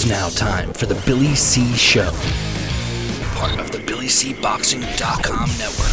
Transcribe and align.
It's 0.00 0.06
now 0.06 0.28
time 0.28 0.72
for 0.74 0.86
the 0.86 0.94
Billy 1.04 1.34
C 1.34 1.74
Show, 1.74 2.12
part 3.34 3.58
of 3.58 3.72
the 3.72 3.78
BillyCBoxing.com 3.78 5.48
network. 5.58 5.90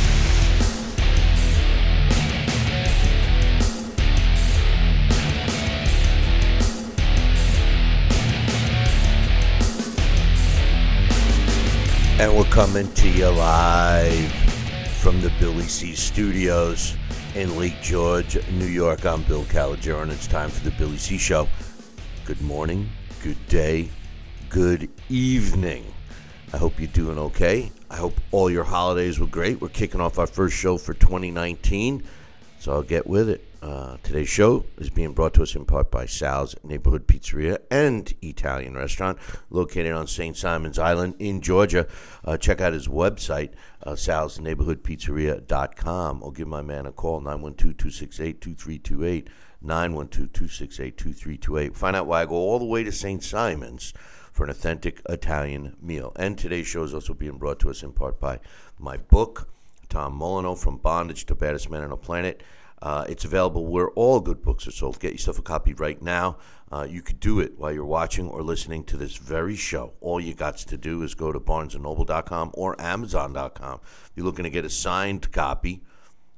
And 12.22 12.38
we're 12.38 12.44
coming 12.52 12.94
to 12.94 13.10
you 13.10 13.30
live 13.30 14.32
from 15.00 15.20
the 15.22 15.32
Billy 15.40 15.64
C 15.64 15.96
Studios 15.96 16.96
in 17.34 17.58
Lake 17.58 17.82
George, 17.82 18.38
New 18.52 18.68
York. 18.68 19.04
I'm 19.04 19.24
Bill 19.24 19.46
Calogero, 19.46 20.04
and 20.04 20.12
it's 20.12 20.28
time 20.28 20.52
for 20.52 20.64
the 20.64 20.76
Billy 20.78 20.98
C 20.98 21.18
Show. 21.18 21.48
Good 22.26 22.42
morning, 22.44 22.88
good 23.26 23.48
day, 23.48 23.90
good 24.50 24.88
evening. 25.10 25.84
I 26.54 26.58
hope 26.58 26.80
you're 26.80 26.88
doing 26.90 27.18
okay. 27.18 27.72
I 27.90 27.96
hope 27.96 28.22
all 28.30 28.52
your 28.52 28.64
holidays 28.64 29.20
were 29.20 29.26
great. 29.26 29.60
We're 29.60 29.70
kicking 29.70 30.00
off 30.00 30.20
our 30.20 30.28
first 30.28 30.56
show 30.56 30.78
for 30.78 30.94
2019, 30.94 32.04
so 32.60 32.72
I'll 32.72 32.84
get 32.84 33.08
with 33.08 33.30
it. 33.30 33.44
Uh, 33.64 33.98
today's 34.04 34.30
show 34.30 34.64
is 34.78 34.92
being 34.92 35.14
brought 35.14 35.34
to 35.34 35.42
us 35.42 35.56
in 35.56 35.66
part 35.66 35.90
by 35.90 36.06
Sal's 36.06 36.56
Neighborhood 36.64 37.08
Pizzeria 37.08 37.58
and 37.72 38.14
Italian 38.22 38.76
Restaurant, 38.76 39.18
located 39.50 39.94
on 39.94 40.06
St. 40.06 40.38
Simon's 40.38 40.78
Island 40.78 41.16
in 41.18 41.42
Georgia. 41.42 41.88
Uh, 42.24 42.38
check 42.38 42.62
out 42.62 42.74
his 42.74 42.88
website, 42.88 43.54
uh, 43.82 43.94
salsneighborhoodpizzeria.com, 43.94 46.22
or 46.22 46.32
give 46.32 46.48
my 46.48 46.62
man 46.62 46.86
a 46.86 46.92
call, 46.92 47.22
912-268-2328, 49.66 50.96
912-268-2328. 50.96 51.76
Find 51.76 51.96
out 51.96 52.08
why 52.08 52.22
I 52.22 52.26
go 52.26 52.36
all 52.36 52.60
the 52.60 52.66
way 52.66 52.84
to 52.84 52.92
St. 52.92 53.24
Simon's 53.24 53.94
for 54.32 54.44
an 54.44 54.50
authentic 54.50 55.02
Italian 55.08 55.76
meal. 55.82 56.12
And 56.18 56.38
today's 56.38 56.68
show 56.68 56.84
is 56.84 56.94
also 56.94 57.14
being 57.14 57.38
brought 57.38 57.60
to 57.62 57.70
us 57.70 57.84
in 57.84 57.94
part 57.94 58.20
by 58.20 58.40
my 58.78 58.98
book, 58.98 59.50
Tom 59.88 60.20
Molineaux, 60.20 60.58
From 60.58 60.78
Bondage 60.78 61.26
to 61.28 61.36
Baddest 61.36 61.70
Man 61.70 61.84
on 61.84 61.90
the 61.90 61.98
Planet. 61.98 62.44
Uh, 62.82 63.06
it's 63.08 63.24
available 63.24 63.66
where 63.66 63.90
all 63.92 64.20
good 64.20 64.42
books 64.42 64.68
are 64.68 64.72
sold. 64.72 65.00
Get 65.00 65.14
yourself 65.14 65.40
a 65.40 65.42
copy 65.42 65.74
right 65.74 66.02
now. 66.02 66.38
Uh, 66.72 66.86
you 66.90 67.02
could 67.02 67.20
do 67.22 67.40
it 67.40 67.58
while 67.58 67.72
you're 67.72 67.86
watching 67.86 68.28
or 68.28 68.44
listening 68.44 68.84
to 68.84 68.98
this 68.98 69.16
very 69.16 69.56
show. 69.56 69.94
All 70.02 70.20
you 70.20 70.34
got 70.34 70.58
to 70.58 70.78
do 70.78 71.02
is 71.04 71.16
go 71.16 71.32
to 71.32 71.40
barnesandnoble.com 71.40 72.52
or 72.54 72.80
amazon.com. 72.82 73.80
If 73.84 74.12
you're 74.16 74.26
looking 74.26 74.44
to 74.44 74.50
get 74.50 74.66
a 74.66 74.70
signed 74.70 75.32
copy, 75.32 75.82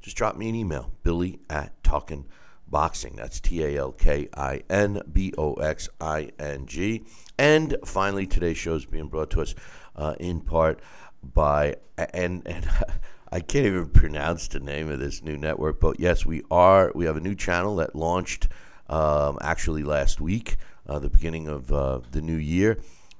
just 0.01 0.15
drop 0.15 0.37
me 0.37 0.49
an 0.49 0.55
email, 0.55 0.91
billy 1.01 1.39
at 1.49 1.83
talking 1.83 2.25
boxing. 2.69 3.15
That's 3.15 3.39
T 3.39 3.63
A 3.63 3.77
L 3.77 3.91
K 3.91 4.29
I 4.35 4.63
N 4.69 5.01
B 5.11 5.33
O 5.37 5.53
X 5.55 5.89
I 5.99 6.31
N 6.39 6.65
G. 6.65 7.03
And 7.37 7.77
finally, 7.85 8.27
today's 8.27 8.57
show 8.57 8.75
is 8.75 8.85
being 8.85 9.07
brought 9.07 9.31
to 9.31 9.41
us 9.41 9.55
uh, 9.95 10.15
in 10.19 10.41
part 10.41 10.79
by, 11.21 11.75
and, 11.97 12.45
and 12.45 12.69
I 13.31 13.39
can't 13.41 13.65
even 13.65 13.89
pronounce 13.89 14.47
the 14.47 14.59
name 14.59 14.89
of 14.89 14.99
this 14.99 15.21
new 15.21 15.37
network, 15.37 15.79
but 15.79 15.99
yes, 15.99 16.25
we 16.25 16.43
are. 16.49 16.91
We 16.95 17.05
have 17.05 17.17
a 17.17 17.21
new 17.21 17.35
channel 17.35 17.75
that 17.77 17.95
launched 17.95 18.47
um, 18.89 19.37
actually 19.41 19.83
last 19.83 20.21
week, 20.21 20.57
uh, 20.87 20.99
the 20.99 21.09
beginning 21.09 21.47
of 21.47 21.71
uh, 21.71 21.99
the 22.11 22.21
new 22.21 22.37
year. 22.37 22.79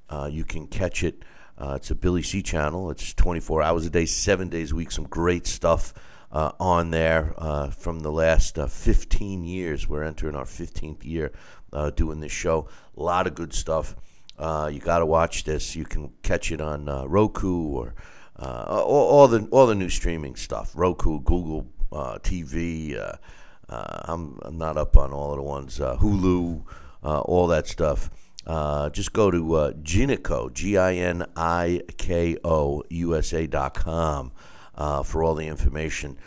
Uh, 0.10 0.30
you 0.32 0.46
can 0.46 0.68
catch 0.68 1.04
it. 1.04 1.24
Uh, 1.58 1.74
it's 1.76 1.92
a 1.92 1.96
Billy 1.96 2.22
C 2.22 2.42
channel. 2.42 2.90
It's 2.92 3.14
24 3.14 3.64
hours 3.64 3.86
a 3.86 3.90
day, 3.90 4.06
seven 4.06 4.48
days 4.48 4.72
a 4.72 4.76
week. 4.76 4.92
Some 4.92 5.06
great 5.06 5.48
stuff 5.48 5.94
uh, 6.38 6.52
on 6.60 6.92
there 6.92 7.34
uh, 7.38 7.72
from 7.72 8.02
the 8.02 8.12
last 8.12 8.58
15 8.58 9.44
years. 9.44 9.90
We're 9.90 10.04
entering 10.04 10.36
our 10.36 10.46
15th 10.46 11.04
year 11.04 11.32
doing 11.96 12.20
this 12.20 12.32
show. 12.32 12.68
A 12.96 13.02
lot 13.02 13.26
of 13.26 13.34
good 13.34 13.54
stuff. 13.54 13.96
you 14.40 14.80
got 14.80 15.00
to 15.00 15.06
watch 15.08 15.46
this. 15.46 15.76
You 15.76 15.84
can 15.84 16.12
catch 16.22 16.52
it 16.52 16.62
on 16.62 16.86
Roku 17.10 17.70
or 17.70 17.96
uh, 18.38 18.84
all, 18.86 19.08
all, 19.10 19.28
the 19.28 19.48
all 19.50 19.66
the 19.66 19.74
new 19.74 19.90
streaming 19.90 20.36
stuff, 20.36 20.74
Roku, 20.76 21.22
Google 21.22 21.66
uh, 21.92 22.20
TV. 22.20 22.96
Uh, 22.96 23.18
I'm, 23.68 24.38
I'm, 24.44 24.60
not 24.60 24.78
up 24.78 24.96
on 24.96 25.12
all 25.12 25.32
of 25.32 25.38
the 25.38 25.44
ones, 25.44 25.80
Hulu, 25.80 26.62
all 27.02 27.48
that 27.48 27.66
stuff. 27.66 28.12
just 28.94 29.12
go 29.12 29.32
to 29.32 29.56
uh, 29.56 29.72
Giniko, 29.72 30.54
G 30.54 30.78
I 30.78 30.94
N 30.94 31.26
I 31.36 31.82
K 31.98 32.38
O, 32.44 32.84
USA.com 32.92 34.32
uh, 34.78 35.04
for 35.04 35.24
all 35.24 35.36
the 35.36 35.48
information. 35.48 36.18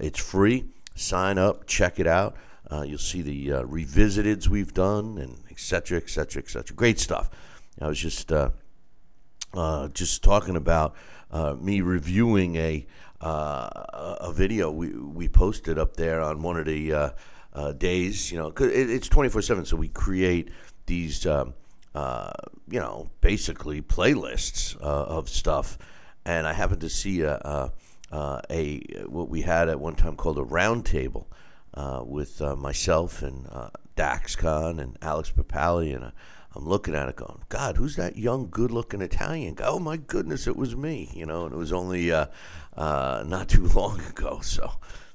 it's 0.00 0.20
free. 0.20 0.64
Sign 0.94 1.38
up, 1.38 1.66
check 1.66 1.98
it 1.98 2.06
out. 2.06 2.36
you'll 2.84 2.98
see 2.98 3.22
the 3.22 3.48
revisiteds 3.64 4.48
we've 4.48 4.74
done, 4.74 5.18
and 5.18 5.38
et 5.50 5.58
cetera, 5.58 5.98
et 5.98 6.08
cetera, 6.08 6.42
et 6.42 6.48
cetera. 6.48 6.76
Great 6.76 7.00
stuff. 7.00 7.30
I 7.80 7.88
was 7.88 7.98
just 7.98 8.30
just 9.92 10.22
talking 10.22 10.56
about 10.56 10.94
uh, 11.30 11.56
me 11.60 11.80
reviewing 11.80 12.56
a 12.56 12.86
uh, 13.20 13.68
a 14.20 14.32
video 14.32 14.70
we 14.70 14.88
we 14.90 15.28
posted 15.28 15.78
up 15.78 15.96
there 15.96 16.20
on 16.20 16.42
one 16.42 16.56
of 16.56 16.66
the 16.66 16.92
uh, 16.92 17.10
uh 17.52 17.72
days. 17.72 18.30
You 18.30 18.38
know, 18.38 18.50
cause 18.50 18.68
it, 18.68 18.90
it's 18.90 19.08
twenty 19.08 19.28
four 19.28 19.42
seven, 19.42 19.64
so 19.64 19.76
we 19.76 19.88
create 19.88 20.50
these. 20.86 21.26
Um, 21.26 21.54
uh, 21.94 22.32
you 22.68 22.80
know, 22.80 23.08
basically 23.20 23.80
playlists 23.80 24.76
of 24.78 25.28
stuff, 25.28 25.78
and 26.24 26.44
I 26.44 26.52
happened 26.52 26.80
to 26.80 26.88
see 26.88 27.20
a, 27.20 27.36
a, 27.36 27.72
a, 28.12 28.80
what 29.06 29.28
we 29.28 29.42
had 29.42 29.68
at 29.68 29.80
one 29.80 29.94
time 29.94 30.16
called 30.16 30.38
a 30.38 30.44
roundtable 30.44 31.26
with 32.06 32.40
myself 32.40 33.22
and 33.22 33.48
Dax 33.96 34.36
Khan 34.36 34.80
and 34.80 34.96
Alex 35.02 35.32
Papali 35.36 35.94
and 35.94 36.12
I'm 36.56 36.68
looking 36.68 36.94
at 36.94 37.08
it 37.08 37.16
going, 37.16 37.42
God, 37.48 37.76
who's 37.76 37.96
that 37.96 38.16
young, 38.16 38.48
good 38.48 38.70
looking 38.70 39.02
Italian 39.02 39.54
guy? 39.54 39.64
Oh, 39.66 39.80
my 39.80 39.96
goodness, 39.96 40.46
it 40.46 40.56
was 40.56 40.76
me, 40.76 41.10
you 41.12 41.26
know, 41.26 41.46
and 41.46 41.52
it 41.52 41.56
was 41.56 41.72
only 41.72 42.12
uh, 42.12 42.26
uh, 42.76 43.24
not 43.26 43.48
too 43.48 43.66
long 43.74 44.00
ago. 44.00 44.38
So, 44.40 44.70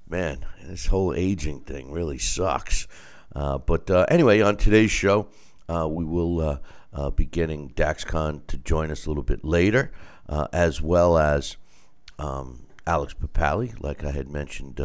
man, 0.07 0.45
this 0.63 0.87
whole 0.87 1.13
aging 1.13 1.61
thing 1.61 1.91
really 1.91 2.17
sucks. 2.17 2.87
Uh, 3.33 3.57
but 3.57 3.89
uh, 3.89 4.05
anyway, 4.09 4.41
on 4.41 4.57
today's 4.57 4.91
show, 4.91 5.27
uh, 5.69 5.87
we 5.87 6.03
will 6.03 6.59
uh, 6.93 7.09
be 7.11 7.25
getting 7.25 7.69
Dax 7.69 8.03
Khan 8.03 8.41
to 8.47 8.57
join 8.57 8.91
us 8.91 9.05
a 9.05 9.09
little 9.09 9.23
bit 9.23 9.45
later, 9.45 9.91
as 10.51 10.81
well 10.81 11.17
as 11.17 11.55
um, 12.17 12.58
Alex 12.89 13.13
Papali, 13.13 13.79
like 13.79 14.03
I 14.03 14.11
had 14.11 14.29
mentioned 14.29 14.81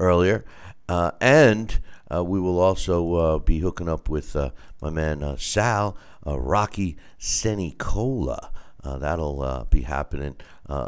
earlier. 0.00 0.44
and 0.88 1.80
uh, 2.12 2.22
we 2.22 2.38
will 2.38 2.58
also 2.58 3.14
uh, 3.14 3.38
be 3.38 3.60
hooking 3.60 3.88
up 3.88 4.08
with 4.08 4.36
uh, 4.36 4.50
my 4.82 4.90
man 4.90 5.22
uh, 5.22 5.36
Sal 5.36 5.96
uh, 6.26 6.38
Rocky 6.38 6.96
Senicola. 7.18 8.50
Uh, 8.84 8.98
that'll 8.98 9.66
be 9.70 9.82
happening 9.82 10.36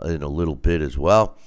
in 0.04 0.22
a 0.22 0.28
little 0.28 0.56
bit 0.56 0.82
as 0.82 0.98
well. 0.98 1.38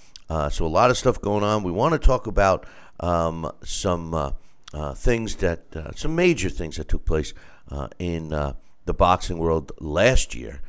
so 0.50 0.66
a 0.66 0.68
lot 0.68 0.90
of 0.90 0.98
stuff 0.98 1.22
going 1.22 1.44
on. 1.44 1.64
We 1.64 1.72
want 1.72 1.94
to 1.94 2.00
talk 2.00 2.26
about 2.26 2.66
um, 3.02 3.52
some 3.64 4.34
things 4.96 5.36
that, 5.38 5.94
some 5.96 6.16
major 6.16 6.50
things 6.50 6.78
that 6.78 6.88
took 6.88 7.06
place 7.06 7.34
in 8.00 8.30
the 8.30 8.94
boxing 8.94 9.38
world 9.38 9.74
last 9.80 10.34
year 10.34 10.62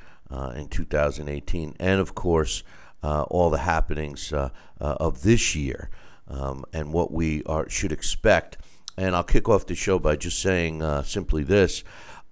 in 0.57 0.69
2018, 0.69 1.77
and 1.79 2.01
of 2.01 2.15
course 2.17 2.65
all 3.03 3.51
the 3.51 3.59
happenings 3.59 4.33
of 4.81 5.23
this 5.23 5.55
year. 5.55 5.91
Um, 6.31 6.67
and 6.75 6.93
what 6.93 7.11
we 7.11 7.43
are 7.45 7.71
should 7.71 7.91
expect 7.91 8.59
and 8.99 9.15
I'll 9.15 9.25
kick 9.25 9.49
off 9.49 9.67
the 9.67 9.77
show 9.77 9.99
by 9.99 10.17
just 10.17 10.41
saying 10.41 10.83
uh, 10.83 11.05
simply 11.05 11.45
this. 11.45 11.85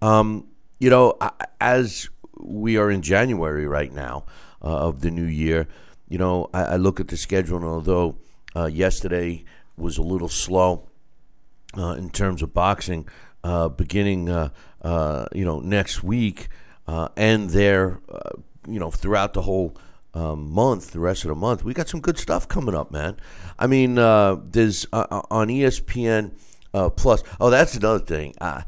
Um, 0.02 0.48
you 0.80 0.90
know, 0.90 1.16
as 1.60 2.10
we 2.38 2.76
are 2.76 2.90
in 2.90 3.02
January 3.02 3.66
right 3.66 3.92
now 3.92 4.24
uh, 4.60 4.88
of 4.88 5.00
the 5.00 5.10
new 5.10 5.24
year, 5.24 5.68
you 6.08 6.18
know, 6.18 6.50
I, 6.52 6.62
I, 6.64 6.76
look 6.76 7.00
at 7.00 7.08
the 7.08 7.16
schedule, 7.16 7.56
and 7.56 7.66
although 7.66 8.16
uh, 8.54 8.66
yesterday 8.66 9.44
was 9.76 9.96
a 9.96 10.02
little 10.02 10.28
slow 10.28 10.88
uh, 11.78 11.92
in 11.92 12.10
terms 12.10 12.42
of 12.42 12.52
boxing, 12.52 13.08
uh, 13.44 13.68
beginning, 13.68 14.28
uh, 14.28 14.50
you 15.32 15.44
know, 15.44 15.60
next 15.60 16.02
week 16.02 16.48
and 16.88 17.50
there, 17.50 18.00
you 18.68 18.80
know, 18.80 18.90
throughout 18.90 19.34
the 19.34 19.42
whole 19.42 19.76
um, 20.16 20.50
month, 20.50 20.92
the 20.92 20.98
rest 20.98 21.24
of 21.24 21.28
the 21.28 21.34
month, 21.34 21.62
we 21.62 21.74
got 21.74 21.90
some 21.90 22.00
good 22.00 22.18
stuff 22.18 22.48
coming 22.48 22.74
up, 22.74 22.90
man. 22.90 23.18
I 23.58 23.66
mean, 23.66 23.98
uh, 23.98 24.36
there's 24.42 24.86
on 24.90 25.48
ESPN 25.48 26.32
uh, 26.72 26.88
plus, 26.88 27.22
oh, 27.38 27.50
that's 27.50 27.74
another 27.74 27.98
thing. 27.98 28.34
Uh, 28.40 28.62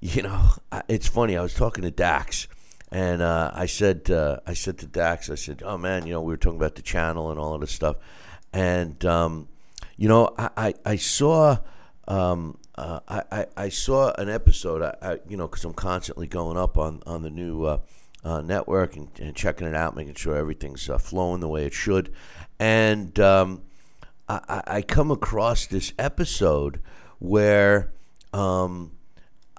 you 0.00 0.22
know, 0.22 0.52
it's 0.88 1.06
funny. 1.06 1.36
I 1.36 1.42
was 1.42 1.52
talking 1.52 1.82
to 1.82 1.90
Dax, 1.90 2.48
and 2.90 3.20
uh, 3.20 3.50
I 3.54 3.66
said, 3.66 4.10
uh, 4.10 4.40
I 4.46 4.54
said 4.54 4.78
to 4.78 4.86
Dax, 4.86 5.28
I 5.28 5.34
said, 5.34 5.62
"Oh 5.64 5.76
man, 5.76 6.06
you 6.06 6.14
know, 6.14 6.22
we 6.22 6.32
were 6.32 6.38
talking 6.38 6.58
about 6.58 6.76
the 6.76 6.82
channel 6.82 7.30
and 7.30 7.38
all 7.38 7.54
of 7.54 7.60
this 7.60 7.72
stuff, 7.72 7.96
and 8.54 9.04
um, 9.04 9.48
you 9.98 10.08
know, 10.08 10.34
I, 10.38 10.50
I, 10.56 10.74
I 10.84 10.96
saw." 10.96 11.58
Um, 12.08 12.58
uh, 12.76 13.00
I, 13.08 13.46
I, 13.56 13.68
saw 13.70 14.12
an 14.18 14.28
episode, 14.28 14.82
I, 14.82 14.94
I 15.00 15.18
you 15.26 15.36
know, 15.38 15.48
because 15.48 15.64
I'm 15.64 15.72
constantly 15.72 16.26
going 16.26 16.58
up 16.58 16.76
on, 16.76 17.02
on 17.06 17.22
the 17.22 17.30
new 17.30 17.66
uh, 18.26 18.40
network 18.40 18.96
and, 18.96 19.08
and, 19.20 19.36
checking 19.36 19.68
it 19.68 19.74
out, 19.74 19.94
making 19.94 20.14
sure 20.14 20.34
everything's 20.34 20.90
uh, 20.90 20.98
flowing 20.98 21.40
the 21.40 21.46
way 21.46 21.64
it 21.64 21.72
should. 21.72 22.12
And 22.58 23.18
um, 23.20 23.62
I, 24.28 24.62
I, 24.66 24.82
come 24.82 25.12
across 25.12 25.66
this 25.66 25.92
episode 25.96 26.80
where 27.20 27.92
um, 28.32 28.90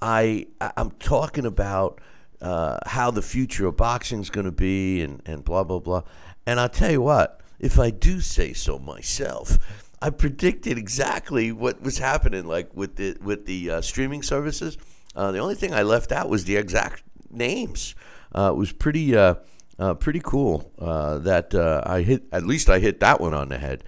I 0.01 0.47
I'm 0.59 0.91
talking 0.91 1.45
about 1.45 2.01
uh, 2.41 2.79
how 2.85 3.09
the 3.09 3.21
future 3.21 3.67
of 3.67 3.77
boxing 3.77 4.19
is 4.19 4.29
going 4.29 4.45
to 4.45 4.51
be 4.51 5.01
and, 5.01 5.21
and 5.25 5.45
blah, 5.45 5.63
blah, 5.63 5.79
blah. 5.79 6.03
And 6.45 6.59
I'll 6.59 6.67
tell 6.67 6.91
you 6.91 7.01
what, 7.01 7.39
if 7.59 7.79
I 7.79 7.89
do 7.89 8.19
say 8.19 8.51
so 8.51 8.77
myself, 8.77 9.59
I 10.01 10.09
predicted 10.09 10.77
exactly 10.77 11.53
what 11.53 11.81
was 11.81 11.99
happening, 11.99 12.45
like 12.45 12.75
with 12.75 12.97
the 12.97 13.17
with 13.21 13.45
the 13.45 13.71
uh, 13.71 13.81
streaming 13.81 14.23
services. 14.23 14.77
Uh, 15.15 15.31
the 15.31 15.39
only 15.39 15.55
thing 15.55 15.73
I 15.73 15.83
left 15.83 16.11
out 16.11 16.27
was 16.27 16.43
the 16.43 16.57
exact 16.57 17.03
names. 17.31 17.95
Uh, 18.33 18.51
it 18.53 18.57
was 18.57 18.71
pretty 18.71 19.15
uh, 19.15 19.35
uh, 19.79 19.93
pretty 19.93 20.21
cool 20.23 20.71
uh, 20.79 21.19
that 21.19 21.53
I 21.55 22.01
hit. 22.01 22.23
At 22.31 22.45
least 22.45 22.69
I 22.69 22.79
hit 22.79 22.99
that 22.99 23.21
one 23.21 23.33
on 23.33 23.49
the 23.49 23.57
head. 23.57 23.83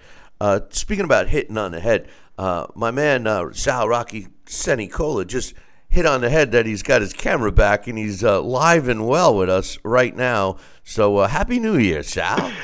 speaking 0.70 1.04
about 1.04 1.28
hitting 1.28 1.58
on 1.58 1.72
the 1.72 1.80
head, 1.80 2.08
my 2.38 2.90
man 2.90 3.52
Sal 3.54 3.88
Rocky 3.88 4.28
Senicola 4.46 5.26
just 5.26 5.54
hit 5.88 6.06
on 6.06 6.20
the 6.20 6.30
head 6.30 6.52
that 6.52 6.66
he's 6.66 6.82
got 6.82 7.00
his 7.00 7.12
camera 7.12 7.50
back 7.50 7.88
and 7.88 7.98
he's 7.98 8.22
live 8.22 8.88
and 8.88 9.06
well 9.06 9.36
with 9.36 9.50
us 9.50 9.78
right 9.84 10.14
now. 10.14 10.56
So 10.84 11.18
happy 11.24 11.58
New 11.58 11.78
Year, 11.78 12.02
Sal. 12.02 12.52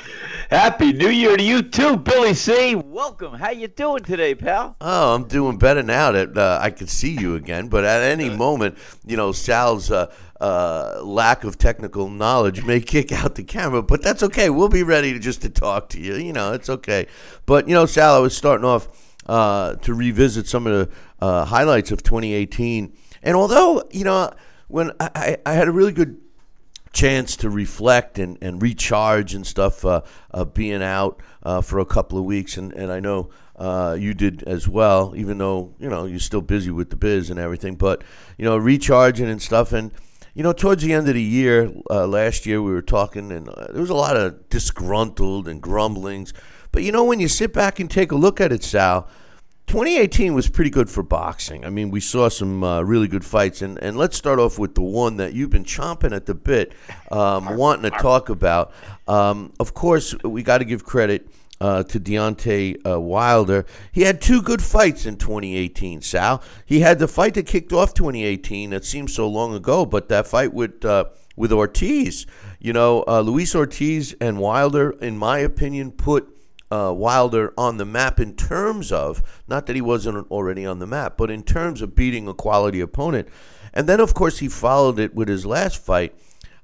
Happy 0.50 0.93
New 0.93 1.08
Year 1.08 1.37
to 1.37 1.43
you 1.43 1.61
too, 1.61 1.96
Billy 1.96 2.32
C. 2.32 2.76
Welcome. 2.76 3.34
How 3.34 3.50
you 3.50 3.67
doing 3.67 4.05
today, 4.05 4.32
pal? 4.37 4.76
Oh, 4.81 5.12
I'm 5.17 5.25
doing 5.26 5.58
better 5.58 5.82
now 5.82 6.12
that 6.12 6.38
uh, 6.38 6.61
I 6.62 6.70
can 6.70 6.87
see 6.87 7.11
you 7.11 7.34
again. 7.34 7.67
But 7.67 7.84
at 7.84 8.02
any 8.02 8.31
moment, 8.31 8.78
you 9.05 9.17
know, 9.17 9.32
Sal's 9.32 9.90
uh, 9.90 10.14
uh, 10.41 11.00
lack 11.03 11.44
of 11.44 11.59
technical 11.59 12.09
knowledge 12.11 12.65
may 12.65 12.81
kick 12.81 13.12
out 13.12 13.35
the 13.35 13.44
camera, 13.44 13.83
but 13.83 14.03
that's 14.03 14.23
okay. 14.23 14.50
We'll 14.50 14.69
be 14.69 14.83
ready 14.83 15.12
to 15.12 15.19
just 15.19 15.43
to 15.43 15.49
talk 15.49 15.88
to 15.91 16.00
you. 16.00 16.15
You 16.17 16.33
know, 16.33 16.53
it's 16.53 16.69
okay. 16.69 17.06
But 17.47 17.69
you 17.69 17.75
know, 17.75 17.87
Sal, 17.87 18.15
I 18.15 18.19
was 18.19 18.37
starting 18.37 18.65
off 18.65 18.88
uh, 19.27 19.77
to 19.77 19.94
revisit 19.94 20.47
some 20.47 20.67
of 20.67 20.73
the 20.73 20.97
uh, 21.25 21.44
highlights 21.44 21.91
of 21.91 22.03
2018, 22.03 22.93
and 23.23 23.37
although 23.37 23.83
you 23.91 24.05
know, 24.05 24.33
when 24.69 24.93
I, 25.00 25.38
I 25.47 25.53
had 25.53 25.69
a 25.69 25.73
really 25.73 25.93
good 25.93 26.21
chance 26.93 27.37
to 27.37 27.50
reflect 27.50 28.19
and, 28.19 28.38
and 28.41 28.62
recharge 28.62 29.35
and 29.35 29.47
stuff 29.47 29.85
uh, 29.85 30.00
uh, 30.33 30.47
being 30.47 30.83
out 30.83 31.21
uh, 31.43 31.61
for 31.61 31.79
a 31.79 31.85
couple 31.85 32.19
of 32.19 32.25
weeks. 32.25 32.56
And, 32.56 32.73
and 32.73 32.91
I 32.91 33.00
know 33.00 33.29
uh, 33.55 33.99
you 34.00 34.15
did 34.15 34.43
as 34.44 34.67
well, 34.67 35.12
even 35.15 35.37
though, 35.37 35.75
you 35.79 35.91
know, 35.91 36.06
you're 36.06 36.19
still 36.19 36.41
busy 36.41 36.71
with 36.71 36.88
the 36.88 36.97
biz 36.97 37.29
and 37.29 37.38
everything. 37.38 37.77
But, 37.77 38.03
you 38.38 38.47
know, 38.47 38.56
recharging 38.56 39.29
and 39.29 39.43
stuff. 39.43 39.75
And, 39.75 39.93
you 40.37 40.43
know, 40.43 40.53
towards 40.53 40.83
the 40.83 40.93
end 40.93 41.09
of 41.09 41.15
the 41.15 41.23
year, 41.23 41.73
uh, 41.88 42.06
last 42.06 42.44
year, 42.44 42.61
we 42.61 42.71
were 42.71 42.83
talking, 42.83 43.33
and 43.33 43.49
uh, 43.49 43.69
there 43.73 43.81
was 43.81 43.88
a 43.88 43.94
lot 43.94 44.19
of 44.19 44.50
disgruntled 44.50 45.49
and 45.49 45.62
grumblings. 45.62 46.35
But, 46.73 46.83
you 46.83 46.93
know, 46.93 47.05
when 47.05 47.21
you 47.21 47.27
sit 47.27 47.55
back 47.55 47.81
and 47.81 47.91
take 47.91 48.12
a 48.12 48.17
look 48.17 48.38
at 48.38 48.53
it, 48.53 48.62
Sal, 48.62 49.09
2018 49.67 50.35
was 50.35 50.50
pretty 50.50 50.69
good 50.69 50.91
for 50.91 51.03
boxing. 51.03 51.65
I 51.65 51.71
mean, 51.71 51.91
we 51.91 52.00
saw 52.00 52.29
some 52.29 52.62
uh, 52.62 52.83
really 52.83 53.09
good 53.09 53.25
fights, 53.25 53.62
and, 53.62 53.83
and 53.83 53.97
let's 53.97 54.15
start 54.15 54.38
off 54.38 54.59
with 54.59 54.75
the 54.75 54.83
one 54.83 55.17
that 55.17 55.33
you've 55.33 55.49
been 55.49 55.65
chomping 55.65 56.15
at 56.15 56.27
the 56.27 56.35
bit, 56.35 56.75
um, 57.11 57.56
wanting 57.56 57.91
to 57.91 57.97
talk 57.97 58.29
about. 58.29 58.75
Um, 59.09 59.55
of 59.59 59.73
course, 59.73 60.15
we 60.23 60.43
got 60.43 60.59
to 60.59 60.67
give 60.67 60.85
credit 60.85 61.31
uh, 61.61 61.82
to 61.85 62.00
Deontay 62.00 62.87
uh, 62.87 63.00
Wilder. 63.00 63.67
He 63.93 64.03
had 64.03 64.20
two 64.20 64.43
good 64.43 64.62
fights 64.62 65.06
in 65.06 65.17
2018, 65.17 66.03
Sal. 66.03 66.43
He 66.64 66.81
had 66.81 66.99
the 66.99 67.08
fight 67.08 67.35
that 67.35 67.47
kicked 67.47 67.73
off 67.73 67.94
2018 67.94 68.70
that 68.70 68.85
seems 68.85 69.14
so 69.14 69.29
long 69.29 69.55
ago, 69.55 69.87
but 69.87 70.08
that 70.08 70.26
fight 70.26 70.53
with 70.53 70.85
uh, 70.85 71.06
with 71.37 71.53
Ortiz. 71.53 72.26
You 72.58 72.73
know, 72.73 73.05
uh, 73.06 73.20
Luis 73.20 73.55
Ortiz 73.55 74.14
and 74.20 74.38
Wilder, 74.38 74.91
in 74.91 75.17
my 75.19 75.38
opinion, 75.38 75.93
put 75.93 76.29
uh, 76.70 76.93
Wilder 76.94 77.53
on 77.56 77.76
the 77.76 77.85
map 77.85 78.19
in 78.19 78.35
terms 78.35 78.91
of 78.91 79.23
not 79.47 79.67
that 79.67 79.76
he 79.76 79.82
wasn't 79.82 80.29
already 80.31 80.67
on 80.67 80.79
the 80.79 80.87
map, 80.87 81.17
but 81.17 81.31
in 81.31 81.43
terms 81.43 81.82
of 81.82 81.94
beating 81.94 82.26
a 82.26 82.35
quality 82.35 82.81
opponent. 82.81 83.29
And 83.73 83.88
then, 83.88 84.00
of 84.00 84.14
course, 84.14 84.38
he 84.38 84.49
followed 84.49 84.99
it 84.99 85.14
with 85.14 85.29
his 85.29 85.44
last 85.44 85.76
fight, 85.76 86.14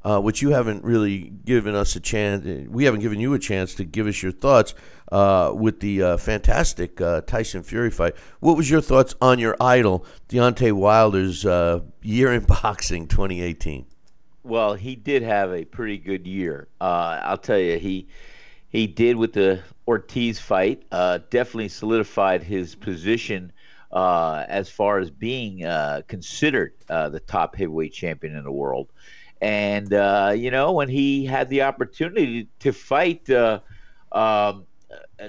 uh, 0.05 0.21
which 0.21 0.43
you 0.43 0.51
haven't 0.51 0.85
really 0.85 1.33
given 1.45 1.75
us 1.75 1.97
a 1.97 2.01
chance. 2.01 2.69
We 2.69 2.85
haven't 2.85 3.01
given 3.01 3.21
you 3.21 3.35
a 3.35 3.39
chance 3.39 3.75
to 3.77 3.85
give 3.85 4.07
us 4.07 4.23
your 4.23 4.33
thoughts 4.33 4.75
uh, 5.11 5.53
with 5.55 5.81
the 5.81 6.03
uh, 6.03 6.17
fantastic 6.17 7.01
uh, 7.01 7.21
Tyson 7.23 7.63
Fury 7.63 7.91
fight. 7.91 8.15
What 8.41 8.57
was 8.57 8.71
your 8.71 8.81
thoughts 8.81 9.15
on 9.21 9.39
your 9.39 9.57
idol, 9.61 10.05
Deontay 10.29 10.73
Wilder's 10.73 11.45
uh, 11.45 11.81
year 12.03 12.33
in 12.33 12.45
boxing 12.63 13.07
2018? 13.07 13.87
Well, 14.45 14.75
he 14.75 14.97
did 14.97 15.23
have 15.23 15.53
a 15.53 15.65
pretty 15.65 15.99
good 15.99 16.27
year. 16.27 16.69
I'll 16.81 17.39
tell 17.39 17.59
you, 17.59 17.79
he 17.79 18.09
he 18.73 18.87
did 18.87 19.17
with 19.17 19.35
the 19.35 19.61
Ortiz 19.87 20.41
fight. 20.41 20.83
Uh, 20.91 21.19
definitely 21.29 21.69
solidified 21.69 22.43
his 22.43 22.75
position 22.75 23.53
uh, 23.93 24.47
as 24.49 24.71
far 24.71 24.99
as 24.99 25.11
being 25.11 25.65
uh, 25.65 26.01
considered 26.09 26.73
uh, 26.89 27.11
the 27.11 27.21
top 27.21 27.55
heavyweight 27.55 27.93
champion 27.93 28.35
in 28.35 28.45
the 28.45 28.53
world. 28.53 28.91
And 29.43 29.93
uh, 29.93 30.33
you 30.35 30.51
know, 30.51 30.73
when 30.73 30.89
he 30.89 31.27
had 31.27 31.51
the 31.51 31.63
opportunity 31.63 32.49
to 32.61 32.73
fight 32.73 33.29
uh, 33.29 33.61
um, 34.13 34.65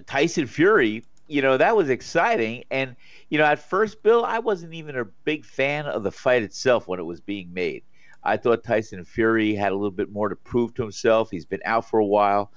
Tyson 0.06 0.48
Fury, 0.48 1.04
you 1.28 1.42
know 1.42 1.58
that 1.58 1.76
was 1.76 1.90
exciting. 1.90 2.64
And 2.72 2.96
you 3.30 3.40
know, 3.40 3.46
at 3.46 3.60
first, 3.60 4.04
Bill, 4.04 4.24
I 4.24 4.40
wasn't 4.40 4.74
even 4.76 4.96
a 4.98 5.04
big 5.04 5.44
fan 5.44 5.88
of 5.88 6.04
the 6.04 6.12
fight 6.12 6.44
itself 6.44 6.88
when 6.88 7.00
it 7.00 7.04
was 7.04 7.20
being 7.20 7.54
made. 7.54 7.84
I 8.24 8.38
thought 8.38 8.64
Tyson 8.64 9.04
Fury 9.04 9.54
had 9.54 9.72
a 9.72 9.76
little 9.76 9.92
bit 9.92 10.12
more 10.12 10.30
to 10.30 10.36
prove 10.36 10.74
to 10.76 10.82
himself. 10.82 11.30
He's 11.30 11.46
been 11.46 11.62
out 11.66 11.90
for 11.90 12.00
a 12.00 12.06
while. 12.06 12.52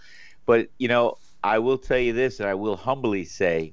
But, 0.45 0.69
you 0.79 0.89
know, 0.89 1.19
I 1.43 1.59
will 1.59 1.79
tell 1.79 1.99
you 1.99 2.13
this, 2.13 2.39
and 2.41 2.49
I 2.49 2.55
will 2.55 2.77
humbly 2.77 3.25
say, 3.25 3.73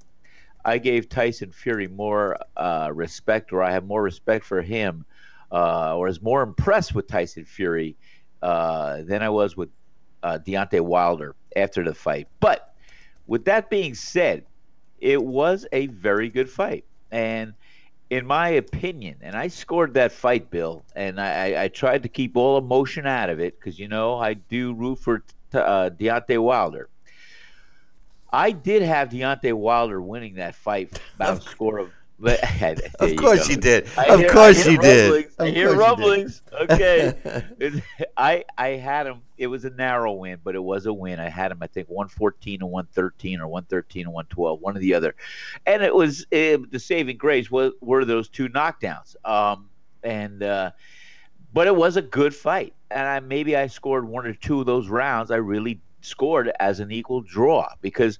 I 0.65 0.77
gave 0.79 1.09
Tyson 1.09 1.51
Fury 1.51 1.87
more 1.87 2.37
uh, 2.57 2.89
respect, 2.93 3.53
or 3.53 3.61
I 3.61 3.71
have 3.71 3.85
more 3.85 4.01
respect 4.01 4.45
for 4.45 4.61
him, 4.61 5.05
uh, 5.53 5.95
or 5.95 6.07
is 6.07 6.21
more 6.21 6.41
impressed 6.41 6.95
with 6.95 7.07
Tyson 7.07 7.45
Fury 7.45 7.95
uh, 8.41 9.03
than 9.03 9.21
I 9.21 9.29
was 9.29 9.55
with 9.55 9.69
uh, 10.23 10.39
Deontay 10.45 10.81
Wilder 10.81 11.35
after 11.55 11.83
the 11.83 11.93
fight. 11.93 12.27
But 12.39 12.73
with 13.27 13.45
that 13.45 13.69
being 13.69 13.93
said, 13.93 14.45
it 14.99 15.23
was 15.23 15.65
a 15.71 15.87
very 15.87 16.29
good 16.29 16.49
fight. 16.49 16.85
And 17.11 17.53
in 18.09 18.25
my 18.25 18.49
opinion, 18.49 19.17
and 19.21 19.35
I 19.35 19.47
scored 19.47 19.93
that 19.93 20.11
fight, 20.11 20.49
Bill, 20.49 20.83
and 20.95 21.21
I, 21.21 21.63
I 21.63 21.67
tried 21.67 22.03
to 22.03 22.09
keep 22.09 22.35
all 22.35 22.57
emotion 22.57 23.05
out 23.05 23.29
of 23.29 23.39
it 23.39 23.59
because, 23.59 23.77
you 23.77 23.87
know, 23.87 24.17
I 24.17 24.33
do 24.33 24.73
root 24.73 24.99
for 24.99 25.23
uh, 25.53 25.89
Deontay 25.89 26.41
Wilder. 26.41 26.89
I 28.31 28.51
did 28.51 28.81
have 28.81 29.09
Deontay 29.09 29.53
Wilder 29.53 30.01
winning 30.01 30.35
that 30.35 30.55
fight 30.55 30.99
by 31.17 31.33
a 31.33 31.41
score 31.41 31.77
of. 31.77 31.91
But, 32.19 32.41
of 32.99 33.15
course 33.17 33.49
you, 33.49 33.55
you 33.55 33.61
did. 33.61 33.85
of 33.97 34.19
hear, 34.19 34.29
course 34.29 34.65
you 34.65 34.77
did. 34.77 35.29
I 35.39 35.49
hear 35.49 35.75
rumblings. 35.75 36.41
okay, 36.53 37.43
I 38.17 38.45
I 38.57 38.67
had 38.69 39.07
him. 39.07 39.21
It 39.37 39.47
was 39.47 39.65
a 39.65 39.69
narrow 39.71 40.13
win, 40.13 40.39
but 40.43 40.55
it 40.55 40.63
was 40.63 40.85
a 40.85 40.93
win. 40.93 41.19
I 41.19 41.29
had 41.29 41.51
him. 41.51 41.59
I 41.61 41.67
think 41.67 41.89
one 41.89 42.07
fourteen 42.07 42.61
and 42.61 42.71
one 42.71 42.87
thirteen, 42.93 43.41
or 43.41 43.47
one 43.47 43.63
thirteen 43.65 44.05
and 44.05 44.13
one 44.13 44.25
twelve, 44.25 44.61
one 44.61 44.77
or 44.77 44.79
the 44.79 44.93
other. 44.93 45.15
And 45.65 45.83
it 45.83 45.93
was 45.93 46.25
it, 46.31 46.71
the 46.71 46.79
saving 46.79 47.17
grace 47.17 47.51
was 47.51 47.73
were 47.81 48.05
those 48.05 48.29
two 48.29 48.47
knockdowns. 48.47 49.15
Um, 49.25 49.69
and 50.03 50.43
uh, 50.43 50.71
but 51.53 51.67
it 51.67 51.75
was 51.75 51.97
a 51.97 52.01
good 52.01 52.33
fight, 52.33 52.73
and 52.89 53.07
I, 53.07 53.19
maybe 53.19 53.55
I 53.55 53.67
scored 53.67 54.07
one 54.07 54.25
or 54.25 54.33
two 54.33 54.59
of 54.59 54.65
those 54.65 54.87
rounds. 54.87 55.29
I 55.29 55.37
really 55.37 55.79
scored 56.01 56.51
as 56.59 56.79
an 56.79 56.91
equal 56.91 57.21
draw 57.21 57.69
because, 57.81 58.19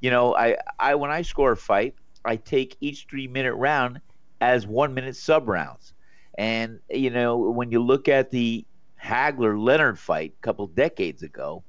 you 0.00 0.10
know, 0.10 0.34
I, 0.34 0.56
I 0.78 0.94
when 0.94 1.10
I 1.10 1.22
score 1.22 1.52
a 1.52 1.56
fight, 1.56 1.94
I 2.24 2.36
take 2.36 2.76
each 2.80 3.06
three 3.08 3.28
minute 3.28 3.54
round 3.54 4.00
as 4.40 4.66
one 4.66 4.94
minute 4.94 5.16
sub 5.16 5.48
rounds, 5.48 5.92
and 6.36 6.80
you 6.88 7.10
know 7.10 7.36
when 7.36 7.70
you 7.70 7.82
look 7.82 8.08
at 8.08 8.30
the 8.30 8.64
Hagler 9.02 9.58
Leonard 9.58 9.98
fight 9.98 10.34
a 10.38 10.42
couple 10.42 10.66
decades 10.66 11.22
ago, 11.22 11.62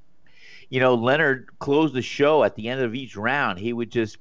you 0.70 0.80
know 0.80 0.96
Leonard 0.96 1.50
closed 1.60 1.94
the 1.94 2.02
show 2.02 2.44
at 2.44 2.56
the 2.56 2.70
end 2.70 2.82
of 2.82 2.96
each 2.96 3.16
round. 3.16 3.60
He 3.60 3.74
would 3.74 3.92
just 3.92 4.18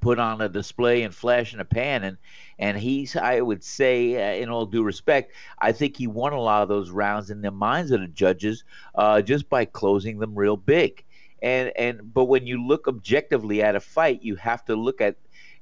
put 0.00 0.18
on 0.18 0.40
a 0.40 0.48
display 0.48 1.02
and 1.02 1.14
flash 1.14 1.54
in 1.54 1.60
a 1.60 1.64
pan. 1.64 2.04
And 2.04 2.16
and 2.58 2.78
he's 2.78 3.16
I 3.16 3.40
would 3.40 3.62
say 3.64 4.16
uh, 4.16 4.42
in 4.42 4.48
all 4.48 4.66
due 4.66 4.82
respect 4.82 5.32
I 5.58 5.72
think 5.72 5.96
he 5.96 6.06
won 6.06 6.32
a 6.32 6.40
lot 6.40 6.62
of 6.62 6.68
those 6.68 6.90
rounds 6.90 7.30
in 7.30 7.42
the 7.42 7.50
minds 7.50 7.90
of 7.90 8.00
the 8.00 8.08
judges 8.08 8.64
uh, 8.94 9.22
just 9.22 9.48
by 9.48 9.64
closing 9.64 10.18
them 10.18 10.34
real 10.34 10.56
big. 10.56 11.04
And 11.42 11.72
and 11.76 12.12
but 12.14 12.24
when 12.24 12.46
you 12.46 12.64
look 12.64 12.88
objectively 12.88 13.62
at 13.62 13.76
a 13.76 13.80
fight 13.80 14.22
you 14.22 14.36
have 14.36 14.64
to 14.66 14.76
look 14.76 15.00
at 15.00 15.16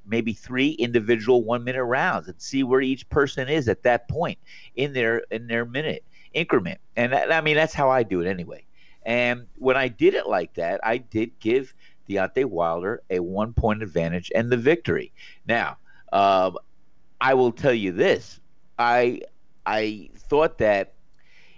maybe 0.07 0.33
three 0.33 0.71
individual 0.71 1.43
one 1.43 1.65
minute 1.65 1.85
rounds 1.85 2.29
and 2.29 2.41
see 2.41 2.63
where 2.63 2.81
each 2.81 3.09
person 3.09 3.49
is 3.49 3.69
at 3.69 3.83
that 3.83 4.09
point 4.09 4.39
in 4.75 4.93
their 4.93 5.19
in 5.31 5.47
their 5.47 5.65
minute 5.65 6.05
increment 6.33 6.79
and 6.97 7.13
that, 7.13 7.33
I 7.33 7.41
mean 7.41 7.57
that's 7.57 7.75
how 7.75 7.91
I 7.91 8.03
do 8.03 8.21
it 8.21 8.29
anyway 8.29 8.65
and 9.05 9.47
when 9.59 9.77
I 9.77 9.89
did 9.89 10.15
it 10.15 10.27
like 10.27 10.55
that 10.55 10.81
I 10.85 10.99
did 10.99 11.39
give 11.41 11.73
Deontay 12.09 12.45
Wilder 12.45 13.03
a 13.11 13.21
one 13.21 13.53
point 13.53 13.83
advantage 13.83 14.31
and 14.35 14.51
the 14.51 14.57
victory. 14.57 15.13
Now, 15.47 15.79
um, 16.13 16.57
I 17.21 17.35
will 17.35 17.53
tell 17.53 17.75
you 17.75 17.93
this: 17.93 18.41
I 18.79 19.23
I 19.65 20.11
thought 20.17 20.59
that 20.59 20.95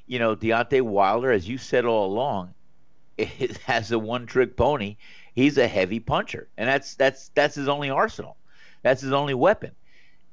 you 0.06 0.18
know 0.18 0.34
Deontay 0.34 0.82
Wilder, 0.82 1.30
as 1.30 1.48
you 1.48 1.58
said 1.58 1.84
all 1.84 2.10
along, 2.10 2.54
has 3.66 3.92
a 3.92 3.98
one 3.98 4.26
trick 4.26 4.56
pony. 4.56 4.96
He's 5.34 5.58
a 5.58 5.68
heavy 5.68 6.00
puncher, 6.00 6.48
and 6.56 6.68
that's 6.68 6.94
that's 6.94 7.30
that's 7.34 7.54
his 7.54 7.68
only 7.68 7.90
arsenal. 7.90 8.36
That's 8.82 9.02
his 9.02 9.12
only 9.12 9.34
weapon. 9.34 9.72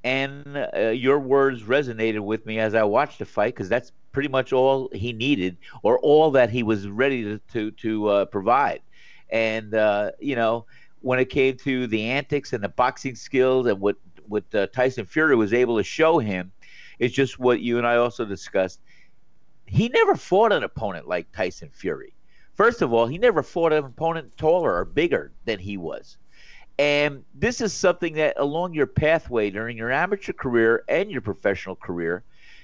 And 0.03 0.67
uh, 0.75 0.89
your 0.89 1.19
words 1.19 1.63
resonated 1.63 2.19
with 2.19 2.45
me 2.45 2.59
as 2.59 2.75
I 2.75 2.83
watched 2.83 3.19
the 3.19 3.25
fight 3.25 3.55
because 3.55 3.69
that's 3.69 3.91
pretty 4.11 4.29
much 4.29 4.53
all 4.53 4.89
he 4.93 5.11
needed 5.11 5.57
or 5.83 5.99
all 5.99 6.31
that 6.31 6.49
he 6.49 6.63
was 6.63 6.87
ready 6.87 7.23
to 7.23 7.39
to, 7.53 7.71
to 7.71 8.07
uh, 8.07 8.25
provide. 8.25 8.81
And 9.29 9.73
uh, 9.73 10.11
you 10.19 10.35
know, 10.35 10.65
when 11.01 11.19
it 11.19 11.29
came 11.29 11.57
to 11.57 11.87
the 11.87 12.03
antics 12.03 12.53
and 12.53 12.63
the 12.63 12.69
boxing 12.69 13.15
skills 13.15 13.67
and 13.67 13.79
what 13.79 13.97
what 14.27 14.43
uh, 14.53 14.67
Tyson 14.67 15.05
Fury 15.05 15.35
was 15.35 15.53
able 15.53 15.77
to 15.77 15.83
show 15.83 16.19
him, 16.19 16.51
it's 16.99 17.13
just 17.13 17.39
what 17.39 17.61
you 17.61 17.77
and 17.77 17.85
I 17.85 17.97
also 17.97 18.25
discussed. 18.25 18.79
He 19.65 19.89
never 19.89 20.15
fought 20.15 20.51
an 20.51 20.63
opponent 20.63 21.07
like 21.07 21.31
Tyson 21.31 21.69
Fury. 21.73 22.13
First 22.53 22.81
of 22.81 22.93
all, 22.93 23.07
he 23.07 23.17
never 23.17 23.43
fought 23.43 23.73
an 23.73 23.83
opponent 23.83 24.37
taller 24.37 24.73
or 24.75 24.85
bigger 24.85 25.31
than 25.45 25.59
he 25.59 25.77
was. 25.77 26.17
And 26.77 27.23
this 27.33 27.61
is 27.61 27.73
something 27.73 28.13
that 28.15 28.35
along 28.37 28.73
your 28.73 28.87
pathway 28.87 29.49
during 29.49 29.77
your 29.77 29.91
amateur 29.91 30.33
career 30.33 30.83
and 30.89 31.09
your 31.09 31.21
professional 31.21 31.75
career, 31.75 32.23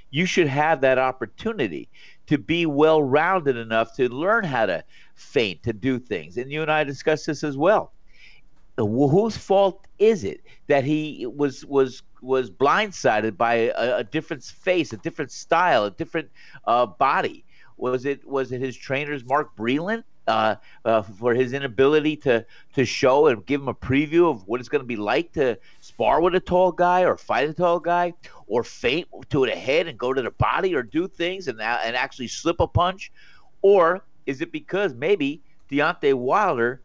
you 0.10 0.26
should 0.26 0.48
have 0.48 0.82
that 0.82 0.98
opportunity 1.00 1.88
to 2.28 2.38
be 2.38 2.66
well 2.66 3.02
rounded 3.02 3.56
enough 3.56 3.96
to 3.96 4.10
learn 4.10 4.44
how 4.44 4.66
to 4.66 4.84
feint, 5.16 5.64
to 5.64 5.74
do 5.74 6.00
things. 6.00 6.38
And 6.38 6.52
you 6.52 6.62
and 6.62 6.72
I 6.72 6.84
discussed 6.84 7.26
this 7.26 7.44
as 7.44 7.58
well. 7.58 7.94
Whose 8.78 9.38
fault 9.38 9.86
is 10.00 10.24
it 10.24 10.42
that 10.68 10.84
he 10.84 11.26
was 11.28 11.66
was 11.66 12.04
was 12.22 12.50
blindsided 12.50 13.38
by 13.38 13.54
a, 13.54 13.98
a 13.98 14.04
different 14.04 14.44
face, 14.44 14.92
a 14.94 14.98
different 14.98 15.32
style, 15.32 15.86
a 15.86 15.92
different 15.92 16.30
uh, 16.66 16.86
body? 16.86 17.46
Was 17.78 18.06
it 18.06 18.28
was 18.28 18.52
it 18.52 18.62
his 18.62 18.76
trainers, 18.76 19.24
Mark 19.26 19.56
Breland, 19.56 20.04
uh, 20.32 20.56
uh, 20.86 21.02
for 21.02 21.34
his 21.34 21.52
inability 21.52 22.16
to 22.16 22.46
to 22.74 22.86
show 22.86 23.28
and 23.28 23.46
give 23.46 23.62
him 23.62 23.68
a 23.68 23.74
preview 23.74 24.30
of 24.30 24.48
what 24.48 24.62
it's 24.62 24.70
going 24.70 24.82
to 24.82 24.88
be 24.88 24.96
like 24.96 25.34
to 25.34 25.58
spar 25.82 26.22
with 26.22 26.34
a 26.36 26.40
tall 26.40 26.72
guy 26.72 27.04
or 27.04 27.18
fight 27.18 27.50
a 27.50 27.54
tall 27.54 27.80
guy 27.80 28.14
or 28.48 28.64
feint 28.64 29.08
to 29.30 29.46
the 29.46 29.52
head 29.52 29.88
and 29.88 29.98
go 29.98 30.14
to 30.14 30.22
the 30.22 30.32
body 30.32 30.74
or 30.74 30.84
do 30.84 31.08
things 31.08 31.50
and 31.50 31.60
and 31.62 31.96
actually 31.98 32.30
slip 32.30 32.62
a 32.62 32.68
punch, 32.68 33.12
or 33.62 34.02
is 34.26 34.40
it 34.40 34.52
because 34.54 34.94
maybe 34.94 35.42
Deontay 35.70 36.14
Wilder 36.14 36.82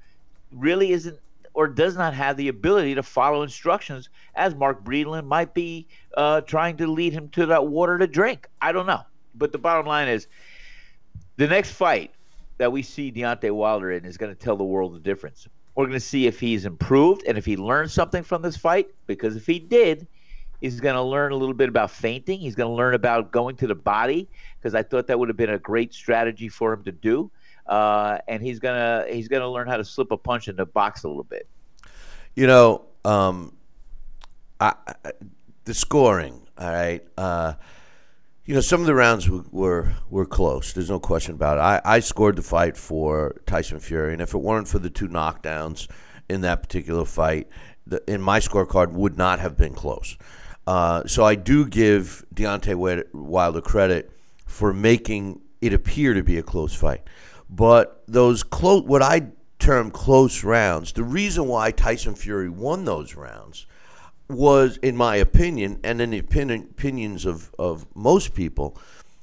really 0.50 0.90
isn't 0.90 1.18
or 1.54 1.68
does 1.68 1.96
not 1.96 2.12
have 2.14 2.36
the 2.36 2.48
ability 2.48 2.96
to 2.96 3.02
follow 3.02 3.42
instructions 3.42 4.10
as 4.34 4.54
Mark 4.56 4.84
Breland 4.84 5.26
might 5.26 5.54
be 5.54 5.86
uh, 6.16 6.40
trying 6.40 6.76
to 6.78 6.86
lead 6.86 7.12
him 7.12 7.28
to 7.30 7.46
that 7.46 7.66
water 7.66 7.96
to 7.96 8.08
drink? 8.08 8.48
I 8.60 8.72
don't 8.72 8.86
know, 8.86 9.02
but 9.36 9.52
the 9.52 9.58
bottom 9.58 9.86
line 9.86 10.08
is 10.08 10.26
the 11.36 11.46
next 11.46 11.70
fight 11.70 12.10
that 12.58 12.72
we 12.72 12.82
see 12.82 13.12
Deontay 13.12 13.50
Wilder 13.50 13.92
in 13.92 14.04
is 14.04 14.16
going 14.16 14.34
to 14.34 14.38
tell 14.38 14.56
the 14.56 14.64
world 14.64 14.94
the 14.94 15.00
difference. 15.00 15.46
We're 15.74 15.84
going 15.84 15.92
to 15.92 16.00
see 16.00 16.26
if 16.26 16.40
he's 16.40 16.64
improved 16.64 17.22
and 17.26 17.36
if 17.36 17.44
he 17.44 17.56
learned 17.56 17.90
something 17.90 18.22
from 18.22 18.42
this 18.42 18.56
fight. 18.56 18.88
Because 19.06 19.36
if 19.36 19.46
he 19.46 19.58
did, 19.58 20.06
he's 20.60 20.80
going 20.80 20.94
to 20.94 21.02
learn 21.02 21.32
a 21.32 21.36
little 21.36 21.54
bit 21.54 21.68
about 21.68 21.90
feinting. 21.90 22.40
He's 22.40 22.54
going 22.54 22.70
to 22.70 22.74
learn 22.74 22.94
about 22.94 23.30
going 23.30 23.56
to 23.56 23.66
the 23.66 23.74
body 23.74 24.28
because 24.58 24.74
I 24.74 24.82
thought 24.82 25.06
that 25.08 25.18
would 25.18 25.28
have 25.28 25.36
been 25.36 25.50
a 25.50 25.58
great 25.58 25.92
strategy 25.92 26.48
for 26.48 26.72
him 26.72 26.82
to 26.84 26.92
do. 26.92 27.30
Uh, 27.66 28.18
and 28.28 28.42
he's 28.42 28.60
gonna 28.60 29.04
he's 29.08 29.26
gonna 29.26 29.50
learn 29.50 29.66
how 29.66 29.76
to 29.76 29.84
slip 29.84 30.12
a 30.12 30.16
punch 30.16 30.46
in 30.46 30.54
the 30.54 30.64
box 30.64 31.02
a 31.02 31.08
little 31.08 31.24
bit. 31.24 31.48
You 32.36 32.46
know, 32.46 32.84
um, 33.04 33.56
I, 34.60 34.74
I, 34.86 35.12
the 35.64 35.74
scoring. 35.74 36.40
All 36.58 36.72
right. 36.72 37.04
Uh, 37.18 37.54
you 38.46 38.54
know, 38.54 38.60
some 38.60 38.80
of 38.80 38.86
the 38.86 38.94
rounds 38.94 39.28
were, 39.28 39.44
were, 39.50 39.92
were 40.08 40.24
close. 40.24 40.72
There's 40.72 40.88
no 40.88 41.00
question 41.00 41.34
about 41.34 41.58
it. 41.58 41.60
I, 41.60 41.96
I 41.96 42.00
scored 42.00 42.36
the 42.36 42.42
fight 42.42 42.76
for 42.76 43.40
Tyson 43.44 43.80
Fury, 43.80 44.12
and 44.12 44.22
if 44.22 44.34
it 44.34 44.38
weren't 44.38 44.68
for 44.68 44.78
the 44.78 44.88
two 44.88 45.08
knockdowns 45.08 45.88
in 46.28 46.42
that 46.42 46.62
particular 46.62 47.04
fight, 47.04 47.48
the, 47.88 48.02
in 48.06 48.20
my 48.20 48.38
scorecard 48.38 48.92
would 48.92 49.18
not 49.18 49.40
have 49.40 49.56
been 49.56 49.74
close. 49.74 50.16
Uh, 50.64 51.04
so 51.06 51.24
I 51.24 51.34
do 51.34 51.66
give 51.66 52.24
Deontay 52.34 53.04
Wilder 53.12 53.60
credit 53.60 54.12
for 54.46 54.72
making 54.72 55.40
it 55.60 55.72
appear 55.72 56.14
to 56.14 56.22
be 56.22 56.38
a 56.38 56.42
close 56.42 56.74
fight. 56.74 57.02
But 57.50 58.04
those 58.06 58.44
close, 58.44 58.82
what 58.82 59.02
I 59.02 59.28
term 59.58 59.90
close 59.90 60.44
rounds, 60.44 60.92
the 60.92 61.04
reason 61.04 61.46
why 61.46 61.72
Tyson 61.72 62.14
Fury 62.14 62.48
won 62.48 62.84
those 62.84 63.14
rounds 63.16 63.66
was, 64.28 64.76
in 64.78 64.96
my 64.96 65.16
opinion, 65.16 65.78
and 65.84 66.00
in 66.00 66.10
the 66.10 66.18
opinions 66.18 67.24
of, 67.24 67.54
of 67.58 67.86
most 67.94 68.34
people, 68.34 68.76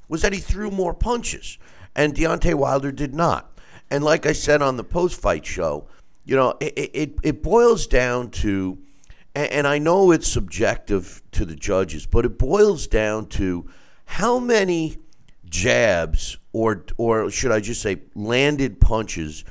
was 0.08 0.22
that 0.22 0.32
he 0.32 0.38
threw 0.38 0.70
more 0.70 0.94
punches, 0.94 1.58
and 1.94 2.14
Deontay 2.14 2.54
Wilder 2.54 2.92
did 2.92 3.14
not. 3.14 3.58
And 3.90 4.02
like 4.02 4.26
I 4.26 4.32
said 4.32 4.62
on 4.62 4.76
the 4.76 4.84
post 4.84 5.20
fight 5.20 5.44
show, 5.44 5.88
you 6.24 6.36
know, 6.36 6.54
it, 6.60 6.90
it, 6.94 7.14
it 7.22 7.42
boils 7.42 7.86
down 7.86 8.30
to, 8.30 8.78
and 9.34 9.66
I 9.66 9.78
know 9.78 10.10
it's 10.10 10.28
subjective 10.28 11.22
to 11.32 11.44
the 11.44 11.54
judges, 11.54 12.06
but 12.06 12.24
it 12.24 12.38
boils 12.38 12.86
down 12.86 13.26
to 13.30 13.68
how 14.06 14.38
many 14.38 14.98
jabs 15.48 16.38
or 16.52 16.84
or 16.96 17.30
should 17.30 17.52
I 17.52 17.60
just 17.60 17.80
say 17.80 18.02
landed 18.14 18.80
punches 18.80 19.44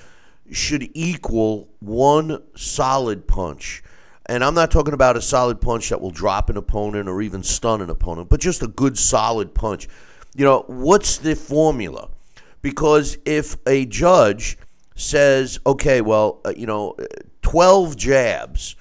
should 0.52 0.90
equal 0.94 1.70
one 1.80 2.44
solid 2.56 3.28
punch 3.28 3.84
and 4.28 4.44
I'm 4.44 4.56
not 4.56 4.72
talking 4.72 4.94
about 4.94 5.18
a 5.18 5.22
solid 5.22 5.60
punch 5.60 5.90
that 5.90 6.00
will 6.00 6.12
drop 6.12 6.50
an 6.50 6.58
opponent 6.58 7.10
or 7.10 7.22
even 7.22 7.44
stun 7.44 7.82
an 7.82 7.90
opponent, 7.90 8.30
but 8.30 8.40
just 8.40 8.64
a 8.64 8.68
good 8.68 8.98
solid 8.98 9.54
punch. 9.54 9.88
You 10.36 10.46
know, 10.46 10.64
what's 10.68 11.18
the 11.18 11.36
formula? 11.36 12.10
Because 12.62 13.18
if 13.26 13.58
a 13.68 13.86
judge 13.86 14.58
says, 14.96 15.60
okay, 15.66 16.02
well, 16.02 16.40
uh, 16.46 16.54
you 16.56 16.66
know, 16.66 16.96
12 17.42 17.98
jabs 17.98 18.76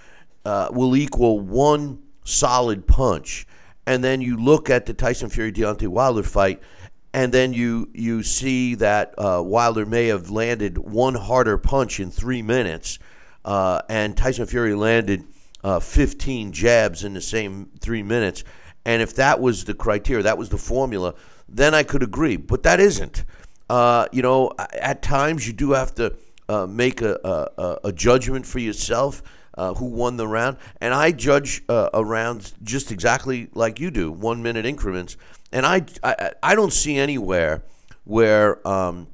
uh, 0.44 0.68
will 0.72 0.96
equal 0.96 1.40
one 1.40 2.00
solid 2.24 2.86
punch, 2.86 3.46
and 3.86 4.02
then 4.04 4.20
you 4.20 4.36
look 4.36 4.70
at 4.70 4.86
the 4.86 4.94
Tyson 4.94 5.28
Fury 5.28 5.52
Deontay 5.52 5.88
Wilder 5.88 6.22
fight, 6.22 6.60
and 7.12 7.32
then 7.32 7.52
you 7.52 7.90
you 7.92 8.22
see 8.22 8.74
that 8.76 9.14
uh, 9.18 9.42
Wilder 9.44 9.84
may 9.84 10.06
have 10.06 10.30
landed 10.30 10.78
one 10.78 11.14
harder 11.14 11.58
punch 11.58 12.00
in 12.00 12.10
three 12.10 12.42
minutes, 12.42 12.98
uh, 13.44 13.82
and 13.88 14.16
Tyson 14.16 14.46
Fury 14.46 14.74
landed 14.74 15.24
uh, 15.64 15.80
15 15.80 16.52
jabs 16.52 17.04
in 17.04 17.14
the 17.14 17.20
same 17.20 17.70
three 17.80 18.02
minutes. 18.02 18.44
And 18.84 19.00
if 19.00 19.14
that 19.16 19.40
was 19.40 19.64
the 19.64 19.74
criteria, 19.74 20.24
that 20.24 20.38
was 20.38 20.48
the 20.48 20.58
formula, 20.58 21.14
then 21.48 21.74
I 21.74 21.82
could 21.82 22.02
agree. 22.02 22.36
But 22.36 22.62
that 22.64 22.80
isn't. 22.80 23.24
Uh, 23.70 24.06
you 24.12 24.22
know, 24.22 24.52
at 24.80 25.02
times 25.02 25.46
you 25.46 25.52
do 25.52 25.72
have 25.72 25.94
to 25.94 26.14
uh, 26.48 26.66
make 26.66 27.00
a, 27.00 27.48
a, 27.56 27.78
a, 27.84 27.92
judgment 27.92 28.44
for 28.44 28.58
yourself. 28.58 29.22
Uh, 29.54 29.74
who 29.74 29.84
won 29.84 30.16
the 30.16 30.26
round? 30.26 30.56
And 30.80 30.94
I 30.94 31.12
judge 31.12 31.62
uh, 31.68 31.90
a 31.92 32.02
round 32.02 32.52
just 32.62 32.90
exactly 32.90 33.48
like 33.52 33.78
you 33.78 33.90
do, 33.90 34.10
one 34.10 34.42
minute 34.42 34.64
increments. 34.64 35.16
And 35.52 35.66
I, 35.66 35.84
I, 36.02 36.32
I 36.42 36.54
don't 36.54 36.72
see 36.72 36.96
anywhere 36.96 37.62
where 38.04 38.66
um, 38.66 39.08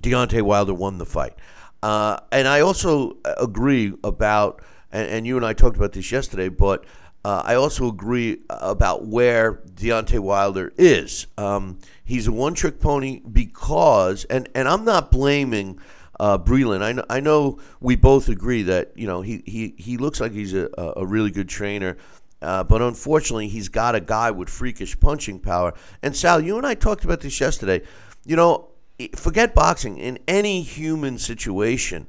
Deontay 0.00 0.42
Wilder 0.42 0.74
won 0.74 0.98
the 0.98 1.06
fight. 1.06 1.34
Uh, 1.82 2.18
and 2.32 2.46
I 2.48 2.60
also 2.60 3.16
agree 3.24 3.92
about 4.04 4.62
and, 4.94 5.08
and 5.08 5.26
you 5.26 5.36
and 5.36 5.44
I 5.44 5.52
talked 5.52 5.76
about 5.76 5.92
this 5.92 6.10
yesterday, 6.10 6.48
but 6.48 6.86
uh, 7.24 7.42
I 7.44 7.56
also 7.56 7.88
agree 7.88 8.42
about 8.48 9.06
where 9.06 9.54
Deontay 9.74 10.20
Wilder 10.20 10.72
is. 10.76 11.26
Um, 11.36 11.80
he's 12.04 12.28
a 12.28 12.32
one 12.32 12.54
trick 12.54 12.80
pony 12.80 13.20
because, 13.20 14.24
and, 14.26 14.48
and 14.54 14.68
I'm 14.68 14.84
not 14.84 15.10
blaming 15.10 15.80
uh, 16.20 16.38
Breland. 16.38 16.82
I 16.82 16.92
know, 16.92 17.04
I 17.10 17.20
know 17.20 17.58
we 17.80 17.96
both 17.96 18.28
agree 18.28 18.62
that 18.62 18.92
you 18.94 19.06
know 19.06 19.20
he, 19.20 19.42
he, 19.46 19.74
he 19.78 19.96
looks 19.96 20.20
like 20.20 20.32
he's 20.32 20.54
a, 20.54 20.68
a 20.96 21.04
really 21.04 21.30
good 21.30 21.48
trainer. 21.48 21.96
Uh, 22.40 22.62
but 22.62 22.82
unfortunately, 22.82 23.48
he's 23.48 23.70
got 23.70 23.94
a 23.94 24.00
guy 24.00 24.30
with 24.30 24.50
freakish 24.50 25.00
punching 25.00 25.40
power. 25.40 25.72
And 26.02 26.14
Sal, 26.14 26.42
you 26.42 26.58
and 26.58 26.66
I 26.66 26.74
talked 26.74 27.02
about 27.02 27.22
this 27.22 27.40
yesterday. 27.40 27.80
You 28.26 28.36
know, 28.36 28.68
forget 29.16 29.54
boxing. 29.54 29.96
In 29.96 30.18
any 30.28 30.60
human 30.60 31.16
situation, 31.16 32.06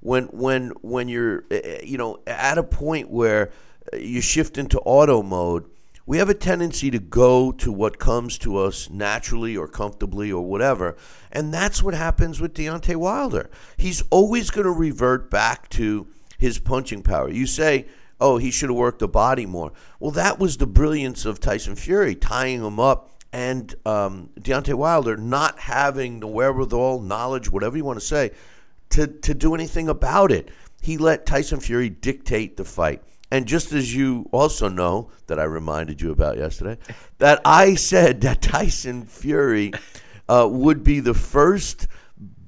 when 0.00 0.24
when 0.26 0.70
when 0.82 1.08
you're 1.08 1.44
eh, 1.50 1.60
eh, 1.62 1.80
you 1.84 1.98
know 1.98 2.20
at 2.26 2.58
a 2.58 2.62
point 2.62 3.10
where 3.10 3.50
eh, 3.92 3.98
you 3.98 4.20
shift 4.20 4.58
into 4.58 4.78
auto 4.80 5.22
mode 5.22 5.64
we 6.08 6.16
have 6.16 6.30
a 6.30 6.34
tendency 6.34 6.90
to 6.90 6.98
go 6.98 7.52
to 7.52 7.70
what 7.70 7.98
comes 7.98 8.38
to 8.38 8.56
us 8.56 8.88
naturally 8.88 9.54
or 9.54 9.68
comfortably 9.68 10.32
or 10.32 10.42
whatever. 10.42 10.96
And 11.30 11.52
that's 11.52 11.82
what 11.82 11.92
happens 11.92 12.40
with 12.40 12.54
Deontay 12.54 12.96
Wilder. 12.96 13.50
He's 13.76 14.02
always 14.08 14.48
going 14.48 14.64
to 14.64 14.70
revert 14.70 15.30
back 15.30 15.68
to 15.68 16.06
his 16.38 16.58
punching 16.58 17.02
power. 17.02 17.28
You 17.28 17.44
say, 17.44 17.88
oh, 18.18 18.38
he 18.38 18.50
should 18.50 18.70
have 18.70 18.78
worked 18.78 19.00
the 19.00 19.08
body 19.08 19.44
more. 19.44 19.72
Well, 20.00 20.10
that 20.12 20.38
was 20.38 20.56
the 20.56 20.66
brilliance 20.66 21.26
of 21.26 21.40
Tyson 21.40 21.76
Fury, 21.76 22.14
tying 22.14 22.64
him 22.64 22.80
up, 22.80 23.10
and 23.30 23.74
um, 23.84 24.30
Deontay 24.40 24.72
Wilder 24.72 25.14
not 25.14 25.58
having 25.58 26.20
the 26.20 26.26
wherewithal, 26.26 27.00
knowledge, 27.00 27.50
whatever 27.50 27.76
you 27.76 27.84
want 27.84 28.00
to 28.00 28.06
say, 28.06 28.30
to, 28.90 29.06
to 29.06 29.34
do 29.34 29.54
anything 29.54 29.88
about 29.88 30.32
it. 30.32 30.50
He 30.80 30.96
let 30.96 31.26
Tyson 31.26 31.60
Fury 31.60 31.88
dictate 31.88 32.56
the 32.56 32.64
fight. 32.64 33.02
And 33.30 33.46
just 33.46 33.72
as 33.72 33.94
you 33.94 34.28
also 34.32 34.68
know, 34.68 35.10
that 35.26 35.38
I 35.38 35.44
reminded 35.44 36.00
you 36.00 36.10
about 36.10 36.38
yesterday, 36.38 36.78
that 37.18 37.40
I 37.44 37.74
said 37.74 38.20
that 38.22 38.40
Tyson 38.40 39.04
Fury 39.04 39.72
uh, 40.28 40.48
would 40.50 40.82
be 40.82 41.00
the 41.00 41.14
first 41.14 41.86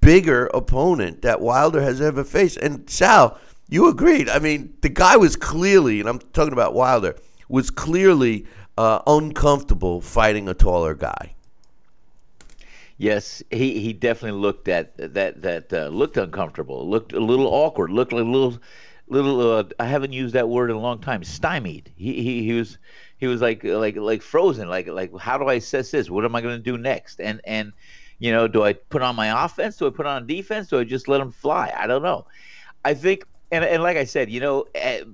bigger 0.01 0.47
opponent 0.55 1.23
that 1.23 1.41
Wilder 1.41 1.83
has 1.83 2.01
ever 2.01 2.25
faced. 2.25 2.57
And 2.57 2.89
Sal, 2.89 3.39
you 3.69 3.89
agreed. 3.89 4.29
I 4.29 4.39
mean, 4.39 4.75
the 4.81 4.89
guy 4.89 5.17
was 5.17 5.37
clearly, 5.37 6.01
and 6.01 6.09
I'm 6.09 6.19
talking 6.19 6.53
about 6.53 6.75
Wilder, 6.75 7.17
was 7.49 7.71
clearly 7.71 8.47
uh, 8.79 9.01
uncomfortable 9.07 10.01
fighting 10.01 10.49
a 10.49 10.55
taller 10.55 10.95
guy. 10.95 11.35
Yes, 13.01 13.43
he, 13.51 13.81
he 13.81 13.95
definitely 13.95 14.39
looked 14.39 14.69
at 14.69 14.95
that 15.15 15.41
that 15.41 15.73
uh, 15.73 15.89
looked 15.89 16.19
uncomfortable, 16.19 16.87
looked 16.87 17.15
a 17.15 17.19
little 17.19 17.47
awkward, 17.47 17.91
looked 17.91 18.13
a 18.13 18.17
little 18.17 18.59
little. 19.09 19.41
Uh, 19.41 19.65
I 19.79 19.87
haven't 19.87 20.13
used 20.13 20.35
that 20.35 20.51
word 20.51 20.69
in 20.69 20.77
a 20.77 20.81
long 20.81 21.01
time. 21.01 21.25
Stymied. 21.25 21.91
He 21.97 22.23
he, 22.23 22.45
he 22.45 22.53
was 22.53 22.77
he 23.17 23.27
was 23.27 23.41
like 23.41 23.65
like 23.65 23.97
like 23.97 24.21
frozen. 24.21 24.69
Like 24.69 24.87
like 24.87 25.19
how 25.19 25.39
do 25.39 25.47
I 25.47 25.55
assess 25.55 25.91
this? 25.91 26.11
What 26.11 26.27
am 26.27 26.37
I 26.37 26.43
going 26.43 26.59
to 26.59 26.63
do 26.63 26.77
next? 26.77 27.23
And 27.23 27.41
and 27.45 27.73
you 28.19 28.33
know, 28.33 28.47
do 28.47 28.65
I 28.65 28.75
put 28.75 29.01
on 29.01 29.17
my 29.17 29.47
offense? 29.47 29.79
Do 29.79 29.87
I 29.87 29.91
put 29.91 30.05
on 30.05 30.27
defense? 30.27 30.69
Do 30.69 30.79
I 30.79 30.85
just 30.85 31.09
let 31.09 31.23
him 31.23 31.31
fly? 31.31 31.73
I 31.75 31.87
don't 31.87 32.03
know. 32.03 32.27
I 32.85 32.93
think 32.93 33.25
and 33.51 33.65
and 33.65 33.83
like 33.83 33.97
I 33.97 34.05
said, 34.05 34.29
you 34.29 34.41
know, 34.41 34.67
uh, 34.75 35.05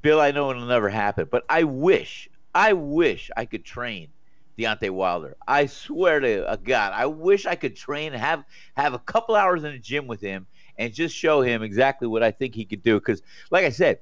Bill, 0.00 0.18
I 0.18 0.30
know 0.30 0.50
it'll 0.50 0.64
never 0.64 0.88
happen, 0.88 1.28
but 1.30 1.44
I 1.50 1.64
wish 1.64 2.26
I 2.54 2.72
wish 2.72 3.30
I 3.36 3.44
could 3.44 3.66
train 3.66 4.13
Deontay 4.58 4.90
Wilder. 4.90 5.36
I 5.46 5.66
swear 5.66 6.20
to 6.20 6.58
God, 6.62 6.92
I 6.94 7.06
wish 7.06 7.46
I 7.46 7.54
could 7.54 7.76
train, 7.76 8.12
have 8.12 8.44
have 8.76 8.94
a 8.94 8.98
couple 8.98 9.34
hours 9.34 9.64
in 9.64 9.72
the 9.72 9.78
gym 9.78 10.06
with 10.06 10.20
him, 10.20 10.46
and 10.78 10.92
just 10.92 11.14
show 11.14 11.40
him 11.40 11.62
exactly 11.62 12.08
what 12.08 12.22
I 12.22 12.30
think 12.30 12.54
he 12.54 12.64
could 12.64 12.82
do. 12.82 12.98
Because, 12.98 13.22
like 13.50 13.64
I 13.64 13.70
said, 13.70 13.98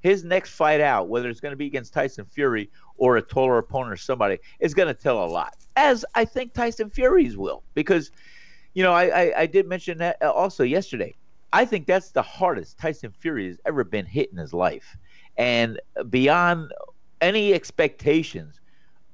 his 0.00 0.24
next 0.24 0.50
fight 0.50 0.80
out, 0.80 1.08
whether 1.08 1.28
it's 1.28 1.40
going 1.40 1.52
to 1.52 1.56
be 1.56 1.66
against 1.66 1.92
Tyson 1.92 2.26
Fury 2.26 2.70
or 2.96 3.16
a 3.16 3.22
taller 3.22 3.58
opponent 3.58 3.92
or 3.92 3.96
somebody, 3.96 4.38
is 4.60 4.74
going 4.74 4.88
to 4.88 4.94
tell 4.94 5.24
a 5.24 5.26
lot. 5.26 5.54
As 5.76 6.04
I 6.14 6.24
think 6.24 6.52
Tyson 6.52 6.90
Fury's 6.90 7.36
will, 7.36 7.62
because, 7.74 8.10
you 8.74 8.82
know, 8.82 8.92
I, 8.92 9.04
I, 9.04 9.40
I 9.40 9.46
did 9.46 9.66
mention 9.66 9.98
that 9.98 10.16
uh, 10.22 10.30
also 10.30 10.62
yesterday. 10.62 11.14
I 11.52 11.64
think 11.64 11.86
that's 11.86 12.10
the 12.10 12.22
hardest 12.22 12.78
Tyson 12.78 13.12
Fury 13.18 13.48
has 13.48 13.58
ever 13.64 13.84
been 13.84 14.06
hit 14.06 14.30
in 14.30 14.38
his 14.38 14.52
life, 14.52 14.96
and 15.36 15.80
beyond 16.10 16.72
any 17.20 17.54
expectations 17.54 18.60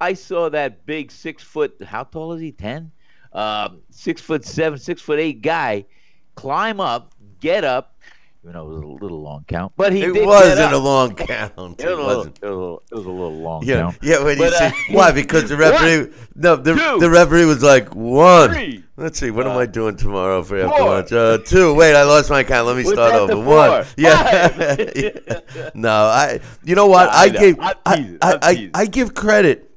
I 0.02 0.14
saw 0.14 0.49
that 0.49 0.85
big 0.85 1.12
six 1.12 1.44
foot. 1.44 1.80
How 1.85 2.02
tall 2.02 2.32
is 2.32 2.40
he? 2.40 2.50
Ten. 2.50 2.90
Um, 3.32 3.82
six 3.90 4.21
foot 4.21 4.44
seven, 4.44 4.78
six 4.78 5.00
foot 5.00 5.21
eight 5.21 5.42
guy 5.42 5.87
climb 6.35 6.80
up, 6.80 7.14
get 7.40 7.64
up. 7.64 7.97
You 8.44 8.52
know, 8.52 8.64
it 8.64 8.75
was 8.75 8.82
a 8.82 9.04
little 9.04 9.23
long 9.23 9.44
count, 9.47 9.73
but 9.76 9.92
he 9.92 10.02
it 10.02 10.26
wasn't 10.26 10.73
a 10.73 10.78
long 10.78 11.14
count. 11.14 11.52
It, 11.78 11.87
it, 11.87 11.97
wasn't. 11.97 12.40
It 12.42 12.47
was, 12.47 12.50
a 12.50 12.56
little, 12.56 12.82
it 12.90 12.94
was 12.97 13.06
a 13.06 13.09
little 13.09 13.38
long 13.38 13.64
yeah, 13.64 13.76
count. 13.76 13.99
Yeah, 14.02 14.25
when 14.25 14.37
but, 14.37 14.50
you 14.50 14.66
uh, 14.66 14.71
why? 14.90 15.12
Because 15.23 15.49
the 15.49 15.56
referee, 15.56 15.99
one, 15.99 16.14
no, 16.35 16.56
the, 16.56 16.75
two, 16.75 16.99
the 16.99 17.09
referee 17.09 17.44
was 17.44 17.62
like 17.62 17.94
one. 17.94 18.52
Three, 18.52 18.82
Let's 18.97 19.21
see, 19.21 19.30
what 19.30 19.47
uh, 19.47 19.50
am 19.50 19.59
I 19.59 19.66
doing 19.66 19.94
tomorrow 19.94 20.42
for 20.42 20.59
after 20.59 20.82
lunch? 20.82 21.12
Uh, 21.12 21.38
two. 21.38 21.73
Wait, 21.75 21.94
I 21.94 22.02
lost 22.02 22.30
my 22.30 22.42
count. 22.42 22.66
Let 22.66 22.76
me 22.76 22.82
start 22.82 23.14
over. 23.14 23.38
One. 23.38 23.87
Yeah. 23.97 24.76
yeah. 24.97 25.71
no, 25.75 25.92
I. 25.92 26.40
You 26.64 26.75
know 26.75 26.88
what? 26.88 27.11
I, 27.11 27.23
I 27.23 27.28
give. 27.28 27.61
I, 27.61 27.75
I, 28.21 28.71
I 28.75 28.87
give 28.87 29.14
credit 29.14 29.71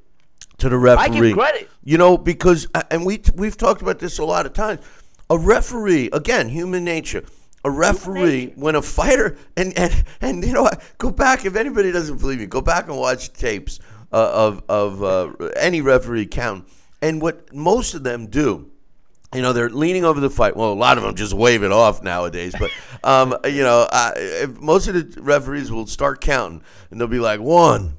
to 0.58 0.68
the 0.68 0.78
referee. 0.78 1.04
I 1.04 1.08
give 1.08 1.34
credit. 1.34 1.70
You 1.84 1.98
know, 1.98 2.16
because 2.16 2.66
uh, 2.74 2.82
and 2.90 3.04
we 3.04 3.20
we've 3.34 3.56
talked 3.56 3.82
about 3.82 3.98
this 3.98 4.18
a 4.18 4.24
lot 4.24 4.46
of 4.46 4.52
times. 4.52 4.80
A 5.28 5.38
referee, 5.38 6.10
again, 6.12 6.48
human 6.48 6.84
nature. 6.84 7.24
A 7.64 7.70
referee, 7.70 8.52
when 8.54 8.76
a 8.76 8.82
fighter, 8.82 9.36
and, 9.56 9.76
and 9.76 10.04
and 10.20 10.44
you 10.44 10.52
know? 10.52 10.70
Go 10.98 11.10
back 11.10 11.44
if 11.44 11.56
anybody 11.56 11.90
doesn't 11.90 12.18
believe 12.18 12.38
me. 12.38 12.46
Go 12.46 12.60
back 12.60 12.88
and 12.88 12.96
watch 12.96 13.32
tapes 13.32 13.80
uh, 14.12 14.30
of 14.32 14.62
of 14.68 15.02
uh, 15.02 15.32
any 15.56 15.80
referee 15.80 16.26
count. 16.26 16.68
And 17.02 17.20
what 17.20 17.52
most 17.52 17.94
of 17.94 18.04
them 18.04 18.28
do, 18.28 18.70
you 19.34 19.42
know, 19.42 19.52
they're 19.52 19.68
leaning 19.68 20.04
over 20.04 20.20
the 20.20 20.30
fight. 20.30 20.56
Well, 20.56 20.72
a 20.72 20.74
lot 20.74 20.96
of 20.96 21.02
them 21.02 21.14
just 21.16 21.34
wave 21.34 21.64
it 21.64 21.72
off 21.72 22.02
nowadays. 22.02 22.54
But 22.58 22.70
um, 23.04 23.36
you 23.44 23.62
know, 23.62 23.88
uh, 23.90 24.46
most 24.60 24.86
of 24.86 24.94
the 24.94 25.20
referees 25.20 25.70
will 25.70 25.88
start 25.88 26.20
counting, 26.20 26.62
and 26.90 27.00
they'll 27.00 27.08
be 27.08 27.18
like 27.18 27.40
one 27.40 27.96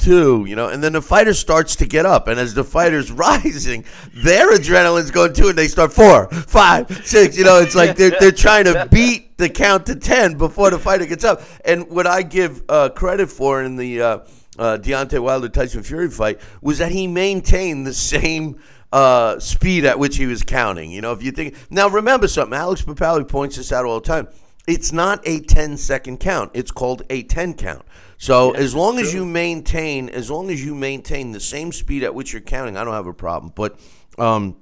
two, 0.00 0.44
you 0.46 0.56
know, 0.56 0.68
and 0.68 0.82
then 0.82 0.92
the 0.92 1.02
fighter 1.02 1.34
starts 1.34 1.76
to 1.76 1.86
get 1.86 2.06
up, 2.06 2.28
and 2.28 2.40
as 2.40 2.54
the 2.54 2.64
fighter's 2.64 3.12
rising, 3.12 3.84
their 4.14 4.52
adrenaline's 4.52 5.10
going 5.10 5.32
too, 5.32 5.48
and 5.48 5.58
they 5.58 5.68
start 5.68 5.92
four, 5.92 6.28
five, 6.28 7.06
six, 7.06 7.36
you 7.36 7.44
know, 7.44 7.60
it's 7.60 7.74
like 7.74 7.96
they're 7.96 8.12
they're 8.18 8.32
trying 8.32 8.64
to 8.64 8.88
beat 8.90 9.36
the 9.36 9.48
count 9.48 9.86
to 9.86 9.94
ten 9.94 10.36
before 10.36 10.70
the 10.70 10.78
fighter 10.78 11.06
gets 11.06 11.24
up. 11.24 11.42
And 11.64 11.88
what 11.88 12.06
I 12.06 12.22
give 12.22 12.62
uh, 12.68 12.88
credit 12.90 13.28
for 13.28 13.62
in 13.62 13.76
the 13.76 14.02
uh, 14.02 14.18
uh, 14.58 14.78
Deontay 14.78 15.20
Wilder 15.20 15.48
Tyson 15.48 15.82
Fury 15.82 16.10
fight 16.10 16.40
was 16.60 16.78
that 16.78 16.92
he 16.92 17.06
maintained 17.06 17.86
the 17.86 17.94
same. 17.94 18.60
Uh, 18.92 19.38
speed 19.38 19.84
at 19.84 20.00
which 20.00 20.16
he 20.16 20.26
was 20.26 20.42
counting. 20.42 20.90
You 20.90 21.00
know, 21.00 21.12
if 21.12 21.22
you 21.22 21.30
think 21.30 21.54
now, 21.70 21.88
remember 21.88 22.26
something. 22.26 22.58
Alex 22.58 22.82
Papali 22.82 23.28
points 23.28 23.54
this 23.54 23.70
out 23.70 23.84
all 23.84 24.00
the 24.00 24.04
time. 24.04 24.26
It's 24.70 24.92
not 24.92 25.20
a 25.26 25.40
10 25.40 25.76
second 25.76 26.20
count. 26.20 26.52
It's 26.54 26.70
called 26.70 27.02
a 27.10 27.24
10 27.24 27.54
count. 27.54 27.84
So 28.18 28.54
yeah, 28.54 28.60
as 28.60 28.74
long 28.74 28.98
as 29.00 29.12
you 29.12 29.24
maintain, 29.24 30.08
as 30.10 30.30
long 30.30 30.48
as 30.50 30.64
you 30.64 30.74
maintain 30.74 31.32
the 31.32 31.40
same 31.40 31.72
speed 31.72 32.04
at 32.04 32.14
which 32.14 32.32
you're 32.32 32.40
counting, 32.40 32.76
I 32.76 32.84
don't 32.84 32.94
have 32.94 33.08
a 33.08 33.14
problem. 33.14 33.52
But, 33.56 33.80
um, 34.16 34.56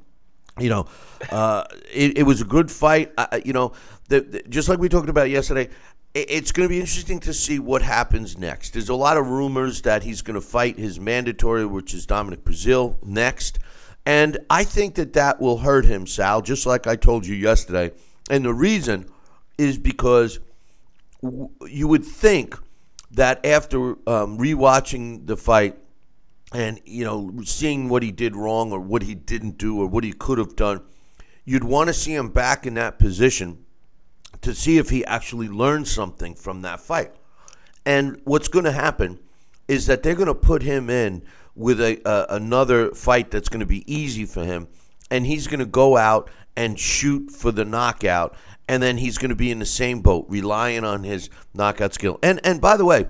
you 0.58 0.70
know, 0.70 0.86
uh, 1.30 1.64
it, 1.92 2.18
it, 2.18 2.22
was 2.22 2.40
a 2.40 2.44
good 2.44 2.70
fight. 2.70 3.12
I, 3.18 3.42
you 3.44 3.52
know, 3.52 3.72
the, 4.08 4.20
the, 4.22 4.42
just 4.44 4.68
like 4.68 4.78
we 4.78 4.88
talked 4.88 5.10
about 5.10 5.28
yesterday, 5.28 5.68
it's 6.14 6.52
going 6.52 6.66
to 6.66 6.70
be 6.70 6.80
interesting 6.80 7.20
to 7.20 7.34
see 7.34 7.58
what 7.58 7.82
happens 7.82 8.38
next. 8.38 8.72
There's 8.72 8.88
a 8.88 8.94
lot 8.94 9.18
of 9.18 9.28
rumors 9.28 9.82
that 9.82 10.02
he's 10.04 10.22
going 10.22 10.34
to 10.36 10.40
fight 10.40 10.78
his 10.78 10.98
mandatory, 10.98 11.66
which 11.66 11.92
is 11.92 12.06
Dominic 12.06 12.44
Breazeale, 12.44 12.96
next. 13.04 13.58
And 14.06 14.38
I 14.48 14.64
think 14.64 14.94
that 14.94 15.12
that 15.12 15.38
will 15.38 15.58
hurt 15.58 15.84
him, 15.84 16.06
Sal, 16.06 16.40
just 16.40 16.64
like 16.64 16.86
I 16.86 16.96
told 16.96 17.26
you 17.26 17.34
yesterday. 17.34 17.92
And 18.30 18.44
the 18.44 18.54
reason 18.54 19.06
is 19.58 19.76
because 19.76 20.40
w- 21.22 21.50
you 21.66 21.88
would 21.88 22.04
think– 22.04 22.56
that 23.10 23.44
after 23.44 23.90
um, 24.08 24.38
rewatching 24.38 25.26
the 25.26 25.36
fight 25.36 25.78
and 26.52 26.80
you 26.84 27.04
know 27.04 27.32
seeing 27.44 27.88
what 27.88 28.02
he 28.02 28.10
did 28.10 28.34
wrong 28.34 28.72
or 28.72 28.80
what 28.80 29.02
he 29.02 29.14
didn't 29.14 29.58
do 29.58 29.80
or 29.80 29.86
what 29.86 30.04
he 30.04 30.12
could 30.12 30.38
have 30.38 30.56
done, 30.56 30.82
you'd 31.44 31.64
want 31.64 31.88
to 31.88 31.94
see 31.94 32.14
him 32.14 32.28
back 32.28 32.66
in 32.66 32.74
that 32.74 32.98
position 32.98 33.64
to 34.40 34.54
see 34.54 34.78
if 34.78 34.90
he 34.90 35.04
actually 35.04 35.48
learned 35.48 35.88
something 35.88 36.34
from 36.34 36.62
that 36.62 36.80
fight. 36.80 37.12
And 37.84 38.20
what's 38.24 38.48
going 38.48 38.66
to 38.66 38.72
happen 38.72 39.18
is 39.66 39.86
that 39.86 40.02
they're 40.02 40.14
going 40.14 40.26
to 40.26 40.34
put 40.34 40.62
him 40.62 40.90
in 40.90 41.22
with 41.54 41.80
a 41.80 42.00
uh, 42.06 42.26
another 42.30 42.92
fight 42.92 43.30
that's 43.30 43.48
going 43.48 43.60
to 43.60 43.66
be 43.66 43.90
easy 43.92 44.26
for 44.26 44.44
him, 44.44 44.68
and 45.10 45.26
he's 45.26 45.46
going 45.46 45.60
to 45.60 45.66
go 45.66 45.96
out 45.96 46.30
and 46.56 46.78
shoot 46.78 47.30
for 47.30 47.52
the 47.52 47.64
knockout 47.64 48.36
and 48.68 48.82
then 48.82 48.98
he's 48.98 49.18
going 49.18 49.30
to 49.30 49.36
be 49.36 49.50
in 49.50 49.58
the 49.58 49.66
same 49.66 50.00
boat, 50.00 50.26
relying 50.28 50.84
on 50.84 51.02
his 51.02 51.30
knockout 51.54 51.94
skill. 51.94 52.18
And 52.22 52.40
and 52.44 52.60
by 52.60 52.76
the 52.76 52.84
way, 52.84 53.06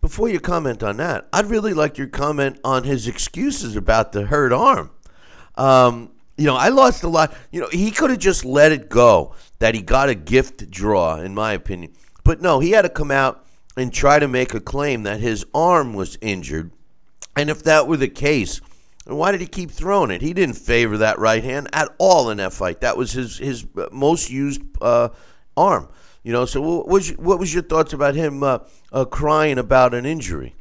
before 0.00 0.28
you 0.28 0.40
comment 0.40 0.82
on 0.82 0.96
that, 0.98 1.28
I'd 1.32 1.46
really 1.46 1.74
like 1.74 1.98
your 1.98 2.06
comment 2.06 2.58
on 2.64 2.84
his 2.84 3.06
excuses 3.06 3.76
about 3.76 4.12
the 4.12 4.26
hurt 4.26 4.52
arm. 4.52 4.90
Um, 5.56 6.12
you 6.36 6.46
know, 6.46 6.56
I 6.56 6.68
lost 6.68 7.02
a 7.02 7.08
lot. 7.08 7.34
You 7.50 7.60
know, 7.60 7.68
he 7.70 7.90
could 7.90 8.10
have 8.10 8.18
just 8.18 8.44
let 8.44 8.72
it 8.72 8.88
go 8.88 9.34
that 9.58 9.74
he 9.74 9.82
got 9.82 10.08
a 10.08 10.14
gift 10.14 10.70
draw, 10.70 11.16
in 11.16 11.34
my 11.34 11.52
opinion. 11.52 11.92
But 12.24 12.40
no, 12.40 12.60
he 12.60 12.70
had 12.70 12.82
to 12.82 12.88
come 12.88 13.10
out 13.10 13.44
and 13.76 13.92
try 13.92 14.18
to 14.18 14.28
make 14.28 14.54
a 14.54 14.60
claim 14.60 15.02
that 15.02 15.20
his 15.20 15.44
arm 15.52 15.92
was 15.92 16.16
injured. 16.20 16.70
And 17.36 17.50
if 17.50 17.62
that 17.64 17.86
were 17.86 17.98
the 17.98 18.08
case, 18.08 18.60
and 19.06 19.16
why 19.16 19.32
did 19.32 19.40
he 19.40 19.46
keep 19.46 19.70
throwing 19.70 20.10
it? 20.10 20.22
He 20.22 20.32
didn't 20.34 20.56
favor 20.56 20.98
that 20.98 21.18
right 21.18 21.42
hand 21.42 21.68
at 21.72 21.88
all 21.98 22.30
in 22.30 22.36
that 22.36 22.52
fight. 22.52 22.80
That 22.80 22.96
was 22.96 23.12
his 23.12 23.38
his 23.38 23.66
most 23.90 24.30
used 24.30 24.62
uh, 24.80 25.08
arm. 25.56 25.88
You 26.22 26.32
know. 26.32 26.44
So 26.44 26.60
what 26.60 26.88
was 26.88 27.10
your, 27.10 27.18
what 27.18 27.38
was 27.38 27.52
your 27.52 27.62
thoughts 27.62 27.92
about 27.92 28.14
him 28.14 28.42
uh, 28.42 28.58
uh, 28.92 29.04
crying 29.06 29.58
about 29.58 29.94
an 29.94 30.04
injury? 30.04 30.54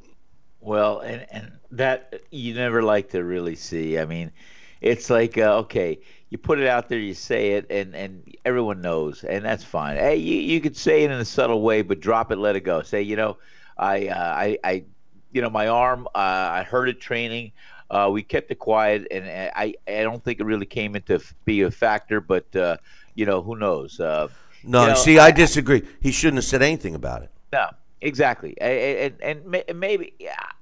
Well, 0.62 1.00
and 1.00 1.26
and 1.32 1.52
that 1.72 2.22
you 2.32 2.54
never 2.54 2.82
like 2.82 3.10
to 3.10 3.24
really 3.24 3.56
see. 3.56 4.00
I 4.00 4.06
mean, 4.06 4.32
it's 4.82 5.10
like 5.10 5.38
uh, 5.38 5.58
okay, 5.60 6.00
you 6.30 6.38
put 6.38 6.60
it 6.60 6.68
out 6.68 6.90
there, 6.90 7.00
you 7.00 7.14
say 7.14 7.52
it, 7.52 7.68
and 7.70 7.94
and 7.94 8.36
everyone 8.46 8.82
knows, 8.82 9.24
and 9.24 9.44
that's 9.44 9.64
fine. 9.64 9.98
Hey, 9.98 10.16
you 10.16 10.36
you 10.36 10.62
could 10.62 10.78
say 10.78 11.04
it 11.04 11.12
in 11.12 11.20
a 11.20 11.26
subtle 11.26 11.62
way, 11.62 11.82
but 11.82 12.00
drop 12.00 12.32
it, 12.32 12.38
let 12.38 12.56
it 12.56 12.62
go. 12.62 12.84
Say, 12.84 13.02
you 13.02 13.16
know, 13.16 13.38
I 13.78 14.08
uh, 14.08 14.16
I 14.16 14.58
I, 14.64 14.84
you 15.32 15.42
know, 15.42 15.50
my 15.50 15.68
arm, 15.68 16.08
uh, 16.08 16.18
I 16.18 16.64
hurt 16.64 16.88
it 16.88 17.02
training. 17.02 17.52
Uh, 17.90 18.10
we 18.12 18.22
kept 18.22 18.52
it 18.52 18.60
quiet, 18.60 19.08
and 19.10 19.26
I 19.28 19.74
I 19.88 20.04
don't 20.04 20.24
think 20.24 20.40
it 20.40 20.44
really 20.44 20.66
came 20.66 20.96
into 20.96 21.20
be 21.46 21.62
a 21.62 21.72
factor. 21.72 22.22
But 22.22 22.56
uh, 22.56 22.78
you 23.16 23.26
know, 23.26 23.42
who 23.42 23.56
knows? 23.56 24.00
Uh, 24.00 24.28
no, 24.64 24.82
you 24.82 24.88
know, 24.90 24.96
see, 24.96 25.20
I, 25.20 25.28
I, 25.28 25.32
disagree. 25.32 25.84
He 26.02 26.12
shouldn't 26.12 26.38
have 26.38 26.46
said 26.46 26.62
anything 26.62 26.94
about 26.94 27.24
it. 27.24 27.32
No, 27.52 27.70
exactly, 28.02 28.60
and 28.62 29.16
and, 29.22 29.56
and 29.68 29.80
maybe 29.80 30.14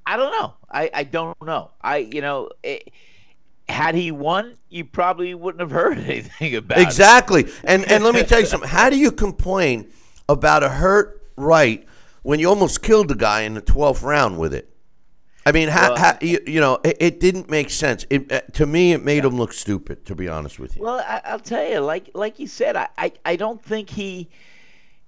I 0.06 0.16
don't 0.16 0.32
know. 0.32 0.54
I 0.72 0.90
I 0.94 1.04
don't 1.04 1.42
know. 1.42 1.72
I 1.82 1.98
you 1.98 2.22
know. 2.22 2.50
It, 2.64 2.92
had 3.70 3.96
he 3.96 4.12
won, 4.12 4.56
you 4.70 4.86
probably 4.86 5.34
wouldn't 5.34 5.60
have 5.60 5.72
heard 5.82 5.98
anything 5.98 6.56
about 6.56 6.78
exactly. 6.78 7.42
it. 7.42 7.48
Exactly. 7.48 7.70
And 7.70 7.92
and 7.92 8.04
let 8.04 8.16
me 8.16 8.24
tell 8.24 8.40
you 8.40 8.46
something. 8.48 8.70
How 8.70 8.90
do 8.90 8.98
you 8.98 9.12
complain 9.12 9.92
about 10.30 10.64
a 10.64 10.70
hurt 10.70 11.22
right 11.36 11.86
when 12.24 12.40
you 12.40 12.48
almost 12.50 12.82
killed 12.82 13.10
the 13.10 13.16
guy 13.16 13.42
in 13.42 13.54
the 13.54 13.62
12th 13.62 14.04
round 14.04 14.38
with 14.38 14.54
it? 14.54 14.70
I 15.48 15.54
mean, 15.54 15.70
ha, 15.70 15.88
well, 15.90 15.98
ha, 15.98 16.18
you, 16.20 16.40
you, 16.46 16.60
know, 16.60 16.78
it, 16.84 16.98
it, 17.00 17.20
didn't 17.22 17.50
make 17.50 17.70
sense. 17.70 18.06
It, 18.10 18.30
uh, 18.30 18.42
to 18.54 18.66
me, 18.66 18.92
it 18.92 19.02
made 19.02 19.24
yeah. 19.24 19.30
him 19.30 19.38
look 19.38 19.54
stupid. 19.54 20.06
To 20.08 20.14
be 20.14 20.28
honest 20.28 20.60
with 20.60 20.76
you. 20.76 20.84
Well, 20.84 21.00
I, 21.00 21.32
will 21.32 21.40
tell 21.40 21.66
you, 21.66 21.80
like 21.80 22.12
like 22.14 22.38
you 22.38 22.48
said, 22.48 22.76
I, 22.76 22.90
I, 22.98 23.14
I 23.24 23.36
don't 23.38 23.64
think 23.64 23.90
he 23.90 24.28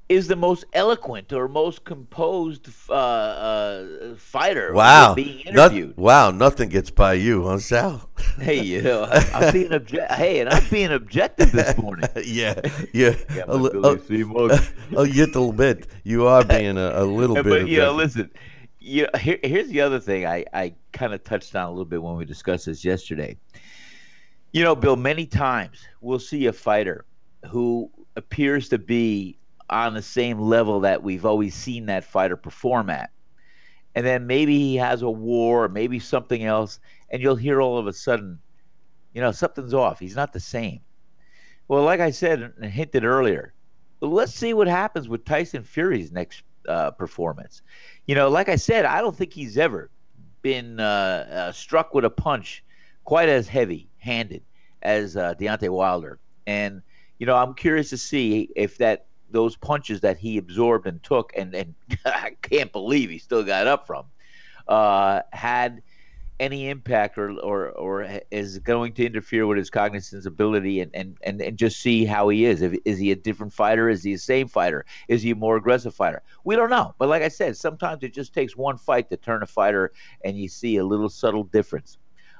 is 0.07 0.27
the 0.27 0.37
most 0.37 0.63
eloquent 0.71 1.33
or 1.33 1.49
most 1.49 1.83
composed 1.83 2.69
uh, 2.89 2.93
uh, 2.93 4.15
fighter. 4.15 4.73
Wow. 4.73 5.13
being 5.13 5.41
interviewed. 5.41 5.97
wow, 5.97 6.31
nothing 6.31 6.69
gets 6.69 6.89
by 6.89 7.13
you, 7.13 7.43
huh, 7.43 7.59
Sal? 7.59 8.09
hey, 8.39 8.63
you 8.63 8.81
know, 8.81 9.03
I- 9.03 9.29
I'm 9.33 9.53
being 9.59 9.71
obje- 9.71 10.15
Hey, 10.15 10.39
and 10.39 10.49
I'm 10.49 10.63
being 10.69 10.91
objective 10.91 11.51
this 11.51 11.77
morning. 11.77 12.09
yeah, 12.23 12.59
yeah. 12.93 13.15
Yeah, 13.35 13.43
a, 13.47 13.57
my 13.57 13.63
li- 13.63 13.69
Billy 13.73 13.95
a- 13.95 14.05
C. 14.05 14.23
Mug. 14.23 14.51
a 14.95 15.01
little 15.01 15.51
bit. 15.51 15.87
You 16.05 16.27
are 16.27 16.45
being 16.45 16.77
a, 16.77 17.03
a 17.03 17.03
little 17.03 17.35
bit. 17.35 17.45
but 17.45 17.67
you 17.67 17.79
know, 17.79 17.93
listen. 17.93 18.31
You 18.89 19.03
know, 19.03 19.19
here, 19.19 19.37
here's 19.43 19.67
the 19.67 19.81
other 19.81 19.99
thing 19.99 20.25
I, 20.25 20.45
I 20.51 20.73
kind 20.93 21.13
of 21.13 21.23
touched 21.23 21.55
on 21.55 21.67
a 21.67 21.69
little 21.69 21.85
bit 21.85 22.01
when 22.01 22.15
we 22.15 22.25
discussed 22.25 22.65
this 22.65 22.83
yesterday. 22.83 23.37
You 24.51 24.63
know, 24.63 24.75
Bill, 24.75 24.95
many 24.95 25.27
times 25.27 25.85
we'll 26.01 26.17
see 26.17 26.47
a 26.47 26.53
fighter 26.53 27.05
who 27.45 27.91
appears 28.15 28.67
to 28.69 28.79
be 28.79 29.37
on 29.69 29.93
the 29.93 30.01
same 30.01 30.39
level 30.39 30.79
that 30.79 31.03
we've 31.03 31.23
always 31.23 31.53
seen 31.53 31.85
that 31.85 32.03
fighter 32.03 32.35
perform 32.35 32.89
at. 32.89 33.11
And 33.93 34.03
then 34.03 34.25
maybe 34.25 34.57
he 34.57 34.75
has 34.77 35.03
a 35.03 35.09
war, 35.09 35.65
or 35.65 35.69
maybe 35.69 35.99
something 35.99 36.43
else, 36.43 36.79
and 37.11 37.21
you'll 37.21 37.35
hear 37.35 37.61
all 37.61 37.77
of 37.77 37.85
a 37.85 37.93
sudden, 37.93 38.39
you 39.13 39.21
know, 39.21 39.31
something's 39.31 39.75
off. 39.75 39.99
He's 39.99 40.15
not 40.15 40.33
the 40.33 40.39
same. 40.39 40.79
Well, 41.67 41.83
like 41.83 41.99
I 41.99 42.09
said 42.09 42.41
and 42.41 42.65
hinted 42.65 43.05
earlier, 43.05 43.53
let's 44.01 44.33
see 44.33 44.55
what 44.55 44.67
happens 44.67 45.07
with 45.07 45.25
Tyson 45.25 45.63
Fury's 45.63 46.11
next 46.11 46.41
uh, 46.67 46.91
performance. 46.91 47.61
You 48.09 48.15
know, 48.15 48.27
like 48.27 48.49
I 48.49 48.55
said, 48.55 48.85
I 48.85 49.01
don't 49.01 49.15
think 49.15 49.33
he's 49.33 49.55
ever 49.55 49.91
been 50.41 50.79
uh, 50.79 51.27
uh, 51.31 51.51
struck 51.51 51.93
with 51.93 52.05
a 52.05 52.09
punch 52.09 52.63
quite 53.03 53.29
as 53.29 53.47
heavy-handed 53.47 54.41
as 54.81 55.15
uh, 55.15 55.35
Deontay 55.35 55.69
Wilder. 55.69 56.17
And 56.47 56.81
you 57.19 57.27
know, 57.27 57.35
I'm 57.35 57.53
curious 57.53 57.91
to 57.91 57.97
see 57.97 58.49
if 58.55 58.79
that 58.79 59.05
those 59.29 59.55
punches 59.57 60.01
that 60.01 60.17
he 60.17 60.39
absorbed 60.39 60.87
and 60.87 61.03
took, 61.03 61.33
and 61.37 61.53
and 61.53 61.75
I 62.05 62.31
can't 62.41 62.71
believe 62.71 63.11
he 63.11 63.19
still 63.19 63.43
got 63.43 63.67
up 63.67 63.85
from, 63.85 64.05
uh, 64.67 65.21
had 65.31 65.83
any 66.39 66.69
impact 66.69 67.17
or, 67.17 67.31
or 67.39 67.69
or 67.71 68.21
is 68.31 68.59
going 68.59 68.93
to 68.93 69.05
interfere 69.05 69.45
with 69.45 69.57
his 69.57 69.69
cognizance 69.69 70.25
ability 70.25 70.79
and, 70.79 70.91
and, 70.93 71.17
and, 71.21 71.41
and 71.41 71.57
just 71.57 71.81
see 71.81 72.05
how 72.05 72.29
he 72.29 72.45
is. 72.45 72.61
If, 72.61 72.77
is 72.85 72.97
he 72.97 73.11
a 73.11 73.15
different 73.15 73.53
fighter? 73.53 73.89
Is 73.89 74.03
he 74.03 74.13
the 74.13 74.19
same 74.19 74.47
fighter? 74.47 74.85
Is 75.07 75.21
he 75.21 75.31
a 75.31 75.35
more 75.35 75.57
aggressive 75.57 75.93
fighter? 75.93 76.21
We 76.43 76.55
don't 76.55 76.69
know. 76.69 76.95
But 76.97 77.09
like 77.09 77.21
I 77.21 77.27
said, 77.27 77.57
sometimes 77.57 78.03
it 78.03 78.13
just 78.13 78.33
takes 78.33 78.55
one 78.55 78.77
fight 78.77 79.09
to 79.09 79.17
turn 79.17 79.43
a 79.43 79.47
fighter 79.47 79.91
and 80.23 80.37
you 80.37 80.47
see 80.47 80.77
a 80.77 80.85
little 80.85 81.09
subtle 81.09 81.43
difference. 81.43 81.97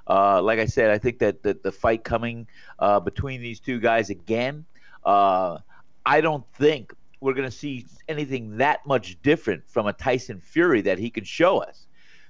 Uh, 0.07 0.41
like 0.41 0.59
I 0.59 0.65
said, 0.65 0.89
I 0.89 0.97
think 0.97 1.19
that 1.19 1.43
the, 1.43 1.57
the 1.62 1.71
fight 1.71 2.03
coming 2.03 2.47
uh, 2.79 2.99
between 2.99 3.41
these 3.41 3.59
two 3.59 3.79
guys 3.79 4.09
again, 4.09 4.65
uh, 5.05 5.59
I 6.05 6.21
don't 6.21 6.45
think 6.53 6.93
we're 7.21 7.33
going 7.33 7.49
to 7.49 7.55
see 7.55 7.85
anything 8.07 8.57
that 8.57 8.85
much 8.88 9.21
different 9.21 9.63
from 9.67 9.88
a 9.88 9.93
Tyson 9.93 10.39
Fury 10.39 10.81
that 10.81 10.97
he 10.97 11.09
can 11.09 11.23
show 11.23 11.59
us. 11.59 11.85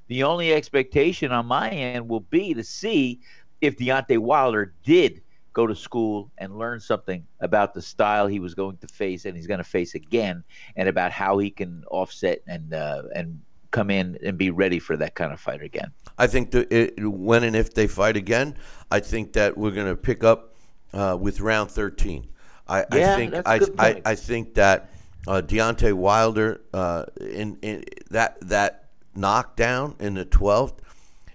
The 0.09 0.23
only 0.23 0.53
expectation 0.53 1.31
on 1.31 1.45
my 1.45 1.69
end 1.69 2.09
will 2.09 2.19
be 2.19 2.53
to 2.55 2.63
see 2.63 3.21
if 3.61 3.77
Deontay 3.77 4.17
Wilder 4.17 4.73
did 4.83 5.21
go 5.53 5.67
to 5.67 5.75
school 5.75 6.31
and 6.39 6.57
learn 6.57 6.79
something 6.79 7.25
about 7.39 7.73
the 7.73 7.81
style 7.81 8.25
he 8.25 8.39
was 8.39 8.55
going 8.55 8.77
to 8.77 8.87
face 8.87 9.25
and 9.25 9.35
he's 9.35 9.47
going 9.47 9.59
to 9.59 9.63
face 9.63 9.95
again, 9.95 10.43
and 10.75 10.89
about 10.89 11.11
how 11.11 11.37
he 11.37 11.51
can 11.51 11.83
offset 11.89 12.41
and 12.47 12.73
uh, 12.73 13.03
and 13.15 13.39
come 13.71 13.91
in 13.91 14.17
and 14.23 14.35
be 14.35 14.49
ready 14.49 14.79
for 14.79 14.97
that 14.97 15.13
kind 15.13 15.31
of 15.31 15.39
fight 15.39 15.61
again. 15.61 15.91
I 16.17 16.25
think 16.25 16.51
that 16.51 16.71
it, 16.71 17.07
when 17.07 17.43
and 17.43 17.55
if 17.55 17.75
they 17.75 17.85
fight 17.87 18.17
again, 18.17 18.57
I 18.89 18.99
think 18.99 19.33
that 19.33 19.57
we're 19.57 19.71
going 19.71 19.87
to 19.87 19.95
pick 19.95 20.23
up 20.23 20.55
uh, 20.91 21.17
with 21.19 21.39
round 21.39 21.69
13. 21.69 22.27
I, 22.67 22.85
Yeah, 22.91 23.13
I 23.13 23.15
think 23.15 23.35
I, 23.45 23.87
I. 23.87 24.01
I 24.05 24.15
think 24.15 24.55
that 24.55 24.89
uh, 25.27 25.41
Deontay 25.45 25.93
Wilder 25.93 26.61
uh, 26.73 27.05
in, 27.19 27.57
in 27.61 27.83
that 28.09 28.39
that 28.47 28.88
knockdown 29.15 29.95
in 29.99 30.15
the 30.15 30.25
12th 30.25 30.79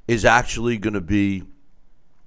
is 0.06 0.24
actually 0.24 0.78
going 0.78 0.94
to 0.94 1.00
be, 1.00 1.44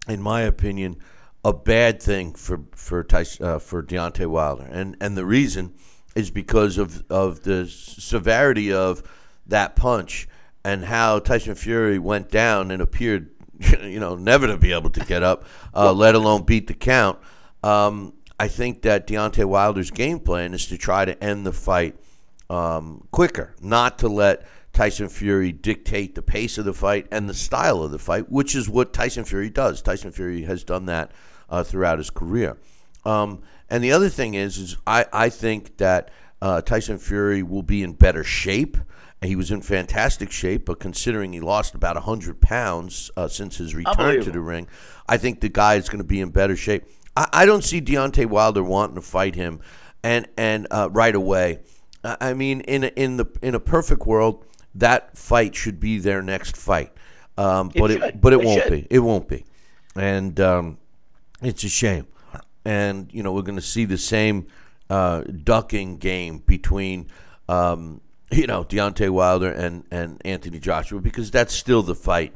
in 0.07 0.21
my 0.21 0.41
opinion, 0.41 0.97
a 1.43 1.53
bad 1.53 2.01
thing 2.01 2.33
for 2.33 2.61
for 2.75 3.03
Tyson, 3.03 3.45
uh, 3.45 3.59
for 3.59 3.81
Deontay 3.81 4.27
Wilder, 4.27 4.67
and 4.69 4.97
and 4.99 5.15
the 5.15 5.25
reason 5.25 5.73
is 6.15 6.29
because 6.29 6.77
of 6.77 7.09
of 7.09 7.43
the 7.43 7.67
severity 7.67 8.73
of 8.73 9.01
that 9.45 9.75
punch 9.75 10.27
and 10.65 10.83
how 10.83 11.19
Tyson 11.19 11.55
Fury 11.55 11.99
went 11.99 12.29
down 12.29 12.71
and 12.71 12.81
appeared, 12.81 13.29
you 13.81 13.99
know, 13.99 14.15
never 14.15 14.47
to 14.47 14.57
be 14.57 14.73
able 14.73 14.89
to 14.89 14.99
get 15.01 15.23
up, 15.23 15.45
uh, 15.73 15.93
let 15.93 16.15
alone 16.15 16.43
beat 16.43 16.67
the 16.67 16.73
count. 16.73 17.17
Um, 17.63 18.13
I 18.39 18.49
think 18.49 18.81
that 18.81 19.07
Deontay 19.07 19.45
Wilder's 19.45 19.91
game 19.91 20.19
plan 20.19 20.53
is 20.53 20.65
to 20.67 20.77
try 20.77 21.05
to 21.05 21.23
end 21.23 21.45
the 21.45 21.53
fight 21.53 21.95
um, 22.49 23.07
quicker, 23.11 23.55
not 23.61 23.99
to 23.99 24.09
let 24.09 24.45
Tyson 24.77 25.09
Fury 25.09 25.51
dictate 25.51 26.13
the 26.13 26.21
pace 26.21 26.59
of 26.59 26.65
the 26.65 26.73
fight 26.73 27.07
and 27.11 27.27
the 27.27 27.33
style 27.33 27.81
of 27.81 27.89
the 27.89 27.97
fight, 27.97 28.31
which 28.31 28.55
is 28.55 28.69
what 28.69 28.93
Tyson 28.93 29.23
Fury 29.23 29.49
does. 29.49 29.81
Tyson 29.81 30.11
Fury 30.11 30.43
has 30.43 30.63
done 30.63 30.85
that 30.85 31.11
uh, 31.49 31.63
throughout 31.63 31.97
his 31.97 32.11
career. 32.11 32.59
Um, 33.03 33.41
and 33.71 33.83
the 33.83 33.91
other 33.91 34.07
thing 34.07 34.35
is, 34.35 34.59
is 34.59 34.77
I, 34.85 35.07
I 35.11 35.29
think 35.29 35.77
that 35.77 36.11
uh, 36.43 36.61
Tyson 36.61 36.99
Fury 36.99 37.41
will 37.41 37.63
be 37.63 37.81
in 37.81 37.93
better 37.93 38.23
shape. 38.23 38.77
He 39.19 39.35
was 39.35 39.49
in 39.49 39.61
fantastic 39.61 40.29
shape, 40.29 40.67
but 40.67 40.79
considering 40.79 41.33
he 41.33 41.39
lost 41.39 41.73
about 41.73 41.95
100 41.95 42.39
pounds 42.39 43.09
uh, 43.17 43.27
since 43.27 43.57
his 43.57 43.73
return 43.73 44.23
to 44.23 44.29
the 44.29 44.41
ring, 44.41 44.67
I 45.09 45.17
think 45.17 45.41
the 45.41 45.49
guy 45.49 45.73
is 45.73 45.89
going 45.89 46.03
to 46.03 46.07
be 46.07 46.21
in 46.21 46.29
better 46.29 46.55
shape. 46.55 46.83
I, 47.15 47.27
I 47.33 47.45
don't 47.47 47.63
see 47.63 47.81
Deontay 47.81 48.27
Wilder 48.27 48.63
wanting 48.63 48.93
to 48.93 49.01
fight 49.01 49.33
him, 49.33 49.59
and 50.03 50.27
and 50.37 50.67
uh, 50.69 50.89
right 50.91 51.15
away. 51.15 51.61
I 52.03 52.17
I 52.21 52.33
mean, 52.35 52.61
in 52.61 52.83
a, 52.83 52.87
in 52.89 53.17
the 53.17 53.25
in 53.41 53.55
a 53.55 53.59
perfect 53.59 54.05
world, 54.05 54.45
that 54.77 55.17
fight 55.17 55.55
should 55.55 55.79
be 55.79 55.99
their 55.99 56.21
next 56.21 56.55
fight, 56.57 56.91
um, 57.37 57.71
It 57.73 57.79
but 57.79 57.91
it 57.91 58.21
but 58.21 58.33
it, 58.33 58.41
It 58.41 58.45
won't 58.45 58.63
should. 58.63 58.71
be. 58.71 58.87
It 58.89 58.99
won't 58.99 59.27
be, 59.27 59.45
and 59.95 60.39
um, 60.39 60.77
it's 61.41 61.63
a 61.63 61.69
shame. 61.69 62.07
And 62.65 63.11
you 63.13 63.23
know, 63.23 63.31
we're 63.33 63.43
going 63.43 63.55
to 63.55 63.61
see 63.61 63.85
the 63.85 63.97
same 63.97 64.47
uh, 64.89 65.21
ducking 65.21 65.97
game 65.97 66.39
between. 66.39 67.07
Um, 67.49 68.01
you 68.29 68.45
know 68.45 68.65
Deontay 68.65 69.09
Wilder 69.09 69.49
and, 69.49 69.85
and 69.89 70.21
Anthony 70.25 70.59
Joshua 70.59 70.99
because 70.99 71.31
that's 71.31 71.53
still 71.53 71.81
the 71.81 71.95
fight 71.95 72.33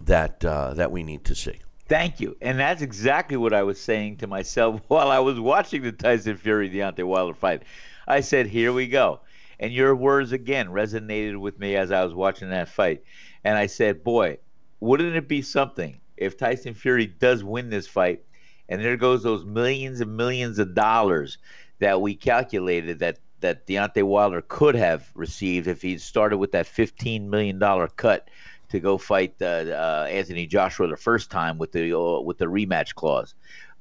that 0.00 0.44
uh, 0.44 0.74
that 0.74 0.90
we 0.90 1.04
need 1.04 1.24
to 1.26 1.36
see. 1.36 1.60
Thank 1.88 2.18
you. 2.18 2.36
And 2.42 2.58
that's 2.58 2.82
exactly 2.82 3.36
what 3.36 3.54
I 3.54 3.62
was 3.62 3.80
saying 3.80 4.16
to 4.16 4.26
myself 4.26 4.80
while 4.88 5.12
I 5.12 5.20
was 5.20 5.38
watching 5.38 5.82
the 5.82 5.92
Tyson 5.92 6.36
Fury 6.36 6.68
Deontay 6.68 7.04
Wilder 7.04 7.34
fight. 7.34 7.62
I 8.08 8.20
said, 8.20 8.46
here 8.46 8.72
we 8.72 8.88
go. 8.88 9.20
And 9.60 9.72
your 9.72 9.94
words 9.94 10.32
again 10.32 10.68
resonated 10.68 11.38
with 11.38 11.58
me 11.58 11.76
as 11.76 11.90
I 11.90 12.04
was 12.04 12.14
watching 12.14 12.50
that 12.50 12.68
fight. 12.68 13.02
And 13.44 13.56
I 13.58 13.66
said, 13.66 14.04
boy, 14.04 14.38
wouldn't 14.80 15.16
it 15.16 15.28
be 15.28 15.42
something 15.42 16.00
if 16.16 16.36
Tyson 16.36 16.74
Fury 16.74 17.06
does 17.06 17.42
win 17.42 17.70
this 17.70 17.86
fight 17.86 18.22
and 18.68 18.84
there 18.84 18.96
goes 18.96 19.22
those 19.22 19.44
millions 19.44 20.00
and 20.00 20.16
millions 20.16 20.58
of 20.58 20.74
dollars 20.74 21.38
that 21.78 22.00
we 22.00 22.14
calculated 22.14 22.98
that 23.00 23.18
that 23.40 23.66
Deontay 23.66 24.02
Wilder 24.02 24.42
could 24.42 24.74
have 24.74 25.08
received 25.14 25.68
if 25.68 25.80
he'd 25.82 26.00
started 26.00 26.38
with 26.38 26.50
that 26.52 26.66
$15 26.66 27.28
million 27.28 27.60
cut 27.96 28.28
to 28.70 28.80
go 28.80 28.98
fight 28.98 29.36
uh, 29.40 29.44
uh, 29.44 30.08
Anthony 30.10 30.46
Joshua 30.46 30.88
the 30.88 30.96
first 30.96 31.30
time 31.30 31.56
with 31.56 31.72
the 31.72 31.96
uh, 31.96 32.20
with 32.20 32.38
the 32.38 32.46
rematch 32.46 32.94
clause. 32.94 33.34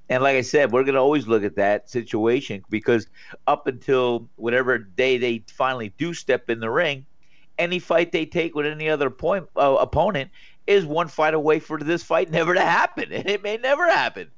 And 0.10 0.24
like 0.24 0.36
I 0.36 0.42
said, 0.42 0.72
we're 0.72 0.84
going 0.84 0.96
to 0.96 1.02
always 1.02 1.28
look 1.28 1.44
at 1.44 1.56
that 1.58 1.90
situation 1.90 2.64
because 2.70 3.08
up 3.46 3.68
until 3.68 4.30
whatever 4.38 4.78
day 4.78 5.18
they 5.18 5.44
finally 5.48 5.94
do 5.98 6.14
step 6.14 6.50
in 6.50 6.60
the 6.60 6.70
ring, 6.70 7.06
any 7.58 7.80
fight 7.80 8.12
they 8.12 8.26
take 8.26 8.56
with 8.56 8.66
any 8.66 8.90
other 8.90 9.10
point, 9.10 9.48
uh, 9.58 9.76
opponent 9.80 10.32
is 10.66 10.86
one 10.86 11.08
fight 11.08 11.34
away 11.34 11.60
for 11.60 11.78
this 11.80 12.04
fight 12.04 12.30
never 12.30 12.54
to 12.54 12.62
happen, 12.62 13.12
and 13.12 13.28
it 13.28 13.44
may 13.44 13.58
never 13.58 13.90
happen. 13.90 14.30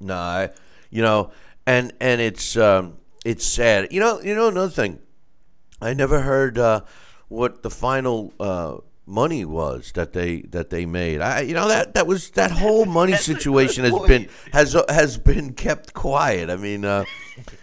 No, 0.00 0.16
I, 0.16 0.50
you 0.90 1.02
know, 1.02 1.30
and 1.66 1.92
and 2.00 2.20
it's 2.20 2.56
um, 2.56 2.98
it's 3.24 3.46
sad. 3.46 3.92
You 3.92 4.00
know, 4.00 4.20
you 4.20 4.34
know 4.34 4.48
another 4.48 4.72
thing. 4.72 4.98
I 5.80 5.94
never 5.94 6.20
heard 6.20 6.58
uh, 6.58 6.82
what 7.28 7.62
the 7.62 7.70
final 7.70 8.32
uh, 8.40 8.78
money 9.06 9.44
was 9.44 9.92
that 9.92 10.12
they 10.12 10.42
that 10.42 10.70
they 10.70 10.86
made. 10.86 11.20
I, 11.20 11.40
you 11.40 11.54
know 11.54 11.68
that 11.68 11.94
that 11.94 12.06
was 12.06 12.30
that 12.30 12.50
whole 12.50 12.84
money 12.84 13.12
That's 13.12 13.28
a 13.28 13.34
good 13.34 13.42
situation 13.42 13.84
has 13.84 13.92
point. 13.92 14.08
been 14.08 14.28
has 14.52 14.76
has 14.88 15.18
been 15.18 15.54
kept 15.54 15.94
quiet. 15.94 16.50
I 16.50 16.56
mean, 16.56 16.84
uh, 16.84 17.04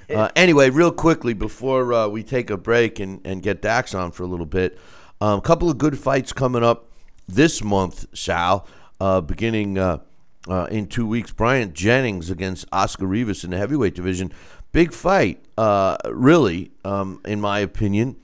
uh, 0.10 0.30
anyway, 0.36 0.70
real 0.70 0.92
quickly 0.92 1.34
before 1.34 1.94
uh, 1.94 2.08
we 2.08 2.24
take 2.24 2.50
a 2.50 2.58
break 2.58 3.00
and 3.00 3.22
and 3.26 3.42
get 3.42 3.62
Dax 3.62 3.94
on 3.94 4.12
for 4.12 4.24
a 4.24 4.28
little 4.28 4.46
bit, 4.46 4.78
um, 5.22 5.40
a 5.40 5.42
couple 5.42 5.70
of 5.70 5.78
good 5.78 5.98
fights 5.98 6.34
coming 6.34 6.64
up 6.64 6.90
this 7.28 7.64
month, 7.64 8.06
Sal. 8.14 8.68
Uh, 9.00 9.22
beginning. 9.22 9.78
Uh, 9.78 10.00
uh, 10.48 10.68
in 10.72 10.88
two 10.88 11.06
weeks. 11.06 11.32
Bryant 11.32 11.74
Jennings 11.74 12.30
against 12.30 12.66
Oscar 12.72 13.06
Rivas 13.06 13.44
in 13.44 13.52
the 13.52 13.58
heavyweight 13.58 13.94
division. 13.94 14.32
Big 14.72 14.94
fight, 14.94 15.44
uh, 15.58 15.98
really, 16.10 16.72
um, 16.86 17.22
in 17.26 17.42
my 17.42 17.60
opinion. 17.60 18.16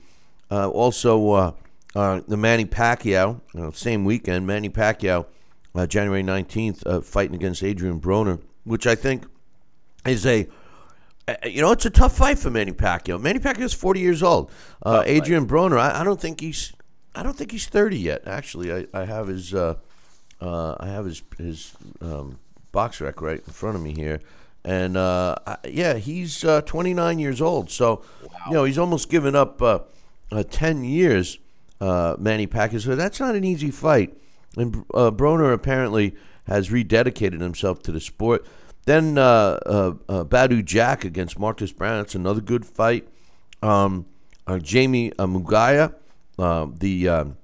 Uh, 0.50 0.68
also, 0.68 1.54
uh, 1.96 1.98
uh, 1.98 2.20
the 2.28 2.36
Manny 2.36 2.64
Pacquiao, 2.64 3.40
you 3.54 3.60
know, 3.60 3.70
same 3.70 4.04
weekend, 4.04 4.46
Manny 4.46 4.68
Pacquiao, 4.68 5.26
uh, 5.74 5.86
January 5.86 6.22
19th, 6.22 6.86
uh, 6.86 7.00
fighting 7.00 7.34
against 7.34 7.62
Adrian 7.62 8.00
Broner, 8.00 8.40
which 8.64 8.86
I 8.86 8.94
think 8.94 9.24
is 10.06 10.26
a 10.26 10.46
Uh, 11.28 11.34
You 11.44 11.60
know, 11.62 11.72
it's 11.72 11.84
a 11.86 11.90
tough 11.90 12.16
fight 12.16 12.38
for 12.38 12.50
Manny 12.50 12.72
Pacquiao. 12.72 13.20
Manny 13.20 13.40
Pacquiao 13.40 13.64
is 13.64 13.74
forty 13.74 13.98
years 14.00 14.22
old. 14.22 14.50
Uh. 14.84 15.02
Adrian 15.06 15.44
Broner, 15.46 15.76
I, 15.78 16.00
I 16.00 16.04
don't 16.04 16.20
think 16.20 16.40
he's, 16.40 16.72
I 17.16 17.22
don't 17.24 17.36
think 17.36 17.50
he's 17.50 17.66
thirty 17.66 17.98
yet. 17.98 18.20
Actually, 18.26 18.72
I, 18.72 18.86
I 18.94 19.04
have 19.06 19.26
his, 19.26 19.52
uh, 19.52 19.74
uh, 20.40 20.76
I 20.78 20.86
have 20.86 21.04
his 21.04 21.22
his 21.36 21.72
um, 22.00 22.38
box 22.70 23.00
rec 23.00 23.20
right 23.20 23.42
in 23.44 23.52
front 23.52 23.74
of 23.74 23.82
me 23.82 23.92
here, 23.92 24.20
and 24.64 24.96
uh, 24.96 25.34
yeah, 25.64 25.94
he's 25.94 26.44
uh, 26.44 26.60
twenty 26.62 26.94
nine 26.94 27.18
years 27.18 27.40
old. 27.40 27.70
So, 27.70 28.02
you 28.46 28.54
know, 28.54 28.64
he's 28.64 28.78
almost 28.78 29.10
given 29.10 29.34
up 29.34 29.60
uh, 29.60 29.80
uh, 30.30 30.44
ten 30.48 30.84
years. 30.84 31.38
Uh, 31.80 32.16
Manny 32.18 32.46
Pacquiao, 32.46 32.80
so 32.80 32.96
that's 32.96 33.20
not 33.20 33.34
an 33.34 33.44
easy 33.44 33.70
fight. 33.70 34.16
And 34.56 34.84
uh, 34.94 35.10
Broner 35.10 35.52
apparently 35.52 36.14
has 36.46 36.70
rededicated 36.70 37.40
himself 37.40 37.82
to 37.82 37.92
the 37.92 38.00
sport. 38.00 38.46
Then 38.86 39.18
uh, 39.18 39.58
uh, 39.66 39.94
uh, 40.08 40.24
Badou 40.24 40.64
Jack 40.64 41.04
against 41.04 41.38
Marcus 41.38 41.72
Browne. 41.72 41.98
That's 41.98 42.14
another 42.14 42.40
good 42.40 42.64
fight. 42.64 43.08
Um, 43.60 44.06
uh, 44.46 44.60
Jaime 44.64 45.10
Munguia, 45.18 45.94
the 46.38 47.08
um 47.08 47.36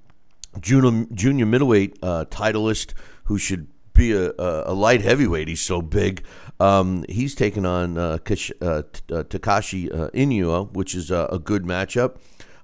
junior, 0.60 1.06
junior 1.12 1.46
middleweight 1.46 2.00
titleist, 2.00 2.94
who 3.24 3.38
should 3.38 3.66
be 3.92 4.12
a, 4.12 4.32
a, 4.38 4.72
light 4.72 5.02
heavyweight. 5.02 5.48
He's 5.48 5.60
so 5.60 5.82
big. 5.82 6.24
Um, 6.60 7.04
he's 7.08 7.34
taken 7.34 7.66
on 7.66 7.98
uh, 7.98 8.18
uh, 8.20 8.64
uh, 8.64 8.82
Takashi 9.24 9.90
Inoue, 10.12 10.72
which 10.72 10.94
is 10.94 11.10
a, 11.10 11.28
a 11.32 11.38
good 11.38 11.64
matchup. 11.64 12.16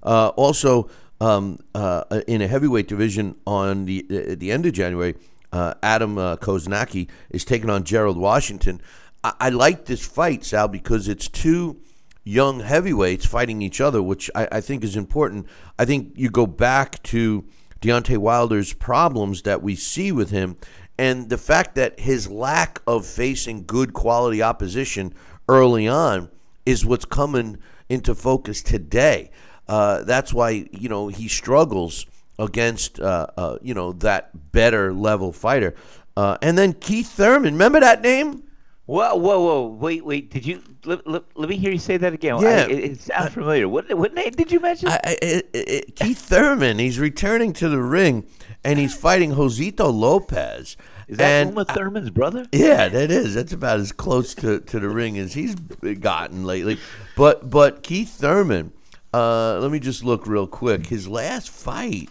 Also, 0.03 0.89
um, 1.21 1.59
uh, 1.75 2.03
in 2.27 2.41
a 2.41 2.47
heavyweight 2.47 2.87
division 2.87 3.35
on 3.45 3.85
the 3.85 4.05
at 4.09 4.39
the 4.39 4.51
end 4.51 4.65
of 4.65 4.73
January, 4.73 5.15
uh, 5.51 5.73
Adam 5.83 6.17
uh, 6.17 6.37
Kownacki 6.37 7.09
is 7.29 7.43
taking 7.43 7.69
on 7.69 7.83
Gerald 7.83 8.17
Washington. 8.17 8.81
I, 9.23 9.33
I 9.39 9.49
like 9.49 9.85
this 9.85 10.05
fight, 10.05 10.45
Sal, 10.45 10.67
because 10.67 11.07
it's 11.07 11.27
two 11.27 11.79
young 12.23 12.59
heavyweights 12.59 13.25
fighting 13.25 13.61
each 13.61 13.81
other, 13.81 14.01
which 14.01 14.29
I, 14.35 14.47
I 14.51 14.61
think 14.61 14.83
is 14.83 14.95
important. 14.95 15.47
I 15.77 15.85
think 15.85 16.13
you 16.15 16.29
go 16.29 16.45
back 16.45 17.01
to 17.03 17.45
Deontay 17.81 18.17
Wilder's 18.17 18.73
problems 18.73 19.41
that 19.43 19.61
we 19.61 19.75
see 19.75 20.11
with 20.11 20.29
him, 20.29 20.57
and 20.97 21.29
the 21.29 21.37
fact 21.37 21.75
that 21.75 21.99
his 21.99 22.29
lack 22.29 22.81
of 22.85 23.05
facing 23.05 23.65
good 23.65 23.93
quality 23.93 24.41
opposition 24.41 25.13
early 25.47 25.87
on 25.87 26.29
is 26.65 26.85
what's 26.85 27.05
coming 27.05 27.57
into 27.89 28.13
focus 28.13 28.61
today. 28.61 29.31
Uh, 29.69 30.03
that's 30.03 30.33
why 30.33 30.67
you 30.71 30.89
know 30.89 31.09
he 31.09 31.27
struggles 31.27 32.07
against 32.39 32.99
uh, 32.99 33.27
uh, 33.37 33.57
you 33.61 33.75
know 33.75 33.93
that 33.93 34.51
better 34.51 34.91
level 34.91 35.31
fighter. 35.31 35.75
Uh, 36.17 36.37
and 36.41 36.57
then 36.57 36.73
Keith 36.73 37.11
Thurman, 37.11 37.53
remember 37.53 37.79
that 37.79 38.01
name? 38.01 38.43
Whoa, 38.87 39.15
whoa, 39.15 39.39
whoa! 39.39 39.67
Wait, 39.67 40.03
wait. 40.03 40.31
Did 40.31 40.47
you 40.47 40.63
let, 40.85 41.05
let, 41.05 41.21
let 41.35 41.47
me 41.47 41.55
hear 41.55 41.71
you 41.71 41.77
say 41.77 41.97
that 41.97 42.13
again? 42.13 42.41
Yeah. 42.41 42.49
I, 42.49 42.71
it, 42.71 42.71
it 42.71 42.99
sounds 42.99 43.33
familiar. 43.35 43.69
What 43.69 43.93
what 43.93 44.15
name 44.15 44.31
did 44.31 44.51
you 44.51 44.59
mention? 44.59 44.89
I, 44.89 44.99
I, 45.03 45.17
it, 45.21 45.49
it, 45.53 45.95
Keith 45.95 46.17
Thurman, 46.17 46.79
he's 46.79 46.97
returning 46.97 47.53
to 47.53 47.69
the 47.69 47.79
ring, 47.79 48.25
and 48.63 48.79
he's 48.79 48.95
fighting 48.95 49.33
Josesito 49.33 49.93
Lopez. 49.93 50.77
Is 51.07 51.17
that 51.17 51.29
and 51.29 51.51
Uma 51.51 51.65
Thurman's 51.65 52.09
brother? 52.09 52.47
Yeah, 52.51 52.87
that 52.89 53.11
is. 53.11 53.35
That's 53.35 53.53
about 53.53 53.79
as 53.79 53.91
close 53.91 54.33
to, 54.35 54.61
to 54.61 54.79
the 54.79 54.89
ring 54.89 55.19
as 55.19 55.33
he's 55.33 55.53
gotten 55.55 56.43
lately. 56.45 56.79
But 57.15 57.51
but 57.51 57.83
Keith 57.83 58.09
Thurman, 58.09 58.73
uh, 59.13 59.59
let 59.59 59.71
me 59.71 59.79
just 59.79 60.03
look 60.03 60.27
real 60.27 60.47
quick. 60.47 60.87
His 60.87 61.07
last 61.07 61.49
fight 61.49 62.09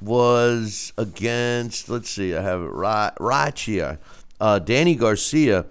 was 0.00 0.92
against. 0.98 1.88
Let's 1.88 2.10
see, 2.10 2.34
I 2.34 2.42
have 2.42 2.62
it 2.62 2.70
right 3.20 3.58
here. 3.58 3.98
Uh, 4.40 4.58
Danny 4.58 4.94
Garcia 4.94 5.66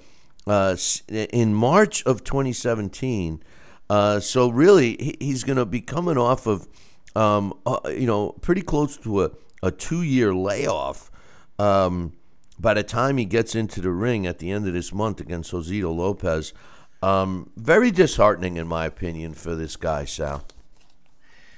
uh, 0.48 0.76
in 1.10 1.54
March 1.54 2.04
of 2.06 2.24
2017. 2.24 3.44
Uh, 3.90 4.20
so 4.20 4.50
really, 4.50 4.96
he, 5.00 5.18
he's 5.20 5.44
going 5.44 5.58
to 5.58 5.66
be 5.66 5.82
coming 5.82 6.18
off 6.18 6.48
of, 6.48 6.68
um, 7.16 7.54
uh, 7.66 7.80
you 7.90 8.08
know, 8.08 8.32
pretty 8.42 8.62
close 8.62 8.98
to 8.98 9.24
a, 9.24 9.32
a 9.62 9.72
two 9.72 10.02
year 10.02 10.34
layoff. 10.34 11.12
Um, 11.60 12.14
by 12.60 12.74
the 12.74 12.84
time 12.84 13.18
he 13.18 13.26
gets 13.26 13.56
into 13.56 13.82
the 13.82 13.92
ring 13.92 14.26
at 14.26 14.40
the 14.40 14.52
end 14.52 14.68
of 14.68 14.74
this 14.74 14.94
month 14.94 15.20
against 15.20 15.52
Josesito 15.52 15.96
Lopez, 15.96 16.54
um, 17.02 17.52
very 17.58 17.92
disheartening 17.92 18.56
in 18.58 18.68
my 18.68 18.86
opinion 18.86 19.34
for 19.34 19.56
this 19.56 19.76
guy, 19.76 20.06
Sal. 20.06 20.46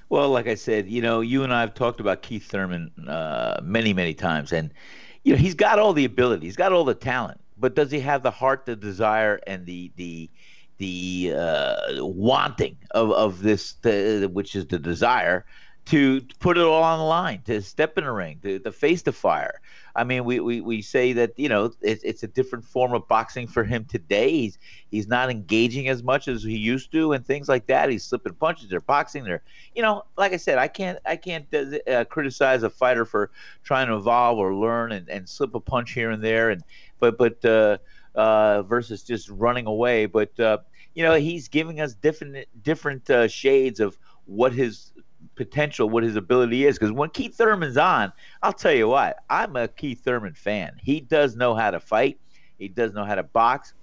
Well, 0.10 0.30
like 0.30 0.48
I 0.48 0.56
said, 0.56 0.88
you 0.88 1.02
know, 1.02 1.22
you 1.22 1.44
and 1.44 1.54
I 1.54 1.62
have 1.62 1.74
talked 1.74 2.00
about 2.00 2.22
Keith 2.22 2.46
Thurman 2.46 2.91
uh, 3.08 3.60
many, 3.63 3.94
many 3.94 4.13
times, 4.13 4.54
and 4.54 4.72
you 5.24 5.34
know, 5.34 5.38
he's 5.38 5.56
got 5.56 5.80
all 5.80 5.94
the 5.94 6.06
ability, 6.06 6.46
he's 6.46 6.56
got 6.56 6.72
all 6.72 6.84
the 6.84 6.94
talent, 6.94 7.41
but 7.58 7.76
does 7.76 7.89
he 7.91 8.00
have 8.02 8.22
the 8.22 8.32
heart, 8.32 8.65
the 8.65 8.76
desire, 8.76 9.39
and 9.48 9.65
the 9.65 9.91
the 9.96 10.30
the 10.78 11.34
uh, 11.36 11.76
wanting 12.06 12.78
of 12.91 13.12
of 13.12 13.41
this, 13.41 13.74
the, 13.82 14.30
which 14.32 14.56
is 14.56 14.68
the 14.68 14.78
desire 14.78 15.46
to 15.86 16.22
put 16.39 16.58
it 16.58 16.63
all 16.63 16.84
on 16.84 17.00
the 17.00 17.06
line, 17.06 17.41
to 17.46 17.62
step 17.62 17.98
in 17.98 18.04
the 18.04 18.12
ring, 18.12 18.39
to, 18.44 18.60
to 18.60 18.72
face 18.72 19.04
the 19.04 19.12
fire. 19.12 19.62
I 19.96 20.04
mean, 20.04 20.26
we, 20.26 20.42
we, 20.42 20.60
we 20.60 20.82
say 20.82 21.14
that 21.14 21.32
you 21.38 21.48
know 21.48 21.72
it's, 21.82 22.04
it's 22.04 22.24
a 22.24 22.28
different 22.28 22.66
form 22.66 22.94
of 22.94 23.08
boxing 23.08 23.48
for 23.48 23.64
him 23.64 23.86
today. 23.86 24.30
He's 24.30 24.58
he's 24.92 25.08
not 25.08 25.30
engaging 25.30 25.88
as 25.88 26.04
much 26.04 26.28
as 26.28 26.44
he 26.44 26.58
used 26.58 26.92
to, 26.92 27.14
and 27.14 27.26
things 27.26 27.48
like 27.48 27.68
that. 27.68 27.90
He's 27.90 28.04
slipping 28.04 28.34
punches. 28.34 28.70
They're 28.70 28.82
boxing. 28.82 29.24
They're 29.24 29.42
you 29.74 29.82
know, 29.82 30.04
like 30.18 30.34
I 30.34 30.38
said, 30.38 30.58
I 30.58 30.68
can't 30.68 31.00
I 31.06 31.16
can't 31.16 31.46
uh, 31.88 32.04
criticize 32.06 32.64
a 32.64 32.70
fighter 32.70 33.06
for 33.06 33.32
trying 33.64 33.88
to 33.88 33.96
evolve 33.96 34.38
or 34.38 34.54
learn 34.54 34.92
and, 34.92 35.10
and 35.10 35.30
slip 35.30 35.56
a 35.56 35.60
punch 35.62 35.94
here 35.94 36.12
and 36.12 36.24
there, 36.24 36.50
and 36.50 36.62
but 37.00 37.18
but 37.18 37.44
uh, 37.46 37.78
uh, 38.16 38.64
versus 38.64 39.04
just 39.04 39.30
running 39.30 39.66
away. 39.66 40.08
But 40.08 40.38
uh, 40.40 40.58
you 40.94 41.04
know, 41.04 41.16
he's 41.16 41.48
giving 41.48 41.80
us 41.80 41.94
different 41.94 42.48
different 42.62 43.10
uh, 43.10 43.28
shades 43.28 43.80
of 43.80 43.98
what 44.26 44.54
his 44.54 44.92
potential, 45.36 45.89
what 45.89 46.04
his 46.04 46.15
ability 46.15 46.65
is. 46.65 46.78
Because 46.78 46.91
when 46.91 47.10
Keith 47.10 47.36
Thurman's 47.36 47.78
on, 47.78 48.12
I'll 48.41 48.54
tell 48.54 48.74
you 48.74 48.88
what, 48.88 49.17
I'm 49.30 49.56
a 49.56 49.67
Keith 49.67 50.04
Thurman 50.04 50.34
fan. 50.34 50.78
He 50.82 51.00
does 51.00 51.36
know 51.36 51.56
how 51.56 51.71
to 51.71 51.80
fight. 51.80 52.19
He 52.58 52.67
does 52.67 52.93
know 52.93 53.06
how 53.06 53.15
to 53.15 53.24
box. 53.24 53.74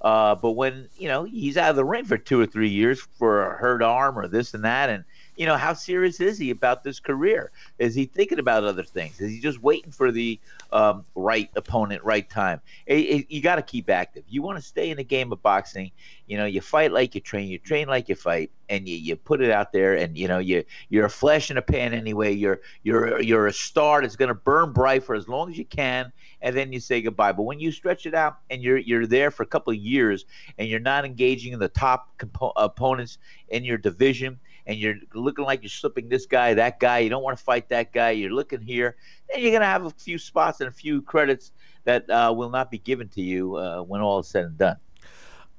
Uh, 0.00 0.34
but 0.34 0.52
when 0.52 0.88
you 0.96 1.08
know 1.08 1.24
he's 1.24 1.58
out 1.58 1.70
of 1.70 1.76
the 1.76 1.84
ring 1.84 2.04
for 2.04 2.16
two 2.16 2.40
or 2.40 2.46
three 2.46 2.70
years 2.70 3.00
for 3.18 3.46
a 3.46 3.56
hurt 3.58 3.82
arm 3.82 4.18
or 4.18 4.28
this 4.28 4.54
and 4.54 4.64
that, 4.64 4.88
and 4.88 5.04
you 5.40 5.46
know 5.46 5.56
how 5.56 5.72
serious 5.72 6.20
is 6.20 6.36
he 6.36 6.50
about 6.50 6.84
this 6.84 7.00
career? 7.00 7.50
Is 7.78 7.94
he 7.94 8.04
thinking 8.04 8.38
about 8.38 8.62
other 8.62 8.82
things? 8.82 9.22
Is 9.22 9.30
he 9.30 9.40
just 9.40 9.62
waiting 9.62 9.90
for 9.90 10.12
the 10.12 10.38
um, 10.70 11.06
right 11.14 11.48
opponent, 11.56 12.04
right 12.04 12.28
time? 12.28 12.60
It, 12.84 12.98
it, 12.98 13.26
you 13.30 13.40
got 13.40 13.56
to 13.56 13.62
keep 13.62 13.88
active. 13.88 14.24
You 14.28 14.42
want 14.42 14.58
to 14.58 14.62
stay 14.62 14.90
in 14.90 14.98
the 14.98 15.02
game 15.02 15.32
of 15.32 15.42
boxing. 15.42 15.92
You 16.26 16.36
know, 16.36 16.44
you 16.44 16.60
fight 16.60 16.92
like 16.92 17.14
you 17.14 17.22
train, 17.22 17.48
you 17.48 17.56
train 17.56 17.88
like 17.88 18.10
you 18.10 18.16
fight, 18.16 18.50
and 18.68 18.86
you, 18.86 18.94
you 18.96 19.16
put 19.16 19.40
it 19.40 19.50
out 19.50 19.72
there. 19.72 19.94
And 19.94 20.14
you 20.14 20.28
know, 20.28 20.40
you 20.40 20.62
you're 20.90 21.06
a 21.06 21.10
flash 21.10 21.50
in 21.50 21.56
a 21.56 21.62
pan 21.62 21.94
anyway. 21.94 22.34
You're 22.34 22.60
you're 22.82 23.18
you're 23.22 23.46
a 23.46 23.52
star 23.52 24.02
that's 24.02 24.16
going 24.16 24.28
to 24.28 24.34
burn 24.34 24.74
bright 24.74 25.04
for 25.04 25.14
as 25.14 25.26
long 25.26 25.50
as 25.50 25.56
you 25.56 25.64
can, 25.64 26.12
and 26.42 26.54
then 26.54 26.70
you 26.70 26.80
say 26.80 27.00
goodbye. 27.00 27.32
But 27.32 27.44
when 27.44 27.60
you 27.60 27.72
stretch 27.72 28.04
it 28.04 28.14
out 28.14 28.36
and 28.50 28.62
you're 28.62 28.76
you're 28.76 29.06
there 29.06 29.30
for 29.30 29.44
a 29.44 29.46
couple 29.46 29.72
of 29.72 29.78
years, 29.78 30.26
and 30.58 30.68
you're 30.68 30.80
not 30.80 31.06
engaging 31.06 31.54
in 31.54 31.60
the 31.60 31.70
top 31.70 32.10
compo- 32.18 32.52
opponents 32.56 33.16
in 33.48 33.64
your 33.64 33.78
division 33.78 34.38
and 34.66 34.78
you're 34.78 34.96
looking 35.14 35.44
like 35.44 35.62
you're 35.62 35.70
slipping 35.70 36.08
this 36.08 36.26
guy, 36.26 36.54
that 36.54 36.80
guy. 36.80 36.98
You 37.00 37.10
don't 37.10 37.22
want 37.22 37.36
to 37.38 37.44
fight 37.44 37.68
that 37.70 37.92
guy. 37.92 38.10
You're 38.10 38.32
looking 38.32 38.60
here, 38.60 38.96
and 39.32 39.42
you're 39.42 39.50
going 39.52 39.60
to 39.62 39.66
have 39.66 39.84
a 39.84 39.90
few 39.90 40.18
spots 40.18 40.60
and 40.60 40.68
a 40.68 40.72
few 40.72 41.02
credits 41.02 41.52
that 41.84 42.08
uh, 42.10 42.32
will 42.36 42.50
not 42.50 42.70
be 42.70 42.78
given 42.78 43.08
to 43.10 43.20
you 43.22 43.56
uh, 43.56 43.82
when 43.82 44.00
all 44.00 44.18
is 44.20 44.28
said 44.28 44.44
and 44.44 44.58
done. 44.58 44.76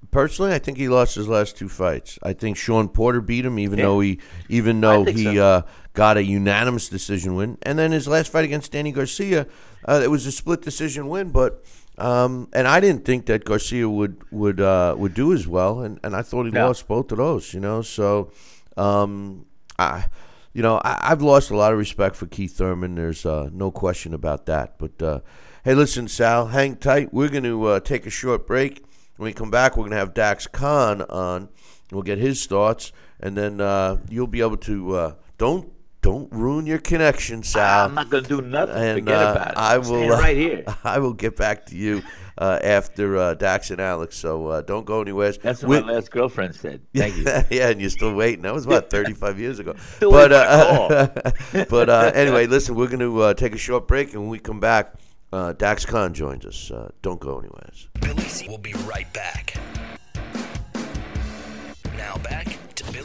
Personally, 0.10 0.52
I 0.52 0.58
think 0.60 0.78
he 0.80 0.90
lost 0.90 1.14
his 1.16 1.28
last 1.28 1.56
two 1.58 1.70
fights. 1.70 2.18
I 2.24 2.34
think 2.34 2.58
Shawn 2.58 2.90
Porter 2.90 3.22
beat 3.22 3.46
him, 3.46 3.60
even 3.60 3.78
Yeah. 3.78 3.86
though 3.86 4.00
he 4.00 4.20
even 4.50 4.82
though 4.82 5.06
he 5.06 5.36
so. 5.36 5.46
uh, 5.46 5.62
got 5.94 6.18
a 6.18 6.24
unanimous 6.24 6.90
decision 6.90 7.36
win. 7.36 7.60
And 7.62 7.78
then 7.78 7.92
his 7.92 8.08
last 8.08 8.32
fight 8.32 8.44
against 8.44 8.72
Danny 8.72 8.92
Garcia, 8.92 9.46
uh, 9.86 10.02
it 10.04 10.10
was 10.10 10.26
a 10.26 10.32
split 10.32 10.64
decision 10.64 11.08
win. 11.08 11.30
But 11.30 11.64
um, 12.00 12.50
and 12.52 12.68
I 12.68 12.80
didn't 12.80 13.06
think 13.06 13.28
that 13.28 13.46
Garcia 13.46 13.88
would 13.88 14.22
would 14.32 14.60
uh, 14.60 14.96
would 14.98 15.14
do 15.14 15.34
as 15.34 15.48
well. 15.48 15.82
And, 15.82 16.00
and 16.04 16.16
I 16.16 16.24
thought 16.24 16.46
he 16.46 16.52
No. 16.52 16.68
lost 16.68 16.88
both 16.88 17.12
of 17.12 17.20
those. 17.20 17.54
You 17.54 17.60
know, 17.60 17.84
so 17.84 18.32
um, 18.78 19.46
I. 19.78 20.06
You 20.54 20.62
know, 20.62 20.82
I, 20.84 21.12
I've 21.12 21.22
lost 21.22 21.50
a 21.50 21.56
lot 21.56 21.72
of 21.72 21.80
respect 21.80 22.18
for 22.18 22.26
Keith 22.26 22.58
Thurman. 22.58 22.96
There's 22.96 23.26
uh, 23.26 23.50
no 23.54 23.72
question 23.72 24.14
about 24.14 24.48
that. 24.48 24.78
But 24.78 25.02
uh, 25.02 25.20
hey, 25.64 25.76
listen, 25.76 26.10
Sal, 26.10 26.48
hang 26.48 26.76
tight. 26.76 27.14
We're 27.14 27.30
going 27.30 27.46
to 27.46 27.66
uh, 27.68 27.80
take 27.80 28.06
a 28.06 28.10
short 28.10 28.46
break. 28.48 28.84
When 29.16 29.28
we 29.28 29.34
come 29.34 29.50
back, 29.50 29.78
we're 29.78 29.84
going 29.84 29.92
to 29.92 29.98
have 29.98 30.14
Dax 30.14 30.48
Khan 30.48 31.04
on. 31.04 31.48
We'll 31.90 32.02
get 32.02 32.18
his 32.18 32.46
thoughts, 32.48 32.92
and 33.22 33.38
then 33.38 33.62
uh, 33.62 33.98
you'll 34.10 34.28
be 34.28 34.42
able 34.42 34.58
to 34.58 34.96
uh, 34.96 35.14
don't 35.38 35.72
don't 36.02 36.32
ruin 36.34 36.66
your 36.66 36.80
connection, 36.80 37.44
Sal. 37.44 37.86
I'm 37.86 37.94
not 37.96 38.10
going 38.10 38.24
to 38.24 38.30
do 38.30 38.42
nothing. 38.42 38.76
and 38.76 39.00
Forget 39.00 39.16
uh, 39.16 39.32
about 39.32 39.52
it. 39.52 39.58
I 39.58 39.78
will 39.78 40.10
right 40.10 40.36
here. 40.36 40.66
I 40.84 41.00
will 41.00 41.14
get 41.14 41.38
back 41.38 41.68
to 41.68 41.76
you 41.78 42.02
uh, 42.42 42.60
after 42.64 43.16
uh, 43.18 43.34
Dax 43.36 43.70
and 43.72 43.80
Alex. 43.80 44.18
So 44.18 44.48
uh, 44.48 44.62
don't 44.62 44.86
go 44.86 45.02
anywhere. 45.02 45.32
That's 45.34 45.62
what 45.62 45.70
We- 45.70 45.82
my 45.82 45.94
last 45.94 46.10
girlfriend 46.12 46.56
said. 46.56 46.82
Thank 46.96 47.16
you. 47.18 47.24
yeah, 47.58 47.70
and 47.70 47.80
you're 47.80 47.90
still 47.92 48.14
waiting. 48.16 48.42
That 48.42 48.54
was 48.54 48.66
about 48.66 48.90
35 48.90 49.40
years 49.40 49.60
ago. 49.60 49.76
Still 49.98 50.12
but 50.12 50.32
uh, 50.34 51.08
but 51.70 51.90
uh, 51.90 52.12
anyway, 52.16 52.48
listen, 52.48 52.76
we're 52.76 52.88
going 52.88 53.00
to 53.00 53.22
uh, 53.22 53.34
take 53.36 53.54
a 53.54 53.58
short 53.60 53.88
break, 53.88 54.14
and 54.14 54.22
when 54.24 54.30
we 54.30 54.40
come 54.40 54.60
back, 54.60 54.96
uh, 55.32 55.54
Dax 55.54 55.86
Khan 55.86 56.14
joins 56.14 56.46
us. 56.46 56.72
Uh, 56.72 56.90
don't 57.02 57.22
go 57.22 57.40
anywhere. 57.40 57.70
Billy 58.02 58.24
C 58.24 58.50
will 58.50 58.58
be 58.58 58.74
right 58.86 59.12
back. 59.14 59.56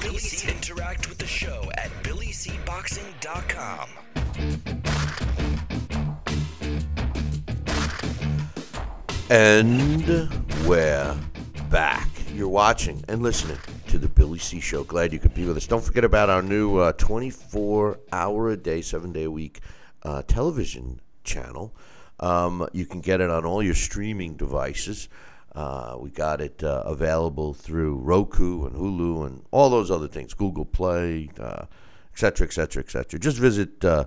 Please 0.01 0.45
interact 0.49 1.09
with 1.09 1.19
the 1.19 1.27
show 1.27 1.71
at 1.77 1.91
billycboxing.com. 2.03 4.83
And 9.29 10.07
we're 10.67 11.17
back. 11.69 12.09
You're 12.33 12.47
watching 12.47 13.03
and 13.09 13.25
listening 13.25 13.59
to 13.89 13.99
the 13.99 14.07
Billy 14.07 14.39
C 14.39 14.61
Show. 14.61 14.85
Glad 14.85 15.13
you 15.13 15.19
could 15.19 15.35
be 15.35 15.45
with 15.45 15.57
us. 15.57 15.67
Don't 15.67 15.83
forget 15.83 16.05
about 16.05 16.31
our 16.31 16.43
new 16.43 16.77
uh, 16.77 16.93
24 16.93 17.99
hour 18.13 18.51
a 18.51 18.57
day, 18.57 18.81
seven 18.83 19.13
day 19.13 19.25
a 19.25 19.31
week 19.31 19.63
uh, 20.05 20.23
television 20.23 21.01
channel. 21.25 21.75
Um, 22.21 22.69
you 22.73 22.87
can 22.87 23.01
get 23.01 23.21
it 23.21 23.29
on 23.29 23.45
all 23.45 23.65
your 23.65 23.75
streaming 23.75 24.37
devices. 24.37 25.09
Uh, 25.57 25.97
we 25.99 26.11
got 26.11 26.41
it 26.41 26.63
uh, 26.63 26.85
available 26.87 27.53
through 27.53 27.97
Roku 27.97 28.65
and 28.65 28.77
Hulu 28.77 29.27
and 29.27 29.45
all 29.51 29.71
those 29.71 29.91
other 29.91 30.07
things, 30.07 30.35
Google 30.35 30.65
Play, 30.65 31.31
etc., 31.33 31.67
etc., 32.13 32.47
cetera, 32.47 32.47
et 32.47 32.53
cetera, 32.53 32.83
et 32.85 32.91
cetera. 32.91 33.19
Just 33.19 33.39
visit 33.39 33.85
uh, 33.85 34.05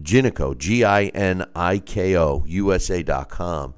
Giniko, 0.00 0.56
G 0.56 0.84
I 0.84 1.06
N 1.06 1.44
I 1.56 1.80
K 1.80 2.16
O, 2.16 2.44
USA.com. 2.46 3.74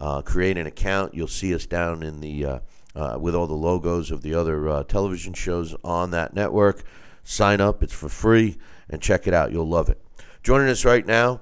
Uh, 0.00 0.22
create 0.22 0.58
an 0.58 0.66
account. 0.66 1.14
You'll 1.14 1.28
see 1.28 1.54
us 1.54 1.66
down 1.66 2.02
in 2.02 2.20
the 2.20 2.44
uh, 2.44 2.58
uh, 2.94 3.18
with 3.20 3.34
all 3.34 3.46
the 3.46 3.54
logos 3.54 4.10
of 4.10 4.22
the 4.22 4.34
other 4.34 4.68
uh, 4.68 4.84
television 4.84 5.34
shows 5.34 5.74
on 5.84 6.10
that 6.10 6.34
network. 6.34 6.84
Sign 7.22 7.60
up. 7.60 7.82
It's 7.82 7.92
for 7.92 8.08
free 8.08 8.58
and 8.88 9.00
check 9.00 9.26
it 9.26 9.34
out. 9.34 9.52
You'll 9.52 9.68
love 9.68 9.88
it. 9.88 10.00
Joining 10.42 10.68
us 10.68 10.84
right 10.84 11.06
now, 11.06 11.40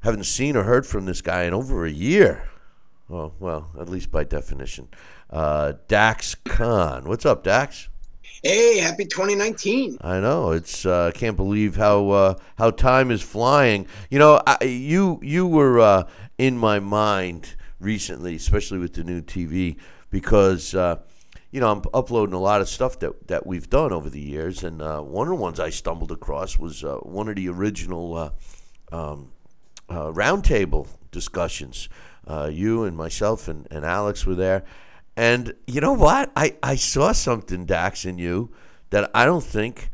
haven't 0.00 0.24
seen 0.24 0.56
or 0.56 0.64
heard 0.64 0.86
from 0.86 1.06
this 1.06 1.20
guy 1.20 1.44
in 1.44 1.54
over 1.54 1.86
a 1.86 1.90
year. 1.90 2.48
Oh, 3.10 3.32
well, 3.38 3.70
at 3.78 3.88
least 3.88 4.10
by 4.10 4.24
definition. 4.24 4.88
Uh, 5.30 5.74
Dax 5.86 6.34
Khan. 6.34 7.08
What's 7.08 7.24
up, 7.24 7.44
Dax? 7.44 7.88
Hey, 8.42 8.78
happy 8.78 9.04
2019. 9.04 9.98
I 10.00 10.18
know 10.18 10.50
it's. 10.50 10.84
I 10.84 10.90
uh, 10.90 11.10
can't 11.12 11.36
believe 11.36 11.76
how 11.76 12.10
uh, 12.10 12.34
how 12.58 12.70
time 12.72 13.12
is 13.12 13.22
flying. 13.22 13.86
You 14.10 14.18
know, 14.18 14.42
I, 14.44 14.64
you 14.64 15.20
you 15.22 15.46
were 15.46 15.78
uh, 15.78 16.08
in 16.38 16.58
my 16.58 16.80
mind 16.80 17.54
recently, 17.82 18.36
especially 18.36 18.78
with 18.78 18.94
the 18.94 19.04
new 19.04 19.20
TV, 19.20 19.76
because 20.10 20.74
uh, 20.74 20.96
you 21.50 21.60
know 21.60 21.70
I'm 21.70 21.82
uploading 21.92 22.34
a 22.34 22.40
lot 22.40 22.60
of 22.60 22.68
stuff 22.68 22.98
that 23.00 23.28
that 23.28 23.46
we've 23.46 23.68
done 23.68 23.92
over 23.92 24.08
the 24.08 24.20
years, 24.20 24.62
and 24.64 24.80
uh, 24.80 25.00
one 25.00 25.26
of 25.26 25.30
the 25.30 25.42
ones 25.42 25.60
I 25.60 25.70
stumbled 25.70 26.12
across 26.12 26.58
was 26.58 26.84
uh, 26.84 26.96
one 26.98 27.28
of 27.28 27.36
the 27.36 27.48
original 27.48 28.16
uh, 28.16 28.30
um, 28.94 29.32
uh, 29.88 30.12
roundtable 30.12 30.88
discussions. 31.10 31.88
Uh, 32.24 32.48
you 32.52 32.84
and 32.84 32.96
myself 32.96 33.48
and, 33.48 33.66
and 33.72 33.84
Alex 33.84 34.24
were 34.24 34.36
there, 34.36 34.64
and 35.16 35.54
you 35.66 35.80
know 35.80 35.92
what? 35.92 36.30
I 36.36 36.56
I 36.62 36.76
saw 36.76 37.12
something, 37.12 37.66
Dax, 37.66 38.04
in 38.04 38.18
you 38.18 38.52
that 38.90 39.10
I 39.14 39.24
don't 39.24 39.44
think. 39.44 39.90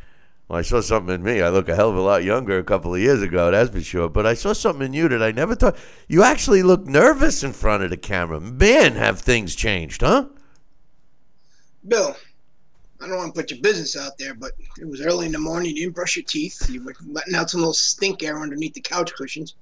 Well, 0.48 0.58
I 0.58 0.62
saw 0.62 0.80
something 0.80 1.14
in 1.14 1.22
me. 1.22 1.42
I 1.42 1.50
look 1.50 1.68
a 1.68 1.76
hell 1.76 1.90
of 1.90 1.96
a 1.96 2.00
lot 2.00 2.24
younger 2.24 2.58
a 2.58 2.64
couple 2.64 2.94
of 2.94 3.00
years 3.00 3.20
ago, 3.20 3.50
that's 3.50 3.70
for 3.70 3.82
sure. 3.82 4.08
But 4.08 4.26
I 4.26 4.34
saw 4.34 4.54
something 4.54 4.86
in 4.86 4.92
you 4.94 5.08
that 5.08 5.22
I 5.22 5.30
never 5.30 5.54
thought. 5.54 5.76
You 6.08 6.22
actually 6.22 6.62
look 6.62 6.86
nervous 6.86 7.42
in 7.42 7.52
front 7.52 7.82
of 7.82 7.90
the 7.90 7.98
camera. 7.98 8.40
Man, 8.40 8.94
have 8.94 9.20
things 9.20 9.54
changed, 9.54 10.00
huh? 10.00 10.26
Bill, 11.86 12.16
I 13.00 13.06
don't 13.06 13.16
want 13.16 13.34
to 13.34 13.40
put 13.40 13.50
your 13.50 13.60
business 13.60 13.96
out 13.96 14.18
there, 14.18 14.34
but 14.34 14.52
it 14.80 14.88
was 14.88 15.00
early 15.00 15.26
in 15.26 15.32
the 15.32 15.38
morning. 15.38 15.70
You 15.70 15.82
didn't 15.84 15.94
brush 15.94 16.16
your 16.16 16.24
teeth. 16.24 16.68
You 16.68 16.84
were 16.84 16.94
letting 17.06 17.34
out 17.34 17.48
some 17.50 17.60
little 17.60 17.74
stink 17.74 18.24
air 18.24 18.40
underneath 18.40 18.74
the 18.74 18.80
couch 18.80 19.12
cushions. 19.14 19.54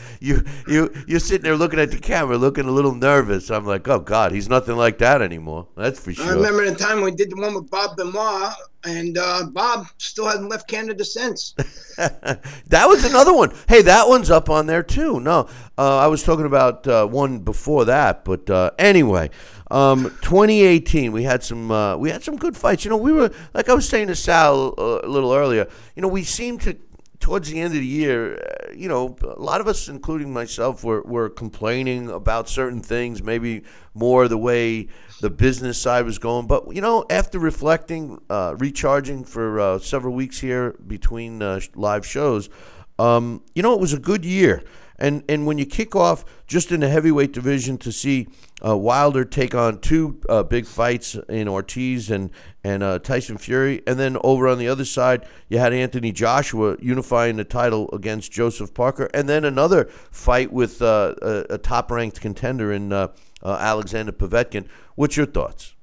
you 0.20 0.44
you 0.68 0.92
you're 1.08 1.18
sitting 1.18 1.42
there 1.42 1.56
looking 1.56 1.80
at 1.80 1.90
the 1.90 1.98
camera, 1.98 2.36
looking 2.38 2.66
a 2.66 2.70
little 2.70 2.94
nervous. 2.94 3.50
I'm 3.50 3.66
like, 3.66 3.88
oh 3.88 3.98
God, 3.98 4.30
he's 4.30 4.48
nothing 4.48 4.76
like 4.76 4.98
that 4.98 5.20
anymore. 5.20 5.66
That's 5.76 5.98
for 5.98 6.12
sure. 6.12 6.24
I 6.24 6.30
remember 6.30 6.68
the 6.68 6.76
time 6.76 7.00
we 7.00 7.10
did 7.10 7.30
the 7.30 7.36
one 7.36 7.54
with 7.54 7.68
Bob 7.68 7.96
Benoit, 7.96 8.54
and 8.84 9.18
uh, 9.18 9.46
Bob 9.46 9.86
still 9.98 10.26
hasn't 10.26 10.48
left 10.48 10.68
Canada 10.68 11.04
since. 11.04 11.54
that 11.96 12.84
was 12.86 13.04
another 13.04 13.34
one. 13.34 13.52
Hey, 13.68 13.82
that 13.82 14.08
one's 14.08 14.30
up 14.30 14.48
on 14.48 14.66
there 14.66 14.84
too. 14.84 15.18
No, 15.18 15.48
uh, 15.76 15.98
I 15.98 16.06
was 16.06 16.22
talking 16.22 16.46
about 16.46 16.86
uh, 16.86 17.04
one 17.06 17.40
before 17.40 17.84
that, 17.86 18.24
but 18.24 18.48
uh, 18.48 18.70
anyway. 18.78 19.30
Um, 19.72 20.02
2018, 20.20 21.12
we 21.12 21.22
had 21.22 21.42
some 21.42 21.70
uh, 21.70 21.96
we 21.96 22.10
had 22.10 22.22
some 22.22 22.36
good 22.36 22.54
fights. 22.54 22.84
You 22.84 22.90
know, 22.90 22.98
we 22.98 23.10
were 23.10 23.30
like 23.54 23.70
I 23.70 23.74
was 23.74 23.88
saying 23.88 24.08
to 24.08 24.14
Sal 24.14 24.74
uh, 24.76 25.00
a 25.02 25.08
little 25.08 25.32
earlier. 25.32 25.66
You 25.96 26.02
know, 26.02 26.08
we 26.08 26.24
seemed 26.24 26.60
to 26.62 26.76
towards 27.20 27.50
the 27.50 27.58
end 27.58 27.72
of 27.72 27.80
the 27.80 27.86
year. 27.86 28.34
Uh, 28.34 28.72
you 28.74 28.86
know, 28.86 29.16
a 29.22 29.40
lot 29.40 29.62
of 29.62 29.68
us, 29.68 29.88
including 29.88 30.30
myself, 30.30 30.84
were 30.84 31.00
were 31.02 31.30
complaining 31.30 32.10
about 32.10 32.50
certain 32.50 32.82
things. 32.82 33.22
Maybe 33.22 33.62
more 33.94 34.28
the 34.28 34.36
way 34.36 34.88
the 35.22 35.30
business 35.30 35.78
side 35.78 36.04
was 36.04 36.18
going. 36.18 36.46
But 36.46 36.74
you 36.74 36.82
know, 36.82 37.06
after 37.08 37.38
reflecting, 37.38 38.20
uh, 38.28 38.56
recharging 38.58 39.24
for 39.24 39.58
uh, 39.58 39.78
several 39.78 40.14
weeks 40.14 40.38
here 40.38 40.72
between 40.86 41.40
uh, 41.40 41.60
live 41.74 42.04
shows, 42.04 42.50
um, 42.98 43.42
you 43.54 43.62
know, 43.62 43.72
it 43.72 43.80
was 43.80 43.94
a 43.94 43.98
good 43.98 44.26
year. 44.26 44.62
And 45.02 45.24
and 45.28 45.48
when 45.48 45.58
you 45.58 45.66
kick 45.66 45.96
off 45.96 46.24
just 46.46 46.70
in 46.70 46.78
the 46.78 46.88
heavyweight 46.88 47.32
division 47.32 47.76
to 47.78 47.90
see 47.90 48.28
uh, 48.64 48.76
Wilder 48.76 49.24
take 49.24 49.52
on 49.52 49.80
two 49.80 50.20
uh, 50.28 50.44
big 50.44 50.64
fights 50.64 51.16
in 51.28 51.48
Ortiz 51.48 52.08
and 52.08 52.30
and 52.62 52.84
uh, 52.84 53.00
Tyson 53.00 53.36
Fury, 53.36 53.82
and 53.84 53.98
then 53.98 54.16
over 54.22 54.46
on 54.46 54.58
the 54.58 54.68
other 54.68 54.84
side 54.84 55.26
you 55.48 55.58
had 55.58 55.72
Anthony 55.72 56.12
Joshua 56.12 56.76
unifying 56.80 57.34
the 57.34 57.44
title 57.44 57.90
against 57.92 58.30
Joseph 58.30 58.72
Parker, 58.74 59.10
and 59.12 59.28
then 59.28 59.44
another 59.44 59.86
fight 60.12 60.52
with 60.52 60.80
uh, 60.80 61.16
a, 61.20 61.46
a 61.50 61.58
top 61.58 61.90
ranked 61.90 62.20
contender 62.20 62.72
in 62.72 62.92
uh, 62.92 63.08
uh, 63.42 63.56
Alexander 63.58 64.12
Povetkin. 64.12 64.68
What's 64.94 65.16
your 65.16 65.26
thoughts? 65.26 65.74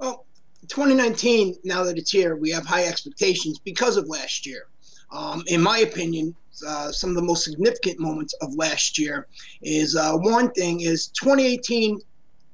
Well, 0.00 0.26
2019, 0.66 1.58
now 1.62 1.84
that 1.84 1.98
it's 1.98 2.10
here, 2.10 2.34
we 2.34 2.50
have 2.50 2.66
high 2.66 2.86
expectations 2.86 3.60
because 3.60 3.96
of 3.96 4.08
last 4.08 4.44
year. 4.44 4.66
Um, 5.14 5.44
in 5.46 5.62
my 5.62 5.78
opinion, 5.78 6.34
uh, 6.66 6.90
some 6.90 7.10
of 7.10 7.16
the 7.16 7.22
most 7.22 7.44
significant 7.44 8.00
moments 8.00 8.34
of 8.42 8.54
last 8.54 8.98
year 8.98 9.28
is 9.62 9.96
uh, 9.96 10.16
one 10.16 10.50
thing 10.52 10.80
is 10.80 11.08
2018 11.08 12.00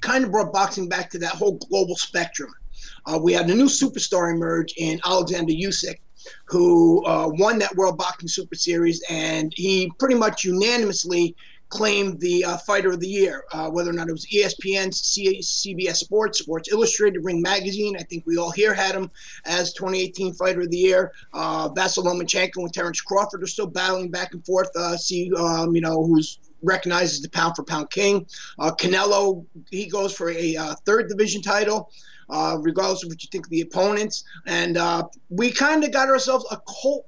kind 0.01 0.25
of 0.25 0.31
brought 0.31 0.53
boxing 0.53 0.89
back 0.89 1.11
to 1.11 1.19
that 1.19 1.33
whole 1.33 1.59
global 1.69 1.97
spectrum. 1.97 2.51
Uh, 3.07 3.19
we 3.23 3.33
had 3.33 3.49
a 3.49 3.55
new 3.55 3.67
superstar 3.67 4.33
emerge 4.33 4.75
in 4.77 5.01
Alexander 5.05 5.53
Usyk, 5.53 6.01
who 6.47 7.05
uh, 7.07 7.29
won 7.29 7.59
that 7.59 7.75
World 7.77 7.99
Boxing 7.99 8.29
Super 8.29 8.55
Series, 8.55 9.03
and 9.11 9.53
he 9.57 9.91
pretty 9.99 10.15
much 10.15 10.45
unanimously 10.45 11.35
claimed 11.71 12.21
the 12.21 12.45
uh, 12.45 12.57
Fighter 12.59 12.91
of 12.91 13.01
the 13.01 13.09
Year, 13.09 13.45
uh, 13.53 13.71
whether 13.71 13.91
or 13.91 13.95
not 13.95 14.09
it 14.09 14.13
was 14.13 14.27
ESPN, 14.27 14.93
C- 14.93 15.41
CBS 15.41 15.97
Sports, 15.97 16.41
Sports 16.41 16.69
Illustrated, 16.71 17.25
Ring 17.25 17.41
Magazine. 17.41 17.97
I 17.97 18.03
think 18.03 18.27
we 18.27 18.37
all 18.37 18.51
here 18.51 18.75
had 18.75 18.95
him 18.95 19.11
as 19.47 19.73
2018 19.73 20.35
Fighter 20.35 20.63
of 20.63 20.71
the 20.71 20.77
Year. 20.77 21.13
Uh, 21.33 21.69
Vasyl 21.71 22.05
Lomachenko 22.05 22.57
and 22.57 22.75
Terrence 22.75 23.01
Crawford 23.01 23.43
are 23.43 23.47
still 23.47 23.69
battling 23.69 24.11
back 24.11 24.35
and 24.35 24.45
forth. 24.45 24.71
Uh, 24.77 24.97
see, 24.97 25.33
um, 25.37 25.75
you 25.75 25.81
know, 25.81 26.05
who's 26.05 26.39
recognized 26.63 27.15
as 27.15 27.21
the 27.21 27.31
pound 27.31 27.57
for 27.57 27.63
pound 27.63 27.91
king. 27.91 28.27
Uh, 28.59 28.73
Canelo, 28.73 29.47
he 29.71 29.87
goes 29.87 30.13
for 30.13 30.31
a 30.31 30.57
uh, 30.57 30.75
third 30.85 31.09
division 31.09 31.41
title. 31.41 31.91
Uh, 32.33 32.57
regardless 32.61 33.03
of 33.03 33.09
what 33.09 33.21
you 33.25 33.29
think 33.33 33.45
of 33.45 33.51
the 33.51 33.61
opponents, 33.61 34.23
and 34.47 34.77
uh, 34.77 35.03
we 35.31 35.51
kind 35.51 35.83
of 35.83 35.91
got 35.91 36.09
ourselves 36.09 36.47
a 36.53 36.61
cult 36.81 37.05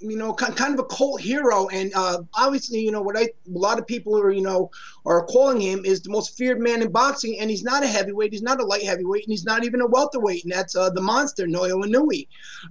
you 0.00 0.16
know, 0.16 0.32
kind 0.32 0.74
of 0.74 0.80
a 0.80 0.84
cult 0.84 1.20
hero. 1.20 1.68
And 1.68 1.92
uh, 1.94 2.22
obviously, 2.34 2.80
you 2.80 2.90
know, 2.90 3.02
what 3.02 3.18
I 3.18 3.22
a 3.22 3.30
lot 3.46 3.78
of 3.78 3.86
people 3.86 4.18
are, 4.18 4.30
you 4.30 4.42
know, 4.42 4.70
are 5.04 5.24
calling 5.24 5.60
him 5.60 5.84
is 5.84 6.00
the 6.00 6.10
most 6.10 6.36
feared 6.36 6.60
man 6.60 6.82
in 6.82 6.90
boxing. 6.90 7.38
And 7.40 7.50
he's 7.50 7.64
not 7.64 7.82
a 7.82 7.86
heavyweight, 7.86 8.32
he's 8.32 8.42
not 8.42 8.60
a 8.60 8.64
light 8.64 8.84
heavyweight, 8.84 9.24
and 9.24 9.32
he's 9.32 9.44
not 9.44 9.64
even 9.64 9.80
a 9.80 9.86
welterweight. 9.86 10.44
And 10.44 10.52
that's 10.52 10.76
uh, 10.76 10.90
the 10.90 11.00
monster, 11.00 11.46
Naoya 11.46 11.84
Inoue. 11.84 12.26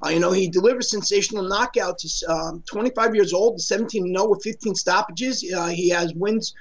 Uh, 0.06 0.10
you 0.10 0.20
know, 0.20 0.32
he 0.32 0.50
delivers 0.50 0.90
sensational 0.90 1.44
knockouts. 1.44 2.02
He's 2.02 2.24
um, 2.28 2.64
25 2.68 3.16
years 3.16 3.34
old, 3.34 3.60
17 3.60 4.08
0 4.08 4.30
with 4.30 4.44
15 4.44 4.76
stoppages. 4.76 5.46
Uh, 5.54 5.68
he 5.68 5.90
has 5.90 6.14
wins 6.14 6.54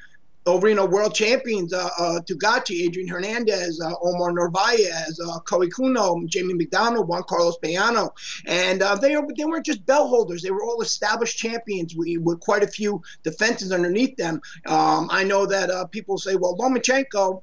over, 0.47 0.69
you 0.69 0.75
know, 0.77 0.87
world 0.87 1.15
champions, 1.15 1.73
uh, 1.73 1.89
uh, 1.99 2.21
Taguchi, 2.21 2.83
Adrian 2.83 3.09
Hernandez, 3.09 3.81
uh, 3.81 3.93
Omar 4.01 4.33
Narvaez, 4.33 5.21
uh, 5.21 5.41
Kohei 5.41 5.69
Kono, 5.69 6.27
Jamie 6.27 6.55
McDonald, 6.55 7.09
Juan 7.09 7.25
Carlos 7.29 7.59
Payano. 7.63 8.11
And 8.47 8.83
uh, 8.83 8.95
they, 8.95 9.17
they 9.37 9.45
weren't 9.45 9.67
just 9.67 9.85
bell 9.87 10.07
holders. 10.07 10.43
They 10.43 10.53
were 10.53 10.63
all 10.63 10.81
established 10.83 11.37
champions 11.37 11.97
with, 11.97 12.19
with 12.23 12.41
quite 12.41 12.63
a 12.63 12.69
few 12.69 13.03
defenses 13.25 13.73
underneath 13.73 14.17
them. 14.17 14.41
Um, 14.67 15.09
I 15.11 15.25
know 15.25 15.47
that 15.47 15.71
uh, 15.71 15.87
people 15.87 16.17
say, 16.17 16.37
well, 16.37 16.57
Lomachenko, 16.57 17.43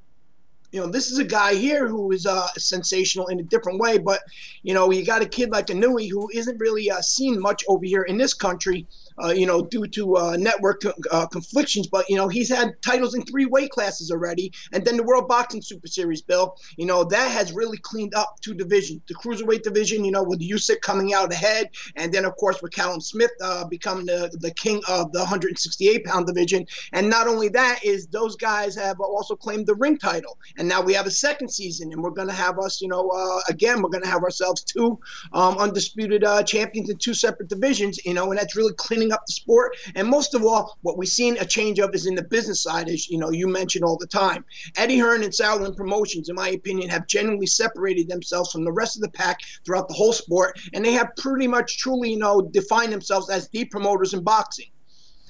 you 0.71 0.79
know, 0.79 0.87
this 0.87 1.11
is 1.11 1.19
a 1.19 1.23
guy 1.23 1.53
here 1.53 1.87
who 1.87 2.11
is 2.11 2.25
uh, 2.25 2.47
sensational 2.57 3.27
in 3.27 3.39
a 3.39 3.43
different 3.43 3.79
way, 3.79 3.99
but 3.99 4.21
you 4.63 4.73
know, 4.73 4.89
you 4.91 5.05
got 5.05 5.21
a 5.21 5.25
kid 5.27 5.51
like 5.51 5.67
Inoue 5.67 6.09
who 6.09 6.29
isn't 6.33 6.59
really 6.59 6.89
uh, 6.89 6.99
seen 6.99 7.39
much 7.39 7.63
over 7.67 7.85
here 7.85 8.01
in 8.01 8.17
this 8.17 8.33
country 8.33 8.87
uh, 9.23 9.29
you 9.29 9.45
know, 9.45 9.61
due 9.61 9.87
to 9.87 10.17
uh, 10.17 10.35
network 10.37 10.81
uh, 11.11 11.27
conflictions. 11.27 11.87
But 11.87 12.09
you 12.09 12.15
know, 12.15 12.27
he's 12.27 12.49
had 12.49 12.81
titles 12.81 13.15
in 13.15 13.23
three 13.23 13.45
weight 13.45 13.69
classes 13.69 14.11
already, 14.11 14.51
and 14.71 14.83
then 14.83 14.97
the 14.97 15.03
World 15.03 15.27
Boxing 15.27 15.61
Super 15.61 15.87
Series, 15.87 16.21
Bill. 16.21 16.55
You 16.77 16.85
know, 16.85 17.03
that 17.03 17.31
has 17.31 17.53
really 17.53 17.77
cleaned 17.77 18.15
up 18.15 18.37
two 18.41 18.53
divisions: 18.53 19.01
the 19.07 19.15
cruiserweight 19.15 19.63
division, 19.63 20.03
you 20.03 20.11
know, 20.11 20.23
with 20.23 20.41
Usyk 20.41 20.81
coming 20.81 21.13
out 21.13 21.31
ahead, 21.31 21.69
and 21.95 22.11
then 22.11 22.25
of 22.25 22.35
course 22.37 22.61
with 22.61 22.71
Callum 22.71 23.01
Smith 23.01 23.31
uh, 23.41 23.65
becoming 23.65 24.07
the 24.07 24.35
the 24.39 24.51
king 24.51 24.81
of 24.87 25.11
the 25.11 25.19
168 25.19 26.03
pound 26.05 26.25
division. 26.25 26.65
And 26.93 27.09
not 27.09 27.27
only 27.27 27.49
that 27.49 27.83
is 27.83 28.07
those 28.07 28.35
guys 28.35 28.75
have 28.75 28.99
also 28.99 29.35
claimed 29.35 29.67
the 29.67 29.75
ring 29.75 29.97
title, 29.97 30.37
and 30.57 30.63
and 30.63 30.69
now 30.69 30.81
we 30.81 30.93
have 30.93 31.07
a 31.07 31.11
second 31.11 31.49
season, 31.49 31.91
and 31.91 32.01
we're 32.01 32.09
going 32.09 32.29
to 32.29 32.33
have 32.33 32.57
us, 32.57 32.81
you 32.81 32.87
know, 32.87 33.09
uh, 33.09 33.41
again, 33.49 33.81
we're 33.81 33.89
going 33.89 34.01
to 34.01 34.09
have 34.09 34.23
ourselves 34.23 34.63
two 34.63 34.97
um, 35.33 35.57
undisputed 35.57 36.23
uh, 36.23 36.41
champions 36.41 36.89
in 36.89 36.95
two 36.95 37.13
separate 37.13 37.49
divisions, 37.49 37.99
you 38.05 38.13
know, 38.13 38.29
and 38.29 38.39
that's 38.39 38.55
really 38.55 38.71
cleaning 38.75 39.02
up 39.11 39.23
the 39.25 39.33
sport. 39.33 39.75
And 39.95 40.07
most 40.07 40.33
of 40.33 40.45
all, 40.45 40.77
what 40.81 40.97
we've 40.97 41.09
seen 41.09 41.37
a 41.39 41.45
change 41.45 41.79
of 41.79 41.93
is 41.93 42.05
in 42.05 42.15
the 42.15 42.23
business 42.23 42.63
side, 42.63 42.89
as 42.89 43.09
you 43.09 43.17
know, 43.17 43.31
you 43.31 43.47
mentioned 43.47 43.83
all 43.83 43.97
the 43.97 44.07
time. 44.07 44.45
Eddie 44.77 44.99
Hearn 44.99 45.23
and 45.23 45.33
Sauerland 45.33 45.75
Promotions, 45.75 46.29
in 46.29 46.35
my 46.35 46.49
opinion, 46.49 46.89
have 46.89 47.07
genuinely 47.07 47.47
separated 47.47 48.07
themselves 48.07 48.51
from 48.51 48.63
the 48.63 48.71
rest 48.71 48.95
of 48.95 49.01
the 49.01 49.09
pack 49.09 49.39
throughout 49.65 49.87
the 49.87 49.93
whole 49.93 50.13
sport, 50.13 50.59
and 50.73 50.83
they 50.83 50.93
have 50.93 51.15
pretty 51.17 51.47
much 51.47 51.77
truly, 51.77 52.11
you 52.11 52.17
know, 52.17 52.41
defined 52.41 52.93
themselves 52.93 53.29
as 53.29 53.49
the 53.49 53.65
promoters 53.65 54.13
in 54.13 54.23
boxing. 54.23 54.67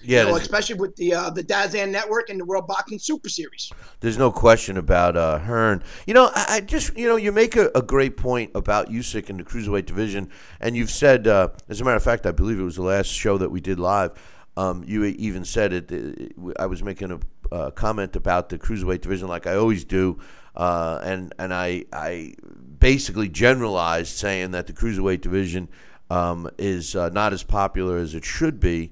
Yeah, 0.04 0.24
you 0.24 0.30
know, 0.30 0.36
especially 0.36 0.76
with 0.76 0.96
the 0.96 1.14
uh, 1.14 1.30
the 1.30 1.44
DAZN 1.44 1.90
network 1.90 2.30
and 2.30 2.40
the 2.40 2.46
World 2.46 2.68
Boxing 2.68 3.00
Super 3.00 3.30
Series. 3.30 3.72
There's 4.00 4.18
no 4.18 4.32
question 4.32 4.78
about 4.78 5.16
uh, 5.16 5.40
Hearn. 5.40 5.84
You 6.06 6.14
know, 6.14 6.30
I, 6.34 6.46
I, 6.50 6.62
just 6.62 6.96
you 6.98 7.08
know 7.08 7.16
you 7.16 7.32
make 7.32 7.56
a, 7.56 7.72
a, 7.76 7.82
great 7.82 8.18
point 8.18 8.52
about 8.56 8.90
Usyk 8.90 9.30
in 9.30 9.38
the 9.38 9.44
cruiserweight 9.44 9.86
division, 9.86 10.30
and 10.60 10.76
you've 10.76 10.92
said, 10.92 11.28
uh, 11.28 11.50
as 11.70 11.82
a 11.82 11.84
matter 11.84 11.98
of 11.98 12.04
fact, 12.04 12.26
I 12.26 12.32
believe 12.32 12.60
it 12.60 12.64
was 12.64 12.76
the 12.76 12.84
last 12.84 13.08
show 13.08 13.38
that 13.38 13.50
we 13.50 13.62
did 13.62 13.80
live. 13.80 14.12
Um, 14.56 14.84
you 14.86 15.04
even 15.06 15.46
said 15.46 15.74
it, 15.74 15.92
it, 15.92 16.36
I 16.60 16.68
was 16.68 16.84
making 16.84 17.12
a 17.12 17.20
uh, 17.54 17.72
comment 17.72 18.16
about 18.16 18.50
the 18.50 18.60
cruiserweight 18.60 19.02
division, 19.02 19.28
like 19.28 19.48
I 19.48 19.56
always 19.56 19.84
do, 19.84 20.20
uh, 20.56 21.00
and 21.04 21.34
and 21.40 21.54
I 21.54 21.86
I 21.94 22.36
basically 22.80 23.30
generalized 23.30 24.16
saying 24.16 24.52
that 24.52 24.68
the 24.68 24.74
cruiserweight 24.74 25.22
division 25.22 25.70
um, 26.10 26.50
is 26.58 26.96
uh, 26.96 27.10
not 27.10 27.34
as 27.34 27.44
popular 27.44 27.98
as 27.98 28.14
it 28.14 28.26
should 28.26 28.60
be. 28.60 28.92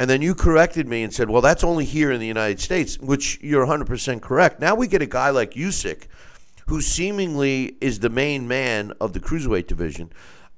And 0.00 0.10
then 0.10 0.22
you 0.22 0.34
corrected 0.34 0.88
me 0.88 1.02
and 1.02 1.14
said, 1.14 1.30
well, 1.30 1.42
that's 1.42 1.62
only 1.62 1.84
here 1.84 2.10
in 2.10 2.18
the 2.18 2.26
United 2.26 2.60
States, 2.60 2.98
which 2.98 3.38
you're 3.40 3.66
100% 3.66 4.20
correct. 4.20 4.60
Now 4.60 4.74
we 4.74 4.88
get 4.88 5.02
a 5.02 5.06
guy 5.06 5.30
like 5.30 5.52
Usyk, 5.52 6.06
who 6.66 6.80
seemingly 6.80 7.76
is 7.80 8.00
the 8.00 8.10
main 8.10 8.48
man 8.48 8.92
of 9.00 9.12
the 9.12 9.20
cruiserweight 9.20 9.68
division. 9.68 10.10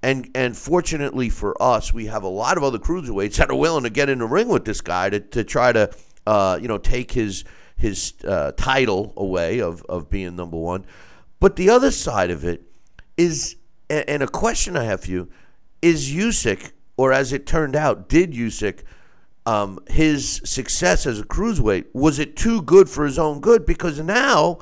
And, 0.02 0.30
and 0.34 0.56
fortunately 0.56 1.28
for 1.28 1.60
us, 1.62 1.92
we 1.92 2.06
have 2.06 2.22
a 2.22 2.28
lot 2.28 2.56
of 2.56 2.64
other 2.64 2.78
cruiserweights 2.78 3.36
that 3.36 3.50
are 3.50 3.56
willing 3.56 3.84
to 3.84 3.90
get 3.90 4.08
in 4.08 4.20
the 4.20 4.26
ring 4.26 4.48
with 4.48 4.64
this 4.64 4.80
guy 4.80 5.10
to, 5.10 5.20
to 5.20 5.44
try 5.44 5.72
to, 5.72 5.90
uh, 6.26 6.58
you 6.60 6.68
know, 6.68 6.78
take 6.78 7.12
his 7.12 7.44
his 7.78 8.14
uh, 8.26 8.52
title 8.56 9.12
away 9.18 9.60
of, 9.60 9.82
of 9.82 10.08
being 10.08 10.34
number 10.34 10.56
one. 10.56 10.86
But 11.40 11.56
the 11.56 11.68
other 11.68 11.90
side 11.90 12.30
of 12.30 12.42
it 12.42 12.62
is, 13.18 13.56
and 13.90 14.22
a 14.22 14.26
question 14.26 14.78
I 14.78 14.84
have 14.84 15.02
for 15.02 15.10
you, 15.10 15.28
is 15.82 16.10
Usyk, 16.10 16.72
or 16.96 17.12
as 17.12 17.34
it 17.34 17.46
turned 17.46 17.76
out, 17.76 18.08
did 18.08 18.32
Usyk– 18.32 18.82
um, 19.46 19.78
his 19.88 20.40
success 20.44 21.06
as 21.06 21.20
a 21.20 21.24
cruiserweight 21.24 21.86
was 21.92 22.18
it 22.18 22.36
too 22.36 22.62
good 22.62 22.88
for 22.88 23.04
his 23.04 23.18
own 23.18 23.40
good? 23.40 23.64
Because 23.64 24.00
now 24.00 24.58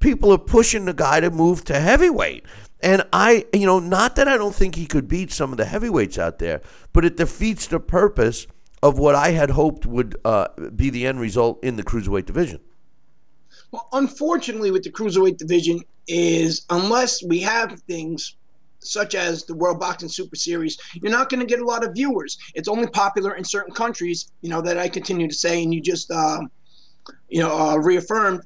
people 0.00 0.32
are 0.32 0.38
pushing 0.38 0.86
the 0.86 0.94
guy 0.94 1.20
to 1.20 1.30
move 1.30 1.64
to 1.64 1.78
heavyweight. 1.78 2.44
And 2.80 3.04
I, 3.12 3.44
you 3.52 3.66
know, 3.66 3.78
not 3.78 4.16
that 4.16 4.26
I 4.26 4.36
don't 4.36 4.54
think 4.54 4.74
he 4.74 4.86
could 4.86 5.06
beat 5.06 5.30
some 5.30 5.52
of 5.52 5.58
the 5.58 5.66
heavyweights 5.66 6.18
out 6.18 6.38
there, 6.40 6.60
but 6.92 7.04
it 7.04 7.16
defeats 7.16 7.68
the 7.68 7.78
purpose 7.78 8.46
of 8.82 8.98
what 8.98 9.14
I 9.14 9.30
had 9.30 9.50
hoped 9.50 9.86
would 9.86 10.16
uh, 10.24 10.48
be 10.74 10.90
the 10.90 11.06
end 11.06 11.20
result 11.20 11.62
in 11.62 11.76
the 11.76 11.84
cruiserweight 11.84 12.26
division. 12.26 12.58
Well, 13.70 13.88
unfortunately, 13.92 14.72
with 14.72 14.82
the 14.82 14.90
cruiserweight 14.90 15.36
division, 15.36 15.80
is 16.08 16.66
unless 16.68 17.22
we 17.22 17.40
have 17.40 17.80
things 17.82 18.34
such 18.82 19.14
as 19.14 19.44
the 19.44 19.54
World 19.54 19.80
Boxing 19.80 20.08
Super 20.08 20.36
Series, 20.36 20.76
you're 20.94 21.12
not 21.12 21.28
going 21.28 21.40
to 21.40 21.46
get 21.46 21.60
a 21.60 21.64
lot 21.64 21.84
of 21.84 21.94
viewers. 21.94 22.38
It's 22.54 22.68
only 22.68 22.86
popular 22.88 23.36
in 23.36 23.44
certain 23.44 23.74
countries, 23.74 24.30
you 24.40 24.50
know, 24.50 24.60
that 24.62 24.78
I 24.78 24.88
continue 24.88 25.28
to 25.28 25.34
say, 25.34 25.62
and 25.62 25.72
you 25.72 25.80
just, 25.80 26.10
uh, 26.10 26.40
you 27.28 27.40
know, 27.40 27.56
uh, 27.56 27.76
reaffirmed. 27.76 28.42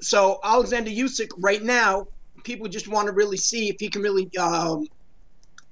So 0.00 0.40
Alexander 0.44 0.90
Usyk 0.90 1.28
right 1.38 1.62
now, 1.62 2.06
people 2.44 2.68
just 2.68 2.88
want 2.88 3.06
to 3.06 3.12
really 3.12 3.36
see 3.36 3.68
if 3.68 3.76
he 3.78 3.88
can 3.88 4.02
really 4.02 4.34
um, 4.38 4.86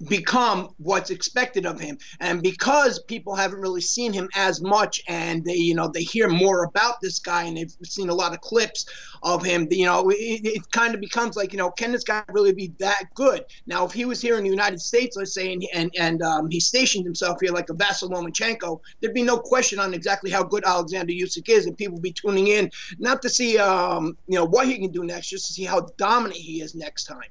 become 0.07 0.75
what's 0.79 1.11
expected 1.11 1.67
of 1.67 1.81
him. 1.81 1.99
And 2.21 2.43
because 2.43 3.01
people 3.01 3.35
haven't 3.35 3.61
really 3.61 3.81
seen 3.81 4.13
him 4.13 4.29
as 4.37 4.61
much 4.61 5.03
and 5.09 5.45
they 5.45 5.55
you 5.55 5.75
know 5.75 5.89
they 5.89 6.03
hear 6.03 6.29
more 6.29 6.65
about 6.65 7.01
this 7.01 7.19
guy 7.19 7.45
and 7.45 7.57
they've 7.57 7.75
seen 7.85 8.09
a 8.09 8.15
lot 8.15 8.33
of 8.33 8.41
clips 8.41 8.87
of 9.23 9.45
him 9.45 9.67
you 9.71 9.85
know 9.85 10.09
it, 10.11 10.41
it 10.45 10.71
kind 10.71 10.95
of 10.95 11.01
becomes 11.01 11.37
like 11.37 11.53
you 11.53 11.59
know 11.59 11.71
can 11.71 11.93
this 11.93 12.05
guy 12.05 12.23
really 12.29 12.53
be 12.53 12.73
that 12.79 13.05
good? 13.15 13.45
Now 13.67 13.85
if 13.85 13.93
he 13.93 14.05
was 14.05 14.21
here 14.21 14.37
in 14.37 14.45
the 14.45 14.51
united 14.51 14.81
states 14.81 15.17
let's 15.17 15.35
say 15.35 15.53
and 15.53 15.65
and, 15.75 15.91
and 15.99 16.23
um, 16.23 16.51
he 16.51 16.61
stationed 16.61 17.05
himself 17.05 17.39
here 17.41 17.53
like 17.53 17.71
a 17.71 17.75
vasyl 17.75 18.11
lomachenko 18.11 18.81
there'd 19.01 19.15
be 19.15 19.23
no 19.23 19.39
question 19.39 19.79
on 19.79 19.95
exactly 19.95 20.31
how 20.31 20.43
good 20.43 20.65
alexander 20.65 21.13
Usyk 21.13 21.49
is 21.49 21.67
and 21.67 21.77
people 21.77 21.95
would 21.95 22.03
be 22.03 22.13
tuning 22.13 22.49
in 22.49 22.71
not 22.99 23.23
to 23.23 23.29
see 23.29 23.59
um, 23.59 24.17
you 24.27 24.37
know 24.37 24.45
what 24.45 24.67
he 24.67 24.79
can 24.79 24.91
do 24.91 25.05
next 25.05 25.29
just 25.29 25.47
to 25.49 25.53
see 25.53 25.65
how 25.65 25.87
dominant 25.97 26.39
he 26.39 26.61
is 26.61 26.75
next 26.75 27.05
time 27.05 27.31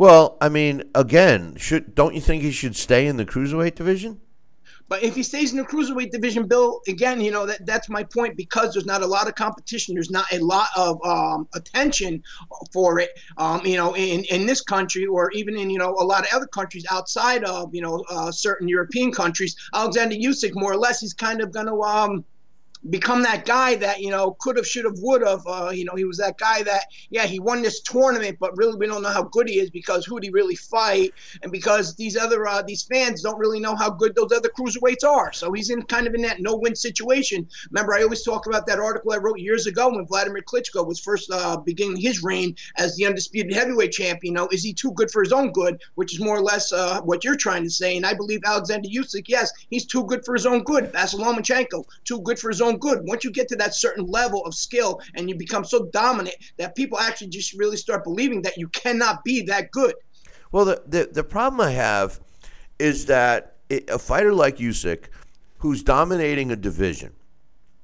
well, 0.00 0.38
I 0.40 0.48
mean, 0.48 0.84
again, 0.94 1.56
should 1.56 1.94
don't 1.94 2.14
you 2.14 2.22
think 2.22 2.42
he 2.42 2.52
should 2.52 2.74
stay 2.74 3.06
in 3.06 3.18
the 3.18 3.26
cruiserweight 3.26 3.74
division? 3.74 4.18
But 4.88 5.02
if 5.02 5.14
he 5.14 5.22
stays 5.22 5.52
in 5.52 5.58
the 5.58 5.64
cruiserweight 5.64 6.10
division, 6.10 6.46
Bill, 6.46 6.80
again, 6.88 7.20
you 7.20 7.30
know 7.30 7.44
that 7.44 7.66
that's 7.66 7.90
my 7.90 8.02
point 8.04 8.34
because 8.34 8.72
there's 8.72 8.86
not 8.86 9.02
a 9.02 9.06
lot 9.06 9.28
of 9.28 9.34
competition. 9.34 9.94
There's 9.94 10.10
not 10.10 10.24
a 10.32 10.38
lot 10.38 10.68
of 10.74 11.04
um, 11.04 11.46
attention 11.54 12.22
for 12.72 12.98
it. 12.98 13.10
Um, 13.36 13.60
you 13.66 13.76
know, 13.76 13.94
in 13.94 14.24
in 14.24 14.46
this 14.46 14.62
country 14.62 15.04
or 15.04 15.30
even 15.32 15.58
in 15.58 15.68
you 15.68 15.78
know 15.78 15.90
a 15.90 16.06
lot 16.12 16.22
of 16.22 16.32
other 16.32 16.46
countries 16.46 16.86
outside 16.90 17.44
of 17.44 17.74
you 17.74 17.82
know 17.82 18.02
uh, 18.08 18.32
certain 18.32 18.68
European 18.68 19.12
countries, 19.12 19.54
Alexander 19.74 20.16
Usyk, 20.16 20.52
more 20.54 20.72
or 20.72 20.78
less, 20.78 21.00
he's 21.00 21.12
kind 21.12 21.42
of 21.42 21.52
going 21.52 21.66
to 21.66 21.82
um, 21.82 22.24
become 22.88 23.22
that 23.22 23.44
guy 23.44 23.74
that 23.76 24.00
you 24.00 24.10
know 24.10 24.36
could 24.40 24.56
have, 24.56 24.66
should 24.66 24.84
have, 24.84 24.98
would 24.98 25.26
have. 25.26 25.42
Uh, 25.46 25.70
you 25.70 25.84
know, 25.84 25.94
he 25.94 26.04
was 26.04 26.18
that 26.18 26.38
guy 26.38 26.62
that 26.62 26.84
yeah, 27.10 27.26
he 27.26 27.38
won 27.38 27.62
this 27.62 27.80
tournament, 27.80 28.38
but 28.40 28.56
really 28.56 28.76
we 28.76 28.86
don't 28.86 29.02
know 29.02 29.10
how 29.10 29.24
good 29.24 29.48
he 29.48 29.58
is 29.58 29.70
because 29.70 30.06
who 30.06 30.18
did 30.18 30.28
he 30.28 30.30
really 30.30 30.56
fight, 30.56 31.12
and 31.42 31.52
because 31.52 31.94
these 31.96 32.16
other 32.16 32.46
uh, 32.46 32.62
these 32.62 32.82
fans 32.82 33.22
don't 33.22 33.38
really 33.38 33.60
know 33.60 33.74
how 33.74 33.90
good 33.90 34.14
those 34.14 34.32
other 34.32 34.48
cruiserweights 34.48 35.04
are. 35.04 35.32
So 35.32 35.52
he's 35.52 35.70
in 35.70 35.82
kind 35.82 36.06
of 36.06 36.14
in 36.14 36.22
that 36.22 36.40
no-win 36.40 36.74
situation. 36.74 37.46
Remember, 37.70 37.94
I 37.94 38.02
always 38.02 38.22
talk 38.22 38.46
about 38.46 38.66
that 38.66 38.78
article 38.78 39.12
I 39.12 39.16
wrote 39.16 39.38
years 39.38 39.66
ago 39.66 39.90
when 39.90 40.06
Vladimir 40.06 40.42
Klitschko 40.42 40.86
was 40.86 41.00
first 41.00 41.30
uh, 41.30 41.56
beginning 41.58 41.96
his 41.96 42.22
reign 42.22 42.56
as 42.78 42.96
the 42.96 43.06
undisputed 43.06 43.52
heavyweight 43.52 43.92
champion. 43.92 44.20
You 44.30 44.32
know, 44.32 44.48
is 44.52 44.62
he 44.62 44.72
too 44.72 44.92
good 44.92 45.10
for 45.10 45.22
his 45.22 45.32
own 45.32 45.50
good? 45.50 45.80
Which 45.96 46.14
is 46.14 46.20
more 46.20 46.36
or 46.36 46.42
less 46.42 46.72
uh, 46.72 47.00
what 47.02 47.24
you're 47.24 47.36
trying 47.36 47.64
to 47.64 47.70
say. 47.70 47.96
And 47.96 48.06
I 48.06 48.14
believe 48.14 48.40
Alexander 48.44 48.88
Usyk, 48.88 49.24
yes, 49.28 49.50
he's 49.70 49.86
too 49.86 50.04
good 50.04 50.24
for 50.24 50.34
his 50.34 50.46
own 50.46 50.62
good. 50.62 50.92
Vasyl 50.92 51.20
Lomachenko, 51.20 51.84
too 52.04 52.20
good 52.20 52.38
for 52.38 52.48
his 52.48 52.60
own 52.70 52.78
good. 52.78 53.00
Once 53.04 53.24
you 53.24 53.30
get 53.30 53.48
to 53.48 53.56
that 53.56 53.74
certain 53.74 54.06
level 54.06 54.44
of 54.46 54.54
skill 54.54 55.00
and 55.14 55.28
you 55.28 55.34
become 55.34 55.64
so 55.64 55.86
dominant 55.86 56.36
that 56.56 56.74
people 56.74 56.98
actually 56.98 57.28
just 57.28 57.52
really 57.54 57.76
start 57.76 58.04
believing 58.04 58.42
that 58.42 58.56
you 58.56 58.68
cannot 58.68 59.24
be 59.24 59.42
that 59.42 59.70
good. 59.70 59.94
Well, 60.52 60.64
the 60.64 60.82
the, 60.86 61.10
the 61.12 61.24
problem 61.24 61.60
I 61.60 61.70
have 61.70 62.20
is 62.78 63.06
that 63.06 63.56
a 63.70 63.98
fighter 63.98 64.32
like 64.32 64.56
Usyk, 64.56 65.04
who's 65.58 65.82
dominating 65.82 66.50
a 66.50 66.56
division, 66.56 67.12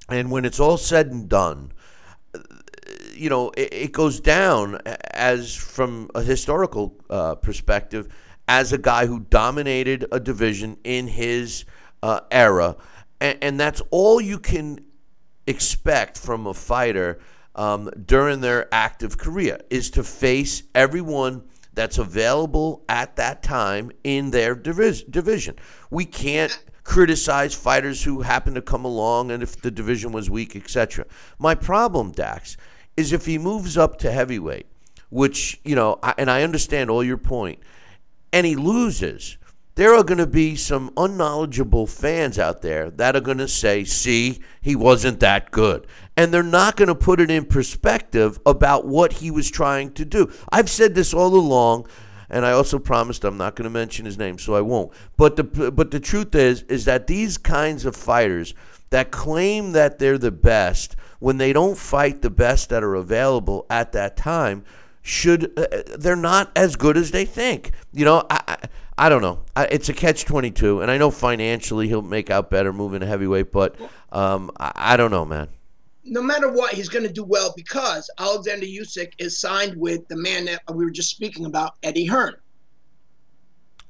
and 0.09 0.31
when 0.31 0.45
it's 0.45 0.59
all 0.59 0.79
said 0.79 1.09
and 1.09 1.29
done, 1.29 1.73
you 3.15 3.31
know, 3.31 3.51
it, 3.57 3.73
it 3.73 3.93
goes 3.93 4.21
down 4.21 4.81
as 5.13 5.55
from 5.55 6.11
a 6.15 6.23
historical 6.23 6.95
uh, 7.11 7.35
perspective 7.37 8.13
as 8.49 8.73
a 8.73 8.79
guy 8.79 9.07
who 9.07 9.21
dominated 9.21 10.07
a 10.13 10.21
division 10.21 10.77
in 10.85 11.09
his 11.09 11.65
uh, 12.03 12.21
era 12.31 12.77
and, 13.21 13.39
and 13.43 13.61
that's 13.61 13.83
all 13.91 14.21
you 14.21 14.39
can 14.39 14.85
expect 15.47 16.19
from 16.19 16.47
a 16.47 16.55
fighter 16.55 17.19
um, 17.55 17.91
during 18.05 18.41
their 18.41 18.73
active 18.73 19.17
career 19.17 19.59
is 19.71 19.91
to 19.91 20.03
face 20.03 20.63
everyone 20.75 21.43
that's 21.73 21.99
available 21.99 22.85
at 22.89 23.17
that 23.17 23.43
time 23.43 23.91
in 24.05 24.31
their 24.31 24.55
divis- 24.57 25.11
division. 25.11 25.57
We 25.91 26.05
can't 26.05 26.57
criticize 26.85 27.55
fighters 27.55 28.03
who 28.03 28.23
happen 28.23 28.55
to 28.55 28.63
come 28.63 28.85
along 28.85 29.31
and 29.31 29.43
if 29.43 29.61
the 29.61 29.71
division 29.71 30.13
was 30.13 30.31
weak, 30.31 30.57
etc. 30.57 31.07
My 31.39 31.55
problem, 31.55 32.13
Dax, 32.13 32.57
is 32.97 33.13
if 33.13 33.27
he 33.27 33.39
moves 33.39 33.77
up 33.77 33.99
to 33.99 34.11
heavyweight, 34.11 34.67
which, 35.11 35.61
you 35.65 35.75
know, 35.75 35.99
I, 36.03 36.15
and 36.17 36.31
I 36.31 36.43
understand 36.43 36.91
all 36.91 37.05
your 37.05 37.19
point, 37.19 37.59
and 38.33 38.47
he 38.47 38.57
loses 38.57 39.37
there 39.77 39.95
are 39.95 40.03
going 40.03 40.19
to 40.19 40.27
be 40.27 40.57
some 40.57 40.91
unknowledgeable 40.97 41.87
fans 41.87 42.39
out 42.39 42.63
there 42.63 42.91
that 42.91 43.15
are 43.15 43.21
going 43.21 43.39
to 43.39 43.47
say, 43.49 43.85
see, 43.85 44.41
he 44.61 44.75
wasn't 44.75 45.21
that 45.21 45.51
good. 45.51 45.87
And 46.17 46.33
they're 46.33 46.43
not 46.43 46.77
going 46.77 46.89
to 46.89 46.95
put 46.95 47.21
it 47.21 47.31
in 47.31 47.45
perspective 47.45 48.41
about 48.47 48.87
what 48.87 49.15
he 49.15 49.31
was 49.31 49.51
trying 49.51 49.93
to 49.93 50.05
do. 50.07 50.33
I've 50.51 50.71
said 50.71 50.95
this 50.95 51.13
all 51.13 51.35
along. 51.35 51.87
And 52.29 52.45
I 52.45 52.53
also 52.53 52.81
promised 52.81 53.23
I'm 53.23 53.37
not 53.37 53.55
going 53.55 53.65
to 53.65 53.71
mention 53.71 54.05
his 54.05 54.19
name, 54.19 54.39
so 54.39 54.57
I 54.57 54.61
won't. 54.61 54.93
But 55.17 55.37
the 55.37 55.45
but 55.45 55.93
the 55.93 56.01
truth 56.01 56.35
is 56.35 56.63
is 56.63 56.85
that 56.87 57.07
these 57.07 57.39
kinds 57.39 57.85
of 57.85 57.95
fighters 57.95 58.53
that 58.91 59.13
claim 59.13 59.71
that 59.73 60.01
they're 60.01 60.19
the 60.19 60.33
best 60.33 60.97
when 61.21 61.39
they 61.39 61.53
don't 61.53 61.79
fight 61.79 62.23
the 62.23 62.31
best 62.31 62.69
that 62.71 62.83
are 62.83 62.97
available 62.97 63.65
at 63.71 63.93
that 63.93 64.17
time 64.17 64.65
should 65.03 65.57
uh, 65.57 65.83
they're 65.97 66.17
not 66.17 66.51
as 66.57 66.75
good 66.75 66.97
as 66.97 67.13
they 67.13 67.25
think. 67.25 67.71
You 67.93 68.05
know, 68.05 68.27
I, 68.29 68.41
I 68.49 68.57
don't 68.97 69.21
know. 69.21 69.41
I, 69.55 69.67
it's 69.67 69.89
a 69.89 69.93
catch 69.93 70.25
twenty 70.25 70.51
two, 70.51 70.81
and 70.81 70.91
I 70.91 70.97
know 70.97 71.11
financially 71.11 71.87
he'll 71.89 72.03
make 72.03 72.31
out 72.31 72.51
better 72.51 72.73
moving 72.73 73.01
to 73.01 73.07
heavyweight, 73.07 73.53
but 73.53 73.77
um, 74.11 74.51
I, 74.59 74.73
I, 74.75 74.97
don't 74.97 75.11
know, 75.11 75.25
man. 75.25 75.49
no 76.05 76.23
matter 76.23 76.51
what, 76.51 76.73
he's 76.73 76.89
going 76.89 77.07
to 77.07 77.13
do 77.13 77.25
well 77.25 77.53
because 77.57 78.09
Alexander 78.19 78.67
Usyk 78.67 79.13
is 79.19 79.39
signed 79.39 79.77
with 79.77 80.07
the 80.09 80.17
man 80.17 80.47
that 80.47 80.63
we 80.73 80.85
were 80.85 80.91
just 80.91 81.11
speaking 81.11 81.45
about, 81.45 81.75
Eddie 81.83 82.07
Hearn. 82.07 82.35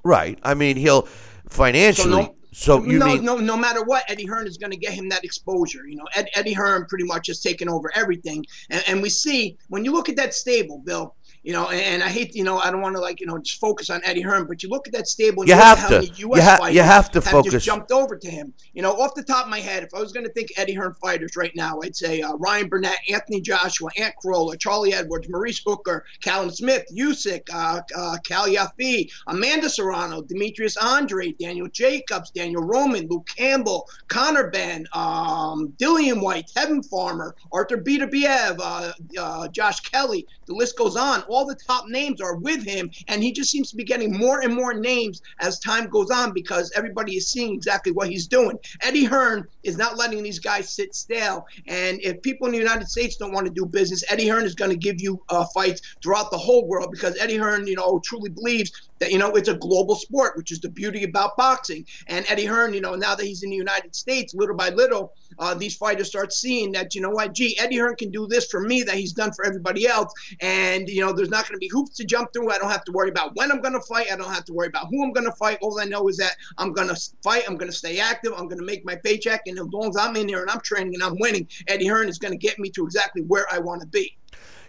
Right. 0.02 0.38
I 0.42 0.54
mean, 0.54 0.76
he'll 0.76 1.02
financially. 1.48 2.10
So, 2.12 2.20
no, 2.20 2.34
so 2.52 2.84
you 2.84 2.98
no, 2.98 3.06
mean 3.06 3.24
no, 3.24 3.36
no 3.36 3.56
matter 3.56 3.84
what, 3.84 4.04
Eddie 4.08 4.24
Hearn 4.26 4.46
is 4.46 4.56
going 4.56 4.70
to 4.70 4.78
get 4.78 4.92
him 4.92 5.08
that 5.10 5.24
exposure. 5.24 5.86
You 5.86 5.96
know, 5.96 6.06
Ed, 6.14 6.28
Eddie 6.34 6.52
Hearn 6.52 6.86
pretty 6.86 7.04
much 7.04 7.26
has 7.26 7.40
taken 7.40 7.68
over 7.68 7.90
everything, 7.94 8.46
and, 8.70 8.82
and 8.88 9.02
we 9.02 9.10
see 9.10 9.58
when 9.68 9.84
you 9.84 9.92
look 9.92 10.08
at 10.08 10.16
that 10.16 10.32
stable, 10.32 10.78
Bill 10.78 11.14
you 11.46 11.52
know, 11.52 11.70
and, 11.70 12.02
I 12.02 12.08
hate, 12.08 12.34
you 12.34 12.42
know, 12.42 12.58
I 12.58 12.72
don't 12.72 12.80
want 12.80 12.96
to 12.96 13.00
like, 13.00 13.20
you 13.20 13.26
know, 13.26 13.38
just 13.38 13.60
focus 13.60 13.88
on 13.88 14.00
Eddie 14.02 14.20
Hearn, 14.20 14.48
but 14.48 14.64
you 14.64 14.68
look 14.68 14.88
at 14.88 14.92
that 14.94 15.06
stable. 15.06 15.44
you, 15.44 15.54
you 15.54 15.60
have 15.60 15.86
to. 15.86 16.04
You, 16.16 16.32
ha- 16.34 16.66
you 16.66 16.82
have 16.82 17.08
to 17.12 17.20
focus. 17.20 17.52
Just 17.52 17.66
jumped 17.66 17.92
over 17.92 18.16
to 18.16 18.28
him. 18.28 18.52
You 18.74 18.82
know, 18.82 18.90
off 18.94 19.14
the 19.14 19.22
top 19.22 19.44
of 19.44 19.50
my 19.50 19.60
head, 19.60 19.84
if 19.84 19.94
I 19.94 20.00
was 20.00 20.10
going 20.10 20.26
to 20.26 20.32
think 20.32 20.48
Eddie 20.56 20.74
Hearn 20.74 20.94
fighters 20.94 21.36
right 21.36 21.54
now, 21.54 21.78
I'd 21.84 21.94
say 21.94 22.20
uh, 22.20 22.34
Ryan 22.34 22.68
Burnett, 22.68 22.98
Anthony 23.08 23.40
Joshua, 23.40 23.90
Ant 23.96 24.12
Crolla, 24.20 24.56
Charlie 24.56 24.92
Edwards, 24.92 25.28
Maurice 25.28 25.62
Hooker, 25.64 26.04
Callum 26.20 26.50
Smith, 26.50 26.84
Usyk, 26.92 27.42
uh, 27.54 27.80
uh, 27.96 28.16
Kal 28.24 28.48
Yafai, 28.48 29.08
Amanda 29.28 29.68
Serrano, 29.68 30.22
Demetrius 30.22 30.76
Andre, 30.76 31.30
Daniel 31.30 31.68
Jacobs, 31.68 32.32
Daniel 32.32 32.64
Roman, 32.64 33.06
Luke 33.06 33.28
Campbell, 33.36 33.88
Conor 34.08 34.50
Benn, 34.50 34.84
um, 34.94 35.72
Dillian 35.78 36.20
Whyte, 36.20 36.50
Tevin 36.52 36.84
Farmer, 36.84 37.36
Arthur 37.52 37.76
Beterbiev, 37.76 38.58
uh, 38.60 38.92
uh, 39.16 39.46
Josh 39.46 39.78
Kelly. 39.78 40.26
The 40.46 40.54
list 40.54 40.76
goes 40.76 40.96
on. 40.96 41.22
All 41.35 41.35
the 41.44 41.56
top 41.66 41.86
names 41.88 42.20
are 42.20 42.36
with 42.36 42.64
him, 42.64 42.90
and 43.08 43.22
he 43.22 43.32
just 43.32 43.50
seems 43.50 43.70
to 43.70 43.76
be 43.76 43.84
getting 43.84 44.16
more 44.16 44.40
and 44.40 44.54
more 44.54 44.72
names 44.72 45.20
as 45.40 45.58
time 45.58 45.88
goes 45.88 46.10
on 46.10 46.32
because 46.32 46.72
everybody 46.74 47.16
is 47.16 47.30
seeing 47.30 47.54
exactly 47.54 47.92
what 47.92 48.08
he's 48.08 48.26
doing. 48.26 48.56
Eddie 48.82 49.04
Hearn 49.04 49.44
is 49.62 49.76
not 49.76 49.98
letting 49.98 50.22
these 50.22 50.38
guys 50.38 50.74
sit 50.74 50.94
stale, 50.94 51.44
and 51.66 52.00
if 52.00 52.22
people 52.22 52.46
in 52.46 52.52
the 52.52 52.58
United 52.58 52.88
States 52.88 53.16
don't 53.16 53.32
want 53.32 53.46
to 53.46 53.52
do 53.52 53.66
business, 53.66 54.04
Eddie 54.08 54.28
Hearn 54.28 54.44
is 54.44 54.54
going 54.54 54.70
to 54.70 54.76
give 54.76 55.00
you 55.00 55.22
uh, 55.28 55.44
fights 55.52 55.80
throughout 56.02 56.30
the 56.30 56.38
whole 56.38 56.66
world 56.66 56.90
because 56.90 57.16
Eddie 57.18 57.36
Hearn, 57.36 57.66
you 57.66 57.76
know, 57.76 58.00
truly 58.04 58.30
believes 58.30 58.70
that 58.98 59.10
you 59.10 59.18
know 59.18 59.34
it's 59.34 59.48
a 59.48 59.56
global 59.56 59.94
sport, 59.94 60.36
which 60.36 60.52
is 60.52 60.60
the 60.60 60.70
beauty 60.70 61.04
about 61.04 61.36
boxing. 61.36 61.84
And 62.08 62.24
Eddie 62.28 62.46
Hearn, 62.46 62.72
you 62.72 62.80
know, 62.80 62.94
now 62.94 63.14
that 63.14 63.24
he's 63.24 63.42
in 63.42 63.50
the 63.50 63.56
United 63.56 63.94
States, 63.94 64.34
little 64.34 64.56
by 64.56 64.70
little, 64.70 65.12
uh, 65.38 65.54
these 65.54 65.76
fighters 65.76 66.08
start 66.08 66.32
seeing 66.32 66.72
that 66.72 66.94
you 66.94 67.00
know 67.00 67.10
what, 67.10 67.34
gee, 67.34 67.58
Eddie 67.58 67.78
Hearn 67.78 67.96
can 67.96 68.10
do 68.10 68.26
this 68.26 68.46
for 68.46 68.60
me 68.60 68.82
that 68.82 68.96
he's 68.96 69.12
done 69.12 69.32
for 69.32 69.46
everybody 69.46 69.86
else, 69.86 70.12
and 70.40 70.88
you 70.88 71.00
know, 71.00 71.12
there's 71.12 71.30
not 71.30 71.48
going 71.48 71.54
to 71.54 71.58
be 71.58 71.68
hoops 71.68 71.96
to 71.96 72.04
jump 72.04 72.32
through. 72.32 72.50
I 72.50 72.58
don't 72.58 72.70
have 72.70 72.84
to 72.84 72.92
worry 72.92 73.10
about 73.10 73.36
when 73.36 73.50
I'm 73.50 73.60
going 73.60 73.74
to 73.74 73.80
fight. 73.80 74.12
I 74.12 74.16
don't 74.16 74.32
have 74.32 74.44
to 74.46 74.52
worry 74.52 74.68
about 74.68 74.86
who 74.90 75.04
I'm 75.04 75.12
going 75.12 75.26
to 75.26 75.36
fight. 75.36 75.58
All 75.60 75.80
I 75.80 75.84
know 75.84 76.08
is 76.08 76.16
that 76.18 76.36
I'm 76.58 76.72
going 76.72 76.88
to 76.88 77.10
fight. 77.22 77.44
I'm 77.48 77.56
going 77.56 77.70
to 77.70 77.76
stay 77.76 77.98
active. 77.98 78.32
I'm 78.36 78.48
going 78.48 78.58
to 78.58 78.64
make 78.64 78.84
my 78.84 78.96
paycheck, 78.96 79.42
and 79.46 79.58
as 79.58 79.66
long 79.66 79.88
as 79.88 79.96
I'm 79.96 80.16
in 80.16 80.26
there 80.26 80.42
and 80.42 80.50
I'm 80.50 80.60
training 80.60 80.94
and 80.94 81.02
I'm 81.02 81.16
winning, 81.18 81.48
Eddie 81.68 81.86
Hearn 81.86 82.08
is 82.08 82.18
going 82.18 82.32
to 82.32 82.38
get 82.38 82.58
me 82.58 82.70
to 82.70 82.84
exactly 82.84 83.22
where 83.22 83.46
I 83.52 83.58
want 83.58 83.80
to 83.82 83.86
be. 83.86 84.16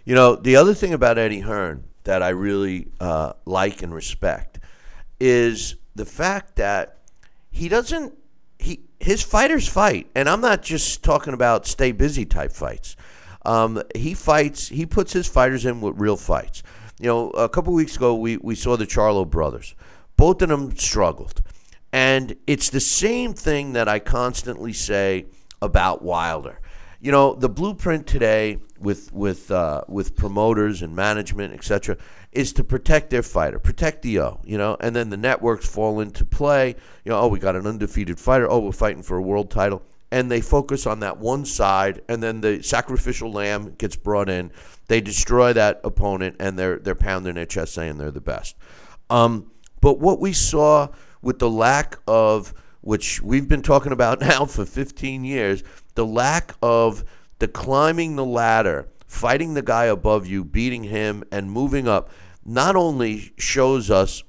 You 0.04 0.14
know, 0.14 0.36
the 0.36 0.56
other 0.56 0.74
thing 0.74 0.94
about 0.94 1.18
Eddie 1.18 1.40
Hearn 1.40 1.84
that 2.04 2.22
I 2.22 2.30
really 2.30 2.88
uh, 3.00 3.34
like 3.44 3.82
and 3.82 3.94
respect 3.94 4.58
is 5.20 5.74
the 5.94 6.06
fact 6.06 6.56
that 6.56 6.98
he 7.50 7.68
doesn't 7.68 8.17
his 9.00 9.22
fighters 9.22 9.68
fight, 9.68 10.08
and 10.14 10.28
I'm 10.28 10.40
not 10.40 10.62
just 10.62 11.02
talking 11.02 11.34
about 11.34 11.66
stay 11.66 11.92
busy 11.92 12.24
type 12.24 12.52
fights. 12.52 12.96
Um, 13.44 13.82
he 13.94 14.14
fights. 14.14 14.68
He 14.68 14.86
puts 14.86 15.12
his 15.12 15.28
fighters 15.28 15.64
in 15.64 15.80
with 15.80 15.98
real 15.98 16.16
fights. 16.16 16.62
You 17.00 17.06
know, 17.06 17.30
a 17.30 17.48
couple 17.48 17.72
weeks 17.72 17.96
ago 17.96 18.14
we 18.14 18.36
we 18.38 18.54
saw 18.54 18.76
the 18.76 18.86
Charlo 18.86 19.28
brothers. 19.28 19.74
Both 20.16 20.42
of 20.42 20.48
them 20.48 20.76
struggled, 20.76 21.42
and 21.92 22.36
it's 22.46 22.70
the 22.70 22.80
same 22.80 23.34
thing 23.34 23.74
that 23.74 23.88
I 23.88 24.00
constantly 24.00 24.72
say 24.72 25.26
about 25.62 26.02
Wilder. 26.02 26.60
You 27.00 27.12
know, 27.12 27.34
the 27.34 27.48
blueprint 27.48 28.08
today 28.08 28.58
with 28.80 29.12
with 29.12 29.50
uh, 29.52 29.82
with 29.86 30.16
promoters 30.16 30.82
and 30.82 30.96
management, 30.96 31.54
etc., 31.54 31.96
is 32.32 32.52
to 32.54 32.64
protect 32.64 33.10
their 33.10 33.22
fighter, 33.22 33.58
protect 33.58 34.02
the 34.02 34.20
O. 34.20 34.40
You 34.44 34.58
know, 34.58 34.76
and 34.80 34.94
then 34.94 35.10
the 35.10 35.16
networks 35.16 35.68
fall 35.68 36.00
into 36.00 36.24
play. 36.24 36.76
You 37.04 37.12
know, 37.12 37.20
oh, 37.20 37.28
we 37.28 37.38
got 37.38 37.56
an 37.56 37.66
undefeated 37.66 38.18
fighter. 38.18 38.50
Oh, 38.50 38.60
we're 38.60 38.72
fighting 38.72 39.02
for 39.02 39.16
a 39.16 39.22
world 39.22 39.50
title, 39.50 39.82
and 40.10 40.30
they 40.30 40.40
focus 40.40 40.86
on 40.86 41.00
that 41.00 41.18
one 41.18 41.44
side, 41.44 42.02
and 42.08 42.22
then 42.22 42.40
the 42.40 42.62
sacrificial 42.62 43.32
lamb 43.32 43.74
gets 43.78 43.96
brought 43.96 44.28
in. 44.28 44.52
They 44.88 45.00
destroy 45.00 45.52
that 45.52 45.80
opponent, 45.84 46.36
and 46.40 46.58
they're 46.58 46.78
they're 46.78 46.94
pounding 46.94 47.34
their 47.34 47.46
chest 47.46 47.74
saying 47.74 47.98
they're 47.98 48.10
the 48.10 48.20
best. 48.20 48.56
Um, 49.10 49.50
but 49.80 49.98
what 49.98 50.20
we 50.20 50.32
saw 50.32 50.88
with 51.22 51.38
the 51.38 51.50
lack 51.50 51.98
of 52.06 52.54
which 52.80 53.20
we've 53.22 53.48
been 53.48 53.62
talking 53.62 53.92
about 53.92 54.20
now 54.22 54.44
for 54.44 54.64
15 54.64 55.24
years, 55.24 55.62
the 55.94 56.06
lack 56.06 56.54
of 56.62 57.04
the 57.38 57.48
climbing 57.48 58.16
the 58.16 58.24
ladder, 58.24 58.88
fighting 59.08 59.54
the 59.54 59.62
guy 59.62 59.86
above 59.86 60.26
you, 60.26 60.44
beating 60.44 60.84
him, 60.84 61.24
and 61.32 61.50
moving 61.50 61.88
up, 61.88 62.10
not 62.44 62.76
only 62.76 63.32
shows 63.38 63.90
us, 63.90 64.22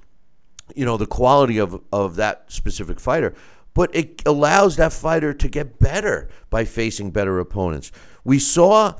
you 0.76 0.86
know, 0.86 0.98
the 0.98 1.06
quality 1.06 1.60
of, 1.60 1.80
of 1.92 2.16
that 2.16 2.52
specific 2.52 3.00
fighter, 3.00 3.36
but 3.74 3.94
it 3.94 4.22
allows 4.26 4.78
that 4.78 4.92
fighter 4.92 5.34
to 5.34 5.48
get 5.48 5.80
better 5.80 6.30
by 6.50 6.66
facing 6.66 7.12
better 7.12 7.40
opponents. 7.40 7.92
We 8.24 8.40
saw 8.40 8.96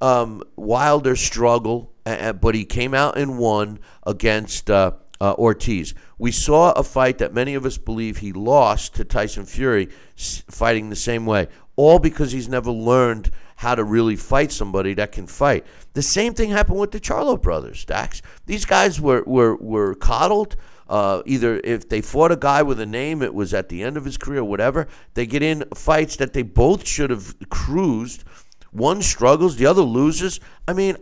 um, 0.00 0.42
Wilder 0.56 1.14
struggle, 1.16 1.92
but 2.04 2.54
he 2.54 2.64
came 2.64 2.94
out 2.94 3.16
and 3.16 3.38
won 3.38 3.78
against 4.06 4.70
uh, 4.70 4.92
uh, 5.20 5.34
Ortiz. 5.34 5.94
We 6.18 6.32
saw 6.32 6.72
a 6.72 6.82
fight 6.82 7.18
that 7.18 7.34
many 7.34 7.54
of 7.54 7.66
us 7.66 7.78
believe 7.78 8.18
he 8.18 8.32
lost 8.32 8.94
to 8.96 9.04
Tyson 9.04 9.44
Fury, 9.44 9.88
fighting 10.16 10.90
the 10.90 10.96
same 10.96 11.26
way, 11.26 11.48
all 11.76 11.98
because 11.98 12.32
he's 12.32 12.48
never 12.48 12.70
learned 12.70 13.30
how 13.60 13.74
to 13.74 13.84
really 13.84 14.16
fight 14.16 14.50
somebody 14.50 14.94
that 14.94 15.12
can 15.12 15.26
fight. 15.26 15.66
The 15.92 16.00
same 16.00 16.32
thing 16.32 16.48
happened 16.48 16.80
with 16.80 16.92
the 16.92 17.00
Charlo 17.00 17.40
brothers, 17.40 17.84
Dax. 17.84 18.22
These 18.46 18.64
guys 18.64 18.98
were 18.98 19.22
were 19.26 19.54
were 19.56 19.94
coddled. 19.94 20.56
Uh, 20.88 21.22
either 21.26 21.60
if 21.62 21.86
they 21.86 22.00
fought 22.00 22.32
a 22.32 22.36
guy 22.36 22.62
with 22.62 22.80
a 22.80 22.86
name, 22.86 23.20
it 23.20 23.34
was 23.34 23.52
at 23.52 23.68
the 23.68 23.82
end 23.82 23.98
of 23.98 24.06
his 24.06 24.16
career, 24.16 24.42
whatever. 24.42 24.88
They 25.12 25.26
get 25.26 25.42
in 25.42 25.64
fights 25.74 26.16
that 26.16 26.32
they 26.32 26.40
both 26.42 26.88
should 26.88 27.10
have 27.10 27.34
cruised. 27.50 28.24
One 28.72 29.02
struggles, 29.02 29.56
the 29.56 29.66
other 29.66 29.82
loses. 29.82 30.40
I 30.66 30.72
mean, 30.72 30.96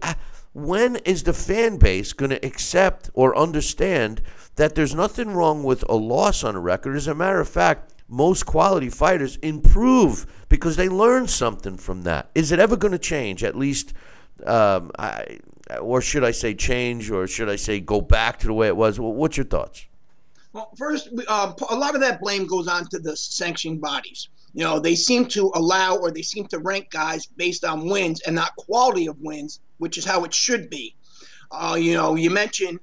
when 0.52 0.96
is 0.96 1.22
the 1.22 1.32
fan 1.32 1.76
base 1.76 2.12
going 2.12 2.30
to 2.30 2.44
accept 2.44 3.08
or 3.14 3.38
understand 3.38 4.20
that 4.56 4.74
there's 4.74 4.96
nothing 4.96 5.30
wrong 5.30 5.62
with 5.62 5.88
a 5.88 5.94
loss 5.94 6.42
on 6.42 6.56
a 6.56 6.60
record? 6.60 6.96
As 6.96 7.06
a 7.06 7.14
matter 7.14 7.40
of 7.40 7.48
fact, 7.48 7.94
most 8.08 8.46
quality 8.46 8.88
fighters 8.88 9.36
improve 9.36 10.26
because 10.48 10.76
they 10.76 10.88
learn 10.88 11.28
something 11.28 11.76
from 11.76 12.02
that. 12.02 12.30
Is 12.34 12.52
it 12.52 12.58
ever 12.58 12.76
going 12.76 12.92
to 12.92 12.98
change? 12.98 13.44
At 13.44 13.54
least, 13.56 13.92
um, 14.46 14.90
I, 14.98 15.38
or 15.80 16.00
should 16.00 16.24
I 16.24 16.30
say 16.30 16.54
change, 16.54 17.10
or 17.10 17.26
should 17.26 17.48
I 17.48 17.56
say 17.56 17.80
go 17.80 18.00
back 18.00 18.38
to 18.40 18.46
the 18.46 18.54
way 18.54 18.68
it 18.68 18.76
was? 18.76 18.98
Well, 18.98 19.12
what's 19.12 19.36
your 19.36 19.46
thoughts? 19.46 19.84
Well, 20.54 20.70
first, 20.78 21.10
uh, 21.28 21.52
a 21.68 21.76
lot 21.76 21.94
of 21.94 22.00
that 22.00 22.20
blame 22.20 22.46
goes 22.46 22.68
on 22.68 22.88
to 22.88 22.98
the 22.98 23.16
sanctioning 23.16 23.78
bodies. 23.78 24.28
You 24.54 24.64
know, 24.64 24.80
they 24.80 24.94
seem 24.94 25.26
to 25.28 25.52
allow 25.54 25.96
or 25.96 26.10
they 26.10 26.22
seem 26.22 26.46
to 26.48 26.58
rank 26.58 26.90
guys 26.90 27.26
based 27.26 27.64
on 27.64 27.88
wins 27.88 28.22
and 28.22 28.34
not 28.34 28.56
quality 28.56 29.06
of 29.06 29.20
wins, 29.20 29.60
which 29.76 29.98
is 29.98 30.06
how 30.06 30.24
it 30.24 30.32
should 30.32 30.70
be. 30.70 30.94
Uh, 31.50 31.76
you 31.78 31.94
know, 31.94 32.14
you 32.14 32.30
mentioned 32.30 32.80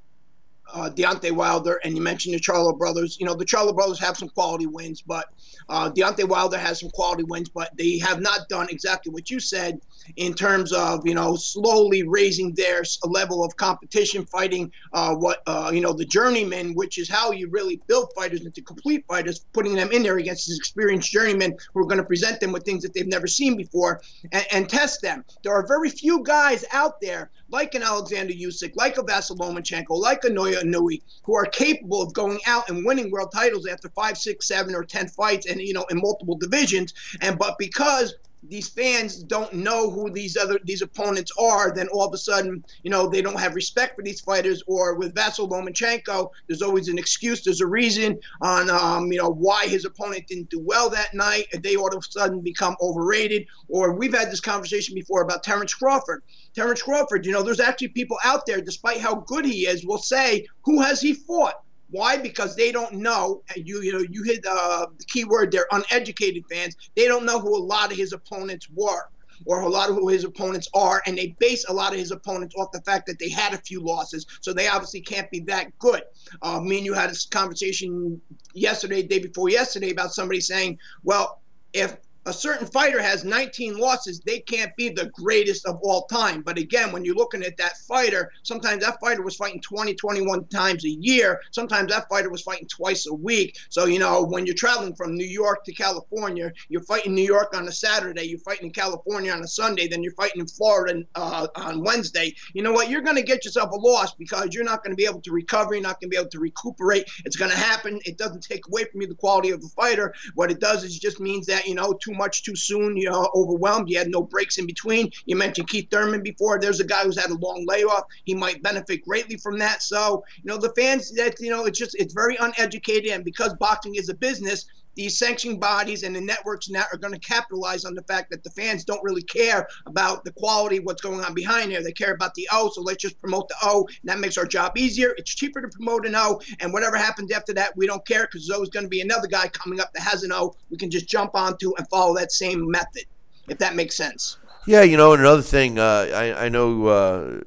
uh, 0.73 0.89
Deontay 0.89 1.31
Wilder, 1.31 1.79
and 1.83 1.95
you 1.95 2.01
mentioned 2.01 2.35
the 2.35 2.39
Charlo 2.39 2.77
brothers. 2.77 3.17
You 3.19 3.25
know, 3.25 3.35
the 3.35 3.45
Charlo 3.45 3.73
brothers 3.73 3.99
have 3.99 4.17
some 4.17 4.29
quality 4.29 4.67
wins, 4.67 5.01
but 5.01 5.27
uh, 5.69 5.91
Deontay 5.91 6.27
Wilder 6.27 6.57
has 6.57 6.79
some 6.79 6.89
quality 6.89 7.23
wins, 7.23 7.49
but 7.49 7.75
they 7.77 7.97
have 7.99 8.21
not 8.21 8.49
done 8.49 8.67
exactly 8.69 9.11
what 9.11 9.29
you 9.29 9.39
said 9.39 9.79
in 10.15 10.33
terms 10.33 10.71
of 10.71 11.05
you 11.05 11.13
know 11.13 11.35
slowly 11.35 12.03
raising 12.03 12.53
their 12.53 12.83
level 13.03 13.43
of 13.43 13.55
competition, 13.57 14.25
fighting 14.25 14.71
uh, 14.93 15.15
what 15.15 15.41
uh, 15.47 15.71
you 15.73 15.81
know 15.81 15.93
the 15.93 16.05
journeyman, 16.05 16.73
which 16.73 16.97
is 16.97 17.09
how 17.09 17.31
you 17.31 17.49
really 17.49 17.81
build 17.87 18.11
fighters 18.15 18.45
into 18.45 18.61
complete 18.61 19.05
fighters, 19.07 19.45
putting 19.53 19.73
them 19.73 19.91
in 19.91 20.03
there 20.03 20.17
against 20.17 20.47
these 20.47 20.57
experienced 20.57 21.11
journeymen 21.11 21.55
who 21.73 21.79
are 21.79 21.85
going 21.85 21.97
to 21.97 22.05
present 22.05 22.39
them 22.39 22.51
with 22.51 22.63
things 22.63 22.83
that 22.83 22.93
they've 22.93 23.07
never 23.07 23.27
seen 23.27 23.55
before 23.55 24.01
and, 24.31 24.45
and 24.51 24.69
test 24.69 25.01
them. 25.01 25.23
There 25.43 25.53
are 25.53 25.67
very 25.67 25.89
few 25.89 26.23
guys 26.23 26.65
out 26.71 27.01
there 27.01 27.31
like 27.49 27.75
an 27.75 27.83
Alexander 27.83 28.33
Usyk, 28.33 28.75
like 28.75 28.97
a 28.97 29.03
Vasyl 29.03 29.37
Lomachenko, 29.37 29.91
like 29.91 30.23
a 30.23 30.29
Naoya 30.29 30.63
Inoue, 30.63 31.01
who 31.23 31.35
are 31.35 31.45
capable 31.45 32.01
of 32.01 32.13
going 32.13 32.39
out 32.47 32.69
and 32.69 32.85
winning 32.85 33.11
world 33.11 33.31
titles 33.33 33.67
after 33.67 33.89
five, 33.89 34.17
six, 34.17 34.47
seven, 34.47 34.75
or 34.75 34.83
ten 34.83 35.07
fights, 35.07 35.45
and 35.45 35.61
you 35.61 35.73
know 35.73 35.85
in 35.89 35.97
multiple 35.97 36.35
divisions. 36.35 36.93
And 37.21 37.37
but 37.37 37.57
because 37.57 38.15
these 38.49 38.69
fans 38.69 39.23
don't 39.23 39.53
know 39.53 39.89
who 39.89 40.09
these 40.11 40.37
other 40.37 40.59
these 40.63 40.81
opponents 40.81 41.31
are, 41.39 41.73
then 41.73 41.87
all 41.89 42.05
of 42.05 42.13
a 42.13 42.17
sudden, 42.17 42.63
you 42.83 42.89
know, 42.89 43.07
they 43.07 43.21
don't 43.21 43.39
have 43.39 43.55
respect 43.55 43.95
for 43.95 44.03
these 44.03 44.21
fighters. 44.21 44.63
Or 44.67 44.95
with 44.95 45.13
Vasyl 45.13 45.49
Lomachenko, 45.49 46.29
there's 46.47 46.61
always 46.61 46.87
an 46.87 46.97
excuse. 46.97 47.43
There's 47.43 47.61
a 47.61 47.67
reason 47.67 48.19
on, 48.41 48.69
um, 48.69 49.11
you 49.11 49.17
know, 49.17 49.29
why 49.29 49.67
his 49.67 49.85
opponent 49.85 50.27
didn't 50.27 50.49
do 50.49 50.59
well 50.59 50.89
that 50.89 51.13
night, 51.13 51.47
they 51.61 51.75
all 51.75 51.87
of 51.87 51.97
a 51.97 52.11
sudden 52.11 52.41
become 52.41 52.75
overrated. 52.81 53.45
Or 53.67 53.93
we've 53.93 54.13
had 54.13 54.31
this 54.31 54.41
conversation 54.41 54.95
before 54.95 55.21
about 55.21 55.43
Terrence 55.43 55.73
Crawford. 55.73 56.23
Terrence 56.53 56.81
Crawford, 56.81 57.25
you 57.25 57.31
know, 57.31 57.43
there's 57.43 57.59
actually 57.59 57.89
people 57.89 58.17
out 58.23 58.45
there, 58.45 58.61
despite 58.61 58.99
how 58.99 59.15
good 59.15 59.45
he 59.45 59.67
is, 59.67 59.85
will 59.85 59.97
say, 59.97 60.45
who 60.63 60.81
has 60.81 61.01
he 61.01 61.13
fought? 61.13 61.55
Why? 61.89 62.17
Because 62.17 62.55
they 62.55 62.71
don't 62.71 62.93
know. 62.95 63.41
You 63.55 63.81
you 63.81 63.93
know 63.93 64.05
you 64.09 64.23
hit 64.23 64.45
uh, 64.49 64.87
the 64.97 65.05
key 65.05 65.25
word 65.25 65.51
there. 65.51 65.67
Uneducated 65.71 66.43
fans. 66.51 66.75
They 66.95 67.07
don't 67.07 67.25
know 67.25 67.39
who 67.39 67.55
a 67.57 67.63
lot 67.63 67.91
of 67.91 67.97
his 67.97 68.13
opponents 68.13 68.67
were. 68.73 69.03
or 69.45 69.61
a 69.61 69.69
lot 69.69 69.89
of 69.89 69.95
who 69.95 70.09
his 70.09 70.23
opponents 70.23 70.67
are, 70.73 71.01
and 71.05 71.17
they 71.17 71.35
base 71.39 71.65
a 71.67 71.73
lot 71.73 71.93
of 71.93 71.99
his 71.99 72.11
opponents 72.11 72.55
off 72.57 72.69
the 72.73 72.81
fact 72.81 73.05
that 73.07 73.19
they 73.19 73.29
had 73.29 73.53
a 73.53 73.57
few 73.59 73.81
losses, 73.83 74.25
so 74.41 74.53
they 74.53 74.67
obviously 74.67 75.01
can't 75.01 75.29
be 75.31 75.41
that 75.41 75.67
good. 75.79 76.03
Uh, 76.41 76.59
me 76.61 76.77
and 76.77 76.85
you 76.85 76.93
had 76.93 77.09
this 77.09 77.25
conversation 77.25 78.21
yesterday, 78.53 79.03
day 79.03 79.19
before 79.19 79.49
yesterday, 79.49 79.91
about 79.91 80.13
somebody 80.13 80.39
saying, 80.41 80.77
well, 81.03 81.41
if 81.73 81.97
a 82.25 82.33
certain 82.33 82.65
fighter 82.67 83.01
has 83.01 83.23
19 83.23 83.77
losses, 83.77 84.19
they 84.19 84.39
can't 84.39 84.75
be 84.75 84.89
the 84.89 85.11
greatest 85.13 85.65
of 85.67 85.79
all 85.83 86.05
time. 86.05 86.41
But 86.41 86.57
again, 86.57 86.91
when 86.91 87.05
you're 87.05 87.15
looking 87.15 87.43
at 87.43 87.57
that 87.57 87.77
fighter, 87.87 88.31
sometimes 88.43 88.83
that 88.83 88.99
fighter 88.99 89.21
was 89.21 89.35
fighting 89.35 89.61
20, 89.61 89.93
21 89.93 90.47
times 90.47 90.85
a 90.85 90.89
year. 90.89 91.41
Sometimes 91.51 91.91
that 91.91 92.09
fighter 92.09 92.29
was 92.29 92.41
fighting 92.41 92.67
twice 92.67 93.05
a 93.05 93.13
week. 93.13 93.57
So, 93.69 93.85
you 93.85 93.99
know, 93.99 94.23
when 94.23 94.45
you're 94.45 94.55
traveling 94.55 94.95
from 94.95 95.15
New 95.15 95.25
York 95.25 95.63
to 95.65 95.73
California, 95.73 96.51
you're 96.67 96.83
fighting 96.83 97.13
New 97.13 97.23
York 97.23 97.55
on 97.55 97.67
a 97.67 97.71
Saturday, 97.71 98.23
you're 98.23 98.39
fighting 98.39 98.67
in 98.67 98.73
California 98.73 99.31
on 99.31 99.41
a 99.41 99.47
Sunday, 99.47 99.87
then 99.87 100.01
you're 100.01 100.13
fighting 100.13 100.41
in 100.41 100.47
Florida 100.47 101.03
uh, 101.15 101.47
on 101.55 101.83
Wednesday. 101.83 102.33
You 102.53 102.63
know 102.63 102.71
what? 102.71 102.89
You're 102.89 103.01
going 103.01 103.17
to 103.17 103.23
get 103.23 103.45
yourself 103.45 103.71
a 103.71 103.75
loss 103.75 104.13
because 104.15 104.53
you're 104.53 104.63
not 104.63 104.83
going 104.83 104.91
to 104.91 104.97
be 104.97 105.05
able 105.05 105.21
to 105.21 105.31
recover. 105.31 105.75
You're 105.75 105.83
not 105.83 105.99
going 105.99 106.09
to 106.09 106.15
be 106.15 106.19
able 106.19 106.31
to 106.31 106.39
recuperate. 106.39 107.05
It's 107.23 107.35
going 107.35 107.51
to 107.51 107.57
happen. 107.57 107.99
It 108.05 108.17
doesn't 108.17 108.41
take 108.41 108.67
away 108.67 108.85
from 108.85 109.01
you 109.01 109.07
the 109.07 109.15
quality 109.15 109.51
of 109.51 109.61
the 109.61 109.69
fighter. 109.69 110.13
What 110.33 110.49
it 110.49 110.59
does 110.59 110.83
is 110.83 110.97
just 110.97 111.19
means 111.19 111.45
that, 111.47 111.67
you 111.67 111.75
know, 111.75 111.93
too 111.93 112.14
much 112.15 112.43
too 112.43 112.55
soon. 112.55 112.97
You 112.97 113.09
know, 113.09 113.29
overwhelmed. 113.35 113.89
You 113.89 113.97
had 113.97 114.09
no 114.09 114.21
breaks 114.21 114.57
in 114.57 114.65
between. 114.65 115.11
You 115.25 115.35
mentioned 115.35 115.67
Keith 115.67 115.89
Thurman 115.89 116.23
before. 116.23 116.59
There's 116.59 116.79
a 116.79 116.85
guy 116.85 117.03
who's 117.03 117.19
had 117.19 117.29
a 117.29 117.35
long 117.35 117.65
layoff. 117.67 118.03
He 118.23 118.33
might 118.33 118.63
benefit 118.63 119.03
greatly 119.05 119.37
from 119.37 119.59
that. 119.59 119.83
So, 119.83 120.23
you 120.43 120.51
know, 120.51 120.57
the 120.57 120.73
fans 120.75 121.11
that 121.15 121.39
you 121.39 121.49
know, 121.49 121.65
it's 121.65 121.79
just 121.79 121.95
it's 121.95 122.13
very 122.13 122.37
uneducated, 122.37 123.11
and 123.11 123.23
because 123.23 123.53
boxing 123.55 123.95
is 123.95 124.09
a 124.09 124.15
business, 124.15 124.65
these 124.95 125.17
sanctioning 125.17 125.59
bodies 125.59 126.03
and 126.03 126.15
the 126.15 126.21
networks 126.21 126.69
now 126.69 126.83
are 126.91 126.97
going 126.97 127.13
to 127.13 127.19
capitalize 127.19 127.85
on 127.85 127.93
the 127.93 128.01
fact 128.03 128.31
that 128.31 128.43
the 128.43 128.49
fans 128.49 128.83
don't 128.83 129.03
really 129.03 129.21
care 129.21 129.67
about 129.85 130.23
the 130.23 130.31
quality, 130.31 130.79
what's 130.79 131.01
going 131.01 131.23
on 131.23 131.33
behind 131.33 131.71
there. 131.71 131.83
They 131.83 131.91
care 131.91 132.13
about 132.13 132.33
the 132.33 132.47
O, 132.51 132.69
so 132.73 132.81
let's 132.81 133.01
just 133.01 133.19
promote 133.19 133.47
the 133.49 133.55
O, 133.63 133.85
and 134.01 134.09
that 134.09 134.19
makes 134.19 134.37
our 134.37 134.45
job 134.45 134.77
easier. 134.77 135.13
It's 135.17 135.33
cheaper 135.35 135.61
to 135.61 135.67
promote 135.67 136.05
an 136.05 136.15
O, 136.15 136.41
and 136.59 136.73
whatever 136.73 136.97
happens 136.97 137.31
after 137.31 137.53
that, 137.53 137.75
we 137.75 137.87
don't 137.87 138.05
care 138.07 138.23
because 138.23 138.47
there's 138.47 138.55
always 138.55 138.69
going 138.69 138.85
to 138.85 138.89
be 138.89 139.01
another 139.01 139.27
guy 139.27 139.47
coming 139.49 139.79
up 139.79 139.91
that 139.93 140.01
has 140.01 140.23
an 140.23 140.31
O. 140.31 140.55
We 140.69 140.77
can 140.77 140.89
just 140.89 141.07
jump 141.07 141.35
onto 141.35 141.73
and 141.77 141.87
follow 141.89 142.15
that 142.15 142.31
same 142.31 142.69
method, 142.69 143.03
if 143.47 143.57
that 143.59 143.75
makes 143.75 143.95
sense. 143.95 144.37
Yeah, 144.65 144.81
you 144.81 144.97
know, 144.97 145.13
another 145.13 145.43
thing, 145.43 145.77
uh, 145.77 146.07
I, 146.13 146.45
I 146.45 146.49
know 146.49 146.87
uh, 146.87 147.41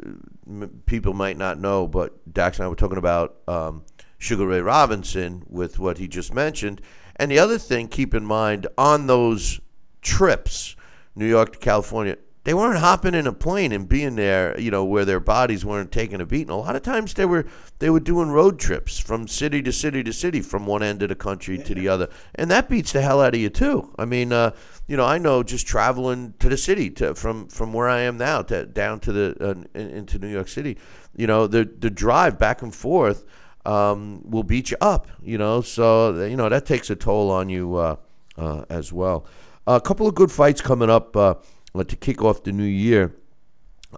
m- 0.46 0.82
people 0.86 1.14
might 1.14 1.36
not 1.36 1.59
know, 1.59 1.88
but 1.88 2.32
Dax 2.32 2.59
and 2.59 2.66
I 2.66 2.68
were 2.68 2.76
talking 2.76 2.99
about 2.99 3.36
um, 3.49 3.84
Sugar 4.18 4.46
Ray 4.46 4.61
Robinson 4.61 5.42
with 5.49 5.80
what 5.80 5.99
he 5.99 6.07
just 6.07 6.32
mentioned. 6.32 6.80
And 7.19 7.31
the 7.31 7.39
other 7.39 7.59
thing, 7.59 7.89
keep 7.89 8.14
in 8.14 8.25
mind, 8.25 8.66
on 8.77 9.07
those 9.07 9.61
trips, 10.03 10.77
New 11.14 11.27
York 11.27 11.55
to 11.55 11.59
California, 11.59 12.16
they 12.49 12.55
weren't 12.55 12.79
hopping 12.79 13.12
in 13.12 13.27
a 13.27 13.33
plane 13.35 13.73
and 13.73 13.87
being 13.87 14.16
there, 14.16 14.59
you 14.59 14.71
know, 14.71 14.83
where 14.83 15.05
their 15.05 15.21
bodies 15.21 15.66
weren't 15.66 15.93
taking 15.93 16.19
a 16.19 16.25
beating. 16.25 16.49
A 16.49 16.57
lot 16.57 16.77
of 16.77 16.83
times 16.83 17.12
they 17.12 17.27
were 17.27 17.45
they 17.79 17.91
were 17.91 18.01
doing 18.01 18.31
road 18.31 18.59
trips 18.59 18.99
from 18.99 19.29
city 19.29 19.61
to 19.61 19.71
city 19.71 20.03
to 20.03 20.14
city, 20.14 20.41
from 20.41 20.64
one 20.64 20.83
end 20.83 21.03
of 21.03 21.11
the 21.11 21.14
country 21.14 21.59
to 21.59 21.75
the 21.75 21.89
other, 21.89 22.09
and 22.37 22.51
that 22.51 22.71
beats 22.71 22.93
the 22.93 23.03
hell 23.03 23.21
out 23.21 23.35
of 23.35 23.41
you 23.41 23.51
too. 23.51 23.93
I 23.99 24.07
mean, 24.07 24.33
uh, 24.33 24.53
you 24.87 24.97
know, 24.97 25.05
I 25.05 25.19
know 25.19 25.43
just 25.43 25.66
traveling 25.66 26.33
to 26.39 26.49
the 26.49 26.57
city 26.57 26.89
to 26.93 27.14
from 27.14 27.49
from 27.49 27.75
where 27.75 27.87
I 27.87 28.01
am 28.01 28.16
now 28.16 28.41
to 28.41 28.64
down 28.64 29.01
to 29.01 29.12
the 29.12 29.66
uh, 29.75 29.79
into 29.79 30.19
New 30.19 30.29
York 30.29 30.49
City, 30.49 30.79
you 31.14 31.27
know, 31.27 31.47
the 31.47 31.64
the 31.64 31.91
drive 31.91 32.39
back 32.39 32.62
and 32.62 32.75
forth 32.75 33.27
um, 33.69 34.23
will 34.25 34.43
beat 34.43 34.71
you 34.71 34.79
up, 34.81 35.07
you 35.23 35.37
know. 35.37 35.61
So 35.61 36.25
you 36.25 36.37
know 36.37 36.49
that 36.49 36.64
takes 36.64 36.89
a 36.91 36.97
toll 36.97 37.31
on 37.31 37.51
you 37.51 37.77
uh, 37.77 37.97
uh, 38.37 38.64
as 38.71 38.93
well. 38.93 39.27
a 39.66 39.81
couple 39.81 40.07
of 40.07 40.14
good 40.14 40.33
fights 40.33 40.61
coming 40.62 40.89
up 40.89 41.14
uh, 41.16 41.35
to 41.77 41.97
kick 41.97 42.23
off 42.23 42.43
the 42.45 42.53
new 42.53 42.64
year. 42.64 43.14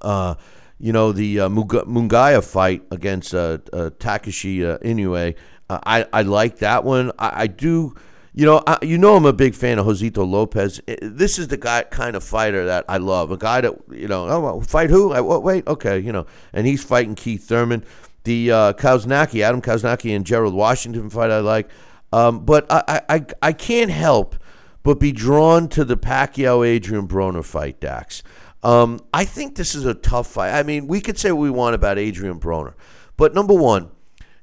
Uh, 0.02 0.34
you 0.78 0.92
know 0.92 1.12
the 1.12 1.40
uh, 1.40 1.48
Munguia 1.48 2.42
fight 2.44 2.82
against 2.90 3.34
uh, 3.34 3.58
Takashi 3.72 4.58
Inoue. 4.82 5.36
I 5.68 6.06
I 6.12 6.22
like 6.22 6.58
that 6.58 6.84
one. 6.84 7.12
I, 7.18 7.42
I 7.42 7.46
do. 7.46 7.94
You 8.32 8.46
know, 8.46 8.62
I, 8.64 8.78
you 8.82 8.96
know, 8.96 9.16
I'm 9.16 9.26
a 9.26 9.32
big 9.32 9.56
fan 9.56 9.80
of 9.80 9.86
Josesito 9.86 10.24
Lopez. 10.24 10.80
This 11.02 11.36
is 11.36 11.48
the 11.48 11.56
guy 11.56 11.82
kind 11.82 12.14
of 12.14 12.22
fighter 12.22 12.64
that 12.64 12.84
I 12.88 12.98
love. 12.98 13.32
A 13.32 13.36
guy 13.36 13.60
that 13.60 13.74
you 13.90 14.06
know, 14.06 14.28
oh, 14.28 14.60
fight 14.60 14.88
who? 14.88 15.12
I, 15.12 15.20
wait, 15.20 15.66
okay, 15.66 15.98
you 15.98 16.12
know, 16.12 16.26
and 16.52 16.64
he's 16.64 16.82
fighting 16.82 17.16
Keith 17.16 17.42
Thurman 17.42 17.84
the 18.24 18.50
uh, 18.50 18.72
Kownacki, 18.74 19.40
Adam 19.42 19.62
Kownacki 19.62 20.14
and 20.14 20.24
Gerald 20.24 20.54
Washington 20.54 21.10
fight 21.10 21.30
I 21.30 21.40
like. 21.40 21.70
Um, 22.12 22.44
but 22.44 22.66
I, 22.70 23.02
I, 23.08 23.26
I 23.40 23.52
can't 23.52 23.90
help 23.90 24.36
but 24.82 24.98
be 24.98 25.12
drawn 25.12 25.68
to 25.68 25.84
the 25.84 25.96
Pacquiao 25.96 26.66
Adrian 26.66 27.06
Broner 27.06 27.44
fight, 27.44 27.80
Dax. 27.80 28.22
Um, 28.62 29.00
I 29.12 29.24
think 29.24 29.56
this 29.56 29.74
is 29.74 29.86
a 29.86 29.94
tough 29.94 30.26
fight. 30.26 30.52
I 30.52 30.62
mean, 30.62 30.86
we 30.86 31.00
could 31.00 31.18
say 31.18 31.32
what 31.32 31.40
we 31.40 31.50
want 31.50 31.74
about 31.74 31.98
Adrian 31.98 32.38
Broner, 32.38 32.74
but 33.16 33.34
number 33.34 33.54
one, 33.54 33.90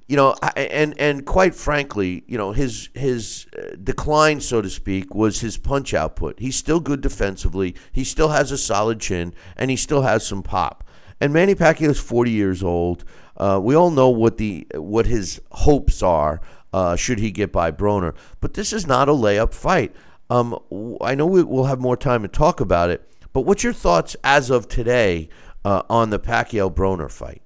you 0.07 0.15
know, 0.15 0.35
and 0.55 0.99
and 0.99 1.25
quite 1.25 1.53
frankly, 1.53 2.23
you 2.27 2.37
know, 2.37 2.51
his 2.51 2.89
his 2.93 3.45
uh, 3.57 3.75
decline, 3.83 4.39
so 4.39 4.61
to 4.61 4.69
speak, 4.69 5.13
was 5.13 5.41
his 5.41 5.57
punch 5.57 5.93
output. 5.93 6.39
He's 6.39 6.55
still 6.55 6.79
good 6.79 7.01
defensively. 7.01 7.75
He 7.91 8.03
still 8.03 8.29
has 8.29 8.51
a 8.51 8.57
solid 8.57 8.99
chin, 8.99 9.33
and 9.55 9.69
he 9.69 9.75
still 9.75 10.03
has 10.03 10.25
some 10.25 10.43
pop. 10.43 10.83
And 11.19 11.33
Manny 11.33 11.55
Pacquiao 11.55 11.89
is 11.89 11.99
40 11.99 12.31
years 12.31 12.63
old. 12.63 13.03
Uh, 13.37 13.59
we 13.61 13.75
all 13.75 13.91
know 13.91 14.09
what 14.09 14.37
the 14.37 14.67
what 14.73 15.05
his 15.05 15.39
hopes 15.51 16.01
are 16.01 16.41
uh, 16.73 16.95
should 16.95 17.19
he 17.19 17.31
get 17.31 17.51
by 17.51 17.71
Broner, 17.71 18.15
but 18.41 18.53
this 18.53 18.73
is 18.73 18.87
not 18.87 19.09
a 19.09 19.13
layup 19.13 19.53
fight. 19.53 19.95
Um, 20.29 20.59
I 21.01 21.15
know 21.15 21.25
we, 21.25 21.43
will 21.43 21.65
have 21.65 21.79
more 21.79 21.95
time 21.95 22.21
to 22.23 22.27
talk 22.27 22.59
about 22.59 22.89
it, 22.89 23.07
but 23.33 23.41
what's 23.41 23.63
your 23.63 23.73
thoughts 23.73 24.15
as 24.23 24.49
of 24.49 24.67
today 24.67 25.29
uh, 25.63 25.83
on 25.89 26.09
the 26.09 26.19
Pacquiao 26.19 26.73
Broner 26.73 27.09
fight? 27.09 27.41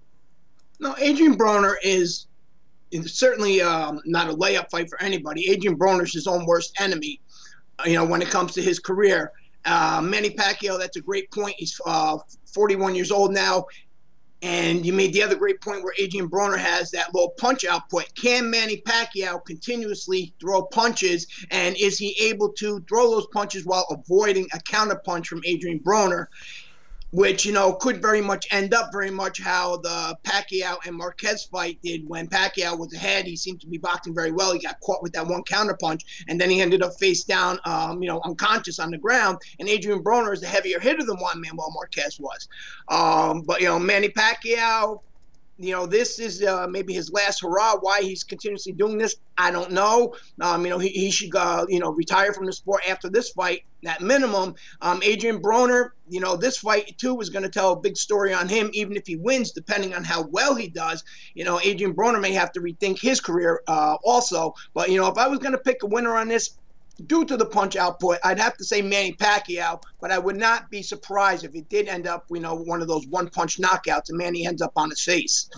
No, 0.79 0.95
Adrian 0.97 1.37
Broner 1.37 1.75
is, 1.83 2.25
certainly 3.05 3.61
um, 3.61 4.01
not 4.05 4.29
a 4.29 4.33
layup 4.33 4.71
fight 4.71 4.89
for 4.89 4.99
anybody. 5.01 5.49
Adrian 5.51 5.77
Broner 5.77 6.03
is 6.03 6.13
his 6.13 6.25
own 6.25 6.45
worst 6.45 6.73
enemy. 6.81 7.21
Uh, 7.77 7.83
you 7.85 7.93
know, 7.93 8.05
when 8.05 8.21
it 8.21 8.29
comes 8.29 8.53
to 8.53 8.61
his 8.61 8.79
career, 8.79 9.31
uh, 9.65 10.01
Manny 10.03 10.31
Pacquiao, 10.31 10.79
that's 10.79 10.97
a 10.97 11.01
great 11.01 11.29
point. 11.29 11.53
He's 11.57 11.79
uh, 11.85 12.17
41 12.51 12.95
years 12.95 13.11
old 13.11 13.31
now. 13.31 13.65
And 14.41 14.83
you 14.85 14.91
made 14.91 15.13
the 15.13 15.21
other 15.21 15.35
great 15.35 15.61
point 15.61 15.83
where 15.83 15.93
Adrian 15.99 16.29
Broner 16.29 16.57
has 16.57 16.89
that 16.91 17.13
low 17.13 17.29
punch 17.37 17.63
output. 17.63 18.05
Can 18.15 18.49
Manny 18.49 18.81
Pacquiao 18.81 19.45
continuously 19.45 20.33
throw 20.39 20.63
punches? 20.63 21.27
And 21.51 21.75
is 21.77 21.97
he 21.97 22.15
able 22.19 22.51
to 22.53 22.79
throw 22.89 23.11
those 23.11 23.27
punches 23.27 23.65
while 23.65 23.85
avoiding 23.91 24.47
a 24.53 24.59
counter 24.59 24.99
punch 25.05 25.27
from 25.27 25.41
Adrian 25.45 25.79
Broner? 25.79 26.25
Which 27.11 27.45
you 27.45 27.51
know 27.51 27.73
could 27.73 28.01
very 28.01 28.21
much 28.21 28.47
end 28.51 28.73
up 28.73 28.89
very 28.91 29.11
much 29.11 29.41
how 29.41 29.77
the 29.77 30.17
Pacquiao 30.23 30.77
and 30.85 30.95
Marquez 30.95 31.45
fight 31.45 31.77
did 31.83 32.07
when 32.07 32.27
Pacquiao 32.27 32.77
was 32.77 32.93
ahead. 32.93 33.25
He 33.25 33.35
seemed 33.35 33.61
to 33.61 33.67
be 33.67 33.77
boxing 33.77 34.15
very 34.15 34.31
well. 34.31 34.53
He 34.53 34.59
got 34.59 34.79
caught 34.81 35.03
with 35.03 35.13
that 35.13 35.27
one 35.27 35.43
counter 35.43 35.77
punch, 35.79 36.25
and 36.27 36.39
then 36.39 36.49
he 36.49 36.61
ended 36.61 36.81
up 36.81 36.93
face 36.99 37.23
down, 37.23 37.59
um, 37.65 38.01
you 38.01 38.07
know, 38.07 38.21
unconscious 38.23 38.79
on 38.79 38.91
the 38.91 38.97
ground. 38.97 39.39
And 39.59 39.67
Adrian 39.67 40.03
Broner 40.03 40.33
is 40.33 40.43
a 40.43 40.47
heavier 40.47 40.79
hitter 40.79 41.03
than 41.03 41.17
Juan 41.17 41.41
Manuel 41.41 41.71
Marquez 41.73 42.19
was. 42.19 42.47
Um, 42.89 43.41
but 43.41 43.61
you 43.61 43.67
know, 43.67 43.79
Manny 43.79 44.09
Pacquiao 44.09 45.01
you 45.63 45.73
know, 45.73 45.85
this 45.85 46.19
is 46.19 46.43
uh, 46.43 46.67
maybe 46.67 46.93
his 46.93 47.11
last 47.11 47.41
hurrah. 47.41 47.77
Why 47.79 48.01
he's 48.01 48.23
continuously 48.23 48.73
doing 48.73 48.97
this, 48.97 49.15
I 49.37 49.51
don't 49.51 49.71
know. 49.71 50.13
Um, 50.39 50.63
you 50.65 50.69
know, 50.69 50.79
he, 50.79 50.89
he 50.89 51.11
should, 51.11 51.35
uh, 51.35 51.65
you 51.69 51.79
know, 51.79 51.91
retire 51.91 52.33
from 52.33 52.45
the 52.45 52.53
sport 52.53 52.83
after 52.89 53.09
this 53.09 53.29
fight 53.29 53.63
at 53.85 54.01
minimum. 54.01 54.55
Um, 54.81 55.01
Adrian 55.03 55.41
Broner, 55.41 55.91
you 56.09 56.19
know, 56.19 56.35
this 56.35 56.57
fight 56.57 56.97
too 56.97 57.19
is 57.19 57.29
going 57.29 57.43
to 57.43 57.49
tell 57.49 57.73
a 57.73 57.79
big 57.79 57.97
story 57.97 58.33
on 58.33 58.47
him, 58.47 58.69
even 58.73 58.95
if 58.95 59.07
he 59.07 59.15
wins, 59.15 59.51
depending 59.51 59.93
on 59.93 60.03
how 60.03 60.23
well 60.23 60.55
he 60.55 60.67
does. 60.67 61.03
You 61.33 61.45
know, 61.45 61.59
Adrian 61.59 61.93
Broner 61.93 62.21
may 62.21 62.33
have 62.33 62.51
to 62.53 62.59
rethink 62.59 62.99
his 62.99 63.19
career 63.19 63.61
uh, 63.67 63.97
also. 64.03 64.53
But, 64.73 64.89
you 64.89 64.99
know, 64.99 65.07
if 65.07 65.17
I 65.17 65.27
was 65.27 65.39
going 65.39 65.53
to 65.53 65.57
pick 65.57 65.83
a 65.83 65.87
winner 65.87 66.15
on 66.15 66.27
this, 66.27 66.57
due 67.07 67.25
to 67.25 67.37
the 67.37 67.45
punch 67.45 67.75
output, 67.75 68.17
I'd 68.23 68.39
have 68.39 68.57
to 68.57 68.63
say 68.63 68.81
Manny 68.81 69.13
Pacquiao, 69.13 69.81
but 69.99 70.11
I 70.11 70.19
would 70.19 70.37
not 70.37 70.69
be 70.69 70.81
surprised 70.81 71.43
if 71.43 71.55
it 71.55 71.69
did 71.69 71.87
end 71.87 72.07
up, 72.07 72.25
you 72.29 72.39
know, 72.39 72.55
one 72.55 72.81
of 72.81 72.87
those 72.87 73.07
one 73.07 73.29
punch 73.29 73.57
knockouts 73.57 74.09
and 74.09 74.17
Manny 74.17 74.45
ends 74.45 74.61
up 74.61 74.73
on 74.75 74.89
his 74.89 75.01
face. 75.01 75.49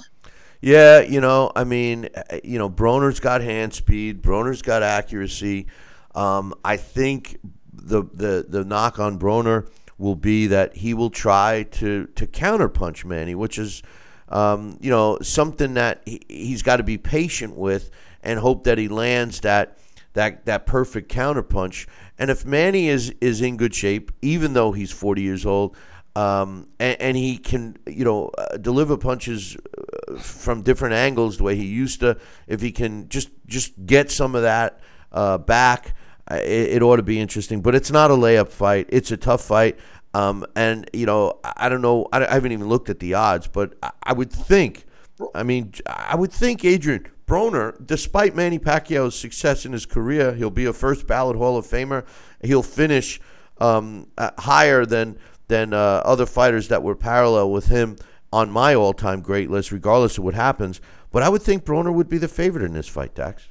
Yeah, 0.61 1.01
you 1.01 1.19
know, 1.19 1.51
I 1.55 1.65
mean, 1.65 2.07
you 2.43 2.57
know, 2.57 2.69
Broner's 2.69 3.19
got 3.19 3.41
hand 3.41 3.73
speed, 3.73 4.21
Broner's 4.21 4.61
got 4.61 4.81
accuracy. 4.81 5.67
Um, 6.15 6.53
I 6.63 6.77
think 6.77 7.39
the, 7.73 8.03
the 8.13 8.45
the 8.47 8.63
knock 8.63 8.97
on 8.99 9.19
Broner 9.19 9.67
will 9.97 10.15
be 10.15 10.47
that 10.47 10.77
he 10.77 10.93
will 10.93 11.09
try 11.09 11.63
to 11.71 12.07
to 12.15 12.25
counterpunch 12.25 13.03
Manny, 13.03 13.35
which 13.35 13.57
is, 13.57 13.83
um, 14.29 14.77
you 14.79 14.89
know, 14.89 15.17
something 15.21 15.73
that 15.73 16.01
he, 16.05 16.21
he's 16.29 16.61
got 16.61 16.77
to 16.77 16.83
be 16.83 16.97
patient 16.97 17.57
with 17.57 17.89
and 18.21 18.39
hope 18.39 18.63
that 18.63 18.77
he 18.77 18.87
lands 18.87 19.41
that 19.41 19.77
that 20.13 20.45
that 20.45 20.65
perfect 20.65 21.11
counterpunch. 21.11 21.87
And 22.17 22.29
if 22.29 22.45
Manny 22.45 22.87
is 22.87 23.13
is 23.21 23.41
in 23.41 23.57
good 23.57 23.73
shape, 23.73 24.11
even 24.21 24.53
though 24.53 24.71
he's 24.71 24.91
40 24.91 25.21
years 25.21 25.45
old, 25.45 25.75
um, 26.15 26.67
and, 26.79 27.01
and, 27.01 27.17
he 27.17 27.37
can 27.37 27.77
you 27.87 28.05
know 28.05 28.29
uh, 28.37 28.57
deliver 28.57 28.97
punches 28.97 29.57
uh, 29.57 30.17
from 30.19 30.61
different 30.61 30.93
angles 30.93 31.37
the 31.37 31.43
way 31.43 31.55
he 31.55 31.65
used 31.65 32.01
to, 32.01 32.17
if 32.47 32.61
he 32.61 32.71
can 32.71 33.09
just 33.09 33.29
just 33.47 33.73
get 33.85 34.11
some 34.11 34.35
of 34.35 34.43
that 34.43 34.79
uh, 35.11 35.39
back, 35.39 35.95
uh, 36.29 36.35
it, 36.35 36.73
it 36.73 36.81
ought 36.83 36.97
to 36.97 37.03
be 37.03 37.19
interesting. 37.19 37.61
But 37.61 37.73
it's 37.73 37.91
not 37.91 38.11
a 38.11 38.13
layup 38.13 38.49
fight. 38.49 38.87
It's 38.89 39.11
a 39.11 39.17
tough 39.17 39.41
fight. 39.41 39.79
Um, 40.13 40.45
and 40.55 40.87
you 40.93 41.07
know, 41.07 41.39
I 41.43 41.69
don't 41.69 41.81
know. 41.81 42.07
I, 42.13 42.31
haven't 42.31 42.51
even 42.51 42.69
looked 42.69 42.89
at 42.89 42.99
the 42.99 43.15
odds, 43.15 43.47
but 43.47 43.73
I, 43.81 43.91
I 44.03 44.13
would 44.13 44.31
think. 44.31 44.85
I 45.33 45.43
mean, 45.43 45.73
I 45.87 46.15
would 46.15 46.31
think 46.31 46.63
Adrian 46.65 47.07
Broner, 47.25 47.75
despite 47.85 48.35
Manny 48.35 48.59
Pacquiao's 48.59 49.17
success 49.17 49.65
in 49.65 49.71
his 49.71 49.85
career, 49.85 50.33
he'll 50.33 50.49
be 50.49 50.65
a 50.65 50.73
first 50.73 51.07
ballot 51.07 51.37
Hall 51.37 51.57
of 51.57 51.65
Famer. 51.65 52.05
He'll 52.43 52.63
finish 52.63 53.19
um, 53.59 54.07
higher 54.17 54.85
than 54.85 55.17
than 55.47 55.73
uh, 55.73 56.01
other 56.05 56.25
fighters 56.25 56.69
that 56.69 56.83
were 56.83 56.95
parallel 56.95 57.51
with 57.51 57.67
him 57.67 57.97
on 58.31 58.49
my 58.49 58.73
all-time 58.73 59.21
great 59.21 59.49
list, 59.49 59.71
regardless 59.71 60.17
of 60.17 60.23
what 60.23 60.33
happens. 60.33 60.81
But 61.11 61.21
I 61.21 61.29
would 61.29 61.43
think 61.43 61.63
Broner 61.63 61.93
would 61.93 62.09
be 62.09 62.17
the 62.17 62.27
favorite 62.27 62.63
in 62.63 62.73
this 62.73 62.87
fight, 62.87 63.13
Dax. 63.13 63.47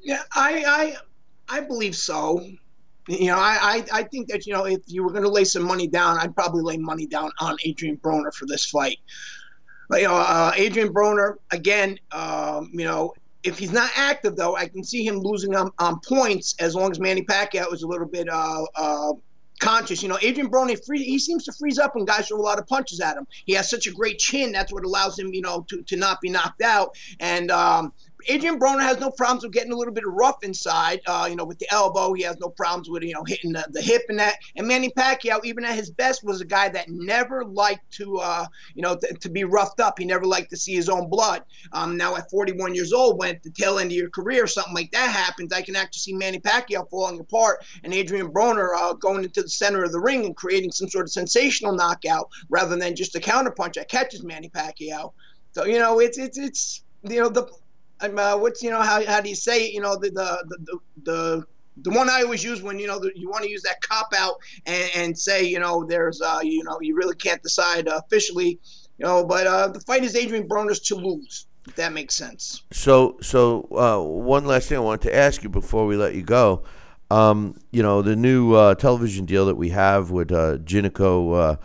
Yeah, 0.00 0.22
I 0.32 0.96
I, 1.48 1.56
I 1.58 1.60
believe 1.60 1.96
so. 1.96 2.46
You 3.08 3.26
know, 3.26 3.38
I, 3.38 3.58
I, 3.60 3.84
I 3.92 4.02
think 4.04 4.28
that 4.28 4.46
you 4.46 4.52
know 4.52 4.64
if 4.64 4.80
you 4.86 5.02
were 5.02 5.10
going 5.10 5.22
to 5.24 5.28
lay 5.28 5.44
some 5.44 5.64
money 5.64 5.86
down, 5.86 6.18
I'd 6.18 6.34
probably 6.34 6.62
lay 6.62 6.76
money 6.76 7.06
down 7.06 7.30
on 7.40 7.56
Adrian 7.64 7.96
Broner 7.98 8.32
for 8.32 8.46
this 8.46 8.64
fight. 8.66 8.98
But, 9.88 10.00
you 10.00 10.08
know, 10.08 10.14
uh, 10.14 10.52
Adrian 10.56 10.92
Broner 10.92 11.36
again. 11.50 11.98
Um, 12.12 12.70
you 12.72 12.84
know, 12.84 13.14
if 13.42 13.58
he's 13.58 13.72
not 13.72 13.90
active 13.96 14.36
though, 14.36 14.56
I 14.56 14.66
can 14.66 14.82
see 14.82 15.06
him 15.06 15.20
losing 15.20 15.54
on, 15.54 15.70
on 15.78 16.00
points 16.00 16.54
as 16.58 16.74
long 16.74 16.90
as 16.90 16.98
Manny 16.98 17.22
Pacquiao 17.22 17.72
is 17.72 17.82
a 17.82 17.86
little 17.86 18.06
bit 18.06 18.28
uh, 18.28 18.64
uh, 18.74 19.12
conscious. 19.60 20.02
You 20.02 20.08
know, 20.08 20.18
Adrian 20.20 20.50
Broner, 20.50 20.84
free, 20.84 21.02
he 21.02 21.18
seems 21.18 21.44
to 21.44 21.52
freeze 21.52 21.78
up 21.78 21.94
when 21.94 22.04
guys 22.04 22.28
throw 22.28 22.38
a 22.38 22.42
lot 22.42 22.58
of 22.58 22.66
punches 22.66 23.00
at 23.00 23.16
him. 23.16 23.26
He 23.44 23.52
has 23.54 23.70
such 23.70 23.86
a 23.86 23.92
great 23.92 24.18
chin. 24.18 24.52
That's 24.52 24.72
what 24.72 24.84
allows 24.84 25.18
him, 25.18 25.32
you 25.32 25.42
know, 25.42 25.64
to, 25.68 25.82
to 25.82 25.96
not 25.96 26.20
be 26.20 26.28
knocked 26.28 26.62
out. 26.62 26.96
And 27.20 27.50
um, 27.50 27.92
Adrian 28.28 28.58
Broner 28.58 28.82
has 28.82 28.98
no 28.98 29.10
problems 29.10 29.44
with 29.44 29.52
getting 29.52 29.72
a 29.72 29.76
little 29.76 29.94
bit 29.94 30.04
rough 30.06 30.42
inside. 30.42 31.00
Uh, 31.06 31.26
you 31.28 31.36
know, 31.36 31.44
with 31.44 31.58
the 31.58 31.70
elbow, 31.72 32.12
he 32.12 32.22
has 32.22 32.36
no 32.38 32.48
problems 32.48 32.88
with 32.88 33.02
you 33.02 33.14
know 33.14 33.24
hitting 33.24 33.52
the, 33.52 33.66
the 33.70 33.82
hip 33.82 34.02
and 34.08 34.18
that. 34.18 34.36
And 34.56 34.66
Manny 34.66 34.90
Pacquiao, 34.90 35.44
even 35.44 35.64
at 35.64 35.74
his 35.74 35.90
best, 35.90 36.24
was 36.24 36.40
a 36.40 36.44
guy 36.44 36.68
that 36.68 36.88
never 36.88 37.44
liked 37.44 37.90
to 37.92 38.18
uh, 38.18 38.46
you 38.74 38.82
know 38.82 38.96
th- 38.96 39.20
to 39.20 39.28
be 39.28 39.44
roughed 39.44 39.80
up. 39.80 39.98
He 39.98 40.04
never 40.04 40.24
liked 40.24 40.50
to 40.50 40.56
see 40.56 40.74
his 40.74 40.88
own 40.88 41.08
blood. 41.08 41.44
Um, 41.72 41.96
now 41.96 42.16
at 42.16 42.30
41 42.30 42.74
years 42.74 42.92
old, 42.92 43.18
when 43.18 43.34
at 43.34 43.42
the 43.42 43.50
tail 43.50 43.78
end 43.78 43.90
of 43.90 43.96
your 43.96 44.10
career, 44.10 44.46
something 44.46 44.74
like 44.74 44.90
that 44.92 45.10
happens, 45.10 45.52
I 45.52 45.62
can 45.62 45.76
actually 45.76 46.00
see 46.00 46.12
Manny 46.14 46.40
Pacquiao 46.40 46.88
falling 46.90 47.20
apart 47.20 47.64
and 47.84 47.94
Adrian 47.94 48.28
Broner 48.28 48.70
uh, 48.76 48.92
going 48.94 49.24
into 49.24 49.42
the 49.42 49.48
center 49.48 49.84
of 49.84 49.92
the 49.92 50.00
ring 50.00 50.24
and 50.24 50.36
creating 50.36 50.72
some 50.72 50.88
sort 50.88 51.06
of 51.06 51.12
sensational 51.12 51.72
knockout 51.72 52.28
rather 52.48 52.76
than 52.76 52.96
just 52.96 53.14
a 53.14 53.20
counterpunch 53.20 53.74
that 53.74 53.88
catches 53.88 54.24
Manny 54.24 54.48
Pacquiao. 54.48 55.12
So 55.52 55.64
you 55.64 55.78
know, 55.78 56.00
it's 56.00 56.18
it's 56.18 56.38
it's 56.38 56.82
you 57.02 57.20
know 57.20 57.28
the 57.28 57.46
I'm, 58.00 58.18
uh, 58.18 58.36
what's 58.36 58.62
you 58.62 58.70
know 58.70 58.82
how, 58.82 59.04
how 59.06 59.20
do 59.20 59.28
you 59.28 59.34
say 59.34 59.66
it? 59.66 59.72
You 59.72 59.80
know 59.80 59.96
the 59.96 60.10
the 60.10 60.56
the, 60.64 60.78
the 61.02 61.46
the 61.82 61.90
one 61.90 62.08
I 62.08 62.22
always 62.22 62.42
use 62.42 62.62
when 62.62 62.78
you 62.78 62.86
know 62.86 62.98
the, 62.98 63.10
you 63.14 63.28
want 63.28 63.44
to 63.44 63.50
use 63.50 63.62
that 63.62 63.80
cop 63.82 64.12
out 64.16 64.36
and, 64.66 64.90
and 64.94 65.18
say 65.18 65.44
you 65.44 65.58
know 65.58 65.84
there's 65.84 66.20
uh, 66.20 66.40
you 66.42 66.64
know 66.64 66.78
you 66.80 66.94
really 66.94 67.16
can't 67.16 67.42
decide 67.42 67.88
uh, 67.88 68.00
officially 68.04 68.58
you 68.98 69.04
know 69.04 69.24
but 69.24 69.46
uh, 69.46 69.68
the 69.68 69.80
fight 69.80 70.04
is 70.04 70.16
Adrian 70.16 70.48
Broner's 70.48 70.80
to 70.80 70.94
lose 70.94 71.46
if 71.66 71.74
that 71.76 71.92
makes 71.92 72.14
sense. 72.14 72.62
So 72.72 73.18
so 73.20 73.68
uh, 73.72 74.02
one 74.02 74.46
last 74.46 74.68
thing 74.68 74.78
I 74.78 74.80
wanted 74.80 75.08
to 75.08 75.16
ask 75.16 75.42
you 75.42 75.48
before 75.48 75.86
we 75.86 75.96
let 75.96 76.14
you 76.14 76.22
go. 76.22 76.62
Um, 77.10 77.56
you 77.70 77.82
know 77.82 78.02
the 78.02 78.16
new 78.16 78.54
uh, 78.54 78.74
television 78.74 79.26
deal 79.26 79.46
that 79.46 79.56
we 79.56 79.70
have 79.70 80.10
with 80.10 80.32
uh, 80.32 80.58
Giniko 80.58 81.58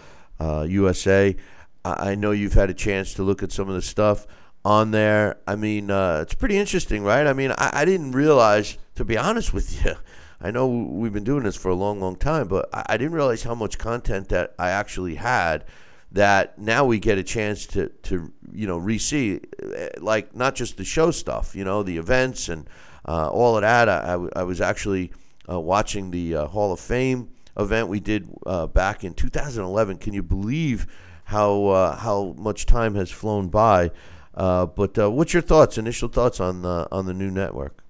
USA. 0.67 1.35
I 1.83 2.13
know 2.13 2.29
you've 2.29 2.53
had 2.53 2.69
a 2.69 2.75
chance 2.75 3.15
to 3.15 3.23
look 3.23 3.41
at 3.41 3.51
some 3.51 3.67
of 3.67 3.73
the 3.73 3.81
stuff 3.81 4.27
on 4.63 4.91
there. 4.91 5.37
I 5.47 5.55
mean, 5.55 5.89
uh, 5.89 6.19
it's 6.21 6.33
pretty 6.33 6.57
interesting, 6.57 7.03
right? 7.03 7.25
I 7.25 7.33
mean, 7.33 7.51
I, 7.51 7.81
I, 7.81 7.85
didn't 7.85 8.11
realize, 8.11 8.77
to 8.95 9.05
be 9.05 9.17
honest 9.17 9.53
with 9.53 9.85
you, 9.85 9.95
I 10.39 10.51
know 10.51 10.67
we've 10.67 11.13
been 11.13 11.23
doing 11.23 11.43
this 11.43 11.55
for 11.55 11.69
a 11.69 11.75
long, 11.75 11.99
long 11.99 12.15
time, 12.15 12.47
but 12.47 12.69
I, 12.73 12.83
I 12.89 12.97
didn't 12.97 13.13
realize 13.13 13.43
how 13.43 13.55
much 13.55 13.77
content 13.77 14.29
that 14.29 14.53
I 14.59 14.69
actually 14.69 15.15
had. 15.15 15.65
That 16.13 16.59
now 16.59 16.83
we 16.83 16.99
get 16.99 17.17
a 17.17 17.23
chance 17.23 17.65
to, 17.67 17.87
to 17.87 18.33
you 18.51 18.67
know, 18.67 18.77
re-see, 18.77 19.39
eh, 19.63 19.89
like 19.99 20.35
not 20.35 20.55
just 20.55 20.75
the 20.75 20.83
show 20.83 21.09
stuff, 21.09 21.55
you 21.55 21.63
know, 21.63 21.83
the 21.83 21.97
events 21.97 22.49
and 22.49 22.69
uh, 23.07 23.29
all 23.29 23.55
of 23.55 23.61
that. 23.61 23.87
I, 23.87 24.15
I, 24.35 24.43
was 24.43 24.59
actually 24.59 25.13
uh, 25.49 25.57
watching 25.57 26.11
the 26.11 26.35
uh, 26.35 26.45
Hall 26.47 26.73
of 26.73 26.81
Fame 26.81 27.29
event 27.57 27.87
we 27.87 28.01
did 28.01 28.29
uh, 28.45 28.67
back 28.67 29.05
in 29.05 29.13
2011. 29.13 29.99
Can 29.99 30.13
you 30.13 30.21
believe 30.21 30.85
how 31.23 31.67
uh, 31.67 31.95
how 31.95 32.35
much 32.37 32.65
time 32.65 32.95
has 32.95 33.09
flown 33.09 33.47
by? 33.47 33.91
Uh, 34.33 34.65
but 34.65 34.97
uh, 34.97 35.11
what's 35.11 35.33
your 35.33 35.41
thoughts? 35.41 35.77
Initial 35.77 36.09
thoughts 36.09 36.39
on 36.39 36.61
the 36.61 36.87
on 36.91 37.05
the 37.05 37.13
new 37.13 37.29
network? 37.29 37.83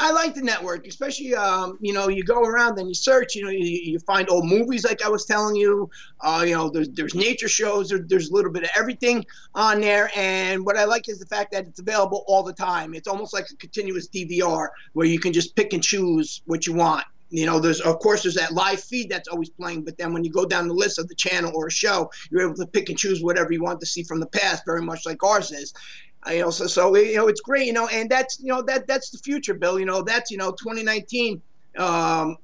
I 0.00 0.12
like 0.12 0.34
the 0.34 0.42
network, 0.42 0.86
especially 0.86 1.34
um, 1.34 1.76
you 1.80 1.92
know 1.92 2.08
you 2.08 2.22
go 2.22 2.42
around 2.42 2.78
and 2.78 2.88
you 2.88 2.94
search, 2.94 3.34
you 3.34 3.42
know 3.42 3.50
you, 3.50 3.64
you 3.64 3.98
find 3.98 4.30
old 4.30 4.46
movies 4.46 4.84
like 4.84 5.04
I 5.04 5.08
was 5.08 5.24
telling 5.24 5.56
you, 5.56 5.90
uh, 6.20 6.44
you 6.46 6.54
know 6.54 6.70
there's 6.70 6.88
there's 6.90 7.14
nature 7.16 7.48
shows, 7.48 7.88
there, 7.88 7.98
there's 7.98 8.30
a 8.30 8.32
little 8.32 8.52
bit 8.52 8.62
of 8.62 8.70
everything 8.76 9.26
on 9.56 9.80
there, 9.80 10.10
and 10.14 10.64
what 10.64 10.76
I 10.76 10.84
like 10.84 11.08
is 11.08 11.18
the 11.18 11.26
fact 11.26 11.50
that 11.52 11.66
it's 11.66 11.80
available 11.80 12.24
all 12.28 12.44
the 12.44 12.52
time. 12.52 12.94
It's 12.94 13.08
almost 13.08 13.34
like 13.34 13.46
a 13.50 13.56
continuous 13.56 14.08
DVR 14.08 14.68
where 14.92 15.06
you 15.06 15.18
can 15.18 15.32
just 15.32 15.56
pick 15.56 15.72
and 15.72 15.82
choose 15.82 16.42
what 16.46 16.66
you 16.66 16.74
want 16.74 17.04
you 17.30 17.46
know 17.46 17.58
there's 17.58 17.80
of 17.80 17.98
course 17.98 18.22
there's 18.22 18.34
that 18.34 18.52
live 18.52 18.80
feed 18.80 19.10
that's 19.10 19.28
always 19.28 19.50
playing 19.50 19.84
but 19.84 19.96
then 19.98 20.12
when 20.12 20.24
you 20.24 20.30
go 20.30 20.46
down 20.46 20.66
the 20.66 20.74
list 20.74 20.98
of 20.98 21.08
the 21.08 21.14
channel 21.14 21.52
or 21.54 21.66
a 21.66 21.70
show 21.70 22.10
you're 22.30 22.42
able 22.42 22.54
to 22.54 22.66
pick 22.66 22.88
and 22.88 22.98
choose 22.98 23.22
whatever 23.22 23.52
you 23.52 23.62
want 23.62 23.80
to 23.80 23.86
see 23.86 24.02
from 24.02 24.20
the 24.20 24.26
past 24.26 24.64
very 24.64 24.82
much 24.82 25.04
like 25.06 25.22
ours 25.22 25.52
is. 25.52 25.72
You 26.26 26.40
know 26.40 26.50
so, 26.50 26.66
so 26.66 26.96
you 26.96 27.16
know 27.16 27.28
it's 27.28 27.40
great 27.40 27.66
you 27.66 27.72
know 27.72 27.86
and 27.88 28.10
that's 28.10 28.40
you 28.40 28.48
know 28.48 28.62
that 28.62 28.86
that's 28.86 29.10
the 29.10 29.18
future 29.18 29.54
bill 29.54 29.78
you 29.78 29.86
know 29.86 30.02
that's 30.02 30.30
you 30.30 30.36
know 30.36 30.50
2019 30.50 31.40
um, 31.78 32.36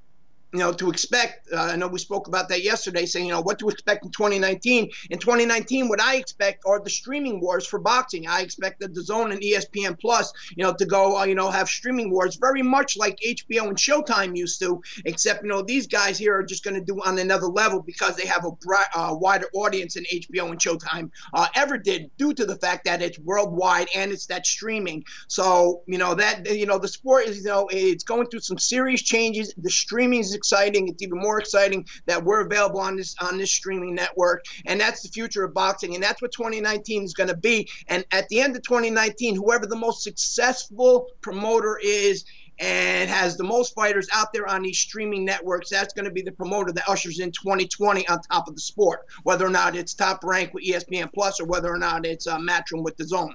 you 0.55 0.61
know, 0.61 0.73
to 0.73 0.89
expect. 0.89 1.49
Uh, 1.53 1.57
I 1.57 1.77
know 1.77 1.89
we 1.89 1.99
spoke 1.99 2.29
about 2.29 2.49
that 2.51 2.63
yesterday, 2.63 3.07
saying, 3.07 3.27
you 3.27 3.33
know, 3.33 3.41
what 3.41 3.59
to 3.59 3.69
expect 3.69 4.05
in 4.05 4.13
2019. 4.13 4.89
In 5.11 5.19
2019, 5.19 5.89
what 5.89 6.01
I 6.01 6.15
expect 6.15 6.63
are 6.65 6.79
the 6.79 6.91
streaming 6.91 7.41
wars 7.41 7.67
for 7.67 7.81
boxing. 7.81 8.29
I 8.29 8.41
expect 8.43 8.79
the 8.79 8.87
DAZN 8.87 9.33
and 9.33 9.43
ESPN 9.43 9.99
Plus, 9.99 10.33
you 10.57 10.63
know, 10.63 10.73
to 10.73 10.87
go, 10.87 11.19
uh, 11.19 11.25
you 11.25 11.35
know, 11.35 11.51
have 11.51 11.69
streaming 11.69 12.13
wars 12.13 12.37
very 12.37 12.63
much 12.63 12.97
like 12.97 13.19
HBO 13.19 13.67
and 13.67 13.77
Showtime 13.77 14.37
used 14.37 14.61
to, 14.61 14.81
except, 15.05 15.43
you 15.43 15.49
know, 15.49 15.61
these 15.61 15.89
guys 15.89 16.17
here 16.17 16.37
are 16.37 16.45
just 16.45 16.63
going 16.63 16.75
to 16.75 16.81
do 16.81 17.01
on 17.03 17.19
another 17.19 17.49
level 17.49 17.83
because 17.83 18.15
they 18.15 18.27
have 18.27 18.45
a 18.45 18.53
uh, 18.97 19.13
wider 19.13 19.49
audience 19.55 19.95
than 19.95 20.05
HBO 20.05 20.51
and 20.51 20.61
Showtime 20.61 21.11
uh, 21.33 21.49
ever 21.57 21.79
did 21.79 22.13
due 22.17 22.33
to 22.33 22.47
the 22.47 22.57
fact 22.57 22.85
that 22.85 23.03
it's 23.03 23.19
worldwide 23.19 23.89
and 23.97 24.13
it's 24.13 24.27
that 24.27 24.47
streaming. 24.47 25.05
So, 25.27 25.83
you 25.87 25.99
know, 25.99 26.15
that, 26.15 26.49
you 26.49 26.67
know, 26.67 26.79
the 26.79 26.87
sport 26.87 27.27
is, 27.27 27.39
you 27.39 27.51
know, 27.51 27.69
it's 27.73 28.05
going 28.05 28.29
through 28.29 28.41
some 28.41 28.59
serious 28.59 29.03
changes. 29.03 29.53
The 29.57 29.71
streaming 29.71 30.21
is 30.21 30.44
exciting. 30.45 30.89
It's 30.89 31.03
even 31.03 31.19
more 31.19 31.39
exciting 31.39 31.87
that 32.07 32.23
we're 32.23 32.43
available 32.43 32.81
on 32.81 32.97
this 32.97 33.15
on 33.21 33.39
this 33.39 33.51
streaming 33.51 33.95
network, 33.95 34.45
and 34.67 34.79
that's 34.79 35.03
the 35.03 35.09
future 35.09 35.45
of 35.45 35.55
boxing, 35.55 35.95
and 35.95 36.03
that's 36.03 36.21
what 36.21 36.33
2019 36.33 37.03
is 37.03 37.15
going 37.15 37.29
to 37.29 37.37
be. 37.37 37.69
And 37.89 38.05
at 38.13 38.29
the 38.29 38.41
end 38.41 38.55
of 38.55 38.63
2019, 38.63 39.37
whoever 39.37 39.67
the 39.67 39.77
most 39.77 40.03
successful 40.03 41.07
promoter 41.23 41.81
is 41.83 42.25
and 42.61 43.11
has 43.11 43.37
the 43.37 43.43
most 43.43 43.75
fighters 43.75 44.07
out 44.13 44.33
there 44.33 44.47
on 44.47 44.63
these 44.63 44.79
streaming 44.79 45.25
networks, 45.25 45.71
that's 45.71 45.93
going 45.93 46.05
to 46.05 46.11
be 46.11 46.23
the 46.23 46.31
promoter 46.33 46.73
that 46.73 46.89
ushers 46.89 47.19
in 47.19 47.33
2020 47.33 48.07
on 48.07 48.21
top 48.31 48.47
of 48.47 48.55
the 48.55 48.61
sport, 48.61 49.07
whether 49.25 49.45
or 49.47 49.51
not 49.51 49.75
it's 49.75 49.95
top 49.95 50.23
rank 50.23 50.55
with 50.55 50.65
ESPN 50.65 51.13
Plus 51.13 51.41
or 51.41 51.47
whether 51.47 51.73
or 51.73 51.79
not 51.79 52.07
it's 52.07 52.27
uh, 52.27 52.39
Matchroom 52.39 52.85
with 52.85 52.97
DAZN. 52.97 53.33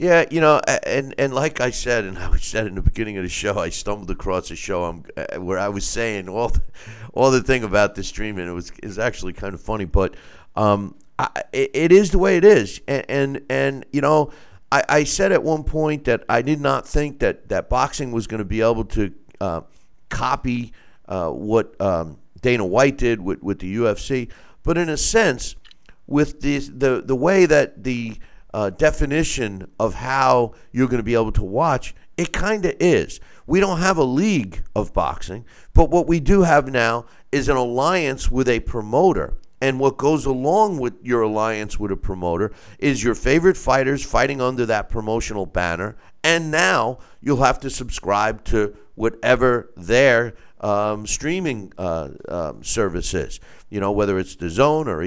Yeah, 0.00 0.24
you 0.30 0.40
know, 0.40 0.62
and 0.86 1.14
and 1.18 1.34
like 1.34 1.60
I 1.60 1.68
said, 1.68 2.06
and 2.06 2.18
I 2.18 2.34
said 2.38 2.66
in 2.66 2.74
the 2.74 2.80
beginning 2.80 3.18
of 3.18 3.22
the 3.22 3.28
show, 3.28 3.58
I 3.58 3.68
stumbled 3.68 4.10
across 4.10 4.50
a 4.50 4.56
show 4.56 4.84
I'm, 4.84 5.04
uh, 5.14 5.38
where 5.38 5.58
I 5.58 5.68
was 5.68 5.86
saying 5.86 6.26
all 6.26 6.48
the, 6.48 6.62
all 7.12 7.30
the 7.30 7.42
thing 7.42 7.64
about 7.64 7.96
the 7.96 8.02
streaming. 8.02 8.48
It 8.48 8.52
was 8.52 8.72
is 8.82 8.98
actually 8.98 9.34
kind 9.34 9.52
of 9.52 9.60
funny, 9.60 9.84
but 9.84 10.14
um, 10.56 10.94
I, 11.18 11.28
it, 11.52 11.92
is 11.92 12.12
the 12.12 12.18
way 12.18 12.38
it 12.38 12.46
is, 12.46 12.80
and 12.88 13.04
and, 13.10 13.42
and 13.50 13.86
you 13.92 14.00
know, 14.00 14.32
I, 14.72 14.84
I 14.88 15.04
said 15.04 15.32
at 15.32 15.42
one 15.42 15.64
point 15.64 16.04
that 16.04 16.24
I 16.30 16.40
did 16.40 16.62
not 16.62 16.88
think 16.88 17.18
that 17.18 17.50
that 17.50 17.68
boxing 17.68 18.10
was 18.10 18.26
going 18.26 18.38
to 18.38 18.46
be 18.46 18.62
able 18.62 18.86
to 18.86 19.12
uh, 19.38 19.60
copy 20.08 20.72
uh, 21.08 21.28
what 21.28 21.78
um, 21.78 22.16
Dana 22.40 22.64
White 22.64 22.96
did 22.96 23.20
with 23.20 23.42
with 23.42 23.58
the 23.58 23.76
UFC, 23.76 24.30
but 24.62 24.78
in 24.78 24.88
a 24.88 24.96
sense, 24.96 25.56
with 26.06 26.40
this 26.40 26.70
the 26.72 27.02
the 27.04 27.14
way 27.14 27.44
that 27.44 27.84
the 27.84 28.16
uh, 28.52 28.70
definition 28.70 29.70
of 29.78 29.94
how 29.94 30.54
you're 30.72 30.88
going 30.88 30.98
to 30.98 31.04
be 31.04 31.14
able 31.14 31.32
to 31.32 31.44
watch, 31.44 31.94
it 32.16 32.32
kind 32.32 32.64
of 32.64 32.74
is. 32.80 33.20
We 33.46 33.60
don't 33.60 33.78
have 33.78 33.96
a 33.96 34.04
league 34.04 34.62
of 34.74 34.92
boxing, 34.92 35.44
but 35.74 35.90
what 35.90 36.06
we 36.06 36.20
do 36.20 36.42
have 36.42 36.70
now 36.70 37.06
is 37.32 37.48
an 37.48 37.56
alliance 37.56 38.30
with 38.30 38.48
a 38.48 38.60
promoter. 38.60 39.34
And 39.62 39.78
what 39.78 39.98
goes 39.98 40.24
along 40.24 40.78
with 40.78 40.94
your 41.02 41.22
alliance 41.22 41.78
with 41.78 41.92
a 41.92 41.96
promoter 41.96 42.52
is 42.78 43.04
your 43.04 43.14
favorite 43.14 43.56
fighters 43.56 44.04
fighting 44.04 44.40
under 44.40 44.64
that 44.66 44.88
promotional 44.88 45.44
banner. 45.44 45.96
And 46.24 46.50
now 46.50 46.98
you'll 47.20 47.42
have 47.42 47.60
to 47.60 47.70
subscribe 47.70 48.44
to 48.44 48.74
whatever 48.94 49.70
their 49.76 50.34
um, 50.60 51.06
streaming 51.06 51.72
uh, 51.76 52.08
um, 52.28 52.62
service 52.62 53.12
is. 53.12 53.40
You 53.68 53.80
know, 53.80 53.92
whether 53.92 54.18
it's 54.18 54.36
DAZN 54.36 54.86
or 54.86 55.02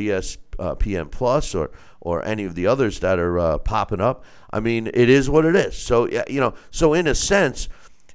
ESPN 0.72 1.12
Plus 1.12 1.56
or 1.56 1.72
or 2.02 2.24
any 2.26 2.44
of 2.44 2.54
the 2.56 2.68
others 2.68 3.00
that 3.00 3.18
are 3.18 3.40
uh, 3.40 3.58
popping 3.58 4.02
up. 4.02 4.26
I 4.52 4.60
mean, 4.60 4.88
it 4.94 5.10
is 5.10 5.30
what 5.30 5.46
it 5.46 5.56
is. 5.56 5.78
So 5.78 6.10
you 6.28 6.40
know, 6.40 6.54
so 6.72 6.94
in 6.94 7.08
a 7.08 7.16
sense, 7.16 7.70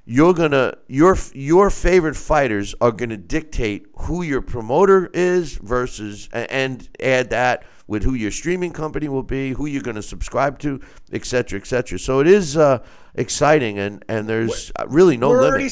you're 0.05 0.33
gonna 0.33 0.75
your 0.87 1.17
your 1.33 1.69
favorite 1.69 2.15
fighters 2.15 2.75
are 2.81 2.91
gonna 2.91 3.17
dictate 3.17 3.85
who 3.99 4.21
your 4.21 4.41
promoter 4.41 5.09
is 5.13 5.53
versus 5.57 6.29
and 6.33 6.87
add 6.99 7.29
that 7.29 7.63
with 7.87 8.03
who 8.03 8.13
your 8.13 8.31
streaming 8.31 8.71
company 8.71 9.07
will 9.07 9.23
be, 9.23 9.51
who 9.51 9.65
you're 9.65 9.81
gonna 9.81 10.01
subscribe 10.01 10.59
to, 10.59 10.79
et 11.11 11.25
cetera, 11.25 11.59
et 11.59 11.65
cetera. 11.65 11.97
So 11.97 12.19
it 12.19 12.27
is 12.27 12.57
uh, 12.57 12.79
exciting, 13.15 13.79
and 13.79 14.03
and 14.07 14.27
there's 14.27 14.71
really 14.87 15.17
no 15.17 15.29
we're 15.29 15.41
limit. 15.41 15.51
already 15.51 15.69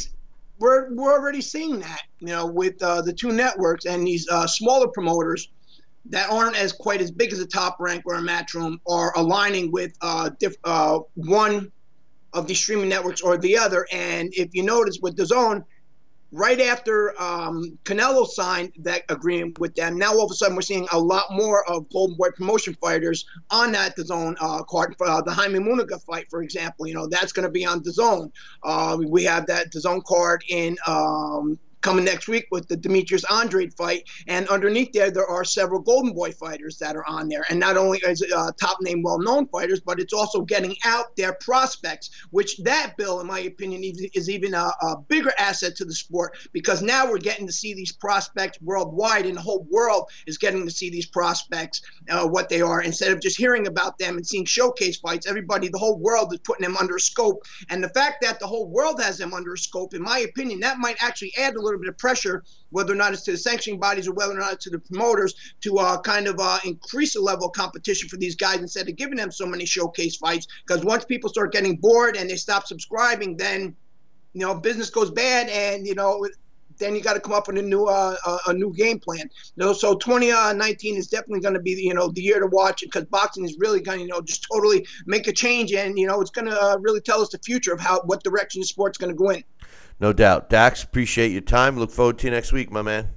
we're 0.59 0.93
we're 0.93 1.13
already 1.13 1.41
seeing 1.41 1.79
that, 1.79 2.03
you 2.19 2.27
know, 2.27 2.45
with 2.45 2.81
uh, 2.81 3.01
the 3.01 3.13
two 3.13 3.31
networks 3.31 3.85
and 3.85 4.05
these 4.05 4.27
uh, 4.29 4.47
smaller 4.47 4.87
promoters 4.87 5.49
that 6.09 6.29
aren't 6.29 6.55
as 6.55 6.71
quite 6.71 7.01
as 7.01 7.11
big 7.11 7.33
as 7.33 7.39
a 7.39 7.45
top 7.45 7.77
rank 7.79 8.03
or 8.05 8.15
a 8.15 8.21
matchroom 8.21 8.79
are 8.87 9.13
aligning 9.15 9.71
with 9.71 9.93
uh, 10.01 10.29
diff, 10.39 10.55
uh, 10.63 10.99
one 11.15 11.71
of 12.33 12.47
the 12.47 12.53
streaming 12.53 12.89
networks 12.89 13.21
or 13.21 13.37
the 13.37 13.57
other. 13.57 13.87
And 13.91 14.33
if 14.33 14.49
you 14.53 14.63
notice 14.63 14.99
with 15.01 15.17
DAZN, 15.17 15.63
right 16.31 16.59
after 16.59 17.19
um, 17.21 17.77
Canelo 17.83 18.27
signed 18.27 18.73
that 18.79 19.03
agreement 19.09 19.59
with 19.59 19.75
them, 19.75 19.97
now 19.97 20.11
all 20.11 20.25
of 20.25 20.31
a 20.31 20.35
sudden 20.35 20.55
we're 20.55 20.61
seeing 20.61 20.87
a 20.91 20.99
lot 20.99 21.25
more 21.31 21.67
of 21.69 21.89
Golden 21.89 22.15
Boy 22.17 22.29
promotion 22.31 22.75
fighters 22.81 23.25
on 23.49 23.71
that 23.73 23.97
DAZN 23.97 24.35
uh, 24.39 24.63
card. 24.63 24.95
For, 24.97 25.07
uh, 25.07 25.21
the 25.21 25.31
Jaime 25.31 25.59
Munguia 25.59 26.01
fight, 26.03 26.27
for 26.29 26.41
example, 26.41 26.87
you 26.87 26.93
know 26.93 27.07
that's 27.07 27.31
going 27.31 27.45
to 27.45 27.51
be 27.51 27.65
on 27.65 27.81
DAZN. 27.81 28.31
Uh, 28.63 28.97
we 29.07 29.23
have 29.23 29.45
that 29.47 29.71
DAZN 29.71 30.03
card 30.05 30.43
in 30.49 30.77
um, 30.85 31.59
coming 31.87 32.03
next 32.03 32.27
week 32.27 32.47
with 32.51 32.67
the 32.67 32.75
Demetrius 32.75 33.23
Andrade 33.31 33.73
fight. 33.73 34.09
And 34.27 34.45
underneath 34.49 34.91
there, 34.91 35.09
there 35.09 35.25
are 35.25 35.45
several 35.45 35.79
Golden 35.79 36.11
Boy 36.11 36.33
fighters 36.33 36.77
that 36.79 36.97
are 36.97 37.07
on 37.07 37.29
there. 37.29 37.45
And 37.49 37.61
not 37.61 37.77
only 37.77 37.99
is 37.99 38.21
uh, 38.35 38.51
top 38.59 38.81
name, 38.81 39.01
well 39.01 39.19
known 39.19 39.47
fighters, 39.47 39.79
but 39.79 39.97
it's 39.97 40.11
also 40.11 40.41
getting 40.41 40.75
out 40.83 41.15
their 41.15 41.31
prospects, 41.35 42.09
which 42.31 42.57
that 42.57 42.95
bill, 42.97 43.21
in 43.21 43.27
my 43.27 43.39
opinion, 43.39 43.81
is 44.13 44.29
even 44.29 44.53
a, 44.53 44.69
a 44.81 44.97
bigger 45.07 45.31
asset 45.39 45.77
to 45.77 45.85
the 45.85 45.93
sport 45.93 46.37
because 46.51 46.81
now 46.81 47.09
we're 47.09 47.19
getting 47.19 47.47
to 47.47 47.53
see 47.53 47.73
these 47.73 47.93
prospects 47.93 48.61
worldwide, 48.61 49.25
and 49.25 49.37
the 49.37 49.41
whole 49.41 49.65
world 49.71 50.09
is 50.25 50.37
getting 50.37 50.65
to 50.65 50.71
see 50.71 50.89
these 50.89 51.05
prospects, 51.05 51.81
uh, 52.09 52.27
what 52.27 52.49
they 52.49 52.59
are, 52.59 52.81
instead 52.81 53.13
of 53.13 53.21
just 53.21 53.37
hearing 53.37 53.67
about 53.67 53.97
them 53.97 54.17
and 54.17 54.27
seeing 54.27 54.43
showcase 54.43 54.97
fights. 54.97 55.25
Everybody, 55.25 55.69
the 55.69 55.77
whole 55.77 55.97
world 55.97 56.33
is 56.33 56.39
putting 56.39 56.65
them 56.65 56.75
under 56.75 56.99
scope. 56.99 57.43
And 57.69 57.81
the 57.81 57.89
fact 57.89 58.17
that 58.23 58.41
the 58.41 58.47
whole 58.47 58.67
world 58.67 59.01
has 59.01 59.17
them 59.17 59.33
under 59.33 59.55
scope, 59.55 59.93
in 59.93 60.01
my 60.01 60.19
opinion, 60.19 60.59
that 60.59 60.79
might 60.79 61.01
actually 61.01 61.31
add 61.37 61.55
a 61.55 61.61
little 61.61 61.76
bit 61.79 61.89
of 61.89 61.97
pressure, 61.97 62.43
whether 62.69 62.93
or 62.93 62.95
not 62.95 63.13
it's 63.13 63.23
to 63.23 63.31
the 63.31 63.37
sanctioning 63.37 63.79
bodies 63.79 64.07
or 64.07 64.13
whether 64.13 64.33
or 64.33 64.39
not 64.39 64.53
it's 64.53 64.63
to 64.65 64.69
the 64.69 64.79
promoters, 64.79 65.35
to 65.61 65.77
uh, 65.77 65.99
kind 66.01 66.27
of 66.27 66.39
uh, 66.39 66.59
increase 66.65 67.13
the 67.13 67.21
level 67.21 67.47
of 67.47 67.53
competition 67.53 68.09
for 68.09 68.17
these 68.17 68.35
guys 68.35 68.59
instead 68.59 68.87
of 68.89 68.95
giving 68.95 69.17
them 69.17 69.31
so 69.31 69.45
many 69.45 69.65
showcase 69.65 70.17
fights. 70.17 70.47
Because 70.65 70.83
once 70.83 71.05
people 71.05 71.29
start 71.29 71.51
getting 71.51 71.75
bored 71.75 72.15
and 72.15 72.29
they 72.29 72.35
stop 72.35 72.67
subscribing, 72.67 73.37
then 73.37 73.75
you 74.33 74.41
know 74.41 74.55
business 74.55 74.89
goes 74.89 75.11
bad, 75.11 75.49
and 75.49 75.85
you 75.87 75.95
know 75.95 76.27
then 76.77 76.95
you 76.95 77.01
got 77.01 77.13
to 77.13 77.19
come 77.19 77.33
up 77.33 77.47
with 77.47 77.57
a 77.57 77.61
new 77.61 77.85
uh, 77.85 78.15
a, 78.47 78.53
new 78.53 78.73
game 78.73 78.99
plan. 78.99 79.29
You 79.55 79.65
know, 79.65 79.73
so 79.73 79.95
2019 79.95 80.95
is 80.95 81.07
definitely 81.07 81.41
going 81.41 81.53
to 81.53 81.59
be 81.59 81.71
you 81.71 81.93
know 81.93 82.09
the 82.09 82.21
year 82.21 82.39
to 82.39 82.47
watch 82.47 82.81
because 82.81 83.05
boxing 83.05 83.45
is 83.45 83.57
really 83.59 83.81
going 83.81 83.99
to 83.99 84.03
you 84.05 84.09
know 84.09 84.21
just 84.21 84.45
totally 84.51 84.85
make 85.05 85.27
a 85.27 85.33
change, 85.33 85.73
and 85.73 85.97
you 85.97 86.07
know 86.07 86.21
it's 86.21 86.31
going 86.31 86.47
to 86.47 86.61
uh, 86.61 86.77
really 86.79 87.01
tell 87.01 87.21
us 87.21 87.29
the 87.29 87.39
future 87.39 87.73
of 87.73 87.79
how 87.79 88.01
what 88.01 88.23
direction 88.23 88.61
the 88.61 88.67
sport's 88.67 88.97
going 88.97 89.11
to 89.11 89.17
go 89.17 89.29
in. 89.29 89.43
No 89.99 90.13
doubt. 90.13 90.49
Dax, 90.49 90.83
appreciate 90.83 91.31
your 91.31 91.41
time. 91.41 91.77
Look 91.77 91.91
forward 91.91 92.17
to 92.19 92.27
you 92.27 92.31
next 92.31 92.51
week, 92.51 92.71
my 92.71 92.81
man. 92.81 93.09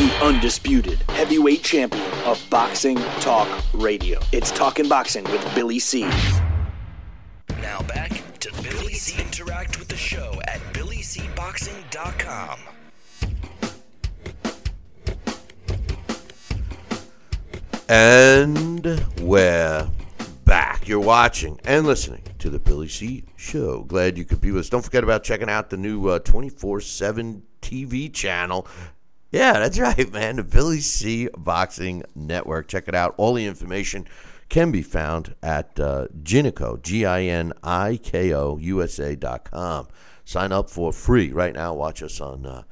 The 0.00 0.24
undisputed 0.24 1.02
heavyweight 1.10 1.62
champion 1.62 2.10
of 2.24 2.42
Boxing 2.48 2.96
Talk 3.20 3.46
Radio. 3.74 4.18
It's 4.32 4.50
Talking 4.50 4.88
Boxing 4.88 5.24
with 5.24 5.54
Billy 5.54 5.78
C. 5.78 6.08
Now 7.60 7.82
back 7.82 8.22
to 8.38 8.50
Billy 8.62 8.94
C. 8.94 9.20
Interact 9.20 9.78
with 9.78 9.88
the 9.88 9.98
show 9.98 10.40
at 10.48 10.58
BillyCBoxing.com. 10.72 12.60
And 17.90 19.04
we're 19.20 19.90
back. 20.46 20.88
You're 20.88 21.00
watching 21.00 21.60
and 21.64 21.86
listening 21.86 22.22
to 22.38 22.48
the 22.48 22.58
Billy 22.58 22.88
C. 22.88 23.24
Show. 23.36 23.82
Glad 23.82 24.16
you 24.16 24.24
could 24.24 24.40
be 24.40 24.50
with 24.50 24.60
us. 24.60 24.70
Don't 24.70 24.80
forget 24.80 25.04
about 25.04 25.24
checking 25.24 25.50
out 25.50 25.68
the 25.68 25.76
new 25.76 26.18
24 26.18 26.78
uh, 26.78 26.80
7 26.80 27.42
TV 27.60 28.10
channel 28.10 28.66
yeah, 29.30 29.54
that's 29.54 29.78
right, 29.78 30.12
man. 30.12 30.36
The 30.36 30.44
Billy 30.44 30.80
C 30.80 31.28
Boxing 31.36 32.02
Network. 32.14 32.68
Check 32.68 32.88
it 32.88 32.94
out. 32.94 33.14
All 33.16 33.34
the 33.34 33.46
information 33.46 34.06
can 34.48 34.72
be 34.72 34.82
found 34.82 35.34
at 35.42 35.78
uh, 35.78 36.08
Giniko, 36.22 36.82
G 36.82 37.06
I 37.06 37.22
N 37.22 37.52
I 37.62 37.98
K 38.02 38.34
O, 38.34 38.58
USA.com. 38.58 39.88
Sign 40.24 40.52
up 40.52 40.68
for 40.68 40.92
free 40.92 41.32
right 41.32 41.54
now. 41.54 41.74
Watch 41.74 42.02
us 42.02 42.20
on 42.20 42.44
uh, 42.44 42.62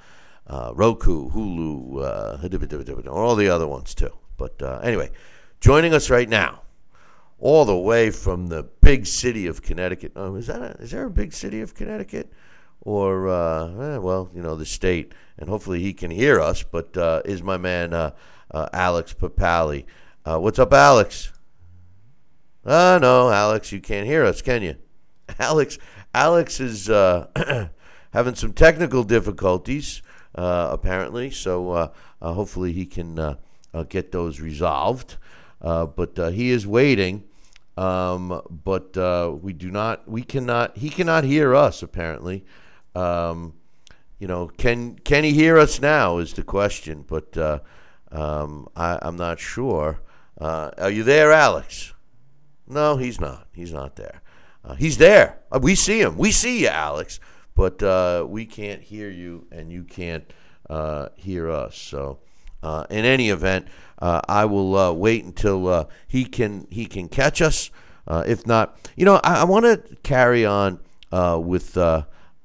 uh, 0.48 0.72
Roku, 0.74 1.30
Hulu, 1.30 2.02
uh, 2.02 3.10
all 3.10 3.36
the 3.36 3.48
other 3.48 3.66
ones 3.66 3.94
too. 3.94 4.12
But 4.36 4.60
uh, 4.62 4.80
anyway, 4.82 5.10
joining 5.60 5.92
us 5.92 6.10
right 6.10 6.28
now, 6.28 6.62
all 7.38 7.64
the 7.64 7.76
way 7.76 8.10
from 8.10 8.48
the 8.48 8.64
big 8.80 9.06
city 9.06 9.46
of 9.46 9.62
Connecticut. 9.62 10.12
Oh, 10.16 10.34
is 10.36 10.46
that 10.48 10.62
a, 10.62 10.70
is 10.80 10.90
there 10.90 11.04
a 11.04 11.10
big 11.10 11.32
city 11.32 11.60
of 11.60 11.74
Connecticut? 11.74 12.32
Or, 12.82 13.28
uh, 13.28 13.68
eh, 13.68 13.96
well, 13.98 14.30
you 14.34 14.42
know, 14.42 14.54
the 14.54 14.66
state 14.66 15.12
and 15.38 15.48
hopefully 15.48 15.80
he 15.80 15.92
can 15.92 16.10
hear 16.10 16.40
us, 16.40 16.62
but 16.62 16.96
uh, 16.96 17.22
is 17.24 17.42
my 17.42 17.56
man 17.56 17.94
uh, 17.94 18.10
uh, 18.50 18.68
Alex 18.72 19.14
Papali. 19.14 19.84
Uh, 20.24 20.38
what's 20.38 20.58
up, 20.58 20.72
Alex? 20.72 21.32
Uh, 22.64 22.98
no, 23.00 23.30
Alex, 23.30 23.70
you 23.72 23.80
can't 23.80 24.06
hear 24.06 24.24
us, 24.24 24.42
can 24.42 24.62
you? 24.62 24.74
Alex, 25.38 25.78
Alex 26.12 26.60
is 26.60 26.86
having 28.10 28.34
some 28.34 28.52
technical 28.52 29.04
difficulties, 29.04 30.02
apparently, 30.34 31.30
so 31.30 31.92
hopefully 32.20 32.72
he 32.72 32.84
can 32.84 33.36
get 33.88 34.10
those 34.10 34.40
resolved. 34.40 35.16
but 35.60 36.32
he 36.32 36.50
is 36.50 36.66
waiting. 36.66 37.24
Um, 37.76 38.42
but 38.64 38.96
we 39.40 39.52
do 39.52 39.70
not, 39.70 40.08
we 40.08 40.22
cannot, 40.22 40.76
he 40.76 40.90
cannot 40.90 41.22
hear 41.22 41.54
us 41.54 41.80
apparently. 41.82 42.44
Um, 42.94 43.54
you 44.18 44.26
know, 44.26 44.48
can 44.48 44.96
can 44.98 45.24
he 45.24 45.32
hear 45.32 45.58
us 45.58 45.80
now? 45.80 46.18
Is 46.18 46.32
the 46.32 46.42
question, 46.42 47.04
but 47.06 47.36
uh, 47.36 47.60
um, 48.10 48.68
I, 48.74 48.98
am 49.02 49.16
not 49.16 49.38
sure. 49.38 50.00
Uh, 50.40 50.70
are 50.78 50.90
you 50.90 51.04
there, 51.04 51.32
Alex? 51.32 51.92
No, 52.66 52.96
he's 52.96 53.20
not. 53.20 53.46
He's 53.52 53.72
not 53.72 53.96
there. 53.96 54.22
Uh, 54.64 54.74
he's 54.74 54.98
there. 54.98 55.38
Uh, 55.50 55.60
we 55.62 55.74
see 55.74 56.00
him. 56.00 56.18
We 56.18 56.32
see 56.32 56.62
you, 56.62 56.68
Alex, 56.68 57.20
but 57.54 57.82
uh, 57.82 58.26
we 58.28 58.44
can't 58.44 58.82
hear 58.82 59.10
you, 59.10 59.46
and 59.50 59.72
you 59.72 59.84
can't 59.84 60.30
uh, 60.68 61.08
hear 61.16 61.50
us. 61.50 61.76
So, 61.76 62.18
in 62.62 63.04
any 63.04 63.30
event, 63.30 63.68
I 64.00 64.44
will 64.44 64.96
wait 64.96 65.24
until 65.24 65.88
he 66.08 66.24
can 66.24 66.66
he 66.70 66.86
can 66.86 67.08
catch 67.08 67.40
us. 67.40 67.70
Uh, 68.08 68.24
if 68.26 68.46
not, 68.46 68.78
you 68.96 69.04
know, 69.04 69.20
I, 69.22 69.42
I 69.42 69.44
want 69.44 69.66
to 69.66 69.96
carry 70.02 70.46
on 70.46 70.80
uh, 71.12 71.38
with 71.40 71.74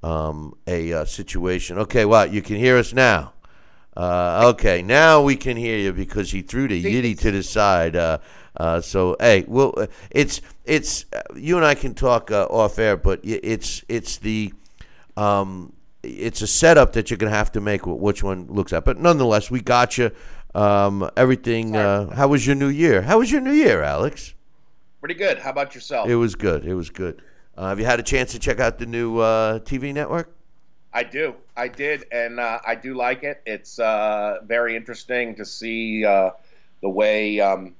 um, 0.03 0.55
a 0.67 0.93
uh, 0.93 1.05
situation. 1.05 1.77
Okay, 1.79 2.05
what? 2.05 2.31
You 2.31 2.41
can 2.41 2.57
hear 2.57 2.77
us 2.77 2.93
now. 2.93 3.33
Uh, 3.95 4.51
okay, 4.53 4.81
now 4.81 5.21
we 5.21 5.35
can 5.35 5.55
hear 5.55 5.77
you 5.77 5.93
because 5.93 6.31
he 6.31 6.41
threw 6.41 6.67
the 6.67 6.83
yiddy 6.83 7.17
to 7.17 7.31
the 7.31 7.43
side. 7.43 7.95
Uh, 7.95 8.17
uh, 8.57 8.81
so 8.81 9.15
hey, 9.19 9.45
well, 9.47 9.73
uh, 9.77 9.87
it's 10.09 10.41
it's 10.65 11.05
uh, 11.13 11.21
you 11.35 11.57
and 11.57 11.65
I 11.65 11.75
can 11.75 11.93
talk 11.93 12.31
uh, 12.31 12.45
off 12.45 12.79
air, 12.79 12.97
but 12.97 13.19
it's 13.23 13.83
it's 13.87 14.17
the 14.17 14.53
um, 15.15 15.73
it's 16.01 16.41
a 16.41 16.47
setup 16.47 16.93
that 16.93 17.09
you're 17.09 17.17
gonna 17.17 17.31
have 17.31 17.51
to 17.53 17.61
make. 17.61 17.85
Which 17.85 18.23
one 18.23 18.47
looks 18.47 18.73
at, 18.73 18.83
but 18.83 18.99
nonetheless, 18.99 19.51
we 19.51 19.61
got 19.61 19.97
you. 19.97 20.11
Um, 20.55 21.09
everything. 21.17 21.75
Uh, 21.75 22.13
how 22.13 22.27
was 22.27 22.45
your 22.45 22.55
new 22.55 22.67
year? 22.67 23.01
How 23.01 23.19
was 23.19 23.31
your 23.31 23.41
new 23.41 23.51
year, 23.53 23.81
Alex? 23.81 24.33
Pretty 24.99 25.15
good. 25.15 25.39
How 25.39 25.49
about 25.49 25.75
yourself? 25.75 26.07
It 26.07 26.15
was 26.15 26.35
good. 26.35 26.65
It 26.65 26.75
was 26.75 26.89
good. 26.89 27.21
Uh, 27.57 27.69
have 27.69 27.79
you 27.79 27.85
had 27.85 27.99
a 27.99 28.03
chance 28.03 28.31
to 28.31 28.39
check 28.39 28.59
out 28.59 28.79
the 28.79 28.85
new 28.85 29.19
uh, 29.19 29.59
TV 29.59 29.93
network? 29.93 30.35
I 30.93 31.03
do. 31.03 31.35
I 31.55 31.67
did, 31.67 32.05
and 32.11 32.39
uh, 32.39 32.59
I 32.65 32.75
do 32.75 32.93
like 32.93 33.23
it. 33.23 33.41
It's 33.45 33.79
uh, 33.79 34.39
very 34.45 34.75
interesting 34.75 35.35
to 35.35 35.45
see 35.45 36.05
uh, 36.05 36.31
the 36.81 36.89
way 36.89 37.39
um, 37.39 37.75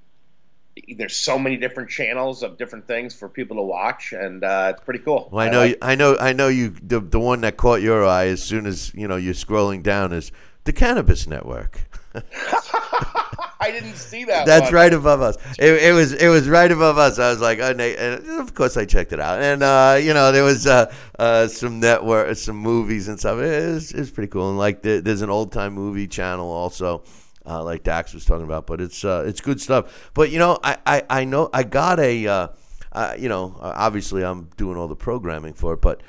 there's 0.96 1.16
so 1.16 1.38
many 1.38 1.58
different 1.58 1.90
channels 1.90 2.42
of 2.42 2.58
different 2.58 2.88
things 2.88 3.14
for 3.14 3.30
people 3.30 3.58
to 3.58 3.62
watch, 3.62 4.14
and 4.14 4.44
uh, 4.44 4.74
it's 4.74 4.84
pretty 4.84 5.00
cool. 5.00 5.30
Well, 5.32 5.46
I 5.46 5.50
know, 5.50 5.60
like 5.60 5.78
I 5.82 5.96
know, 5.96 6.18
I 6.20 6.34
know 6.34 6.48
you. 6.48 6.70
The, 6.70 7.00
the 7.00 7.20
one 7.20 7.42
that 7.42 7.58
caught 7.58 7.82
your 7.82 8.06
eye 8.06 8.28
as 8.28 8.42
soon 8.42 8.66
as 8.66 8.94
you 8.96 9.08
know 9.08 9.16
you're 9.16 9.36
scrolling 9.36 9.84
down 9.84 10.12
is 10.12 10.32
the 10.64 10.74
Cannabis 10.74 11.28
Network. 11.28 11.82
I 13.64 13.72
didn't 13.72 13.95
see 13.95 14.26
that. 14.26 14.45
That's 14.45 14.66
one. 14.66 14.74
right 14.74 14.93
above 14.93 15.22
us. 15.22 15.38
It, 15.57 15.84
it 15.84 15.93
was 15.93 16.11
it 16.11 16.28
was 16.28 16.49
right 16.49 16.70
above 16.70 16.97
us. 16.97 17.18
I 17.18 17.30
was 17.30 17.39
like, 17.39 17.59
oh, 17.59 17.72
and 17.72 18.28
of 18.41 18.53
course 18.53 18.76
I 18.76 18.84
checked 18.84 19.14
it 19.14 19.22
out, 19.22 19.41
and 19.41 19.64
uh, 19.64 19.97
you 20.01 20.14
know 20.14 20.34
there 20.34 20.43
was 20.43 20.68
uh, 20.68 20.93
uh, 21.18 21.47
some 21.47 21.80
network, 21.80 22.36
some 22.36 22.57
movies 22.57 23.07
and 23.07 23.18
stuff. 23.18 23.39
It 23.39 23.74
was, 23.74 23.91
it 23.93 23.99
was 23.99 24.11
pretty 24.11 24.28
cool, 24.28 24.49
and 24.49 24.57
like 24.57 24.82
there, 24.82 24.99
there's 24.99 25.22
an 25.22 25.30
old 25.30 25.53
time 25.53 25.74
movie 25.74 26.07
channel 26.07 26.51
also. 26.51 27.03
Uh, 27.45 27.64
like 27.64 27.84
Dax 27.84 28.14
was 28.14 28.26
talking 28.26 28.45
about, 28.45 28.68
but 28.68 28.82
it's 28.82 29.03
uh, 29.05 29.24
it's 29.26 29.39
good 29.39 29.61
stuff. 29.61 30.11
But 30.14 30.30
you 30.30 30.39
know, 30.39 30.59
I, 30.64 30.78
I, 30.86 31.03
I 31.09 31.24
know 31.26 31.49
I 31.53 31.64
got 31.64 31.99
a, 31.99 32.26
uh, 32.26 32.47
uh, 32.91 33.16
you 33.18 33.28
know, 33.28 33.57
obviously 33.61 34.24
I'm 34.24 34.49
doing 34.55 34.78
all 34.78 34.88
the 34.88 34.95
programming 34.95 35.53
for 35.53 35.74
it, 35.74 35.82
but 35.82 36.01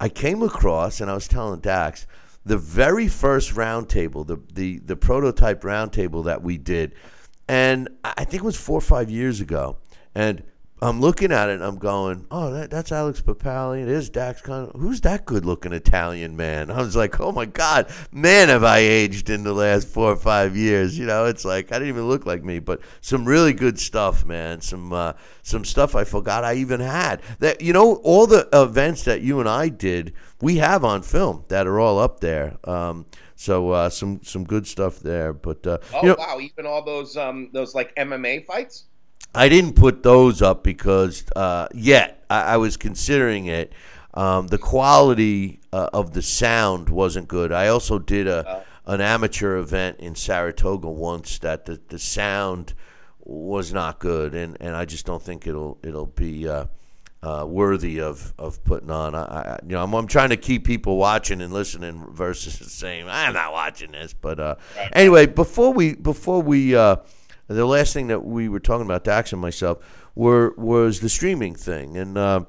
I 0.00 0.08
came 0.08 0.42
across 0.42 1.00
and 1.00 1.10
I 1.10 1.14
was 1.14 1.28
telling 1.28 1.60
Dax 1.60 2.06
the 2.48 2.58
very 2.58 3.08
first 3.08 3.54
roundtable, 3.54 4.26
the 4.26 4.40
the 4.52 4.78
the 4.78 4.96
prototype 4.96 5.62
roundtable 5.62 6.24
that 6.24 6.42
we 6.42 6.58
did, 6.58 6.94
and 7.48 7.88
I 8.04 8.24
think 8.24 8.42
it 8.42 8.46
was 8.46 8.56
four 8.56 8.78
or 8.78 8.82
five 8.82 9.10
years 9.10 9.40
ago, 9.40 9.76
and 10.14 10.42
I'm 10.80 11.00
looking 11.00 11.32
at 11.32 11.48
it 11.48 11.54
and 11.54 11.64
I'm 11.64 11.78
going, 11.78 12.26
oh, 12.30 12.52
that, 12.52 12.70
that's 12.70 12.92
Alex 12.92 13.20
Papali. 13.20 13.82
It 13.82 13.88
is 13.88 14.10
Dax 14.10 14.40
Khan. 14.40 14.70
Who's 14.76 15.00
that 15.00 15.26
good 15.26 15.44
looking 15.44 15.72
Italian 15.72 16.36
man? 16.36 16.70
I 16.70 16.78
was 16.78 16.94
like, 16.94 17.18
oh 17.18 17.32
my 17.32 17.46
God, 17.46 17.90
man, 18.12 18.48
have 18.48 18.62
I 18.62 18.78
aged 18.78 19.28
in 19.28 19.42
the 19.42 19.52
last 19.52 19.88
four 19.88 20.12
or 20.12 20.16
five 20.16 20.56
years. 20.56 20.96
You 20.96 21.06
know, 21.06 21.24
it's 21.24 21.44
like, 21.44 21.72
I 21.72 21.80
didn't 21.80 21.88
even 21.88 22.06
look 22.06 22.26
like 22.26 22.44
me, 22.44 22.60
but 22.60 22.80
some 23.00 23.24
really 23.24 23.52
good 23.52 23.80
stuff, 23.80 24.24
man. 24.24 24.60
Some, 24.60 24.92
uh, 24.92 25.14
some 25.42 25.64
stuff 25.64 25.96
I 25.96 26.04
forgot 26.04 26.44
I 26.44 26.54
even 26.54 26.78
had. 26.78 27.22
That, 27.40 27.60
you 27.60 27.72
know, 27.72 27.96
all 27.96 28.28
the 28.28 28.48
events 28.52 29.02
that 29.04 29.20
you 29.20 29.40
and 29.40 29.48
I 29.48 29.70
did, 29.70 30.14
we 30.40 30.56
have 30.56 30.84
on 30.84 31.02
film 31.02 31.44
that 31.48 31.66
are 31.66 31.80
all 31.80 31.98
up 31.98 32.20
there. 32.20 32.56
Um, 32.64 33.06
so 33.34 33.70
uh, 33.70 33.88
some 33.88 34.20
some 34.22 34.44
good 34.44 34.66
stuff 34.66 34.98
there, 35.00 35.32
but 35.32 35.66
uh, 35.66 35.78
Oh 35.92 36.00
you 36.02 36.08
know, 36.08 36.16
wow! 36.18 36.38
Even 36.40 36.66
all 36.66 36.84
those 36.84 37.16
um 37.16 37.50
those 37.52 37.74
like 37.74 37.94
MMA 37.96 38.44
fights. 38.44 38.84
I 39.34 39.48
didn't 39.48 39.74
put 39.74 40.02
those 40.02 40.40
up 40.40 40.64
because 40.64 41.24
uh, 41.36 41.68
yet 41.74 42.24
I, 42.30 42.54
I 42.54 42.56
was 42.56 42.76
considering 42.76 43.46
it. 43.46 43.72
Um, 44.14 44.48
the 44.48 44.58
quality 44.58 45.60
uh, 45.72 45.90
of 45.92 46.14
the 46.14 46.22
sound 46.22 46.88
wasn't 46.88 47.28
good. 47.28 47.52
I 47.52 47.68
also 47.68 47.98
did 47.98 48.26
a 48.26 48.64
an 48.86 49.02
amateur 49.02 49.58
event 49.58 50.00
in 50.00 50.14
Saratoga 50.14 50.88
once 50.88 51.38
that 51.40 51.66
the, 51.66 51.78
the 51.88 51.98
sound 51.98 52.72
was 53.20 53.72
not 53.72 53.98
good, 53.98 54.34
and, 54.34 54.56
and 54.60 54.74
I 54.74 54.86
just 54.86 55.04
don't 55.04 55.22
think 55.22 55.46
it'll 55.46 55.78
it'll 55.84 56.06
be 56.06 56.48
uh, 56.48 56.64
uh, 57.22 57.44
worthy 57.46 58.00
of, 58.00 58.32
of 58.38 58.62
putting 58.64 58.90
on. 58.90 59.14
I, 59.14 59.22
I 59.22 59.58
you 59.62 59.70
know 59.70 59.82
I'm, 59.82 59.94
I'm 59.94 60.06
trying 60.06 60.30
to 60.30 60.36
keep 60.36 60.64
people 60.64 60.96
watching 60.96 61.40
and 61.40 61.52
listening 61.52 62.06
versus 62.12 62.72
saying 62.72 63.06
I'm 63.08 63.34
not 63.34 63.52
watching 63.52 63.92
this. 63.92 64.12
But 64.12 64.40
uh, 64.40 64.54
anyway, 64.92 65.26
before 65.26 65.72
we 65.72 65.94
before 65.94 66.42
we 66.42 66.76
uh, 66.76 66.96
the 67.48 67.66
last 67.66 67.92
thing 67.92 68.08
that 68.08 68.24
we 68.24 68.48
were 68.48 68.60
talking 68.60 68.86
about, 68.86 69.04
Dax 69.04 69.32
and 69.32 69.40
myself, 69.40 69.78
were 70.14 70.54
was 70.56 71.00
the 71.00 71.08
streaming 71.08 71.54
thing, 71.54 71.96
and 71.96 72.16
uh, 72.16 72.44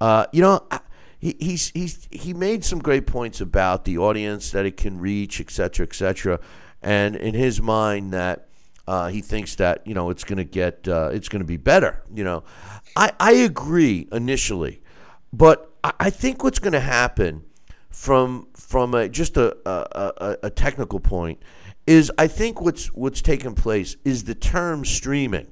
uh, 0.00 0.26
you 0.32 0.42
know. 0.42 0.64
I, 0.70 0.80
he, 1.18 1.34
he's 1.40 1.70
he's 1.70 2.06
he 2.10 2.34
made 2.34 2.62
some 2.62 2.78
great 2.78 3.06
points 3.06 3.40
about 3.40 3.86
the 3.86 3.96
audience 3.96 4.50
that 4.50 4.66
it 4.66 4.76
can 4.76 5.00
reach, 5.00 5.40
et 5.40 5.50
cetera, 5.50 5.86
et 5.86 5.94
cetera, 5.94 6.38
and 6.82 7.16
in 7.16 7.34
his 7.34 7.60
mind 7.60 8.12
that 8.12 8.48
uh, 8.86 9.08
he 9.08 9.20
thinks 9.20 9.56
that 9.56 9.86
you 9.86 9.94
know 9.94 10.10
it's 10.10 10.24
going 10.24 10.38
to 10.38 10.44
get 10.44 10.86
uh, 10.86 11.10
it's 11.12 11.28
going 11.28 11.40
to 11.40 11.46
be 11.46 11.56
better. 11.56 12.02
You 12.14 12.24
know, 12.24 12.44
I 12.96 13.12
I 13.20 13.32
agree 13.32 14.08
initially, 14.10 14.80
but 15.32 15.70
I, 15.84 15.92
I 16.00 16.10
think 16.10 16.42
what's 16.42 16.58
going 16.58 16.72
to 16.72 16.80
happen 16.80 17.44
from 17.90 18.48
from 18.54 18.94
a, 18.94 19.08
just 19.08 19.36
a, 19.36 19.56
a, 19.66 20.36
a, 20.42 20.50
technical 20.50 21.00
point 21.00 21.40
is 21.86 22.12
I 22.18 22.26
think 22.26 22.60
what's 22.60 22.86
what's 22.88 23.22
taken 23.22 23.54
place 23.54 23.96
is 24.04 24.24
the 24.24 24.34
term 24.34 24.84
streaming 24.84 25.46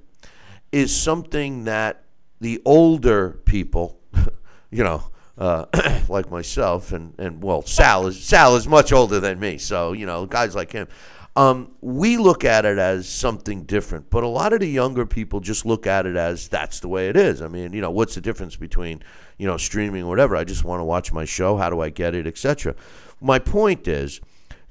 is 0.73 0.95
something 0.95 1.65
that 1.65 2.05
the 2.41 2.61
older 2.65 3.41
people, 3.45 3.99
you 4.71 4.85
know, 4.85 5.05
uh, 5.39 5.67
like 6.09 6.31
myself 6.31 6.93
and, 6.93 7.15
and 7.19 7.43
well, 7.43 7.63
Sal 7.63 8.07
is 8.09 8.23
Sal 8.23 8.57
is 8.57 8.67
much 8.67 8.93
older 8.93 9.21
than 9.21 9.39
me, 9.41 9.59
so 9.59 9.93
you 9.93 10.07
know, 10.07 10.27
guys 10.27 10.55
like 10.55 10.73
him, 10.73 10.89
um, 11.37 11.73
we 11.81 12.17
look 12.17 12.45
at 12.45 12.65
it 12.65 12.79
as 12.79 13.09
something 13.09 13.65
different. 13.65 14.09
But 14.11 14.23
a 14.23 14.29
lot 14.29 14.53
of 14.53 14.61
the 14.61 14.69
younger 14.69 15.05
people 15.05 15.41
just 15.41 15.67
look 15.67 15.87
at 15.87 16.07
it 16.07 16.17
as 16.17 16.49
that's 16.49 16.81
the 16.81 16.89
way 16.89 17.09
it 17.09 17.17
is. 17.17 17.43
I 17.43 17.49
mean, 17.49 17.73
you 17.73 17.81
know, 17.81 17.91
what's 17.91 18.15
the 18.15 18.21
difference 18.21 18.57
between 18.57 19.03
you 19.39 19.47
know 19.47 19.57
streaming 19.57 20.05
or 20.05 20.09
whatever? 20.09 20.37
I 20.37 20.45
just 20.45 20.65
want 20.65 20.81
to 20.81 20.85
watch 20.85 21.13
my 21.13 21.25
show. 21.25 21.57
How 21.57 21.71
do 21.71 21.81
I 21.81 21.91
get 21.91 22.15
it, 22.15 22.27
etc. 22.27 22.75
My 23.21 23.39
point 23.39 23.89
is, 23.89 24.21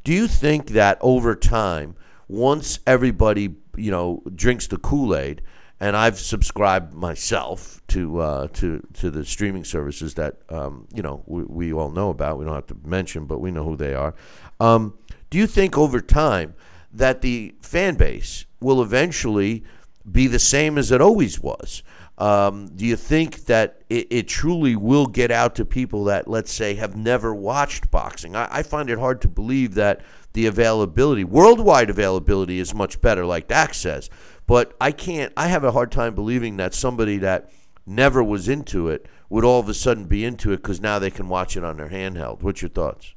do 0.03 0.14
you 0.14 0.28
think 0.28 0.70
that 0.70 0.97
over 1.01 1.36
time, 1.36 1.95
once 2.28 2.80
everybody 2.88 3.55
you 3.76 3.91
know 3.91 4.24
drinks 4.34 4.68
the 4.68 4.78
Kool 4.78 5.16
Aid, 5.16 5.41
and 5.82 5.97
I've 5.97 6.18
subscribed 6.18 6.93
myself 6.93 7.82
to 7.89 8.20
uh, 8.20 8.47
to 8.53 8.88
to 8.93 9.11
the 9.11 9.26
streaming 9.26 9.66
services 9.66 10.14
that 10.14 10.38
um, 10.47 10.88
you 10.93 11.03
know 11.03 11.24
we, 11.26 11.43
we 11.43 11.74
all 11.74 11.91
know 11.91 12.09
about. 12.09 12.38
We 12.38 12.45
don't 12.45 12.55
have 12.55 12.68
to 12.68 12.78
mention, 12.86 13.26
but 13.26 13.39
we 13.39 13.51
know 13.51 13.66
who 13.66 13.76
they 13.76 13.93
are. 13.93 14.16
Um, 14.61 14.97
do 15.34 15.39
you 15.39 15.47
think 15.47 15.75
over 15.79 15.99
time 15.99 16.53
that 16.93 17.21
the 17.21 17.55
fan 17.59 17.95
base 17.95 18.45
will 18.59 18.84
eventually 18.84 19.63
be 20.11 20.27
the 20.27 20.38
same 20.38 20.77
as 20.77 20.91
it 20.91 21.01
always 21.01 21.39
was? 21.39 21.81
Um, 22.19 22.67
do 22.75 22.86
you 22.86 22.95
think 22.95 23.45
that 23.45 23.81
it, 23.89 24.05
it 24.11 24.27
truly 24.27 24.75
will 24.75 25.07
get 25.07 25.31
out 25.31 25.55
to 25.55 25.65
people 25.65 26.03
that, 26.03 26.27
let's 26.27 26.53
say, 26.53 26.75
have 26.75 26.95
never 26.95 27.34
watched 27.34 27.89
boxing? 27.89 28.36
I, 28.36 28.47
I 28.59 28.61
find 28.61 28.91
it 28.91 28.99
hard 28.99 29.21
to 29.21 29.27
believe 29.27 29.73
that 29.73 30.01
the 30.34 30.45
availability, 30.45 31.23
worldwide 31.23 31.89
availability, 31.89 32.59
is 32.59 32.75
much 32.75 33.01
better, 33.01 33.25
like 33.25 33.47
Dax 33.47 33.77
says. 33.77 34.11
But 34.45 34.75
I 34.79 34.91
can't. 34.91 35.34
I 35.36 35.47
have 35.47 35.63
a 35.63 35.71
hard 35.71 35.91
time 35.91 36.13
believing 36.13 36.57
that 36.57 36.75
somebody 36.75 37.17
that 37.17 37.49
never 37.88 38.23
was 38.23 38.47
into 38.47 38.88
it 38.88 39.07
would 39.29 39.43
all 39.43 39.59
of 39.59 39.67
a 39.67 39.73
sudden 39.73 40.05
be 40.05 40.23
into 40.25 40.51
it 40.51 40.57
because 40.57 40.79
now 40.79 40.99
they 40.99 41.09
can 41.09 41.27
watch 41.27 41.57
it 41.57 41.63
on 41.63 41.77
their 41.77 41.89
handheld. 41.89 42.43
What's 42.43 42.61
your 42.61 42.69
thoughts? 42.69 43.15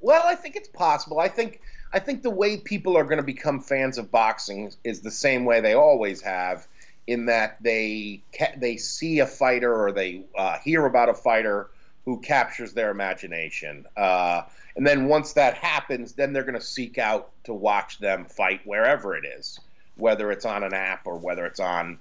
Well, 0.00 0.22
I 0.24 0.34
think 0.34 0.56
it's 0.56 0.68
possible. 0.68 1.20
I 1.20 1.28
think 1.28 1.60
I 1.92 1.98
think 1.98 2.22
the 2.22 2.30
way 2.30 2.56
people 2.56 2.96
are 2.96 3.04
going 3.04 3.18
to 3.18 3.22
become 3.22 3.60
fans 3.60 3.98
of 3.98 4.10
boxing 4.10 4.72
is 4.84 5.00
the 5.00 5.10
same 5.10 5.44
way 5.44 5.60
they 5.60 5.74
always 5.74 6.22
have, 6.22 6.66
in 7.06 7.26
that 7.26 7.62
they 7.62 8.22
ca- 8.36 8.54
they 8.56 8.76
see 8.76 9.18
a 9.18 9.26
fighter 9.26 9.74
or 9.74 9.92
they 9.92 10.24
uh, 10.36 10.58
hear 10.58 10.86
about 10.86 11.08
a 11.08 11.14
fighter 11.14 11.70
who 12.04 12.20
captures 12.20 12.72
their 12.72 12.90
imagination, 12.90 13.86
uh, 13.96 14.42
and 14.76 14.86
then 14.86 15.06
once 15.06 15.34
that 15.34 15.54
happens, 15.54 16.14
then 16.14 16.32
they're 16.32 16.44
going 16.44 16.54
to 16.58 16.60
seek 16.64 16.96
out 16.96 17.30
to 17.44 17.52
watch 17.52 17.98
them 17.98 18.24
fight 18.24 18.60
wherever 18.64 19.14
it 19.16 19.24
is, 19.26 19.60
whether 19.96 20.30
it's 20.30 20.46
on 20.46 20.62
an 20.62 20.72
app 20.72 21.06
or 21.06 21.18
whether 21.18 21.44
it's 21.44 21.60
on 21.60 21.98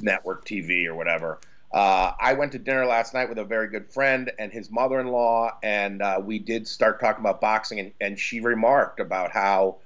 network 0.00 0.46
TV 0.46 0.86
or 0.86 0.94
whatever. 0.94 1.38
Uh, 1.72 2.12
I 2.20 2.34
went 2.34 2.52
to 2.52 2.58
dinner 2.58 2.84
last 2.84 3.14
night 3.14 3.28
with 3.28 3.38
a 3.38 3.44
very 3.44 3.68
good 3.68 3.90
friend 3.90 4.30
and 4.38 4.52
his 4.52 4.70
mother 4.70 5.00
in 5.00 5.06
law, 5.06 5.56
and 5.62 6.02
uh, 6.02 6.20
we 6.22 6.38
did 6.38 6.68
start 6.68 7.00
talking 7.00 7.20
about 7.20 7.40
boxing. 7.40 7.80
And, 7.80 7.92
and 8.00 8.18
she 8.18 8.40
remarked 8.40 9.00
about 9.00 9.32
how 9.32 9.76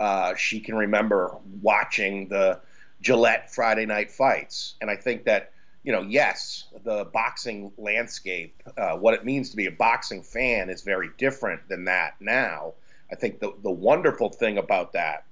uh, 0.00 0.34
she 0.34 0.60
can 0.60 0.76
remember 0.76 1.36
watching 1.60 2.28
the 2.28 2.60
Gillette 3.02 3.52
Friday 3.52 3.84
night 3.84 4.10
fights. 4.10 4.74
And 4.80 4.90
I 4.90 4.96
think 4.96 5.24
that, 5.24 5.52
you 5.84 5.92
know, 5.92 6.00
yes, 6.00 6.64
the 6.84 7.04
boxing 7.04 7.70
landscape, 7.76 8.62
uh, 8.76 8.96
what 8.96 9.12
it 9.12 9.24
means 9.24 9.50
to 9.50 9.56
be 9.56 9.66
a 9.66 9.70
boxing 9.70 10.22
fan 10.22 10.70
is 10.70 10.82
very 10.82 11.10
different 11.18 11.68
than 11.68 11.84
that 11.84 12.14
now. 12.18 12.72
I 13.12 13.14
think 13.14 13.40
the, 13.40 13.52
the 13.62 13.70
wonderful 13.70 14.30
thing 14.30 14.58
about 14.58 14.94
that 14.94 15.24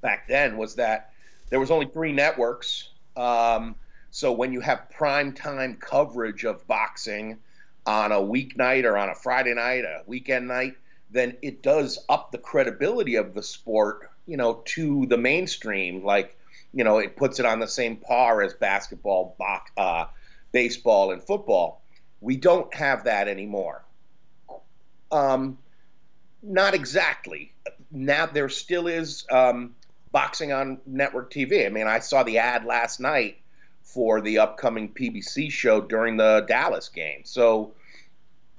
back 0.00 0.28
then 0.28 0.56
was 0.56 0.76
that 0.76 1.10
there 1.50 1.60
was 1.60 1.70
only 1.70 1.86
three 1.86 2.12
networks. 2.12 2.88
Um, 3.16 3.76
So 4.16 4.32
when 4.32 4.50
you 4.50 4.60
have 4.62 4.88
prime 4.88 5.34
time 5.34 5.76
coverage 5.76 6.46
of 6.46 6.66
boxing 6.66 7.36
on 7.84 8.12
a 8.12 8.14
weeknight 8.14 8.84
or 8.84 8.96
on 8.96 9.10
a 9.10 9.14
Friday 9.14 9.52
night, 9.52 9.84
a 9.84 10.04
weekend 10.06 10.48
night, 10.48 10.78
then 11.10 11.36
it 11.42 11.62
does 11.62 11.98
up 12.08 12.32
the 12.32 12.38
credibility 12.38 13.16
of 13.16 13.34
the 13.34 13.42
sport, 13.42 14.10
you 14.26 14.38
know, 14.38 14.62
to 14.64 15.04
the 15.04 15.18
mainstream. 15.18 16.02
Like, 16.02 16.34
you 16.72 16.82
know, 16.82 16.96
it 16.96 17.14
puts 17.14 17.40
it 17.40 17.44
on 17.44 17.60
the 17.60 17.68
same 17.68 17.96
par 17.98 18.40
as 18.40 18.54
basketball, 18.54 19.36
box, 19.38 19.70
uh, 19.76 20.06
baseball, 20.50 21.12
and 21.12 21.22
football. 21.22 21.82
We 22.22 22.38
don't 22.38 22.72
have 22.72 23.04
that 23.04 23.28
anymore. 23.28 23.84
Um, 25.12 25.58
not 26.42 26.72
exactly. 26.72 27.52
Now 27.90 28.24
there 28.24 28.48
still 28.48 28.86
is 28.86 29.26
um, 29.30 29.74
boxing 30.10 30.52
on 30.52 30.78
network 30.86 31.30
TV. 31.30 31.66
I 31.66 31.68
mean, 31.68 31.86
I 31.86 31.98
saw 31.98 32.22
the 32.22 32.38
ad 32.38 32.64
last 32.64 32.98
night 32.98 33.40
for 33.86 34.20
the 34.20 34.38
upcoming 34.38 34.92
PBC 34.92 35.50
show 35.50 35.80
during 35.80 36.16
the 36.16 36.44
Dallas 36.48 36.88
game. 36.88 37.20
So, 37.24 37.72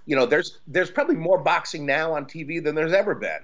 you 0.05 0.15
know, 0.15 0.25
there's 0.25 0.57
there's 0.67 0.89
probably 0.89 1.17
more 1.17 1.37
boxing 1.37 1.85
now 1.85 2.13
on 2.13 2.25
TV 2.25 2.63
than 2.63 2.75
there's 2.75 2.93
ever 2.93 3.13
been. 3.13 3.39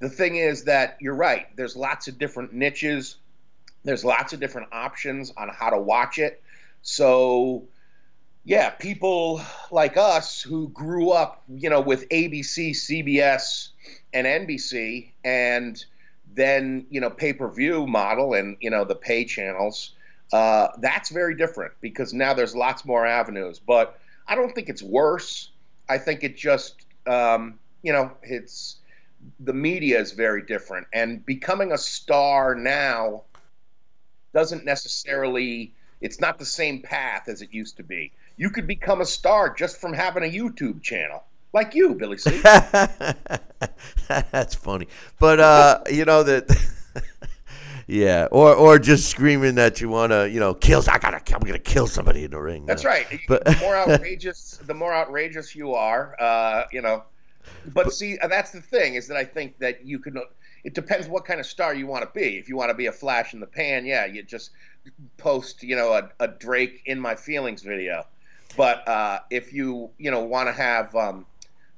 The 0.00 0.08
thing 0.08 0.36
is 0.36 0.64
that 0.64 0.96
you're 1.00 1.14
right. 1.14 1.46
There's 1.56 1.76
lots 1.76 2.08
of 2.08 2.18
different 2.18 2.52
niches. 2.52 3.16
There's 3.84 4.04
lots 4.04 4.32
of 4.32 4.40
different 4.40 4.68
options 4.72 5.32
on 5.36 5.48
how 5.48 5.70
to 5.70 5.78
watch 5.78 6.18
it. 6.18 6.42
So, 6.82 7.64
yeah, 8.44 8.70
people 8.70 9.40
like 9.70 9.96
us 9.96 10.42
who 10.42 10.68
grew 10.70 11.10
up, 11.10 11.44
you 11.48 11.70
know, 11.70 11.80
with 11.80 12.08
ABC, 12.08 12.72
CBS, 12.72 13.68
and 14.12 14.26
NBC, 14.26 15.12
and 15.24 15.82
then 16.34 16.86
you 16.90 17.00
know 17.00 17.10
pay 17.10 17.32
per 17.32 17.48
view 17.48 17.86
model 17.86 18.34
and 18.34 18.56
you 18.60 18.70
know 18.70 18.84
the 18.84 18.94
pay 18.94 19.24
channels 19.24 19.94
uh, 20.32 20.68
that's 20.78 21.10
very 21.10 21.34
different 21.34 21.72
because 21.80 22.12
now 22.14 22.34
there's 22.34 22.54
lots 22.54 22.84
more 22.84 23.06
avenues. 23.06 23.58
But 23.58 23.98
I 24.26 24.34
don't 24.34 24.54
think 24.54 24.68
it's 24.68 24.82
worse. 24.82 25.50
I 25.88 25.98
think 25.98 26.22
it 26.22 26.36
just, 26.36 26.86
um, 27.06 27.58
you 27.82 27.92
know, 27.92 28.12
it's 28.22 28.76
the 29.40 29.52
media 29.52 30.00
is 30.00 30.12
very 30.12 30.42
different, 30.42 30.86
and 30.92 31.24
becoming 31.26 31.72
a 31.72 31.78
star 31.78 32.54
now 32.54 33.24
doesn't 34.32 34.64
necessarily. 34.64 35.74
It's 36.00 36.20
not 36.20 36.38
the 36.38 36.46
same 36.46 36.80
path 36.80 37.28
as 37.28 37.42
it 37.42 37.52
used 37.52 37.76
to 37.76 37.82
be. 37.82 38.12
You 38.38 38.48
could 38.48 38.66
become 38.66 39.02
a 39.02 39.06
star 39.06 39.52
just 39.52 39.78
from 39.78 39.92
having 39.92 40.22
a 40.22 40.32
YouTube 40.32 40.80
channel, 40.82 41.24
like 41.52 41.74
you, 41.74 41.94
Billy 41.94 42.16
C. 42.16 42.40
That's 44.08 44.54
funny, 44.54 44.88
but 45.18 45.40
uh, 45.40 45.80
you 45.90 46.04
know 46.04 46.22
that. 46.22 46.48
Yeah, 47.90 48.28
or 48.30 48.54
or 48.54 48.78
just 48.78 49.10
screaming 49.10 49.56
that 49.56 49.80
you 49.80 49.88
want 49.88 50.12
to, 50.12 50.30
you 50.30 50.38
know, 50.38 50.54
kill. 50.54 50.80
I 50.88 50.98
gotta, 50.98 51.20
I'm 51.34 51.40
gonna 51.40 51.58
kill 51.58 51.88
somebody 51.88 52.22
in 52.22 52.30
the 52.30 52.40
ring. 52.40 52.64
That's 52.64 52.84
right. 52.84 53.06
But 53.28 53.44
the 53.44 53.56
more 53.60 53.74
outrageous, 53.74 54.60
the 54.64 54.74
more 54.74 54.94
outrageous 54.94 55.56
you 55.56 55.74
are, 55.74 56.14
uh, 56.20 56.64
you 56.70 56.82
know. 56.82 57.02
But, 57.64 57.86
but 57.86 57.92
see, 57.92 58.16
that's 58.28 58.52
the 58.52 58.60
thing 58.60 58.94
is 58.94 59.08
that 59.08 59.16
I 59.16 59.24
think 59.24 59.58
that 59.58 59.84
you 59.84 59.98
can. 59.98 60.22
It 60.62 60.74
depends 60.74 61.08
what 61.08 61.24
kind 61.24 61.40
of 61.40 61.46
star 61.46 61.74
you 61.74 61.88
want 61.88 62.04
to 62.04 62.10
be. 62.18 62.38
If 62.38 62.48
you 62.48 62.56
want 62.56 62.70
to 62.70 62.74
be 62.74 62.86
a 62.86 62.92
flash 62.92 63.34
in 63.34 63.40
the 63.40 63.46
pan, 63.46 63.84
yeah, 63.84 64.06
you 64.06 64.22
just 64.22 64.50
post, 65.16 65.62
you 65.64 65.74
know, 65.74 65.92
a, 65.92 66.10
a 66.20 66.28
Drake 66.28 66.82
in 66.86 67.00
my 67.00 67.16
feelings 67.16 67.62
video. 67.62 68.06
But 68.56 68.86
uh, 68.86 69.20
if 69.30 69.52
you, 69.52 69.90
you 69.98 70.10
know, 70.10 70.20
want 70.20 70.48
to 70.48 70.52
have 70.52 70.94
um, 70.94 71.26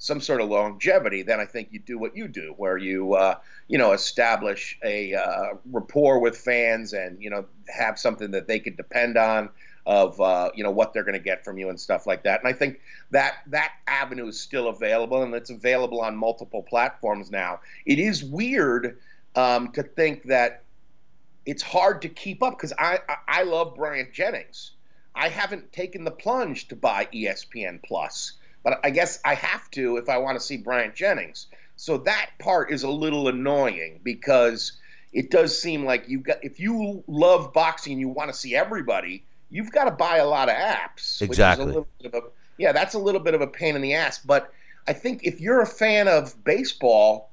some 0.02 0.20
sort 0.20 0.40
of 0.40 0.48
longevity, 0.48 1.22
then 1.22 1.38
I 1.38 1.44
think 1.44 1.68
you 1.70 1.78
do 1.78 1.96
what 1.96 2.16
you 2.16 2.26
do, 2.26 2.54
where 2.56 2.76
you 2.76 3.14
uh, 3.14 3.36
you 3.68 3.78
know 3.78 3.92
establish 3.92 4.76
a 4.82 5.14
uh, 5.14 5.54
rapport 5.70 6.18
with 6.18 6.36
fans 6.36 6.92
and 6.92 7.22
you 7.22 7.30
know 7.30 7.44
have 7.68 8.00
something 8.00 8.32
that 8.32 8.48
they 8.48 8.58
could 8.58 8.76
depend 8.76 9.16
on 9.16 9.48
of 9.86 10.20
uh, 10.20 10.50
you 10.56 10.64
know 10.64 10.72
what 10.72 10.92
they're 10.92 11.04
going 11.04 11.12
to 11.12 11.20
get 11.20 11.44
from 11.44 11.56
you 11.56 11.68
and 11.68 11.78
stuff 11.78 12.04
like 12.04 12.24
that. 12.24 12.40
And 12.40 12.48
I 12.48 12.52
think 12.52 12.80
that 13.12 13.36
that 13.46 13.74
avenue 13.86 14.26
is 14.26 14.40
still 14.40 14.66
available 14.66 15.22
and 15.22 15.32
it's 15.34 15.50
available 15.50 16.00
on 16.00 16.16
multiple 16.16 16.64
platforms 16.64 17.30
now. 17.30 17.60
It 17.86 18.00
is 18.00 18.24
weird 18.24 18.98
um, 19.36 19.70
to 19.70 19.84
think 19.84 20.24
that 20.24 20.64
it's 21.46 21.62
hard 21.62 22.02
to 22.02 22.08
keep 22.08 22.42
up 22.42 22.58
because 22.58 22.72
I, 22.76 22.98
I 23.08 23.16
I 23.28 23.42
love 23.44 23.76
Bryant 23.76 24.12
Jennings. 24.12 24.72
I 25.14 25.28
haven't 25.28 25.72
taken 25.72 26.02
the 26.02 26.10
plunge 26.10 26.66
to 26.68 26.74
buy 26.74 27.06
ESPN 27.14 27.80
Plus 27.84 28.32
but 28.62 28.80
I 28.84 28.90
guess 28.90 29.18
I 29.24 29.34
have 29.34 29.70
to 29.72 29.96
if 29.96 30.08
I 30.08 30.18
want 30.18 30.38
to 30.38 30.44
see 30.44 30.56
Bryant 30.56 30.94
Jennings. 30.94 31.46
So 31.76 31.98
that 31.98 32.30
part 32.38 32.70
is 32.70 32.82
a 32.82 32.90
little 32.90 33.28
annoying 33.28 34.00
because 34.02 34.72
it 35.12 35.30
does 35.30 35.60
seem 35.60 35.84
like 35.84 36.08
you 36.08 36.20
got 36.20 36.44
if 36.44 36.60
you 36.60 37.02
love 37.06 37.52
boxing 37.52 37.92
and 37.92 38.00
you 38.00 38.08
want 38.08 38.30
to 38.30 38.36
see 38.36 38.54
everybody, 38.54 39.24
you've 39.50 39.72
got 39.72 39.84
to 39.84 39.90
buy 39.90 40.18
a 40.18 40.26
lot 40.26 40.48
of 40.48 40.56
apps. 40.56 41.20
Exactly. 41.22 41.84
A, 42.04 42.20
yeah, 42.58 42.72
that's 42.72 42.94
a 42.94 42.98
little 42.98 43.20
bit 43.20 43.34
of 43.34 43.40
a 43.40 43.46
pain 43.46 43.76
in 43.76 43.82
the 43.82 43.94
ass. 43.94 44.18
But 44.18 44.52
I 44.86 44.92
think 44.92 45.24
if 45.24 45.40
you're 45.40 45.60
a 45.60 45.66
fan 45.66 46.08
of 46.08 46.42
baseball, 46.44 47.30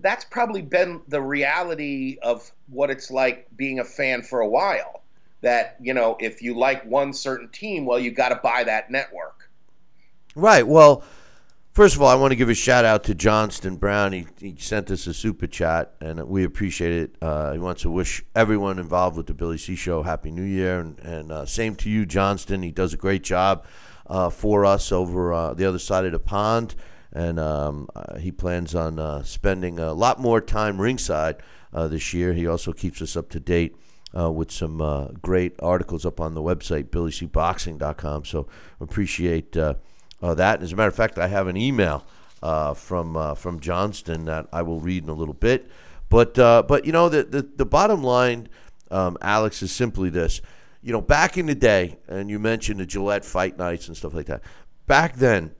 that's 0.00 0.24
probably 0.24 0.62
been 0.62 1.00
the 1.08 1.20
reality 1.20 2.18
of 2.22 2.50
what 2.68 2.90
it's 2.90 3.10
like 3.10 3.48
being 3.56 3.80
a 3.80 3.84
fan 3.84 4.22
for 4.22 4.40
a 4.40 4.48
while. 4.48 5.02
That 5.42 5.76
you 5.80 5.94
know, 5.94 6.16
if 6.20 6.42
you 6.42 6.54
like 6.54 6.84
one 6.84 7.12
certain 7.12 7.48
team, 7.48 7.86
well, 7.86 7.98
you 7.98 8.10
got 8.10 8.28
to 8.28 8.36
buy 8.36 8.64
that 8.64 8.90
network. 8.90 9.39
Right. 10.36 10.66
Well, 10.66 11.02
first 11.72 11.96
of 11.96 12.02
all, 12.02 12.08
I 12.08 12.14
want 12.14 12.30
to 12.30 12.36
give 12.36 12.48
a 12.48 12.54
shout 12.54 12.84
out 12.84 13.02
to 13.04 13.14
Johnston 13.14 13.76
Brown. 13.76 14.12
He, 14.12 14.26
he 14.38 14.56
sent 14.58 14.90
us 14.90 15.06
a 15.08 15.14
super 15.14 15.48
chat, 15.48 15.94
and 16.00 16.22
we 16.28 16.44
appreciate 16.44 16.92
it. 16.92 17.16
Uh, 17.20 17.52
he 17.52 17.58
wants 17.58 17.82
to 17.82 17.90
wish 17.90 18.22
everyone 18.34 18.78
involved 18.78 19.16
with 19.16 19.26
the 19.26 19.34
Billy 19.34 19.58
C 19.58 19.74
Show 19.74 20.02
Happy 20.02 20.30
New 20.30 20.44
Year, 20.44 20.78
and, 20.78 20.98
and 21.00 21.32
uh, 21.32 21.46
same 21.46 21.74
to 21.76 21.90
you, 21.90 22.06
Johnston. 22.06 22.62
He 22.62 22.70
does 22.70 22.94
a 22.94 22.96
great 22.96 23.24
job 23.24 23.66
uh, 24.06 24.30
for 24.30 24.64
us 24.64 24.92
over 24.92 25.32
uh, 25.32 25.54
the 25.54 25.64
other 25.64 25.80
side 25.80 26.04
of 26.04 26.12
the 26.12 26.20
pond, 26.20 26.76
and 27.12 27.40
um, 27.40 27.88
uh, 27.96 28.18
he 28.18 28.30
plans 28.30 28.74
on 28.74 29.00
uh, 29.00 29.24
spending 29.24 29.80
a 29.80 29.92
lot 29.92 30.20
more 30.20 30.40
time 30.40 30.80
ringside 30.80 31.36
this 31.72 32.14
year. 32.14 32.34
He 32.34 32.46
also 32.46 32.72
keeps 32.72 33.02
us 33.02 33.16
up 33.16 33.28
to 33.30 33.40
date. 33.40 33.76
Uh, 34.12 34.28
with 34.28 34.50
some 34.50 34.80
uh, 34.80 35.04
great 35.22 35.54
articles 35.62 36.04
up 36.04 36.18
on 36.18 36.34
the 36.34 36.42
website, 36.42 36.88
billycboxing.com. 36.88 38.24
So 38.24 38.48
appreciate 38.80 39.56
uh, 39.56 39.74
uh, 40.22 40.34
that. 40.34 40.62
As 40.62 40.72
a 40.72 40.76
matter 40.76 40.88
of 40.88 40.94
fact, 40.94 41.18
I 41.18 41.28
have 41.28 41.46
an 41.46 41.56
email 41.56 42.04
uh, 42.42 42.74
from 42.74 43.16
uh, 43.16 43.34
from 43.34 43.60
Johnston 43.60 44.24
that 44.26 44.48
I 44.52 44.62
will 44.62 44.80
read 44.80 45.04
in 45.04 45.08
a 45.08 45.14
little 45.14 45.34
bit. 45.34 45.70
But 46.08 46.38
uh, 46.38 46.62
but 46.66 46.84
you 46.84 46.92
know 46.92 47.08
the 47.08 47.24
the, 47.24 47.42
the 47.42 47.66
bottom 47.66 48.02
line, 48.02 48.48
um, 48.90 49.16
Alex, 49.20 49.62
is 49.62 49.72
simply 49.72 50.10
this. 50.10 50.40
You 50.82 50.92
know, 50.92 51.02
back 51.02 51.36
in 51.36 51.46
the 51.46 51.54
day, 51.54 51.98
and 52.08 52.30
you 52.30 52.38
mentioned 52.38 52.80
the 52.80 52.86
Gillette 52.86 53.24
fight 53.24 53.58
nights 53.58 53.88
and 53.88 53.96
stuff 53.96 54.14
like 54.14 54.26
that. 54.26 54.42
Back 54.86 55.16
then, 55.16 55.54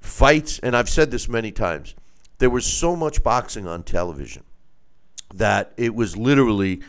fights, 0.00 0.60
and 0.60 0.76
I've 0.76 0.88
said 0.88 1.10
this 1.10 1.28
many 1.28 1.50
times, 1.50 1.96
there 2.38 2.50
was 2.50 2.64
so 2.64 2.94
much 2.94 3.22
boxing 3.24 3.66
on 3.66 3.82
television 3.82 4.44
that 5.34 5.72
it 5.76 5.92
was 5.92 6.16
literally 6.16 6.82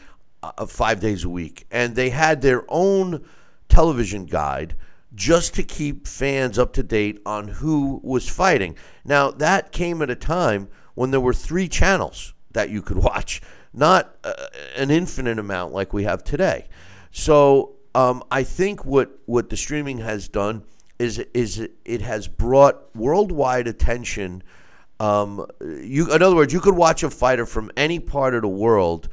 uh, 0.43 0.67
five 0.67 0.99
days 0.99 1.23
a 1.23 1.29
week, 1.29 1.65
and 1.71 1.95
they 1.95 2.11
had 2.11 2.41
their 2.41 2.63
own 2.67 3.25
television 3.67 4.25
guide 4.25 4.75
just 5.15 5.55
to 5.55 5.63
keep 5.63 6.07
fans 6.07 6.59
up 6.59 6.73
to 6.73 6.83
date 6.83 7.21
on 7.25 7.47
who 7.47 7.99
was 8.03 8.27
fighting. 8.27 8.75
Now, 9.03 9.31
that 9.31 9.71
came 9.71 10.01
at 10.01 10.09
a 10.09 10.15
time 10.15 10.67
when 10.93 11.11
there 11.11 11.19
were 11.19 11.33
three 11.33 11.67
channels 11.67 12.33
that 12.51 12.69
you 12.69 12.81
could 12.81 12.97
watch, 13.03 13.41
not 13.73 14.15
uh, 14.23 14.33
an 14.75 14.91
infinite 14.91 15.39
amount 15.39 15.73
like 15.73 15.93
we 15.93 16.03
have 16.03 16.23
today. 16.23 16.67
So, 17.11 17.75
um, 17.95 18.23
I 18.29 18.43
think 18.43 18.83
what, 18.83 19.19
what 19.25 19.49
the 19.49 19.55
streaming 19.55 19.99
has 19.99 20.27
done 20.27 20.63
is 20.99 21.19
is 21.33 21.67
it 21.83 22.01
has 22.01 22.27
brought 22.27 22.95
worldwide 22.95 23.67
attention. 23.67 24.43
Um, 24.99 25.45
you, 25.61 26.13
in 26.13 26.21
other 26.21 26.35
words, 26.35 26.53
you 26.53 26.61
could 26.61 26.75
watch 26.75 27.03
a 27.03 27.09
fighter 27.09 27.45
from 27.45 27.71
any 27.75 27.99
part 27.99 28.33
of 28.33 28.41
the 28.41 28.47
world 28.47 29.09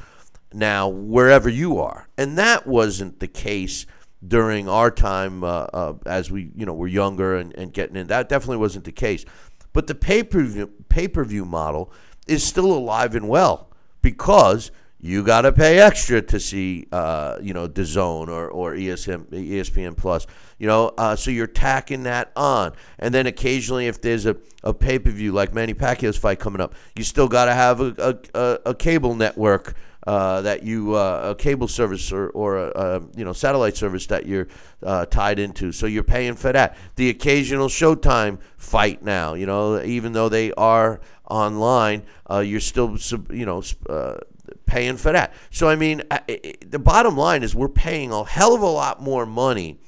now, 0.52 0.88
wherever 0.88 1.48
you 1.48 1.78
are, 1.78 2.08
and 2.16 2.38
that 2.38 2.66
wasn't 2.66 3.20
the 3.20 3.26
case 3.26 3.86
during 4.26 4.68
our 4.68 4.90
time 4.90 5.42
uh, 5.42 5.66
uh, 5.72 5.94
as 6.06 6.30
we 6.30 6.50
you 6.56 6.66
know 6.66 6.74
were 6.74 6.86
younger 6.86 7.36
and, 7.36 7.54
and 7.54 7.72
getting 7.72 7.96
in. 7.96 8.06
That 8.06 8.28
definitely 8.28 8.58
wasn't 8.58 8.84
the 8.84 8.92
case. 8.92 9.24
But 9.72 9.86
the 9.86 9.94
pay 9.94 10.22
per 10.22 10.42
view 10.42 10.70
pay 10.88 11.08
per 11.08 11.24
view 11.24 11.44
model 11.44 11.92
is 12.26 12.44
still 12.44 12.72
alive 12.72 13.14
and 13.14 13.28
well 13.28 13.70
because 14.00 14.70
you 15.04 15.24
got 15.24 15.40
to 15.40 15.52
pay 15.52 15.80
extra 15.80 16.22
to 16.22 16.38
see 16.38 16.86
uh, 16.92 17.36
you 17.42 17.52
know 17.52 17.68
DAZN 17.68 18.28
or 18.28 18.48
or 18.48 18.74
ESM, 18.74 19.26
ESPN 19.30 19.96
Plus. 19.96 20.26
You 20.58 20.68
know, 20.68 20.92
uh, 20.96 21.16
so 21.16 21.32
you're 21.32 21.48
tacking 21.48 22.04
that 22.04 22.30
on, 22.36 22.72
and 23.00 23.12
then 23.12 23.26
occasionally 23.26 23.88
if 23.88 24.00
there's 24.00 24.26
a, 24.26 24.36
a 24.62 24.72
pay 24.72 25.00
per 25.00 25.10
view 25.10 25.32
like 25.32 25.52
Manny 25.52 25.74
Pacquiao's 25.74 26.16
fight 26.16 26.38
coming 26.38 26.60
up, 26.60 26.74
you 26.94 27.02
still 27.02 27.26
got 27.26 27.46
to 27.46 27.54
have 27.54 27.80
a, 27.80 28.20
a, 28.34 28.58
a 28.66 28.74
cable 28.74 29.16
network 29.16 29.74
uh, 30.06 30.40
that 30.42 30.62
you 30.62 30.94
uh, 30.94 31.30
a 31.30 31.34
cable 31.34 31.68
service 31.68 32.12
or, 32.12 32.28
or 32.30 32.58
a, 32.58 32.70
a, 32.74 33.00
you 33.16 33.24
know 33.24 33.32
satellite 33.32 33.76
service 33.76 34.06
that 34.06 34.26
you're 34.26 34.48
uh, 34.82 35.06
tied 35.06 35.38
into. 35.38 35.72
So 35.72 35.86
you're 35.86 36.02
paying 36.02 36.34
for 36.34 36.52
that. 36.52 36.76
The 36.96 37.08
occasional 37.08 37.68
Showtime 37.68 38.40
fight 38.56 39.02
now, 39.02 39.34
you 39.34 39.46
know, 39.46 39.80
even 39.82 40.12
though 40.12 40.28
they 40.28 40.52
are 40.52 41.00
online, 41.30 42.02
uh, 42.28 42.40
you're 42.40 42.60
still 42.60 42.96
you 43.30 43.46
know 43.46 43.62
uh, 43.88 44.18
paying 44.66 44.96
for 44.96 45.12
that. 45.12 45.32
So 45.50 45.68
I 45.68 45.76
mean, 45.76 46.02
I, 46.10 46.54
the 46.66 46.78
bottom 46.78 47.16
line 47.16 47.42
is 47.42 47.54
we're 47.54 47.68
paying 47.68 48.12
a 48.12 48.24
hell 48.24 48.54
of 48.54 48.62
a 48.62 48.66
lot 48.66 49.00
more 49.00 49.24
money 49.24 49.78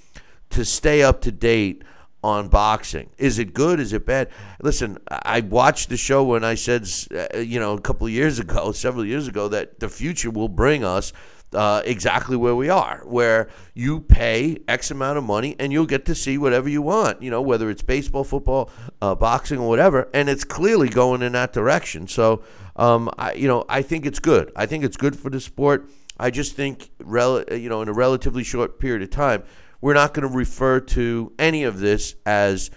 to 0.50 0.64
stay 0.64 1.02
up 1.02 1.20
to 1.22 1.32
date 1.32 1.82
on 2.24 2.48
boxing. 2.48 3.10
Is 3.18 3.38
it 3.38 3.52
good? 3.52 3.78
Is 3.78 3.92
it 3.92 4.06
bad? 4.06 4.30
Listen, 4.62 4.96
I 5.08 5.42
watched 5.42 5.90
the 5.90 5.98
show 5.98 6.24
when 6.24 6.42
I 6.42 6.54
said, 6.54 6.88
uh, 7.14 7.38
you 7.38 7.60
know, 7.60 7.74
a 7.74 7.80
couple 7.82 8.08
years 8.08 8.38
ago, 8.38 8.72
several 8.86 9.04
years 9.04 9.28
ago, 9.28 9.46
that 9.48 9.78
the 9.78 9.90
future 9.90 10.30
will 10.30 10.48
bring 10.48 10.82
us 10.84 11.12
uh, 11.52 11.82
exactly 11.84 12.34
where 12.34 12.54
we 12.54 12.70
are, 12.70 13.02
where 13.04 13.50
you 13.74 14.00
pay 14.00 14.56
X 14.66 14.90
amount 14.90 15.18
of 15.18 15.24
money 15.24 15.54
and 15.58 15.70
you'll 15.70 15.84
get 15.84 16.06
to 16.06 16.14
see 16.14 16.38
whatever 16.38 16.66
you 16.66 16.80
want, 16.80 17.20
you 17.20 17.30
know, 17.30 17.42
whether 17.42 17.68
it's 17.68 17.82
baseball, 17.82 18.24
football, 18.24 18.70
uh, 19.02 19.14
boxing, 19.14 19.58
or 19.58 19.68
whatever. 19.68 20.08
And 20.14 20.30
it's 20.30 20.44
clearly 20.44 20.88
going 20.88 21.20
in 21.20 21.32
that 21.32 21.52
direction. 21.52 22.08
So, 22.08 22.42
um, 22.76 23.10
I, 23.18 23.34
you 23.34 23.46
know, 23.46 23.66
I 23.68 23.82
think 23.82 24.06
it's 24.06 24.18
good. 24.18 24.50
I 24.56 24.64
think 24.64 24.82
it's 24.82 24.96
good 24.96 25.14
for 25.14 25.28
the 25.28 25.40
sport. 25.40 25.90
I 26.18 26.30
just 26.30 26.56
think, 26.56 26.88
rel- 27.00 27.44
you 27.52 27.68
know, 27.68 27.82
in 27.82 27.88
a 27.88 27.92
relatively 27.92 28.44
short 28.44 28.80
period 28.80 29.02
of 29.02 29.10
time, 29.10 29.42
we're 29.84 29.92
not 29.92 30.14
going 30.14 30.26
to 30.26 30.34
refer 30.34 30.80
to 30.80 31.30
any 31.38 31.62
of 31.64 31.78
this 31.78 32.14
as 32.24 32.70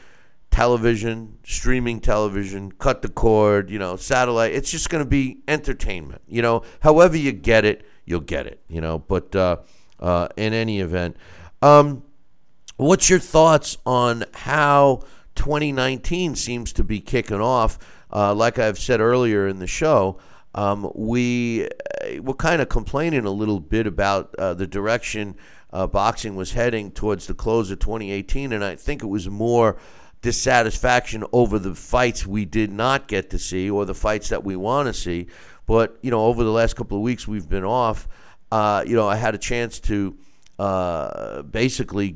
television, 0.52 1.38
streaming 1.46 2.02
television, 2.02 2.70
cut 2.70 3.02
the 3.02 3.08
cord, 3.08 3.70
you 3.70 3.80
know, 3.80 3.96
satellite. 3.96 4.52
It's 4.52 4.70
just 4.70 4.90
going 4.90 5.06
to 5.06 5.10
be 5.10 5.38
entertainment. 5.48 6.22
You 6.28 6.42
know, 6.42 6.64
however 6.82 7.16
you 7.16 7.32
get 7.32 7.64
it, 7.64 7.88
you'll 8.04 8.20
get 8.20 8.46
it, 8.46 8.62
you 8.68 8.82
know. 8.82 9.00
But 9.00 9.34
uh, 9.34 9.56
uh, 10.02 10.28
in 10.36 10.52
any 10.52 10.82
event, 10.82 11.16
um, 11.62 12.04
what's 12.76 13.10
your 13.10 13.20
thoughts 13.20 13.78
on 13.86 14.26
how 14.34 15.04
2019 15.36 16.36
seems 16.36 16.74
to 16.74 16.84
be 16.84 17.00
kicking 17.00 17.40
off? 17.40 17.80
Uh, 18.12 18.34
like 18.34 18.60
I've 18.60 18.80
said 18.80 19.00
earlier 19.00 19.48
in 19.48 19.60
the 19.60 19.68
show, 19.68 20.20
um, 20.56 20.92
we 20.94 21.68
uh, 21.68 22.22
were 22.22 22.34
kind 22.34 22.62
of 22.62 22.68
complaining 22.68 23.24
a 23.24 23.32
little 23.32 23.62
bit 23.62 23.88
about 23.88 24.36
uh, 24.36 24.54
the 24.56 24.68
direction 24.68 25.38
uh, 25.72 25.88
boxing 25.88 26.36
was 26.36 26.54
heading 26.54 26.92
towards 26.92 27.28
the 27.28 27.34
close 27.34 27.72
of 27.72 27.80
2018, 27.80 28.54
and 28.54 28.64
I 28.64 28.76
think 28.76 29.04
it 29.04 29.08
was 29.08 29.30
more 29.30 29.78
dissatisfaction 30.22 31.24
over 31.32 31.60
the 31.60 31.76
fights 31.76 32.26
we 32.26 32.46
did 32.46 32.72
not 32.72 33.08
get 33.08 33.30
to 33.30 33.40
see 33.40 33.70
or 33.70 33.86
the 33.86 33.94
fights 33.94 34.30
that 34.30 34.44
we 34.44 34.56
want 34.56 34.88
to 34.88 34.94
see. 34.94 35.28
But 35.66 35.98
you 36.02 36.12
know, 36.12 36.26
over 36.26 36.44
the 36.44 36.52
last 36.52 36.76
couple 36.76 36.98
of 36.98 37.04
weeks 37.04 37.28
we've 37.28 37.48
been 37.48 37.66
off. 37.66 38.08
Uh, 38.52 38.84
you 38.88 38.96
know, 38.96 39.08
I 39.08 39.18
had 39.18 39.36
a 39.36 39.38
chance 39.38 39.80
to 39.82 40.18
uh, 40.58 41.42
basically 41.44 42.16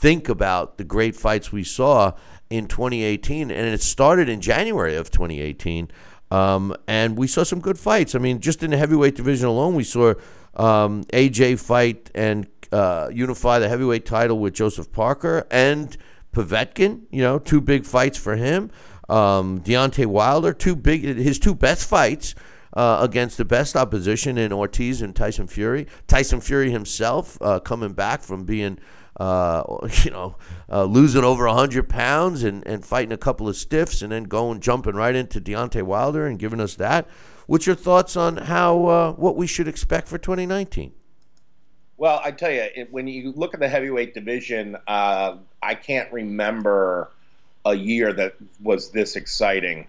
think 0.00 0.28
about 0.28 0.78
the 0.78 0.84
great 0.84 1.16
fights 1.16 1.50
we 1.50 1.64
saw 1.64 2.12
in 2.50 2.66
2018, 2.66 3.50
and 3.50 3.74
it 3.74 3.80
started 3.80 4.28
in 4.28 4.40
January 4.40 4.96
of 4.96 5.10
2018. 5.10 5.90
Um, 6.30 6.76
and 6.86 7.18
we 7.18 7.26
saw 7.26 7.42
some 7.42 7.60
good 7.60 7.78
fights. 7.78 8.14
I 8.14 8.18
mean, 8.18 8.40
just 8.40 8.62
in 8.62 8.70
the 8.70 8.76
heavyweight 8.76 9.16
division 9.16 9.48
alone, 9.48 9.74
we 9.74 9.84
saw 9.84 10.14
um, 10.54 11.04
AJ 11.04 11.58
fight 11.60 12.10
and 12.14 12.46
uh, 12.72 13.10
unify 13.12 13.58
the 13.58 13.68
heavyweight 13.68 14.06
title 14.06 14.38
with 14.38 14.54
Joseph 14.54 14.92
Parker 14.92 15.46
and 15.50 15.96
Povetkin. 16.32 17.02
You 17.10 17.22
know, 17.22 17.38
two 17.38 17.60
big 17.60 17.84
fights 17.84 18.18
for 18.18 18.36
him. 18.36 18.70
Um, 19.08 19.60
Deontay 19.60 20.06
Wilder, 20.06 20.52
two 20.52 20.76
big 20.76 21.02
his 21.02 21.38
two 21.38 21.54
best 21.54 21.88
fights 21.88 22.34
uh, 22.74 22.98
against 23.00 23.36
the 23.38 23.44
best 23.44 23.76
opposition 23.76 24.38
in 24.38 24.52
Ortiz 24.52 25.02
and 25.02 25.14
Tyson 25.14 25.46
Fury. 25.46 25.86
Tyson 26.06 26.40
Fury 26.40 26.70
himself 26.70 27.36
uh, 27.40 27.58
coming 27.60 27.92
back 27.92 28.22
from 28.22 28.44
being, 28.44 28.78
uh, 29.18 29.64
you 30.04 30.10
know, 30.10 30.36
uh, 30.70 30.84
losing 30.84 31.24
over 31.24 31.46
100 31.46 31.88
pounds 31.88 32.44
and, 32.44 32.66
and 32.66 32.84
fighting 32.84 33.12
a 33.12 33.18
couple 33.18 33.48
of 33.48 33.56
stiffs 33.56 34.02
and 34.02 34.12
then 34.12 34.24
going, 34.24 34.60
jumping 34.60 34.94
right 34.94 35.14
into 35.14 35.40
Deontay 35.40 35.82
Wilder 35.82 36.26
and 36.26 36.38
giving 36.38 36.60
us 36.60 36.76
that. 36.76 37.08
What's 37.46 37.66
your 37.66 37.76
thoughts 37.76 38.16
on 38.16 38.36
how 38.36 38.86
uh, 38.86 39.12
what 39.12 39.36
we 39.36 39.48
should 39.48 39.66
expect 39.66 40.06
for 40.06 40.18
2019? 40.18 40.92
Well, 42.00 42.18
I 42.24 42.30
tell 42.30 42.50
you, 42.50 42.66
it, 42.74 42.90
when 42.90 43.06
you 43.08 43.30
look 43.32 43.52
at 43.52 43.60
the 43.60 43.68
heavyweight 43.68 44.14
division, 44.14 44.74
uh, 44.88 45.36
I 45.62 45.74
can't 45.74 46.10
remember 46.10 47.10
a 47.66 47.74
year 47.74 48.10
that 48.14 48.36
was 48.62 48.90
this 48.90 49.16
exciting 49.16 49.86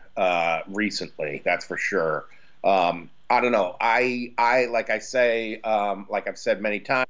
recently. 0.67 1.41
That's 1.45 1.63
for 1.65 1.77
sure. 1.77 2.25
Um, 2.65 3.09
I 3.29 3.39
don't 3.39 3.53
know. 3.53 3.77
I 3.79 4.33
I 4.37 4.65
like 4.65 4.89
I 4.89 4.99
say, 4.99 5.61
um, 5.61 6.05
like 6.09 6.27
I've 6.27 6.37
said 6.37 6.61
many 6.61 6.81
times, 6.81 7.07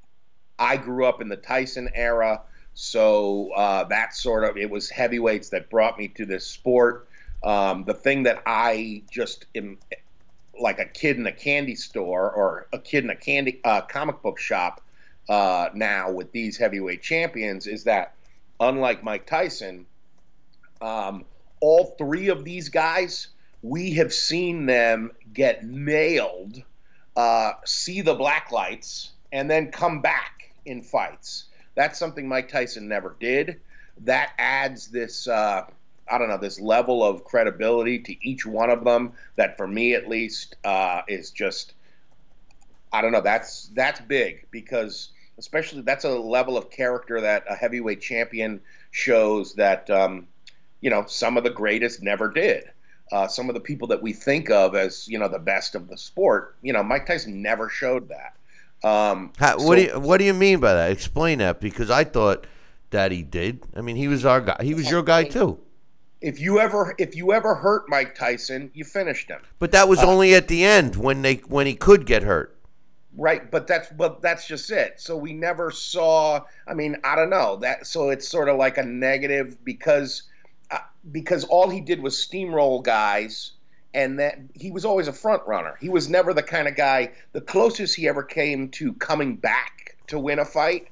I 0.60 0.78
grew 0.78 1.08
up 1.08 1.20
in 1.20 1.30
the 1.30 1.36
Tyson 1.36 1.90
era, 1.96 2.44
so 2.76 3.52
uh, 3.54 3.86
that 3.86 4.14
sort 4.14 4.44
of 4.44 4.56
it 4.56 4.70
was 4.70 4.88
heavyweights 4.92 5.50
that 5.50 5.72
brought 5.72 5.98
me 5.98 6.10
to 6.10 6.28
this 6.28 6.46
sport. 6.46 7.08
Um, 7.42 7.86
the 7.86 7.96
thing 7.96 8.22
that 8.24 8.44
I 8.46 9.02
just 9.10 9.48
am 9.56 9.80
like 10.60 10.78
a 10.78 10.86
kid 10.86 11.18
in 11.18 11.26
a 11.26 11.32
candy 11.32 11.74
store 11.74 12.30
or 12.32 12.68
a 12.72 12.78
kid 12.78 13.04
in 13.04 13.10
a 13.10 13.16
candy 13.16 13.60
uh, 13.64 13.82
comic 13.82 14.22
book 14.22 14.38
shop 14.38 14.80
uh, 15.30 15.70
now 15.74 16.12
with 16.12 16.32
these 16.32 16.58
heavyweight 16.58 17.02
champions 17.02 17.68
is 17.68 17.84
that 17.86 18.16
unlike 18.60 19.04
Mike 19.04 19.26
Tyson, 19.26 19.86
um, 20.82 21.26
all 21.60 21.96
three 21.98 22.30
of 22.30 22.44
these 22.44 22.70
guys 22.70 23.28
we 23.62 23.94
have 23.94 24.14
seen 24.14 24.66
them 24.66 25.12
get 25.34 25.64
nailed, 25.64 26.62
uh, 27.16 27.54
see 27.66 28.02
the 28.02 28.16
black 28.16 28.52
lights, 28.52 29.12
and 29.32 29.50
then 29.50 29.72
come 29.72 30.02
back 30.02 30.52
in 30.66 30.82
fights. 30.82 31.46
That's 31.76 31.98
something 31.98 32.28
Mike 32.28 32.50
Tyson 32.50 32.88
never 32.88 33.16
did. 33.20 33.60
That 34.00 34.32
adds 34.38 34.88
this, 34.88 35.28
uh, 35.28 35.66
I 36.10 36.18
don't 36.18 36.30
know, 36.30 36.38
this 36.38 36.60
level 36.60 37.04
of 37.04 37.24
credibility 37.24 38.00
to 38.00 38.28
each 38.28 38.46
one 38.46 38.70
of 38.70 38.84
them. 38.84 39.14
That, 39.36 39.58
for 39.58 39.68
me 39.68 39.94
at 39.94 40.10
least, 40.10 40.56
uh, 40.64 41.02
is 41.08 41.32
just, 41.32 41.74
I 42.92 43.02
don't 43.02 43.12
know. 43.12 43.22
That's 43.22 43.70
that's 43.74 44.02
big 44.02 44.48
because, 44.52 45.10
especially, 45.38 45.82
that's 45.82 46.06
a 46.06 46.10
level 46.10 46.58
of 46.58 46.70
character 46.70 47.22
that 47.22 47.44
a 47.50 47.56
heavyweight 47.56 48.02
champion 48.02 48.62
shows 48.92 49.54
that, 49.56 49.90
um, 49.90 50.28
you 50.82 50.90
know, 50.90 51.06
some 51.08 51.38
of 51.38 51.44
the 51.44 51.50
greatest 51.50 52.02
never 52.02 52.30
did 52.30 52.72
uh, 53.12 53.28
some 53.28 53.50
of 53.50 53.56
the 53.56 53.62
people 53.62 53.88
that 53.90 54.02
we 54.02 54.14
think 54.14 54.50
of 54.50 54.76
as 54.76 55.08
you 55.08 55.20
know 55.20 55.28
the 55.28 55.40
best 55.40 55.76
of 55.76 55.88
the 55.88 55.98
sport. 55.98 56.56
You 56.62 56.74
know, 56.74 56.84
Mike 56.84 57.06
Tyson 57.06 57.42
never 57.42 57.70
showed 57.70 58.10
that. 58.10 58.36
Um, 58.88 59.34
How, 59.38 59.58
what 59.58 59.64
so, 59.64 59.76
do 59.76 59.82
you 59.82 60.00
What 60.00 60.18
do 60.18 60.24
you 60.24 60.34
mean 60.34 60.60
by 60.60 60.74
that? 60.74 60.92
Explain 60.92 61.40
that 61.40 61.60
because 61.60 61.90
I 61.90 62.04
thought 62.04 62.48
that 62.92 63.12
he 63.12 63.22
did. 63.22 63.64
I 63.76 63.82
mean, 63.82 63.96
he 63.96 64.08
was 64.08 64.26
our 64.26 64.42
guy. 64.42 64.58
He 64.62 64.74
was 64.74 64.90
your 64.90 65.04
guy 65.04 65.26
too. 65.26 65.60
If 66.22 66.40
you 66.40 66.60
ever 66.60 66.96
if 66.98 67.16
you 67.16 67.34
ever 67.34 67.56
hurt 67.56 67.90
Mike 67.90 68.16
Tyson, 68.16 68.72
you 68.74 68.86
finished 68.86 69.28
him. 69.28 69.42
But 69.60 69.72
that 69.74 69.90
was 69.90 70.00
uh, 70.00 70.08
only 70.08 70.34
at 70.34 70.48
the 70.48 70.64
end 70.64 70.96
when 70.96 71.22
they 71.22 71.36
when 71.48 71.68
he 71.68 71.76
could 71.76 72.06
get 72.06 72.24
hurt. 72.24 72.56
Right, 73.18 73.52
but 73.52 73.68
that's 73.68 73.90
but 73.90 74.22
that's 74.22 74.48
just 74.48 74.72
it. 74.72 75.02
So 75.02 75.18
we 75.18 75.34
never 75.34 75.70
saw. 75.70 76.46
I 76.66 76.74
mean, 76.74 76.96
I 77.04 77.16
don't 77.16 77.30
know 77.30 77.58
that. 77.58 77.86
So 77.86 78.10
it's 78.10 78.28
sort 78.28 78.48
of 78.48 78.56
like 78.56 78.78
a 78.78 78.84
negative 78.84 79.64
because 79.66 80.24
because 81.12 81.44
all 81.46 81.70
he 81.70 81.82
did 81.82 82.02
was 82.02 82.16
steamroll 82.16 82.84
guys 82.84 83.52
and 83.94 84.20
that 84.20 84.40
he 84.54 84.72
was 84.72 84.86
always 84.86 85.08
a 85.08 85.14
front 85.14 85.46
runner. 85.46 85.78
He 85.82 85.90
was 85.90 86.10
never 86.10 86.34
the 86.34 86.44
kind 86.44 86.68
of 86.68 86.76
guy. 86.76 87.12
The 87.34 87.42
closest 87.42 87.96
he 87.96 88.08
ever 88.08 88.24
came 88.24 88.70
to 88.70 88.94
coming 88.94 89.36
back 89.36 89.98
to 90.08 90.20
win 90.20 90.40
a 90.40 90.46
fight 90.46 90.88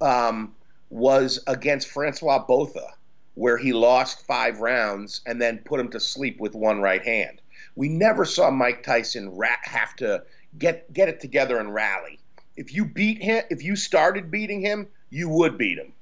um, 0.00 0.54
was 0.90 1.42
against 1.46 1.88
Francois 1.88 2.44
Botha, 2.44 2.88
where 3.34 3.56
he 3.56 3.72
lost 3.72 4.26
five 4.26 4.60
rounds 4.60 5.20
and 5.26 5.40
then 5.40 5.58
put 5.58 5.80
him 5.80 5.90
to 5.90 6.00
sleep 6.00 6.38
with 6.40 6.54
one 6.54 6.80
right 6.80 7.04
hand. 7.04 7.40
We 7.76 7.88
never 7.88 8.24
saw 8.24 8.50
Mike 8.50 8.82
Tyson 8.82 9.36
have 9.62 9.96
to 9.96 10.22
get 10.58 10.92
get 10.92 11.08
it 11.08 11.20
together 11.20 11.58
and 11.58 11.72
rally. 11.72 12.18
If 12.56 12.74
you 12.74 12.84
beat 12.84 13.22
him, 13.22 13.42
if 13.50 13.62
you 13.62 13.76
started 13.76 14.30
beating 14.30 14.60
him, 14.60 14.88
you 15.10 15.28
would 15.28 15.58
beat 15.58 15.78
him. 15.78 15.92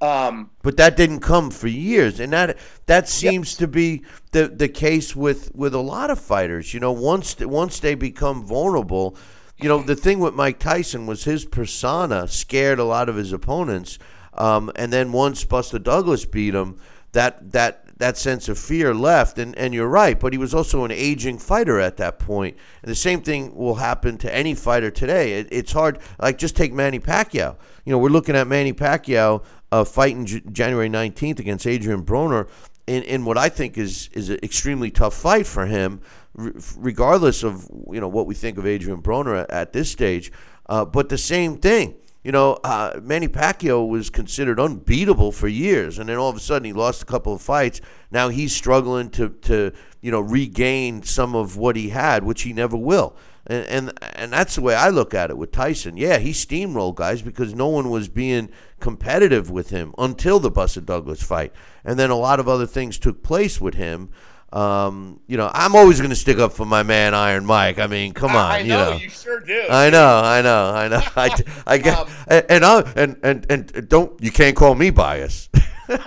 Um, 0.00 0.50
but 0.62 0.76
that 0.78 0.96
didn't 0.96 1.20
come 1.20 1.52
for 1.52 1.68
years, 1.68 2.18
and 2.18 2.32
that 2.32 2.58
that 2.86 3.08
seems 3.08 3.52
yep. 3.52 3.58
to 3.58 3.68
be 3.68 4.02
the 4.32 4.48
the 4.48 4.68
case 4.68 5.14
with 5.14 5.54
with 5.54 5.74
a 5.74 5.80
lot 5.80 6.10
of 6.10 6.18
fighters. 6.18 6.74
You 6.74 6.80
know, 6.80 6.90
once 6.90 7.38
once 7.38 7.78
they 7.78 7.94
become 7.94 8.44
vulnerable, 8.44 9.16
you 9.58 9.68
know, 9.68 9.80
the 9.80 9.94
thing 9.94 10.18
with 10.18 10.34
Mike 10.34 10.58
Tyson 10.58 11.06
was 11.06 11.22
his 11.22 11.44
persona 11.44 12.26
scared 12.26 12.80
a 12.80 12.84
lot 12.84 13.08
of 13.08 13.14
his 13.14 13.32
opponents, 13.32 14.00
um, 14.34 14.72
and 14.74 14.92
then 14.92 15.12
once 15.12 15.44
Buster 15.44 15.78
Douglas 15.78 16.24
beat 16.24 16.54
him, 16.54 16.80
that 17.12 17.52
that 17.52 17.84
that 18.02 18.18
sense 18.18 18.48
of 18.48 18.58
fear 18.58 18.92
left. 18.92 19.38
And, 19.38 19.56
and 19.56 19.72
you're 19.72 19.88
right, 19.88 20.18
but 20.18 20.32
he 20.32 20.38
was 20.38 20.52
also 20.52 20.84
an 20.84 20.90
aging 20.90 21.38
fighter 21.38 21.80
at 21.80 21.96
that 21.98 22.18
point. 22.18 22.56
And 22.82 22.90
the 22.90 22.96
same 22.96 23.22
thing 23.22 23.54
will 23.54 23.76
happen 23.76 24.18
to 24.18 24.34
any 24.34 24.54
fighter 24.54 24.90
today. 24.90 25.34
It, 25.34 25.48
it's 25.50 25.72
hard. 25.72 26.00
Like, 26.20 26.36
just 26.36 26.56
take 26.56 26.72
Manny 26.72 26.98
Pacquiao. 26.98 27.56
You 27.84 27.92
know, 27.92 27.98
we're 27.98 28.10
looking 28.10 28.36
at 28.36 28.46
Manny 28.46 28.72
Pacquiao 28.72 29.44
uh, 29.70 29.84
fighting 29.84 30.26
J- 30.26 30.42
January 30.50 30.88
19th 30.88 31.38
against 31.38 31.66
Adrian 31.66 32.04
Broner 32.04 32.48
in, 32.86 33.02
in 33.04 33.24
what 33.24 33.38
I 33.38 33.48
think 33.48 33.78
is 33.78 34.10
is 34.12 34.28
an 34.28 34.38
extremely 34.42 34.90
tough 34.90 35.14
fight 35.14 35.46
for 35.46 35.66
him, 35.66 36.00
regardless 36.34 37.44
of 37.44 37.70
you 37.90 38.00
know 38.00 38.08
what 38.08 38.26
we 38.26 38.34
think 38.34 38.58
of 38.58 38.66
Adrian 38.66 39.00
Broner 39.00 39.42
at, 39.42 39.50
at 39.50 39.72
this 39.72 39.90
stage. 39.90 40.32
Uh, 40.66 40.84
but 40.84 41.08
the 41.08 41.18
same 41.18 41.58
thing, 41.58 41.94
you 42.22 42.30
know, 42.30 42.52
uh, 42.62 43.00
Manny 43.02 43.26
Pacquiao 43.26 43.88
was 43.88 44.08
considered 44.08 44.60
unbeatable 44.60 45.32
for 45.32 45.48
years, 45.48 45.98
and 45.98 46.08
then 46.08 46.18
all 46.18 46.28
of 46.28 46.36
a 46.36 46.40
sudden 46.40 46.64
he 46.64 46.72
lost 46.72 47.02
a 47.02 47.06
couple 47.06 47.32
of 47.32 47.42
fights. 47.42 47.80
Now 48.10 48.28
he's 48.28 48.54
struggling 48.54 49.10
to 49.10 49.30
to 49.30 49.72
you 50.00 50.10
know 50.12 50.20
regain 50.20 51.02
some 51.02 51.34
of 51.34 51.56
what 51.56 51.74
he 51.74 51.88
had, 51.88 52.22
which 52.22 52.42
he 52.42 52.52
never 52.52 52.76
will. 52.76 53.16
And, 53.48 53.66
and 53.66 54.04
and 54.14 54.32
that's 54.32 54.54
the 54.54 54.60
way 54.60 54.76
I 54.76 54.88
look 54.90 55.14
at 55.14 55.30
it 55.30 55.36
with 55.36 55.50
Tyson. 55.50 55.96
Yeah, 55.96 56.18
he 56.18 56.30
steamrolled 56.30 56.94
guys 56.94 57.22
because 57.22 57.54
no 57.54 57.66
one 57.66 57.90
was 57.90 58.08
being 58.08 58.50
competitive 58.78 59.50
with 59.50 59.70
him 59.70 59.92
until 59.98 60.38
the 60.38 60.50
Buster 60.50 60.80
Douglas 60.80 61.22
fight, 61.24 61.52
and 61.84 61.98
then 61.98 62.10
a 62.10 62.16
lot 62.16 62.38
of 62.38 62.48
other 62.48 62.66
things 62.66 62.98
took 62.98 63.24
place 63.24 63.60
with 63.60 63.74
him. 63.74 64.10
Um, 64.52 65.20
you 65.26 65.38
know, 65.38 65.50
I'm 65.52 65.74
always 65.74 65.98
going 65.98 66.10
to 66.10 66.16
stick 66.16 66.38
up 66.38 66.52
for 66.52 66.66
my 66.66 66.82
man 66.82 67.14
Iron 67.14 67.46
Mike. 67.46 67.78
I 67.78 67.86
mean, 67.86 68.12
come 68.12 68.32
on, 68.32 68.36
I, 68.36 68.56
I 68.56 68.58
you 68.58 68.68
know, 68.68 68.90
know. 68.90 68.96
you 68.96 69.08
sure 69.08 69.40
do. 69.40 69.64
I 69.70 69.88
know, 69.88 70.20
I 70.22 70.42
know, 70.42 70.66
I 70.66 70.88
know. 70.88 71.00
I, 71.16 71.34
I 71.66 71.78
get, 71.78 71.98
Um, 71.98 72.08
and 72.28 72.46
and, 72.50 72.64
I, 72.64 72.80
and 72.96 73.16
and 73.22 73.46
and 73.50 73.88
don't 73.88 74.22
you 74.22 74.30
can't 74.30 74.54
call 74.54 74.74
me 74.74 74.90
biased. 74.90 75.54
no, 75.88 75.98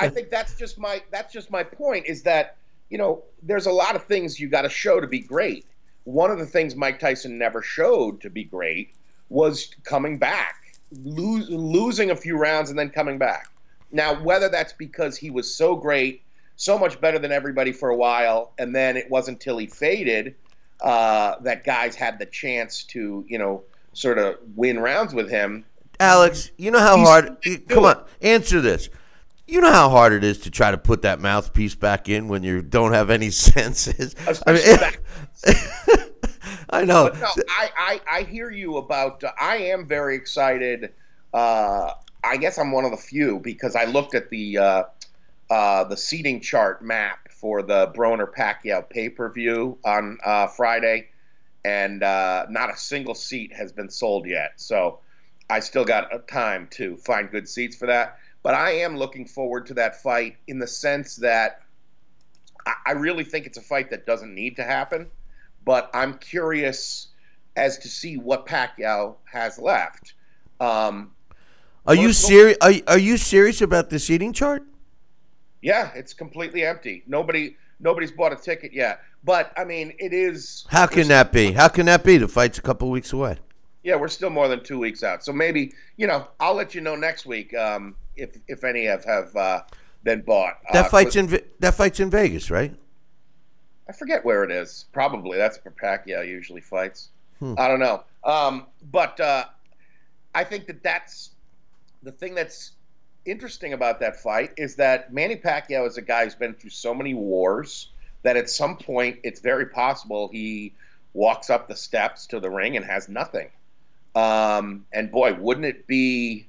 I 0.00 0.08
think 0.08 0.30
that's 0.30 0.56
just 0.56 0.78
my 0.78 1.00
that's 1.12 1.32
just 1.32 1.50
my 1.50 1.62
point 1.62 2.06
is 2.06 2.22
that 2.22 2.56
you 2.90 2.98
know 2.98 3.22
there's 3.42 3.66
a 3.66 3.72
lot 3.72 3.94
of 3.94 4.04
things 4.04 4.40
you 4.40 4.48
got 4.48 4.62
to 4.62 4.68
show 4.68 5.00
to 5.00 5.06
be 5.06 5.20
great. 5.20 5.64
One 6.04 6.32
of 6.32 6.38
the 6.38 6.46
things 6.46 6.74
Mike 6.74 6.98
Tyson 6.98 7.38
never 7.38 7.62
showed 7.62 8.20
to 8.22 8.30
be 8.30 8.44
great 8.44 8.94
was 9.28 9.72
coming 9.84 10.18
back, 10.18 10.78
lose, 11.02 11.48
losing 11.50 12.10
a 12.10 12.16
few 12.16 12.36
rounds 12.36 12.70
and 12.70 12.78
then 12.78 12.90
coming 12.90 13.18
back. 13.18 13.48
Now, 13.92 14.20
whether 14.22 14.48
that's 14.48 14.72
because 14.72 15.16
he 15.16 15.30
was 15.30 15.52
so 15.54 15.76
great, 15.76 16.22
so 16.56 16.78
much 16.78 17.00
better 17.00 17.18
than 17.18 17.32
everybody 17.32 17.72
for 17.72 17.88
a 17.90 17.96
while, 17.96 18.52
and 18.58 18.74
then 18.74 18.96
it 18.96 19.10
wasn't 19.10 19.36
until 19.36 19.58
he 19.58 19.66
faded 19.66 20.34
uh, 20.80 21.36
that 21.40 21.64
guys 21.64 21.94
had 21.94 22.18
the 22.18 22.26
chance 22.26 22.82
to 22.84 23.24
you 23.28 23.38
know 23.38 23.62
sort 23.92 24.18
of 24.18 24.36
win 24.56 24.78
rounds 24.78 25.14
with 25.14 25.30
him. 25.30 25.64
Alex, 26.00 26.50
you 26.58 26.70
know 26.70 26.78
how 26.80 26.96
He's- 26.96 27.08
hard. 27.08 27.68
Come 27.68 27.84
on, 27.84 28.04
answer 28.20 28.60
this. 28.60 28.88
You 29.48 29.60
know 29.60 29.70
how 29.72 29.88
hard 29.90 30.12
it 30.12 30.24
is 30.24 30.40
to 30.40 30.50
try 30.50 30.72
to 30.72 30.76
put 30.78 31.02
that 31.02 31.20
mouthpiece 31.20 31.76
back 31.76 32.08
in 32.08 32.26
when 32.26 32.42
you 32.42 32.62
don't 32.62 32.92
have 32.92 33.10
any 33.10 33.30
senses. 33.30 34.16
I 34.44 34.52
mean, 34.52 35.54
I 36.70 36.84
know. 36.84 37.06
No, 37.08 37.28
I, 37.48 37.70
I, 37.78 38.00
I 38.10 38.22
hear 38.22 38.50
you 38.50 38.76
about. 38.78 39.22
Uh, 39.22 39.30
I 39.40 39.56
am 39.58 39.86
very 39.86 40.16
excited. 40.16 40.92
Uh, 41.32 41.92
I 42.26 42.36
guess 42.36 42.58
I'm 42.58 42.72
one 42.72 42.84
of 42.84 42.90
the 42.90 42.96
few 42.96 43.38
because 43.38 43.76
I 43.76 43.84
looked 43.84 44.14
at 44.14 44.30
the 44.30 44.58
uh, 44.58 44.82
uh, 45.48 45.84
the 45.84 45.96
seating 45.96 46.40
chart 46.40 46.82
map 46.82 47.28
for 47.30 47.62
the 47.62 47.88
Broner 47.88 48.26
Pacquiao 48.32 48.88
pay 48.88 49.08
per 49.08 49.30
view 49.30 49.78
on 49.84 50.18
uh, 50.24 50.48
Friday, 50.48 51.08
and 51.64 52.02
uh, 52.02 52.46
not 52.50 52.70
a 52.70 52.76
single 52.76 53.14
seat 53.14 53.52
has 53.54 53.72
been 53.72 53.90
sold 53.90 54.26
yet. 54.26 54.52
So 54.56 55.00
I 55.48 55.60
still 55.60 55.84
got 55.84 56.12
uh, 56.12 56.18
time 56.26 56.68
to 56.72 56.96
find 56.96 57.30
good 57.30 57.48
seats 57.48 57.76
for 57.76 57.86
that. 57.86 58.18
But 58.42 58.54
I 58.54 58.78
am 58.78 58.96
looking 58.96 59.26
forward 59.26 59.66
to 59.66 59.74
that 59.74 60.02
fight 60.02 60.36
in 60.46 60.58
the 60.58 60.66
sense 60.66 61.16
that 61.16 61.62
I, 62.66 62.74
I 62.86 62.92
really 62.92 63.24
think 63.24 63.46
it's 63.46 63.58
a 63.58 63.62
fight 63.62 63.90
that 63.90 64.06
doesn't 64.06 64.34
need 64.34 64.56
to 64.56 64.64
happen 64.64 65.10
but 65.66 65.90
I'm 65.92 66.16
curious 66.16 67.08
as 67.56 67.78
to 67.78 67.88
see 67.88 68.16
what 68.16 68.46
Pacquiao 68.46 69.16
has 69.30 69.58
left. 69.58 70.14
Um, 70.60 71.10
Are 71.86 71.94
you 71.94 72.08
First 72.08 72.20
of 72.20 72.24
all- 72.24 72.28
serious? 72.30 72.58
Are, 72.60 72.72
are 72.94 72.98
you 72.98 73.16
serious 73.16 73.60
about 73.60 73.90
the 73.90 73.98
seating 73.98 74.32
chart? 74.32 74.62
yeah, 75.62 75.90
it's 75.96 76.12
completely 76.14 76.64
empty. 76.64 77.02
Nobody, 77.08 77.56
nobody's 77.80 78.12
bought 78.12 78.32
a 78.32 78.36
ticket 78.36 78.72
yet. 78.72 79.00
But 79.24 79.52
I 79.56 79.64
mean, 79.64 79.92
it 79.98 80.12
is. 80.12 80.64
How 80.68 80.86
can 80.86 81.08
that 81.08 81.32
be? 81.32 81.50
How 81.52 81.66
can 81.68 81.86
that 81.86 82.04
be? 82.04 82.18
The 82.18 82.28
fight's 82.28 82.58
a 82.58 82.62
couple 82.62 82.88
weeks 82.90 83.12
away. 83.12 83.38
Yeah, 83.82 83.96
we're 83.96 84.08
still 84.08 84.30
more 84.30 84.46
than 84.48 84.62
two 84.62 84.78
weeks 84.78 85.02
out. 85.02 85.24
So 85.24 85.32
maybe 85.32 85.72
you 85.96 86.06
know, 86.06 86.28
I'll 86.38 86.54
let 86.54 86.74
you 86.74 86.80
know 86.80 86.94
next 86.94 87.26
week 87.26 87.52
um, 87.54 87.96
if 88.16 88.36
if 88.46 88.62
any 88.62 88.84
have 88.84 89.04
have 89.04 89.34
uh, 89.34 89.62
been 90.04 90.22
bought. 90.22 90.58
That 90.72 90.86
Uh, 90.86 90.88
fight's 90.88 91.16
in 91.16 91.40
that 91.60 91.74
fight's 91.74 91.98
in 91.98 92.10
Vegas, 92.10 92.50
right? 92.50 92.72
I 93.88 93.92
forget 93.92 94.24
where 94.24 94.44
it 94.44 94.50
is. 94.52 94.84
Probably 94.92 95.36
that's 95.38 95.58
where 95.64 95.72
Pacquiao 95.72 96.26
usually 96.26 96.60
fights. 96.60 97.08
Hmm. 97.40 97.54
I 97.58 97.66
don't 97.66 97.80
know. 97.80 98.04
Um, 98.22 98.66
but 98.92 99.18
uh, 99.18 99.44
I 100.34 100.44
think 100.44 100.66
that 100.66 100.82
that's 100.84 101.30
the 102.06 102.12
thing 102.12 102.36
that's 102.36 102.70
interesting 103.24 103.72
about 103.72 103.98
that 103.98 104.22
fight 104.22 104.52
is 104.56 104.76
that 104.76 105.12
Manny 105.12 105.34
Pacquiao 105.34 105.88
is 105.88 105.96
a 105.96 106.02
guy 106.02 106.22
who's 106.22 106.36
been 106.36 106.54
through 106.54 106.70
so 106.70 106.94
many 106.94 107.14
wars 107.14 107.90
that 108.22 108.36
at 108.36 108.48
some 108.48 108.76
point 108.76 109.18
it's 109.24 109.40
very 109.40 109.66
possible 109.66 110.28
he 110.28 110.72
walks 111.14 111.50
up 111.50 111.66
the 111.66 111.74
steps 111.74 112.28
to 112.28 112.38
the 112.38 112.48
ring 112.48 112.76
and 112.76 112.86
has 112.86 113.08
nothing. 113.08 113.48
Um, 114.14 114.86
and 114.92 115.10
boy, 115.10 115.34
wouldn't 115.34 115.66
it 115.66 115.88
be 115.88 116.46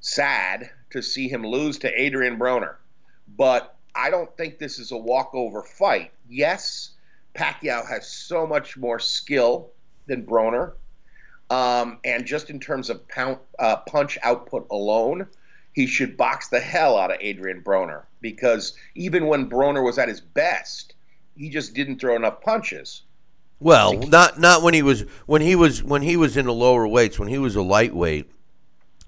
sad 0.00 0.68
to 0.90 1.00
see 1.00 1.26
him 1.26 1.42
lose 1.42 1.78
to 1.78 2.00
Adrian 2.00 2.38
Broner? 2.38 2.74
But 3.34 3.74
I 3.94 4.10
don't 4.10 4.36
think 4.36 4.58
this 4.58 4.78
is 4.78 4.92
a 4.92 4.96
walkover 4.98 5.62
fight. 5.62 6.12
Yes, 6.28 6.90
Pacquiao 7.34 7.88
has 7.88 8.06
so 8.06 8.46
much 8.46 8.76
more 8.76 8.98
skill 8.98 9.70
than 10.06 10.26
Broner. 10.26 10.74
Um, 11.50 11.98
and 12.04 12.26
just 12.26 12.50
in 12.50 12.60
terms 12.60 12.90
of 12.90 13.06
pound, 13.08 13.38
uh, 13.58 13.76
punch 13.76 14.18
output 14.22 14.66
alone, 14.70 15.26
he 15.72 15.86
should 15.86 16.16
box 16.16 16.48
the 16.48 16.60
hell 16.60 16.98
out 16.98 17.10
of 17.10 17.18
Adrian 17.20 17.62
Broner 17.62 18.02
because 18.20 18.74
even 18.94 19.26
when 19.26 19.48
Broner 19.48 19.82
was 19.82 19.98
at 19.98 20.08
his 20.08 20.20
best, 20.20 20.94
he 21.36 21.48
just 21.48 21.74
didn't 21.74 22.00
throw 22.00 22.16
enough 22.16 22.40
punches. 22.40 23.02
Well, 23.60 23.94
not 23.94 24.38
not 24.38 24.62
when 24.62 24.74
he 24.74 24.82
was 24.82 25.02
when 25.26 25.42
he 25.42 25.56
was 25.56 25.82
when 25.82 26.02
he 26.02 26.16
was 26.16 26.36
in 26.36 26.46
the 26.46 26.52
lower 26.52 26.86
weights. 26.86 27.18
When 27.18 27.28
he 27.28 27.38
was 27.38 27.56
a 27.56 27.62
lightweight, 27.62 28.30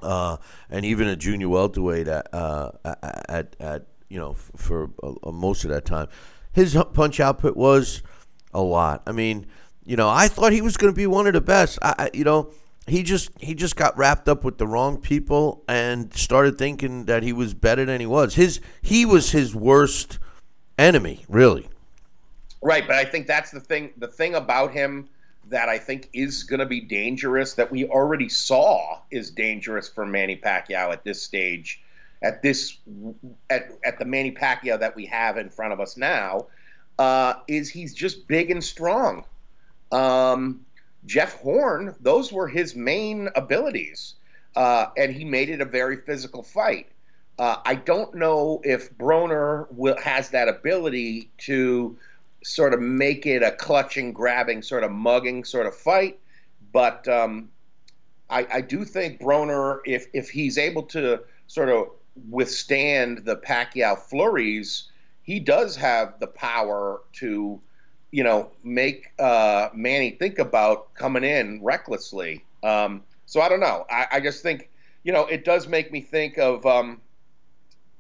uh, 0.03 0.39
and 0.69 0.85
even 0.85 1.07
a 1.07 1.17
junior 1.17 1.49
welterweight 1.49 2.09
at 2.09 2.33
uh, 2.35 2.73
at, 3.29 3.55
at 3.61 3.87
you 4.09 4.19
know 4.19 4.35
for 4.35 4.91
uh, 5.03 5.31
most 5.31 5.65
of 5.65 5.71
that 5.71 5.85
time, 5.85 6.09
his 6.53 6.77
punch 6.95 7.21
output 7.21 7.57
was 7.57 8.03
a 8.53 8.61
lot. 8.61 9.03
I 9.07 9.13
mean, 9.13 9.47
you 9.85 9.97
know, 9.97 10.09
I 10.09 10.29
thought 10.29 10.53
he 10.53 10.63
was 10.63 10.77
going 10.77 10.93
to 10.93 10.97
be 10.97 11.07
one 11.07 11.27
of 11.27 11.33
the 11.33 11.41
best. 11.41 11.79
I, 11.83 12.11
you 12.13 12.25
know, 12.25 12.53
he 12.87 13.03
just 13.03 13.31
he 13.39 13.55
just 13.55 13.77
got 13.77 13.97
wrapped 13.97 14.29
up 14.29 14.45
with 14.45 14.59
the 14.59 14.67
wrong 14.67 14.99
people 14.99 15.63
and 15.69 16.13
started 16.15 16.59
thinking 16.59 17.07
that 17.07 17.23
he 17.23 17.33
was 17.33 17.55
better 17.55 17.85
than 17.85 18.01
he 18.01 18.07
was. 18.07 18.35
His 18.35 18.61
he 18.83 19.07
was 19.07 19.31
his 19.31 19.55
worst 19.55 20.19
enemy, 20.79 21.25
really. 21.29 21.69
Right, 22.63 22.87
but 22.87 22.97
I 22.97 23.05
think 23.05 23.27
that's 23.27 23.51
the 23.51 23.61
thing. 23.61 23.93
The 23.97 24.09
thing 24.09 24.35
about 24.35 24.73
him 24.73 25.09
that 25.49 25.69
I 25.69 25.79
think 25.79 26.09
is 26.13 26.43
going 26.43 26.61
to 26.61 26.67
be 26.67 26.81
dangerous 26.81 27.55
that 27.55 27.71
we 27.71 27.87
already 27.87 28.29
saw 28.29 28.99
is 29.11 29.31
dangerous 29.31 29.89
for 29.89 30.05
Manny 30.07 30.37
Pacquiao 30.37 30.93
at 30.93 31.03
this 31.05 31.23
stage, 31.23 31.83
at 32.23 32.43
this 32.43 32.77
at 33.49 33.71
at 33.85 33.99
the 33.99 34.05
Manny 34.05 34.33
Pacquiao 34.33 34.79
that 34.79 34.95
we 34.95 35.07
have 35.07 35.39
in 35.39 35.49
front 35.49 35.73
of 35.73 35.81
us 35.81 35.97
now, 35.97 36.47
uh, 36.99 37.35
is 37.49 37.71
he's 37.71 37.95
just 37.95 38.29
big 38.29 38.51
and 38.51 38.63
strong. 38.63 39.25
Um, 39.93 40.65
Jeff 41.07 41.41
Horn, 41.41 41.95
those 42.01 42.33
were 42.33 42.49
his 42.49 42.75
main 42.77 43.29
abilities, 43.35 44.15
uh, 44.57 44.87
and 44.97 45.13
he 45.13 45.25
made 45.25 45.49
it 45.49 45.61
a 45.61 45.65
very 45.65 45.97
physical 45.97 46.43
fight. 46.43 46.89
Uh, 47.39 47.57
I 47.65 47.75
don't 47.75 48.15
know 48.15 48.61
if 48.65 48.97
Broner 48.99 49.67
will, 49.73 49.97
has 50.03 50.29
that 50.31 50.49
ability 50.49 51.31
to 51.39 51.97
sort 52.45 52.75
of 52.75 52.81
make 52.81 53.27
it 53.27 53.43
a 53.43 53.53
clutching, 53.53 54.13
grabbing, 54.13 54.63
sort 54.63 54.85
of 54.85 54.91
mugging 54.91 55.45
sort 55.45 55.67
of 55.67 55.75
fight. 55.75 56.19
But 56.73 57.09
um, 57.09 57.49
I, 58.29 58.47
I 58.53 58.61
do 58.61 58.85
think 58.85 59.21
Broner, 59.21 59.81
if 59.85 60.07
if 60.13 60.31
he's 60.31 60.59
able 60.59 60.83
to 60.85 61.21
sort 61.47 61.69
of 61.69 61.89
withstand 62.29 63.25
the 63.25 63.37
Pacquiao 63.37 63.99
flurries, 63.99 64.91
he 65.23 65.41
does 65.41 65.77
have 65.77 66.19
the 66.21 66.27
power 66.27 67.01
to, 67.15 67.61
you 68.11 68.25
know, 68.25 68.51
make 68.65 69.13
uh, 69.19 69.69
Manny 69.75 70.11
think 70.11 70.39
about 70.39 70.93
coming 70.95 71.25
in 71.25 71.63
recklessly. 71.63 72.45
Um, 72.63 73.03
so 73.27 73.41
I 73.41 73.49
don't 73.49 73.61
know. 73.61 73.87
I, 73.91 74.07
I 74.13 74.21
just 74.21 74.43
think, 74.43 74.71
you 75.05 75.13
know, 75.13 75.27
it 75.27 75.45
does 75.45 75.69
make 75.69 75.93
me 75.93 76.01
think 76.01 76.39
of 76.39 76.67
um, 76.67 77.01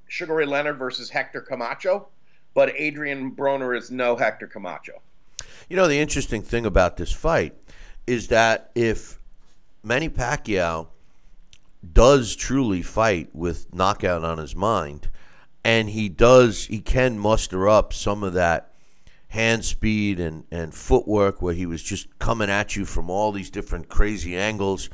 Sugar 0.09 0.35
Ray 0.35 0.47
Leonard 0.47 0.78
versus 0.78 1.09
Hector 1.09 1.41
Camacho 1.41 2.09
but 2.55 2.73
Adrian 2.77 3.32
Broner 3.32 3.77
is 3.77 3.91
no 3.91 4.16
Hector 4.16 4.47
Camacho. 4.47 5.01
You 5.69 5.77
know, 5.77 5.87
the 5.87 5.99
interesting 5.99 6.43
thing 6.43 6.66
about 6.66 6.97
this 6.97 7.12
fight 7.12 7.55
is 8.07 8.28
that 8.28 8.70
if 8.74 9.20
Manny 9.82 10.09
Pacquiao 10.09 10.89
does 11.93 12.35
truly 12.37 12.82
fight 12.82 13.31
with 13.32 13.73
knockout 13.73 14.24
on 14.24 14.39
his 14.39 14.55
mind, 14.55 15.09
and 15.65 15.91
he 15.91 16.09
does, 16.09 16.66
he 16.66 16.81
can 16.81 17.19
muster 17.19 17.69
up 17.69 17.93
some 17.93 18.23
of 18.23 18.32
that 18.32 18.69
hand 19.31 19.65
speed 19.65 20.19
and, 20.19 20.44
and 20.51 20.74
footwork 20.74 21.40
where 21.40 21.55
he 21.55 21.65
was 21.65 21.82
just 21.82 22.19
coming 22.19 22.51
at 22.51 22.74
you 22.74 22.85
from 22.85 23.09
all 23.09 23.31
these 23.31 23.48
different 23.48 23.89
crazy 23.89 24.36
angles. 24.36 24.90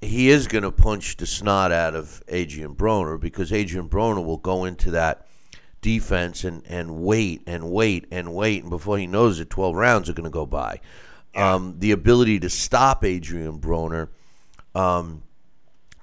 He 0.00 0.30
is 0.30 0.46
going 0.46 0.62
to 0.62 0.70
punch 0.70 1.16
the 1.16 1.26
snot 1.26 1.72
out 1.72 1.96
of 1.96 2.22
Adrian 2.28 2.76
Broner 2.76 3.20
because 3.20 3.52
Adrian 3.52 3.88
Broner 3.88 4.24
will 4.24 4.36
go 4.38 4.64
into 4.64 4.92
that 4.92 5.26
defense 5.82 6.44
and, 6.44 6.62
and 6.68 7.02
wait 7.02 7.42
and 7.44 7.72
wait 7.72 8.06
and 8.12 8.32
wait. 8.32 8.62
And 8.62 8.70
before 8.70 8.98
he 8.98 9.08
knows 9.08 9.40
it, 9.40 9.50
12 9.50 9.74
rounds 9.74 10.08
are 10.08 10.14
going 10.14 10.24
to 10.24 10.30
go 10.30 10.46
by. 10.46 10.80
Um, 11.34 11.74
the 11.80 11.90
ability 11.90 12.38
to 12.40 12.50
stop 12.50 13.04
Adrian 13.04 13.58
Broner, 13.58 14.10
um, 14.76 15.24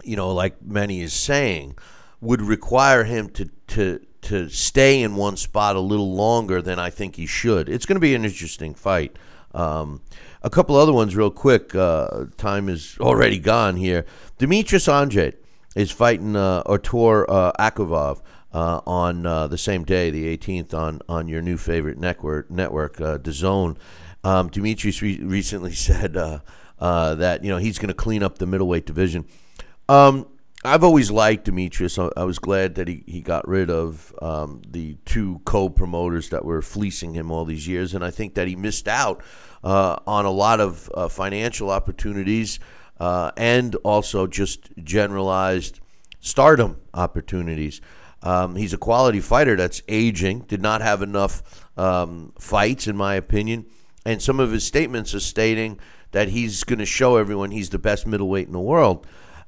you 0.03 0.17
know, 0.17 0.33
like 0.33 0.61
many 0.61 0.99
is 0.99 1.13
saying, 1.13 1.77
would 2.19 2.41
require 2.41 3.05
him 3.05 3.29
to, 3.29 3.49
to, 3.67 4.05
to 4.27 4.49
stay 4.49 5.01
in 5.01 5.15
one 5.15 5.37
spot 5.37 5.75
a 5.75 5.79
little 5.79 6.13
longer 6.13 6.61
than 6.61 6.79
I 6.79 6.89
think 6.89 7.15
he 7.15 7.25
should. 7.25 7.69
It's 7.69 7.85
going 7.85 7.95
to 7.95 8.01
be 8.01 8.13
an 8.13 8.25
interesting 8.25 8.73
fight. 8.73 9.15
Um, 9.53 10.01
a 10.41 10.49
couple 10.49 10.75
other 10.75 10.93
ones, 10.93 11.15
real 11.15 11.31
quick. 11.31 11.73
Uh, 11.73 12.25
time 12.37 12.69
is 12.69 12.97
already 12.99 13.39
gone 13.39 13.77
here. 13.77 14.05
Demetrius 14.37 14.87
Andrade 14.87 15.37
is 15.75 15.91
fighting 15.91 16.35
uh, 16.35 16.61
Artur 16.65 17.29
uh, 17.29 17.51
Akavov 17.59 18.21
uh, 18.53 18.81
on 18.85 19.25
uh, 19.25 19.47
the 19.47 19.57
same 19.57 19.83
day, 19.83 20.09
the 20.09 20.37
18th, 20.37 20.73
on, 20.73 21.01
on 21.07 21.27
your 21.27 21.41
new 21.41 21.57
favorite 21.57 21.97
network, 21.97 22.51
network 22.51 22.99
uh, 22.99 23.17
DAZN. 23.17 23.77
Um, 24.23 24.49
Demetrius 24.49 25.01
re- 25.01 25.19
recently 25.21 25.73
said 25.73 26.17
uh, 26.17 26.39
uh, 26.79 27.15
that 27.15 27.43
you 27.43 27.49
know 27.49 27.57
he's 27.57 27.77
going 27.77 27.89
to 27.89 27.93
clean 27.93 28.23
up 28.23 28.39
the 28.39 28.45
middleweight 28.45 28.85
division. 28.85 29.25
Um, 29.87 30.27
I've 30.67 30.83
always 30.83 31.09
liked 31.09 31.45
Demetrius. 31.45 31.97
I, 31.97 32.23
was 32.23 32.39
glad 32.39 32.75
that 32.75 32.89
he, 32.89 33.01
he 33.07 33.21
got 33.21 33.47
rid 33.47 33.69
of 33.69 34.13
um, 34.21 34.61
the 34.67 34.97
two 35.05 35.39
co-promoters 35.45 36.29
that 36.29 36.43
were 36.43 36.61
fleecing 36.61 37.13
him 37.13 37.31
all 37.31 37.45
these 37.45 37.67
years, 37.67 37.93
and 37.93 38.03
I 38.03 38.11
think 38.11 38.33
that 38.33 38.49
he 38.49 38.57
missed 38.57 38.89
out 38.89 39.23
uh, 39.63 39.95
on 40.05 40.25
a 40.25 40.29
lot 40.29 40.59
of 40.59 40.91
uh, 40.93 41.07
financial 41.07 41.71
opportunities 41.71 42.59
uh, 42.99 43.31
and 43.37 43.75
also 43.75 44.27
just 44.27 44.69
generalized 44.83 45.79
stardom 46.19 46.81
opportunities. 46.93 47.79
Um, 48.21 48.57
he's 48.57 48.73
a 48.73 48.77
quality 48.77 49.21
fighter 49.21 49.55
that's 49.55 49.81
aging, 49.87 50.41
did 50.41 50.61
not 50.61 50.81
have 50.81 51.01
enough 51.01 51.65
um, 51.77 52.33
fights, 52.39 52.87
in 52.87 52.97
my 52.97 53.15
opinion. 53.15 53.67
And 54.05 54.21
some 54.21 54.41
of 54.41 54.51
his 54.51 54.65
statements 54.65 55.15
are 55.15 55.21
stating 55.21 55.79
that 56.11 56.29
he's 56.29 56.65
going 56.65 56.79
to 56.79 56.85
show 56.85 57.15
everyone 57.15 57.51
he's 57.51 57.69
the 57.69 57.79
best 57.79 58.05
middleweight 58.05 58.47
in 58.47 58.53
the 58.53 58.59
world. 58.59 59.07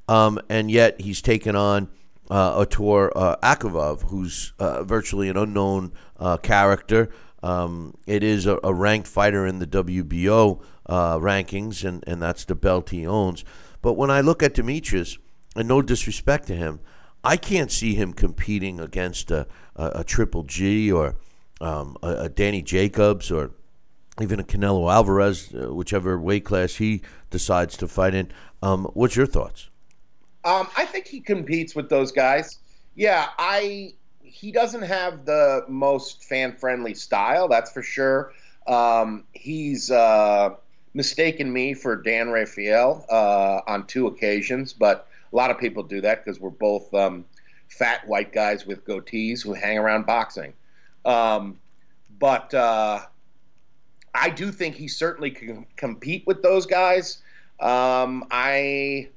Um, 0.09 0.39
and 0.49 0.71
yet 0.71 1.01
he's 1.01 1.21
taken 1.21 1.55
on 1.55 1.87
uh, 2.31 2.57
Artur 2.57 3.15
uh, 3.15 3.95
who's 4.07 4.53
uh, 4.57 4.83
virtually 4.83 5.29
an 5.29 5.37
unknown 5.37 5.93
uh, 6.17 6.37
character. 6.37 7.11
Um, 7.43 7.93
it 8.07 8.23
is 8.23 8.47
a, 8.47 8.59
a, 8.63 8.73
ranked 8.73 9.07
fighter 9.07 9.45
in 9.45 9.59
the 9.59 9.67
WBO 9.67 10.63
uh, 10.87 11.17
rankings, 11.17 11.85
and, 11.85 12.03
and 12.07 12.19
that's 12.19 12.43
the 12.43 12.55
belt 12.55 12.89
he 12.89 13.05
owns. 13.05 13.45
But 13.83 13.93
when 13.93 14.09
I 14.09 14.21
look 14.21 14.41
at 14.41 14.55
Demetrius, 14.55 15.19
and 15.55 15.67
no 15.67 15.81
disrespect 15.83 16.47
to 16.47 16.55
him, 16.55 16.79
I 17.23 17.37
can't 17.37 17.71
see 17.71 17.93
him 17.93 18.13
competing 18.13 18.79
against 18.79 19.29
a, 19.29 19.45
a, 19.75 19.91
a 19.95 20.03
Triple 20.03 20.43
G 20.43 20.91
or 20.91 21.17
um, 21.61 21.97
a, 22.01 22.13
a, 22.15 22.29
Danny 22.29 22.63
Jacobs 22.63 23.29
or 23.29 23.51
even 24.19 24.39
a 24.39 24.43
Canelo 24.43 24.91
Alvarez, 24.91 25.53
uh, 25.53 25.71
whichever 25.73 26.19
weight 26.19 26.45
class 26.45 26.75
he 26.75 27.01
decides 27.29 27.77
to 27.77 27.87
fight 27.87 28.15
in. 28.15 28.31
Um, 28.63 28.85
what's 28.93 29.15
your 29.15 29.27
thoughts? 29.27 29.68
Um, 30.43 30.67
I 30.77 30.85
think 30.85 31.07
he 31.07 31.19
competes 31.19 31.75
with 31.75 31.89
those 31.89 32.11
guys. 32.11 32.57
Yeah, 32.95 33.27
I 33.37 33.93
he 34.21 34.51
doesn't 34.51 34.83
have 34.83 35.25
the 35.25 35.65
most 35.67 36.23
fan 36.23 36.55
friendly 36.55 36.93
style, 36.93 37.47
that's 37.47 37.71
for 37.71 37.81
sure. 37.81 38.31
Um, 38.67 39.23
he's 39.33 39.89
uh, 39.89 40.51
mistaken 40.93 41.51
me 41.51 41.73
for 41.73 41.95
Dan 41.95 42.29
Rafael 42.29 43.05
uh, 43.09 43.61
on 43.67 43.87
two 43.87 44.07
occasions, 44.07 44.71
but 44.73 45.07
a 45.31 45.35
lot 45.35 45.51
of 45.51 45.57
people 45.57 45.83
do 45.83 46.01
that 46.01 46.23
because 46.23 46.39
we're 46.39 46.49
both 46.51 46.93
um, 46.93 47.25
fat 47.67 48.07
white 48.07 48.31
guys 48.31 48.65
with 48.65 48.85
goatees 48.85 49.43
who 49.43 49.53
hang 49.53 49.77
around 49.77 50.05
boxing. 50.05 50.53
Um, 51.05 51.59
but 52.19 52.53
uh, 52.53 52.99
I 54.13 54.29
do 54.29 54.51
think 54.51 54.75
he 54.75 54.87
certainly 54.87 55.31
can 55.31 55.65
compete 55.75 56.25
with 56.27 56.43
those 56.43 56.65
guys. 56.65 57.21
Um, 57.59 58.25
I 58.31 59.09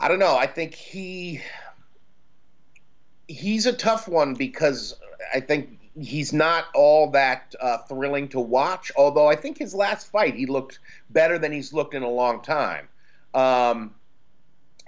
I 0.00 0.08
don't 0.08 0.18
know. 0.18 0.36
I 0.36 0.46
think 0.46 0.74
he 0.74 1.40
he's 3.26 3.66
a 3.66 3.72
tough 3.72 4.08
one 4.08 4.34
because 4.34 4.94
I 5.34 5.40
think 5.40 5.78
he's 6.00 6.32
not 6.32 6.66
all 6.74 7.10
that 7.10 7.54
uh, 7.60 7.78
thrilling 7.78 8.28
to 8.28 8.40
watch. 8.40 8.92
Although 8.96 9.28
I 9.28 9.36
think 9.36 9.58
his 9.58 9.74
last 9.74 10.10
fight 10.10 10.34
he 10.34 10.46
looked 10.46 10.78
better 11.10 11.38
than 11.38 11.52
he's 11.52 11.72
looked 11.72 11.94
in 11.94 12.02
a 12.02 12.08
long 12.08 12.42
time. 12.42 12.88
Um, 13.34 13.94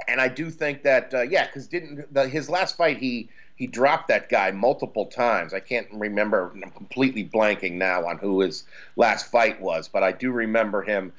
and 0.08 0.20
I 0.20 0.28
do 0.28 0.50
think 0.50 0.82
that 0.84 1.12
uh, 1.12 1.22
yeah, 1.22 1.46
because 1.46 1.66
didn't 1.66 2.12
the, 2.12 2.28
his 2.28 2.48
last 2.48 2.76
fight 2.76 2.98
he 2.98 3.28
he 3.56 3.66
dropped 3.66 4.08
that 4.08 4.28
guy 4.30 4.50
multiple 4.52 5.06
times. 5.06 5.52
I 5.52 5.60
can't 5.60 5.86
remember. 5.92 6.50
I'm 6.54 6.70
completely 6.70 7.24
blanking 7.24 7.72
now 7.72 8.06
on 8.06 8.16
who 8.16 8.40
his 8.40 8.64
last 8.96 9.30
fight 9.30 9.60
was, 9.60 9.88
but 9.88 10.02
I 10.02 10.12
do 10.12 10.30
remember 10.30 10.82
him 10.82 11.12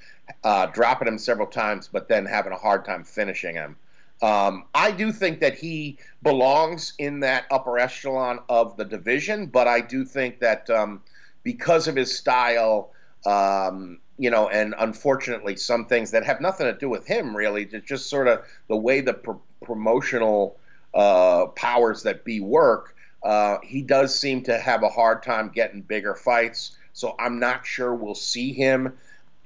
uh, 0.43 0.67
dropping 0.67 1.07
him 1.07 1.17
several 1.17 1.47
times, 1.47 1.89
but 1.91 2.07
then 2.07 2.25
having 2.25 2.53
a 2.53 2.57
hard 2.57 2.85
time 2.85 3.03
finishing 3.03 3.55
him. 3.55 3.75
Um, 4.21 4.65
I 4.75 4.91
do 4.91 5.11
think 5.11 5.39
that 5.39 5.55
he 5.55 5.97
belongs 6.21 6.93
in 6.99 7.21
that 7.21 7.45
upper 7.49 7.79
echelon 7.79 8.39
of 8.49 8.77
the 8.77 8.85
division, 8.85 9.47
but 9.47 9.67
I 9.67 9.81
do 9.81 10.05
think 10.05 10.39
that 10.39 10.69
um, 10.69 11.01
because 11.43 11.87
of 11.87 11.95
his 11.95 12.15
style, 12.15 12.91
um, 13.25 13.99
you 14.17 14.29
know, 14.29 14.47
and 14.49 14.75
unfortunately, 14.77 15.55
some 15.55 15.85
things 15.85 16.11
that 16.11 16.23
have 16.23 16.39
nothing 16.39 16.67
to 16.67 16.73
do 16.73 16.87
with 16.87 17.07
him 17.07 17.35
really, 17.35 17.65
just 17.65 18.09
sort 18.09 18.27
of 18.27 18.45
the 18.67 18.77
way 18.77 19.01
the 19.01 19.15
promotional 19.63 20.57
uh, 20.93 21.47
powers 21.47 22.03
that 22.03 22.23
be 22.23 22.39
work. 22.39 22.95
Uh, 23.23 23.57
he 23.63 23.81
does 23.81 24.17
seem 24.17 24.43
to 24.43 24.57
have 24.59 24.83
a 24.83 24.89
hard 24.89 25.23
time 25.23 25.49
getting 25.49 25.81
bigger 25.81 26.13
fights, 26.13 26.77
so 26.93 27.15
I'm 27.17 27.39
not 27.39 27.65
sure 27.65 27.93
we'll 27.95 28.13
see 28.13 28.53
him 28.53 28.97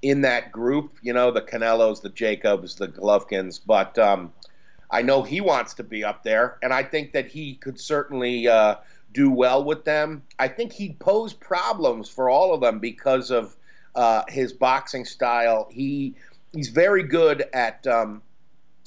in 0.05 0.21
that 0.21 0.51
group. 0.51 0.97
You 1.01 1.13
know, 1.13 1.31
the 1.31 1.41
Canelos, 1.41 2.01
the 2.01 2.09
Jacobs, 2.09 2.75
the 2.75 2.87
Golovkins, 2.87 3.59
but 3.65 3.97
um, 3.97 4.31
I 4.91 5.01
know 5.01 5.23
he 5.23 5.41
wants 5.41 5.73
to 5.75 5.83
be 5.83 6.03
up 6.03 6.23
there, 6.23 6.59
and 6.61 6.71
I 6.71 6.83
think 6.83 7.13
that 7.13 7.25
he 7.25 7.55
could 7.55 7.79
certainly 7.79 8.47
uh, 8.47 8.75
do 9.13 9.31
well 9.31 9.63
with 9.63 9.83
them. 9.83 10.21
I 10.37 10.47
think 10.47 10.73
he'd 10.73 10.99
pose 10.99 11.33
problems 11.33 12.07
for 12.07 12.29
all 12.29 12.53
of 12.53 12.61
them 12.61 12.77
because 12.77 13.31
of 13.31 13.55
uh, 13.95 14.23
his 14.27 14.53
boxing 14.53 15.05
style. 15.05 15.67
He 15.71 16.13
he's 16.53 16.69
very 16.69 17.01
good 17.01 17.43
at 17.51 17.87
um, 17.87 18.21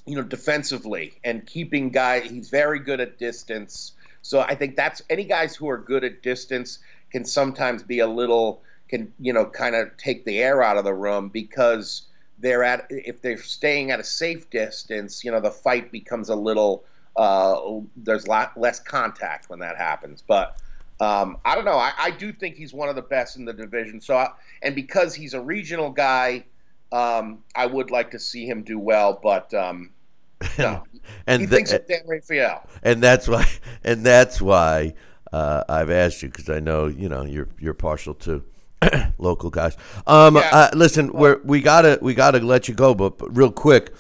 you 0.06 0.14
know 0.14 0.22
defensively 0.22 1.18
and 1.24 1.44
keeping 1.44 1.90
guy. 1.90 2.20
He's 2.20 2.48
very 2.48 2.78
good 2.78 3.00
at 3.00 3.18
distance. 3.18 3.92
So 4.22 4.38
I 4.38 4.54
think 4.54 4.76
that's 4.76 5.02
any 5.10 5.24
guys 5.24 5.56
who 5.56 5.68
are 5.68 5.78
good 5.78 6.04
at 6.04 6.22
distance 6.22 6.78
can 7.10 7.24
sometimes 7.24 7.82
be 7.82 7.98
a 7.98 8.06
little 8.06 8.62
can 8.88 9.12
you 9.20 9.32
know 9.32 9.46
kind 9.46 9.74
of 9.74 9.96
take 9.96 10.24
the 10.24 10.38
air 10.40 10.62
out 10.62 10.78
of 10.78 10.84
the 10.84 10.94
room 10.94 11.28
because 11.28 12.02
they're 12.38 12.64
at 12.64 12.86
if 12.90 13.20
they're 13.22 13.38
staying 13.38 13.90
at 13.90 14.00
a 14.00 14.04
safe 14.04 14.48
distance, 14.50 15.24
you 15.24 15.30
know, 15.30 15.40
the 15.40 15.50
fight 15.50 15.90
becomes 15.90 16.28
a 16.28 16.36
little 16.36 16.84
uh, 17.16 17.80
there's 17.96 18.26
a 18.26 18.28
lot 18.28 18.58
less 18.58 18.78
contact 18.78 19.50
when 19.50 19.58
that 19.58 19.76
happens. 19.76 20.22
But 20.26 20.56
um, 21.00 21.38
I 21.44 21.54
don't 21.54 21.64
know. 21.64 21.76
I, 21.76 21.92
I, 21.98 22.10
do 22.10 22.32
think 22.32 22.56
he's 22.56 22.72
one 22.72 22.88
of 22.88 22.96
the 22.96 23.02
best 23.02 23.36
in 23.36 23.44
the 23.44 23.52
division. 23.52 24.00
So, 24.00 24.16
I, 24.16 24.30
and 24.62 24.74
because 24.74 25.14
he's 25.14 25.34
a 25.34 25.40
regional 25.40 25.90
guy, 25.90 26.44
um, 26.92 27.42
I 27.54 27.66
would 27.66 27.90
like 27.90 28.12
to 28.12 28.18
see 28.18 28.46
him 28.46 28.62
do 28.62 28.78
well. 28.78 29.18
But 29.20 29.52
um, 29.52 29.90
no, 30.58 30.84
and 31.26 31.40
he 31.40 31.46
the, 31.46 31.56
thinks 31.56 31.72
of 31.72 31.86
Dan 31.86 32.02
Rafael, 32.06 32.68
and 32.82 33.02
that's 33.02 33.26
why, 33.26 33.46
and 33.84 34.04
that's 34.04 34.40
why 34.40 34.94
uh, 35.32 35.64
I've 35.68 35.90
asked 35.90 36.22
you 36.22 36.28
because 36.28 36.48
I 36.48 36.60
know 36.60 36.86
you 36.86 37.08
know 37.08 37.24
you're 37.24 37.48
you're 37.58 37.74
partial 37.74 38.14
to 38.14 38.44
local 39.18 39.50
guys. 39.50 39.76
Um, 40.06 40.36
yeah. 40.36 40.50
uh, 40.52 40.70
listen, 40.74 41.12
we're, 41.12 41.40
we 41.44 41.60
gotta 41.60 41.98
we 42.00 42.14
gotta 42.14 42.38
let 42.40 42.68
you 42.68 42.74
go, 42.74 42.94
but, 42.94 43.18
but, 43.18 43.36
real 43.36 43.50
quick, 43.50 43.94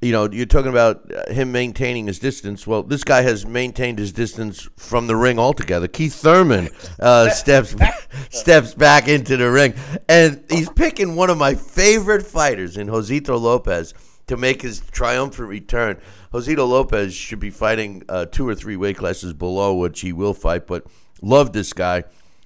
you 0.00 0.12
know, 0.12 0.30
you're 0.30 0.46
talking 0.46 0.70
about 0.70 1.10
uh, 1.12 1.32
him 1.32 1.52
maintaining 1.52 2.06
his 2.06 2.18
distance. 2.18 2.66
Well, 2.66 2.82
this 2.82 3.04
guy 3.04 3.22
has 3.22 3.46
maintained 3.46 3.98
his 3.98 4.12
distance 4.12 4.68
from 4.76 5.06
the 5.06 5.16
ring 5.16 5.38
altogether. 5.38 5.88
Keith 5.88 6.14
Thurman 6.14 6.68
uh, 7.00 7.30
steps 7.30 7.74
steps 8.30 8.74
back 8.74 9.08
into 9.08 9.36
the 9.36 9.50
ring, 9.50 9.74
and 10.08 10.44
he's 10.50 10.68
picking 10.70 11.14
one 11.16 11.30
of 11.30 11.38
my 11.38 11.54
favorite 11.54 12.26
fighters 12.26 12.76
in 12.76 12.88
Josesito 12.88 13.40
Lopez 13.40 13.94
to 14.26 14.36
make 14.36 14.62
his 14.62 14.80
triumphant 14.90 15.48
return. 15.48 16.00
Josesito 16.32 16.68
Lopez 16.68 17.14
should 17.14 17.40
be 17.40 17.50
fighting 17.50 18.02
uh, 18.08 18.26
two 18.26 18.48
or 18.48 18.54
three 18.54 18.76
weight 18.76 18.96
classes 18.96 19.32
below 19.32 19.74
which 19.74 20.00
he 20.00 20.12
will 20.12 20.34
fight, 20.34 20.66
but 20.66 20.86
love 21.22 21.52
this 21.52 21.72
guy. 21.72 22.04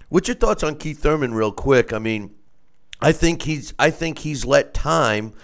What's 0.08 0.28
your 0.28 0.36
thoughts 0.36 0.62
on 0.62 0.76
Keith 0.76 1.00
Thurman, 1.00 1.34
real 1.34 1.52
quick? 1.52 1.92
I 1.92 1.98
mean, 1.98 2.34
I 3.00 3.12
think 3.12 3.42
he's 3.42 3.74
I 3.78 3.90
think 3.90 4.18
he's 4.18 4.44
let 4.44 4.72
time 4.74 5.34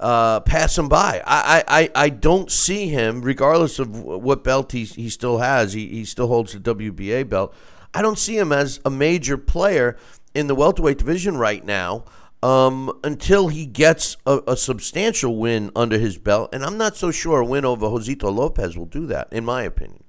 uh, 0.00 0.40
pass 0.40 0.76
him 0.76 0.88
by. 0.88 1.22
I, 1.26 1.62
I, 1.68 1.90
I 1.94 2.08
don't 2.08 2.50
see 2.50 2.88
him, 2.88 3.20
regardless 3.22 3.78
of 3.78 4.02
what 4.02 4.42
belt 4.42 4.72
he, 4.72 4.84
he 4.84 5.10
still 5.10 5.38
has. 5.38 5.74
He, 5.74 5.88
he 5.88 6.04
still 6.04 6.26
holds 6.26 6.54
the 6.54 6.58
WBA 6.58 7.28
belt. 7.28 7.54
I 7.92 8.02
don't 8.02 8.18
see 8.18 8.36
him 8.36 8.50
as 8.50 8.80
a 8.84 8.90
major 8.90 9.36
player 9.36 9.96
in 10.34 10.46
the 10.46 10.54
welterweight 10.54 10.98
division 10.98 11.36
right 11.36 11.64
now 11.64 12.04
um, 12.42 12.98
until 13.04 13.48
he 13.48 13.66
gets 13.66 14.16
a, 14.26 14.40
a, 14.46 14.56
substantial 14.56 15.36
win 15.36 15.70
under 15.76 15.98
his 15.98 16.16
belt. 16.16 16.54
And 16.54 16.64
I'm 16.64 16.78
not 16.78 16.96
so 16.96 17.10
sure 17.10 17.40
a 17.40 17.44
win 17.44 17.64
over 17.64 17.86
Josesito 17.86 18.34
Lopez 18.34 18.78
will 18.78 18.86
do 18.86 19.06
that, 19.06 19.28
in 19.32 19.44
my 19.44 19.62
opinion. 19.62 20.04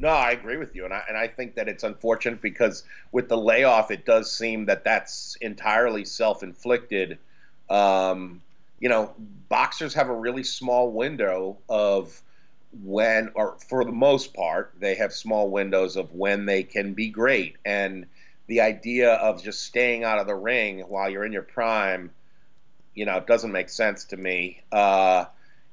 No, 0.00 0.08
I 0.08 0.30
agree 0.30 0.56
with 0.56 0.74
you, 0.74 0.86
and 0.86 0.94
I 0.94 1.02
and 1.08 1.16
I 1.16 1.28
think 1.28 1.56
that 1.56 1.68
it's 1.68 1.84
unfortunate 1.84 2.40
because 2.40 2.84
with 3.12 3.28
the 3.28 3.36
layoff, 3.36 3.90
it 3.90 4.06
does 4.06 4.32
seem 4.32 4.64
that 4.64 4.82
that's 4.82 5.36
entirely 5.42 6.06
self-inflicted. 6.06 7.18
Um, 7.68 8.40
you 8.78 8.88
know, 8.88 9.14
boxers 9.50 9.92
have 9.94 10.08
a 10.08 10.14
really 10.14 10.42
small 10.42 10.90
window 10.90 11.58
of 11.68 12.22
when, 12.82 13.30
or 13.34 13.58
for 13.68 13.84
the 13.84 13.92
most 13.92 14.32
part, 14.32 14.72
they 14.80 14.94
have 14.94 15.12
small 15.12 15.50
windows 15.50 15.96
of 15.96 16.14
when 16.14 16.46
they 16.46 16.62
can 16.62 16.94
be 16.94 17.10
great. 17.10 17.56
And 17.66 18.06
the 18.46 18.62
idea 18.62 19.12
of 19.12 19.42
just 19.42 19.64
staying 19.64 20.02
out 20.02 20.18
of 20.18 20.26
the 20.26 20.34
ring 20.34 20.80
while 20.80 21.10
you're 21.10 21.26
in 21.26 21.32
your 21.32 21.42
prime, 21.42 22.10
you 22.94 23.04
know, 23.04 23.18
it 23.18 23.26
doesn't 23.26 23.52
make 23.52 23.68
sense 23.68 24.04
to 24.06 24.16
me. 24.16 24.62
Uh, 24.72 25.26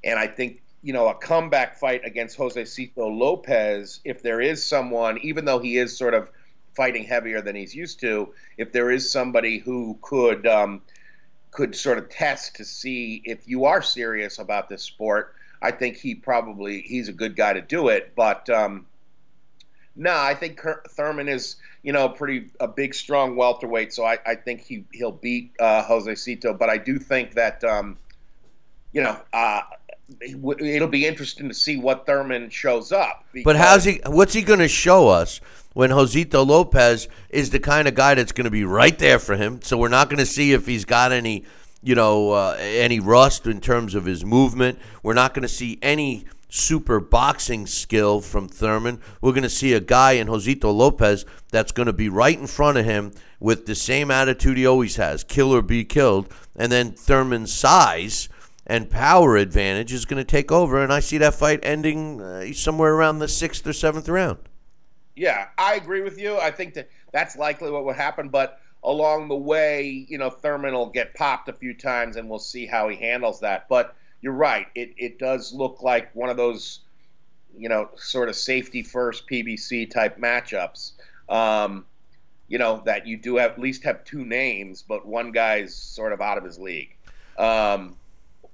and 0.04 0.18
I 0.18 0.26
think, 0.26 0.60
you 0.82 0.92
know, 0.92 1.08
a 1.08 1.14
comeback 1.14 1.76
fight 1.76 2.02
against 2.04 2.38
Josesito 2.38 2.92
Lopez, 2.96 4.00
if 4.04 4.22
there 4.22 4.40
is 4.40 4.64
someone, 4.64 5.18
even 5.22 5.44
though 5.44 5.58
he 5.58 5.76
is 5.76 5.96
sort 5.96 6.14
of 6.14 6.30
fighting 6.74 7.04
heavier 7.04 7.40
than 7.40 7.56
he's 7.56 7.74
used 7.74 8.00
to, 8.00 8.32
if 8.56 8.72
there 8.72 8.90
is 8.90 9.10
somebody 9.10 9.58
who 9.58 9.98
could 10.00 10.46
um, 10.46 10.80
could 11.50 11.74
sort 11.74 11.98
of 11.98 12.08
test 12.08 12.56
to 12.56 12.64
see 12.64 13.20
if 13.24 13.48
you 13.48 13.64
are 13.64 13.82
serious 13.82 14.38
about 14.38 14.68
this 14.68 14.82
sport, 14.82 15.34
I 15.60 15.72
think 15.72 15.96
he 15.96 16.14
probably 16.14 16.82
he's 16.82 17.08
a 17.08 17.12
good 17.12 17.34
guy 17.34 17.54
to 17.54 17.60
do 17.60 17.88
it. 17.88 18.12
But 18.14 18.48
um, 18.48 18.86
no, 19.96 20.16
I 20.16 20.34
think 20.34 20.64
Thurman 20.90 21.28
is 21.28 21.56
you 21.82 21.92
know 21.92 22.08
pretty 22.08 22.50
a 22.60 22.68
big 22.68 22.94
strong 22.94 23.34
welterweight, 23.34 23.92
so 23.92 24.04
I, 24.04 24.18
I 24.24 24.36
think 24.36 24.60
he 24.60 24.84
he'll 24.92 25.10
beat 25.10 25.54
uh, 25.58 25.82
Jose 25.82 26.14
Cito. 26.14 26.54
But 26.54 26.70
I 26.70 26.78
do 26.78 27.00
think 27.00 27.34
that 27.34 27.64
um, 27.64 27.98
you 28.92 29.02
know. 29.02 29.20
Uh, 29.32 29.62
it'll 30.20 30.88
be 30.88 31.06
interesting 31.06 31.48
to 31.48 31.54
see 31.54 31.76
what 31.76 32.06
Thurman 32.06 32.50
shows 32.50 32.92
up. 32.92 33.24
But 33.44 33.56
how's 33.56 33.84
he? 33.84 34.00
What's 34.06 34.34
he 34.34 34.42
going 34.42 34.60
to 34.60 34.68
show 34.68 35.08
us 35.08 35.40
when 35.74 35.90
Josesito 35.90 36.46
Lopez 36.46 37.08
is 37.30 37.50
the 37.50 37.60
kind 37.60 37.88
of 37.88 37.94
guy 37.94 38.14
that's 38.14 38.32
going 38.32 38.46
to 38.46 38.50
be 38.50 38.64
right 38.64 38.98
there 38.98 39.18
for 39.18 39.36
him? 39.36 39.60
So 39.62 39.76
we're 39.76 39.88
not 39.88 40.08
going 40.08 40.18
to 40.18 40.26
see 40.26 40.52
if 40.52 40.66
he's 40.66 40.84
got 40.84 41.12
any, 41.12 41.44
you 41.82 41.94
know, 41.94 42.32
uh, 42.32 42.56
any 42.58 43.00
rust 43.00 43.46
in 43.46 43.60
terms 43.60 43.94
of 43.94 44.04
his 44.04 44.24
movement. 44.24 44.78
We're 45.02 45.14
not 45.14 45.34
going 45.34 45.42
to 45.42 45.48
see 45.48 45.78
any 45.82 46.24
super 46.50 46.98
boxing 46.98 47.66
skill 47.66 48.20
from 48.20 48.48
Thurman. 48.48 49.00
We're 49.20 49.32
going 49.32 49.42
to 49.42 49.50
see 49.50 49.74
a 49.74 49.80
guy 49.80 50.12
in 50.12 50.28
Josesito 50.28 50.74
Lopez 50.74 51.26
that's 51.50 51.72
going 51.72 51.86
to 51.86 51.92
be 51.92 52.08
right 52.08 52.38
in 52.38 52.46
front 52.46 52.78
of 52.78 52.86
him 52.86 53.12
with 53.38 53.66
the 53.66 53.74
same 53.74 54.10
attitude 54.10 54.56
he 54.56 54.66
always 54.66 54.96
has 54.96 55.22
kill 55.22 55.54
or 55.54 55.60
be 55.60 55.84
killed. 55.84 56.32
And 56.56 56.72
then 56.72 56.92
Thurman's 56.92 57.52
size 57.52 58.30
and 58.68 58.90
power 58.90 59.36
advantage 59.36 59.92
is 59.92 60.04
going 60.04 60.18
to 60.18 60.30
take 60.30 60.52
over. 60.52 60.82
And 60.82 60.92
I 60.92 61.00
see 61.00 61.18
that 61.18 61.34
fight 61.34 61.60
ending 61.62 62.20
uh, 62.20 62.52
somewhere 62.52 62.94
around 62.94 63.18
the 63.18 63.28
sixth 63.28 63.66
or 63.66 63.72
seventh 63.72 64.08
round. 64.08 64.38
Yeah, 65.16 65.48
I 65.56 65.74
agree 65.74 66.02
with 66.02 66.20
you. 66.20 66.38
I 66.38 66.50
think 66.50 66.74
that 66.74 66.90
that's 67.12 67.36
likely 67.36 67.70
what 67.70 67.84
would 67.84 67.96
happen. 67.96 68.28
But 68.28 68.60
along 68.84 69.28
the 69.28 69.36
way, 69.36 70.06
you 70.08 70.18
know, 70.18 70.30
Thurman 70.30 70.74
will 70.74 70.90
get 70.90 71.14
popped 71.14 71.48
a 71.48 71.52
few 71.52 71.74
times 71.74 72.16
and 72.16 72.28
we'll 72.28 72.38
see 72.38 72.66
how 72.66 72.88
he 72.88 72.96
handles 72.96 73.40
that. 73.40 73.68
But 73.68 73.96
you're 74.20 74.32
right. 74.32 74.66
It 74.74 74.94
it 74.96 75.18
does 75.18 75.52
look 75.52 75.82
like 75.82 76.14
one 76.14 76.28
of 76.28 76.36
those, 76.36 76.80
you 77.56 77.68
know, 77.68 77.88
sort 77.96 78.28
of 78.28 78.36
safety 78.36 78.82
first 78.82 79.28
PBC 79.28 79.90
type 79.90 80.18
matchups. 80.18 80.92
Um, 81.28 81.84
you 82.48 82.58
know 82.58 82.82
that 82.86 83.06
you 83.06 83.16
do 83.16 83.36
have, 83.36 83.52
at 83.52 83.58
least 83.58 83.84
have 83.84 84.04
two 84.04 84.24
names, 84.24 84.82
but 84.82 85.06
one 85.06 85.32
guy's 85.32 85.74
sort 85.74 86.12
of 86.12 86.20
out 86.20 86.38
of 86.38 86.44
his 86.44 86.58
league. 86.58 86.94
Um, 87.36 87.96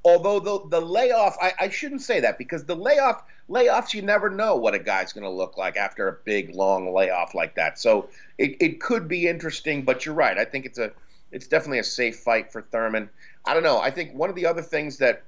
although 0.04 0.40
the 0.40 0.68
the 0.68 0.80
layoff, 0.80 1.36
I, 1.40 1.52
I 1.58 1.68
shouldn't 1.68 2.02
say 2.02 2.20
that 2.20 2.38
because 2.38 2.64
the 2.64 2.76
layoff 2.76 3.22
layoffs 3.48 3.94
you 3.94 4.02
never 4.02 4.30
know 4.30 4.56
what 4.56 4.74
a 4.74 4.78
guy's 4.78 5.12
going 5.12 5.24
to 5.24 5.30
look 5.30 5.56
like 5.56 5.76
after 5.76 6.08
a 6.08 6.12
big 6.24 6.54
long 6.54 6.92
layoff 6.92 7.34
like 7.34 7.54
that. 7.56 7.78
So 7.78 8.08
it, 8.38 8.56
it 8.60 8.80
could 8.80 9.08
be 9.08 9.28
interesting, 9.28 9.82
but 9.82 10.04
you're 10.06 10.14
right. 10.14 10.38
I 10.38 10.44
think 10.44 10.66
it's 10.66 10.78
a 10.78 10.92
it's 11.32 11.46
definitely 11.46 11.80
a 11.80 11.84
safe 11.84 12.16
fight 12.16 12.52
for 12.52 12.62
Thurman. 12.62 13.10
I 13.44 13.54
don't 13.54 13.62
know. 13.62 13.80
I 13.80 13.90
think 13.90 14.14
one 14.14 14.30
of 14.30 14.36
the 14.36 14.46
other 14.46 14.62
things 14.62 14.98
that 14.98 15.24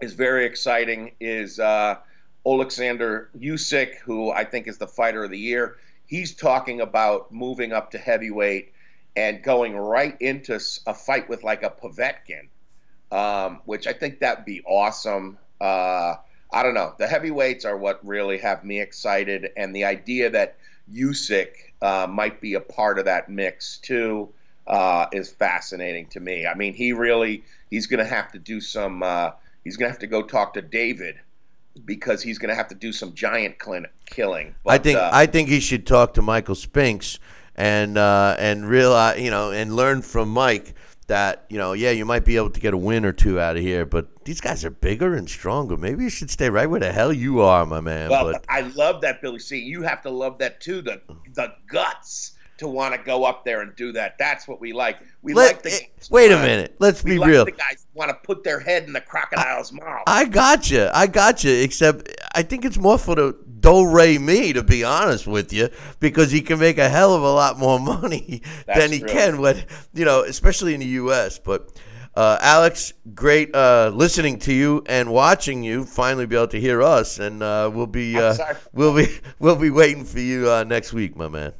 is 0.00 0.14
very 0.14 0.44
exciting 0.44 1.12
is 1.20 1.60
uh, 1.60 1.96
Alexander 2.46 3.30
Usyk, 3.38 3.96
who 3.96 4.30
I 4.30 4.44
think 4.44 4.66
is 4.66 4.78
the 4.78 4.86
fighter 4.86 5.24
of 5.24 5.30
the 5.30 5.38
year. 5.38 5.76
He's 6.06 6.34
talking 6.34 6.80
about 6.80 7.32
moving 7.32 7.72
up 7.72 7.92
to 7.92 7.98
heavyweight 7.98 8.72
and 9.14 9.42
going 9.42 9.76
right 9.76 10.16
into 10.20 10.58
a 10.86 10.94
fight 10.94 11.28
with 11.28 11.44
like 11.44 11.62
a 11.62 11.70
Povetkin, 11.70 12.48
um, 13.10 13.60
which 13.64 13.86
I 13.86 13.92
think 13.92 14.20
that'd 14.20 14.44
be 14.44 14.62
awesome. 14.66 15.38
Uh, 15.60 16.14
I 16.52 16.62
don't 16.62 16.74
know. 16.74 16.94
The 16.98 17.06
heavyweights 17.06 17.64
are 17.64 17.76
what 17.76 18.04
really 18.06 18.38
have 18.38 18.64
me 18.64 18.80
excited, 18.80 19.50
and 19.56 19.74
the 19.74 19.84
idea 19.84 20.30
that 20.30 20.56
Usyk 20.92 21.48
uh, 21.82 22.06
might 22.08 22.40
be 22.40 22.54
a 22.54 22.60
part 22.60 22.98
of 22.98 23.04
that 23.04 23.28
mix 23.28 23.78
too 23.78 24.28
uh, 24.66 25.06
is 25.12 25.30
fascinating 25.30 26.06
to 26.06 26.20
me. 26.20 26.46
I 26.46 26.54
mean, 26.54 26.74
he 26.74 26.92
really 26.92 27.44
he's 27.70 27.86
going 27.86 28.04
to 28.04 28.10
have 28.10 28.32
to 28.32 28.38
do 28.38 28.60
some 28.60 29.02
uh, 29.02 29.30
he's 29.64 29.76
going 29.76 29.88
to 29.88 29.92
have 29.92 30.00
to 30.00 30.06
go 30.06 30.22
talk 30.22 30.54
to 30.54 30.62
David 30.62 31.16
because 31.84 32.22
he's 32.22 32.38
going 32.38 32.50
to 32.50 32.54
have 32.54 32.68
to 32.68 32.74
do 32.74 32.92
some 32.92 33.14
giant 33.14 33.56
killing. 34.06 34.54
But, 34.64 34.70
I 34.70 34.78
think 34.78 34.98
uh, 34.98 35.10
I 35.12 35.26
think 35.26 35.48
he 35.48 35.60
should 35.60 35.86
talk 35.86 36.14
to 36.14 36.22
Michael 36.22 36.54
Spinks 36.54 37.18
and 37.56 37.98
uh, 37.98 38.36
and 38.38 38.68
realize 38.68 39.20
you 39.20 39.30
know 39.30 39.50
and 39.50 39.74
learn 39.74 40.02
from 40.02 40.28
Mike 40.30 40.74
that 41.10 41.44
you 41.48 41.58
know 41.58 41.72
yeah 41.72 41.90
you 41.90 42.04
might 42.04 42.24
be 42.24 42.36
able 42.36 42.50
to 42.50 42.60
get 42.60 42.72
a 42.72 42.76
win 42.76 43.04
or 43.04 43.12
two 43.12 43.40
out 43.40 43.56
of 43.56 43.62
here, 43.62 43.84
but 43.84 44.24
these 44.24 44.40
guys 44.40 44.64
are 44.64 44.70
bigger 44.70 45.14
and 45.14 45.28
stronger. 45.28 45.76
Maybe 45.76 46.04
you 46.04 46.10
should 46.10 46.30
stay 46.30 46.48
right 46.48 46.70
where 46.70 46.80
the 46.80 46.92
hell 46.92 47.12
you 47.12 47.40
are, 47.40 47.66
my 47.66 47.80
man. 47.80 48.10
Well, 48.10 48.32
but, 48.32 48.44
I 48.48 48.60
love 48.60 49.00
that 49.02 49.20
Billy 49.20 49.40
C. 49.40 49.58
You 49.58 49.82
have 49.82 50.02
to 50.02 50.10
love 50.10 50.38
that 50.38 50.60
too. 50.60 50.82
The 50.82 51.02
the 51.34 51.52
guts 51.66 52.34
to 52.58 52.68
want 52.68 52.94
to 52.94 53.00
go 53.02 53.24
up 53.24 53.44
there 53.44 53.62
and 53.62 53.74
do 53.74 53.90
that. 53.92 54.18
That's 54.18 54.46
what 54.46 54.60
we 54.60 54.72
like. 54.72 54.98
We 55.22 55.34
Let, 55.34 55.56
like 55.56 55.62
the. 55.62 55.72
Eh, 55.72 55.86
wait 56.10 56.30
a 56.30 56.36
minute. 56.36 56.76
Let's 56.78 57.02
be 57.02 57.18
like 57.18 57.30
real. 57.30 57.44
The 57.44 57.52
guys 57.52 57.86
want 57.94 58.10
to 58.10 58.16
put 58.22 58.44
their 58.44 58.60
head 58.60 58.84
in 58.84 58.92
the 58.92 59.00
crocodile's 59.00 59.72
I, 59.72 59.76
mouth. 59.84 60.02
I 60.06 60.24
got 60.26 60.70
you. 60.70 60.88
I 60.92 61.06
got 61.06 61.42
you. 61.42 61.52
Except 61.52 62.08
I 62.34 62.42
think 62.42 62.64
it's 62.64 62.78
more 62.78 62.98
for 62.98 63.14
the 63.14 63.36
do 63.60 63.90
re 63.90 64.18
me 64.18 64.52
to 64.52 64.62
be 64.62 64.84
honest 64.84 65.26
with 65.26 65.52
you, 65.52 65.68
because 65.98 66.30
he 66.30 66.40
can 66.40 66.58
make 66.58 66.78
a 66.78 66.88
hell 66.88 67.14
of 67.14 67.22
a 67.22 67.32
lot 67.32 67.58
more 67.58 67.78
money 67.80 68.42
That's 68.66 68.78
than 68.78 68.92
he 68.92 69.00
true. 69.00 69.08
can 69.08 69.40
when 69.40 69.64
you 69.94 70.04
know, 70.04 70.22
especially 70.22 70.74
in 70.74 70.80
the 70.80 70.86
U.S. 70.86 71.38
But. 71.38 71.70
Uh, 72.12 72.36
Alex, 72.40 72.92
great 73.14 73.54
uh, 73.54 73.92
listening 73.94 74.36
to 74.40 74.52
you 74.52 74.82
and 74.86 75.12
watching 75.12 75.62
you. 75.62 75.84
Finally, 75.84 76.26
be 76.26 76.34
able 76.34 76.48
to 76.48 76.60
hear 76.60 76.82
us, 76.82 77.20
and 77.20 77.40
uh, 77.40 77.70
we'll 77.72 77.86
be 77.86 78.18
uh, 78.18 78.36
we'll 78.72 78.94
be 78.96 79.06
we'll 79.38 79.54
be 79.54 79.70
waiting 79.70 80.04
for 80.04 80.18
you 80.18 80.50
uh, 80.50 80.64
next 80.64 80.92
week, 80.92 81.14
my 81.14 81.28
man 81.28 81.52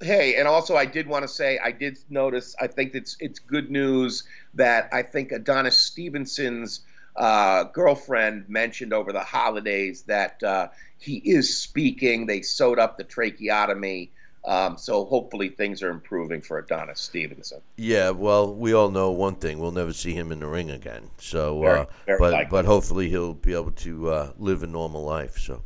hey, 0.00 0.36
and 0.36 0.48
also 0.48 0.76
I 0.76 0.86
did 0.86 1.06
want 1.06 1.22
to 1.22 1.28
say 1.28 1.58
I 1.62 1.72
did 1.72 1.98
notice. 2.08 2.56
I 2.60 2.66
think 2.66 2.94
it's 2.94 3.16
it's 3.20 3.38
good 3.38 3.70
news 3.70 4.24
that 4.54 4.88
I 4.92 5.02
think 5.02 5.32
Adonis 5.32 5.76
Stevenson's 5.76 6.80
uh, 7.16 7.64
girlfriend 7.64 8.48
mentioned 8.48 8.92
over 8.92 9.12
the 9.12 9.20
holidays 9.20 10.02
that 10.02 10.42
uh, 10.42 10.68
he 10.98 11.16
is 11.16 11.58
speaking. 11.58 12.26
They 12.26 12.42
sewed 12.42 12.78
up 12.78 12.96
the 12.96 13.04
tracheotomy. 13.04 14.10
Um, 14.42 14.78
so 14.78 15.04
hopefully 15.04 15.50
things 15.50 15.82
are 15.82 15.90
improving 15.90 16.40
for 16.40 16.58
Adonis 16.58 16.98
Stevenson. 16.98 17.60
Yeah, 17.76 18.10
well, 18.10 18.54
we 18.54 18.72
all 18.72 18.90
know 18.90 19.10
one 19.10 19.34
thing: 19.34 19.58
we'll 19.58 19.70
never 19.70 19.92
see 19.92 20.14
him 20.14 20.32
in 20.32 20.40
the 20.40 20.46
ring 20.46 20.70
again. 20.70 21.10
So, 21.18 21.60
very, 21.60 21.80
uh, 21.80 21.84
very 22.06 22.18
but 22.18 22.32
likely. 22.32 22.50
but 22.50 22.64
hopefully 22.64 23.10
he'll 23.10 23.34
be 23.34 23.52
able 23.52 23.72
to 23.72 24.08
uh, 24.08 24.32
live 24.38 24.62
a 24.62 24.66
normal 24.66 25.04
life. 25.04 25.36
So, 25.38 25.62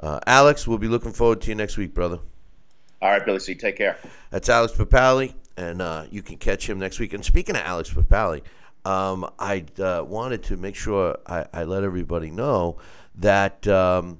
uh, 0.00 0.20
Alex, 0.26 0.66
we'll 0.66 0.78
be 0.78 0.88
looking 0.88 1.12
forward 1.12 1.42
to 1.42 1.50
you 1.50 1.54
next 1.54 1.76
week, 1.76 1.92
brother. 1.92 2.18
All 3.02 3.10
right, 3.10 3.24
Billy 3.24 3.40
C. 3.40 3.54
Take 3.54 3.76
care. 3.76 3.98
That's 4.30 4.48
Alex 4.48 4.72
Papali, 4.72 5.34
and 5.58 5.82
uh, 5.82 6.06
you 6.10 6.22
can 6.22 6.38
catch 6.38 6.66
him 6.66 6.78
next 6.78 6.98
week. 6.98 7.12
And 7.12 7.22
speaking 7.22 7.56
of 7.56 7.62
Alex 7.62 7.90
Papali, 7.90 8.40
um, 8.84 9.30
I 9.38 9.64
uh, 9.78 10.04
wanted 10.06 10.42
to 10.44 10.56
make 10.56 10.74
sure 10.74 11.16
I, 11.26 11.46
I 11.52 11.64
let 11.64 11.84
everybody 11.84 12.30
know 12.30 12.78
that. 13.16 13.66
Um, 13.66 14.18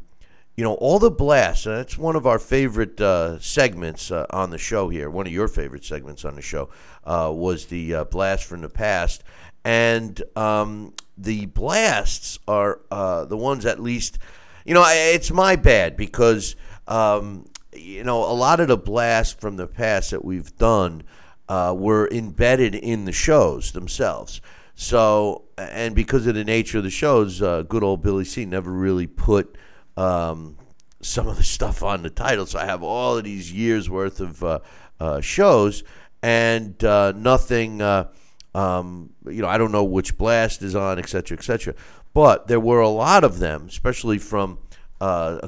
you 0.56 0.62
know, 0.62 0.74
all 0.74 1.00
the 1.00 1.10
blasts, 1.10 1.66
and 1.66 1.78
that's 1.78 1.98
one 1.98 2.14
of 2.14 2.28
our 2.28 2.38
favorite 2.38 3.00
uh, 3.00 3.40
segments 3.40 4.12
uh, 4.12 4.24
on 4.30 4.50
the 4.50 4.58
show 4.58 4.88
here. 4.88 5.10
One 5.10 5.26
of 5.26 5.32
your 5.32 5.48
favorite 5.48 5.84
segments 5.84 6.24
on 6.24 6.36
the 6.36 6.42
show 6.42 6.70
uh, 7.02 7.32
was 7.34 7.66
the 7.66 7.92
uh, 7.92 8.04
blast 8.04 8.44
from 8.44 8.60
the 8.60 8.68
past. 8.68 9.24
And 9.64 10.22
um, 10.36 10.92
the 11.18 11.46
blasts 11.46 12.38
are 12.46 12.82
uh, 12.88 13.24
the 13.24 13.36
ones, 13.36 13.66
at 13.66 13.80
least, 13.80 14.20
you 14.64 14.74
know, 14.74 14.84
it's 14.86 15.32
my 15.32 15.56
bad 15.56 15.96
because 15.96 16.54
um, 16.86 17.46
you 17.74 18.04
know, 18.04 18.24
a 18.24 18.32
lot 18.32 18.60
of 18.60 18.68
the 18.68 18.76
blasts 18.76 19.34
from 19.34 19.56
the 19.56 19.66
past 19.66 20.10
that 20.10 20.24
we've 20.24 20.56
done 20.56 21.02
uh, 21.48 21.74
were 21.76 22.08
embedded 22.10 22.74
in 22.74 23.04
the 23.04 23.12
shows 23.12 23.72
themselves. 23.72 24.40
So, 24.74 25.44
and 25.56 25.94
because 25.94 26.26
of 26.26 26.34
the 26.34 26.44
nature 26.44 26.78
of 26.78 26.84
the 26.84 26.90
shows, 26.90 27.40
uh, 27.40 27.62
good 27.62 27.84
old 27.84 28.02
Billy 28.02 28.24
C 28.24 28.44
never 28.44 28.70
really 28.70 29.06
put 29.06 29.56
um, 29.96 30.56
some 31.00 31.28
of 31.28 31.36
the 31.36 31.42
stuff 31.56 31.82
on 31.82 32.02
the 32.02 32.10
title. 32.10 32.46
So 32.46 32.58
I 32.58 32.64
have 32.64 32.82
all 32.82 33.16
of 33.16 33.24
these 33.24 33.52
years 33.52 33.88
worth 33.88 34.20
of 34.20 34.42
uh, 34.42 34.60
uh 35.00 35.20
shows 35.20 35.82
and 36.22 36.82
uh, 36.84 37.12
nothing. 37.12 37.82
Uh, 37.82 38.08
um, 38.54 39.10
you 39.26 39.42
know, 39.42 39.48
I 39.48 39.58
don't 39.58 39.72
know 39.72 39.84
which 39.84 40.16
blast 40.16 40.62
is 40.62 40.76
on, 40.76 40.98
et 40.98 41.08
cetera, 41.08 41.36
et 41.36 41.42
cetera. 41.42 41.74
But 42.12 42.46
there 42.46 42.60
were 42.60 42.80
a 42.80 42.88
lot 42.88 43.24
of 43.24 43.40
them, 43.40 43.66
especially 43.68 44.18
from 44.18 44.58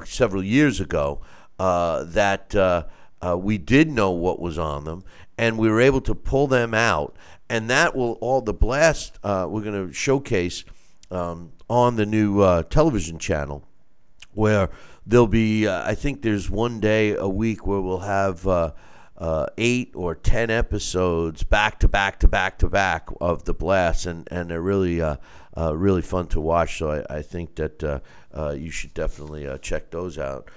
several 0.03 0.43
years 0.43 0.81
ago 0.81 1.21
that 1.57 2.85
we 3.37 3.57
did 3.57 3.89
know 3.89 4.11
what 4.11 4.41
was 4.41 4.57
on 4.57 4.83
them, 4.83 5.05
and 5.37 5.57
we 5.57 5.69
were 5.69 5.81
able 5.81 6.01
to 6.01 6.15
pull 6.15 6.47
them 6.47 6.73
out. 6.73 7.15
And 7.49 7.69
that 7.69 7.95
will 7.95 8.13
all 8.13 8.41
the 8.41 8.53
blast 8.53 9.19
uh, 9.23 9.47
we're 9.49 9.61
going 9.61 9.87
to 9.87 9.93
showcase 9.93 10.65
um, 11.11 11.51
on 11.69 11.95
the 11.95 12.05
new 12.05 12.41
uh, 12.41 12.63
television 12.63 13.19
channel 13.19 13.63
where 14.33 14.69
there'll 15.05 15.27
be. 15.27 15.67
Uh, 15.67 15.87
I 15.87 15.95
think 15.95 16.21
there's 16.21 16.49
one 16.49 16.79
day 16.79 17.15
a 17.15 17.27
week 17.27 17.65
where 17.65 17.81
we'll 17.81 17.99
have. 17.99 18.47
Uh, 18.47 18.71
uh, 19.17 19.47
eight 19.57 19.91
or 19.95 20.13
ten 20.13 20.51
episodes 20.51 21.41
back 21.41 21.79
to 21.79 21.87
back 21.87 22.19
to 22.19 22.27
back 22.27 22.59
to 22.59 22.69
back 22.69 23.09
of 23.19 23.45
the 23.45 23.53
blast, 23.53 24.05
and 24.05 24.27
and 24.29 24.51
they're 24.51 24.61
really 24.61 25.01
uh, 25.01 25.15
uh, 25.57 25.75
really 25.75 26.03
fun 26.03 26.27
to 26.27 26.39
watch. 26.39 26.77
So 26.77 26.91
I, 26.91 27.17
I 27.17 27.21
think 27.23 27.55
that 27.55 27.83
uh, 27.83 27.99
uh, 28.31 28.51
you 28.51 28.69
should 28.69 28.93
definitely 28.93 29.49
check 29.59 29.89
those 29.89 30.19
out. 30.19 30.49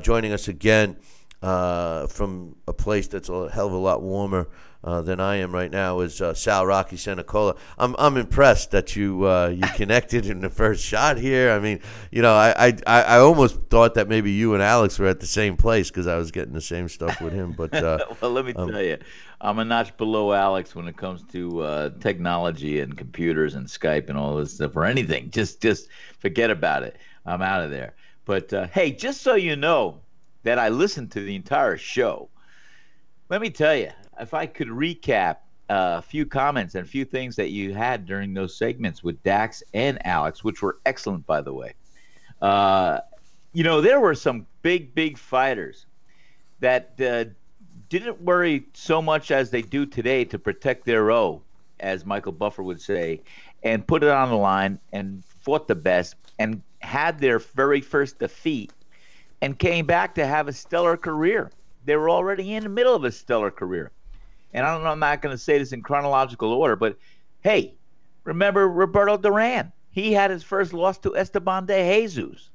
joining 0.00 0.32
us 0.32 0.48
again 0.48 0.96
from 1.40 2.56
a 2.66 2.72
place 2.72 3.08
that's 3.08 3.28
a 3.28 3.50
hell 3.50 3.66
of 3.66 3.72
a 3.72 3.76
lot 3.76 4.02
warmer 4.02 4.48
uh, 4.84 5.02
than 5.02 5.18
I 5.18 5.36
am 5.36 5.52
right 5.52 5.70
now 5.70 6.00
is 6.00 6.20
uh, 6.20 6.34
Sal 6.34 6.64
Rocky 6.64 6.96
Senacola. 6.96 7.56
I'm 7.78 7.96
I'm 7.98 8.16
impressed 8.16 8.70
that 8.70 8.94
you 8.94 9.26
uh, 9.26 9.48
you 9.48 9.62
connected 9.74 10.26
in 10.26 10.40
the 10.40 10.50
first 10.50 10.84
shot 10.84 11.18
here. 11.18 11.50
I 11.50 11.58
mean, 11.58 11.80
you 12.12 12.22
know, 12.22 12.32
I 12.32 12.72
I, 12.86 13.02
I 13.02 13.18
almost 13.18 13.60
thought 13.70 13.94
that 13.94 14.08
maybe 14.08 14.30
you 14.30 14.54
and 14.54 14.62
Alex 14.62 14.98
were 14.98 15.08
at 15.08 15.20
the 15.20 15.26
same 15.26 15.56
place 15.56 15.88
because 15.88 16.06
I 16.06 16.16
was 16.16 16.30
getting 16.30 16.52
the 16.52 16.60
same 16.60 16.88
stuff 16.88 17.20
with 17.20 17.32
him. 17.32 17.52
But 17.52 17.74
uh, 17.74 17.98
well, 18.20 18.30
let 18.30 18.44
me 18.44 18.54
um, 18.54 18.70
tell 18.70 18.82
you, 18.82 18.98
I'm 19.40 19.58
a 19.58 19.64
notch 19.64 19.96
below 19.96 20.32
Alex 20.32 20.74
when 20.74 20.86
it 20.86 20.96
comes 20.96 21.22
to 21.32 21.60
uh, 21.60 21.90
technology 22.00 22.80
and 22.80 22.96
computers 22.96 23.56
and 23.56 23.66
Skype 23.66 24.08
and 24.08 24.16
all 24.16 24.36
this 24.36 24.54
stuff 24.54 24.76
or 24.76 24.84
anything. 24.84 25.30
Just 25.30 25.60
just 25.60 25.88
forget 26.20 26.50
about 26.50 26.84
it. 26.84 26.96
I'm 27.26 27.42
out 27.42 27.62
of 27.62 27.70
there. 27.70 27.94
But 28.24 28.52
uh, 28.52 28.68
hey, 28.68 28.92
just 28.92 29.22
so 29.22 29.34
you 29.34 29.56
know 29.56 30.00
that 30.48 30.58
I 30.58 30.70
listened 30.70 31.12
to 31.12 31.20
the 31.20 31.36
entire 31.36 31.76
show. 31.76 32.30
Let 33.28 33.42
me 33.42 33.50
tell 33.50 33.76
you, 33.76 33.90
if 34.18 34.32
I 34.32 34.46
could 34.46 34.68
recap 34.68 35.36
uh, 35.68 35.96
a 35.98 36.02
few 36.02 36.24
comments 36.24 36.74
and 36.74 36.86
a 36.86 36.88
few 36.88 37.04
things 37.04 37.36
that 37.36 37.50
you 37.50 37.74
had 37.74 38.06
during 38.06 38.32
those 38.32 38.56
segments 38.56 39.04
with 39.04 39.22
Dax 39.22 39.62
and 39.74 39.98
Alex, 40.06 40.42
which 40.42 40.62
were 40.62 40.78
excellent, 40.86 41.26
by 41.26 41.42
the 41.42 41.52
way. 41.52 41.74
Uh, 42.40 43.00
you 43.52 43.62
know, 43.62 43.82
there 43.82 44.00
were 44.00 44.14
some 44.14 44.46
big, 44.62 44.94
big 44.94 45.18
fighters 45.18 45.84
that 46.60 46.98
uh, 46.98 47.26
didn't 47.90 48.18
worry 48.22 48.64
so 48.72 49.02
much 49.02 49.30
as 49.30 49.50
they 49.50 49.60
do 49.60 49.84
today 49.84 50.24
to 50.24 50.38
protect 50.38 50.86
their 50.86 51.12
O, 51.12 51.42
as 51.78 52.06
Michael 52.06 52.32
Buffer 52.32 52.62
would 52.62 52.80
say, 52.80 53.20
and 53.62 53.86
put 53.86 54.02
it 54.02 54.08
on 54.08 54.30
the 54.30 54.36
line 54.36 54.80
and 54.94 55.22
fought 55.42 55.68
the 55.68 55.74
best 55.74 56.14
and 56.38 56.62
had 56.78 57.18
their 57.18 57.38
very 57.38 57.82
first 57.82 58.18
defeat 58.18 58.72
and 59.40 59.58
came 59.58 59.86
back 59.86 60.14
to 60.16 60.26
have 60.26 60.48
a 60.48 60.52
stellar 60.52 60.96
career. 60.96 61.50
They 61.84 61.96
were 61.96 62.10
already 62.10 62.54
in 62.54 62.64
the 62.64 62.68
middle 62.68 62.94
of 62.94 63.04
a 63.04 63.12
stellar 63.12 63.50
career 63.50 63.92
and 64.52 64.66
I 64.66 64.72
don't 64.72 64.82
know, 64.82 64.90
I'm 64.90 64.98
not 64.98 65.22
going 65.22 65.34
to 65.34 65.42
say 65.42 65.58
this 65.58 65.72
in 65.72 65.82
chronological 65.82 66.52
order, 66.52 66.76
but 66.76 66.96
hey, 67.42 67.74
remember 68.24 68.68
Roberto 68.68 69.16
Duran? 69.16 69.72
He 69.90 70.12
had 70.12 70.30
his 70.30 70.42
first 70.42 70.72
loss 70.72 70.98
to 70.98 71.16
Esteban 71.16 71.66
de 71.66 72.06
Jesus, 72.06 72.50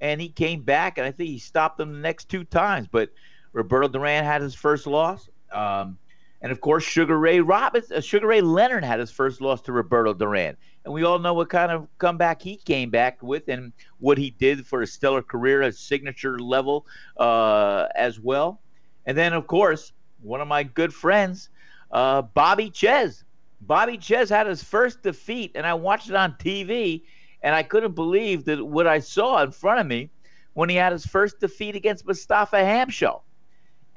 and 0.00 0.20
he 0.20 0.28
came 0.28 0.62
back, 0.62 0.98
and 0.98 1.06
I 1.06 1.10
think 1.10 1.30
he 1.30 1.38
stopped 1.38 1.80
him 1.80 1.92
the 1.92 1.98
next 1.98 2.28
two 2.28 2.44
times. 2.44 2.86
But 2.90 3.10
Roberto 3.52 3.88
Duran 3.88 4.24
had 4.24 4.42
his 4.42 4.54
first 4.54 4.86
loss. 4.86 5.28
Um, 5.50 5.98
and 6.42 6.52
of 6.52 6.60
course, 6.60 6.84
Sugar 6.84 7.18
Ray 7.18 7.40
Roberts, 7.40 7.90
uh, 7.90 8.00
Sugar 8.00 8.26
Ray 8.26 8.40
Leonard 8.40 8.84
had 8.84 9.00
his 9.00 9.10
first 9.10 9.40
loss 9.40 9.62
to 9.62 9.72
Roberto 9.72 10.12
Duran, 10.12 10.56
and 10.84 10.92
we 10.92 11.04
all 11.04 11.18
know 11.18 11.34
what 11.34 11.48
kind 11.48 11.72
of 11.72 11.88
comeback 11.98 12.42
he 12.42 12.56
came 12.56 12.90
back 12.90 13.22
with, 13.22 13.48
and 13.48 13.72
what 13.98 14.18
he 14.18 14.30
did 14.30 14.66
for 14.66 14.82
a 14.82 14.86
stellar 14.86 15.22
career 15.22 15.62
at 15.62 15.74
signature 15.74 16.38
level 16.38 16.86
uh, 17.16 17.86
as 17.94 18.20
well. 18.20 18.60
And 19.06 19.16
then, 19.16 19.32
of 19.32 19.46
course, 19.46 19.92
one 20.22 20.40
of 20.40 20.48
my 20.48 20.62
good 20.62 20.92
friends, 20.92 21.48
uh, 21.90 22.22
Bobby 22.22 22.70
Czyz. 22.70 23.24
Bobby 23.62 23.96
Czyz 23.96 24.28
had 24.28 24.46
his 24.46 24.62
first 24.62 25.02
defeat, 25.02 25.52
and 25.54 25.66
I 25.66 25.74
watched 25.74 26.10
it 26.10 26.14
on 26.14 26.32
TV, 26.34 27.02
and 27.42 27.54
I 27.54 27.62
couldn't 27.62 27.94
believe 27.94 28.44
that 28.44 28.64
what 28.64 28.86
I 28.86 28.98
saw 28.98 29.42
in 29.42 29.52
front 29.52 29.80
of 29.80 29.86
me 29.86 30.10
when 30.54 30.68
he 30.68 30.76
had 30.76 30.92
his 30.92 31.06
first 31.06 31.40
defeat 31.40 31.76
against 31.76 32.06
Mustafa 32.06 32.56
Hamsho. 32.56 33.20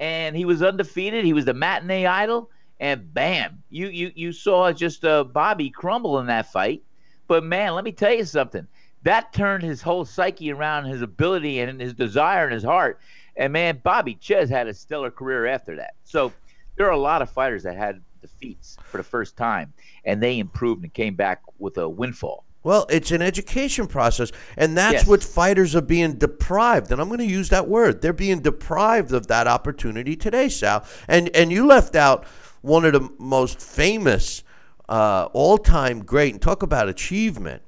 And 0.00 0.34
he 0.34 0.44
was 0.44 0.62
undefeated. 0.62 1.24
He 1.24 1.32
was 1.32 1.44
the 1.44 1.54
matinee 1.54 2.06
idol, 2.06 2.50
and 2.80 3.12
bam, 3.14 3.62
you 3.68 3.88
you 3.88 4.10
you 4.14 4.32
saw 4.32 4.72
just 4.72 5.04
uh, 5.04 5.24
Bobby 5.24 5.70
crumble 5.70 6.18
in 6.18 6.26
that 6.26 6.50
fight. 6.50 6.82
But 7.28 7.44
man, 7.44 7.74
let 7.74 7.84
me 7.84 7.92
tell 7.92 8.12
you 8.12 8.24
something. 8.24 8.66
That 9.02 9.32
turned 9.32 9.62
his 9.62 9.80
whole 9.80 10.04
psyche 10.04 10.50
around, 10.52 10.86
his 10.86 11.02
ability 11.02 11.60
and 11.60 11.80
his 11.80 11.94
desire 11.94 12.46
in 12.46 12.52
his 12.52 12.64
heart. 12.64 12.98
And 13.36 13.52
man, 13.52 13.80
Bobby 13.82 14.16
Czyz 14.16 14.48
had 14.50 14.66
a 14.66 14.74
stellar 14.74 15.10
career 15.10 15.46
after 15.46 15.76
that. 15.76 15.94
So 16.04 16.32
there 16.76 16.86
are 16.86 16.92
a 16.92 16.98
lot 16.98 17.22
of 17.22 17.30
fighters 17.30 17.62
that 17.62 17.76
had 17.76 18.02
defeats 18.20 18.76
for 18.84 18.96
the 18.96 19.02
first 19.02 19.36
time, 19.36 19.72
and 20.04 20.22
they 20.22 20.38
improved 20.38 20.82
and 20.82 20.92
came 20.92 21.14
back 21.14 21.42
with 21.58 21.78
a 21.78 21.88
windfall. 21.88 22.44
Well, 22.62 22.86
it's 22.90 23.10
an 23.10 23.22
education 23.22 23.86
process, 23.86 24.32
and 24.56 24.76
that's 24.76 24.92
yes. 24.92 25.06
what 25.06 25.24
fighters 25.24 25.74
are 25.74 25.80
being 25.80 26.14
deprived. 26.14 26.92
And 26.92 27.00
I'm 27.00 27.08
going 27.08 27.20
to 27.20 27.24
use 27.24 27.48
that 27.48 27.68
word. 27.68 28.02
They're 28.02 28.12
being 28.12 28.40
deprived 28.40 29.12
of 29.12 29.28
that 29.28 29.46
opportunity 29.46 30.14
today, 30.14 30.48
Sal. 30.48 30.84
And 31.08 31.34
and 31.34 31.50
you 31.50 31.66
left 31.66 31.96
out 31.96 32.26
one 32.60 32.84
of 32.84 32.92
the 32.92 33.08
most 33.18 33.60
famous, 33.60 34.42
uh, 34.88 35.28
all-time 35.32 36.04
great, 36.04 36.34
and 36.34 36.42
talk 36.42 36.62
about 36.62 36.88
achievement 36.88 37.62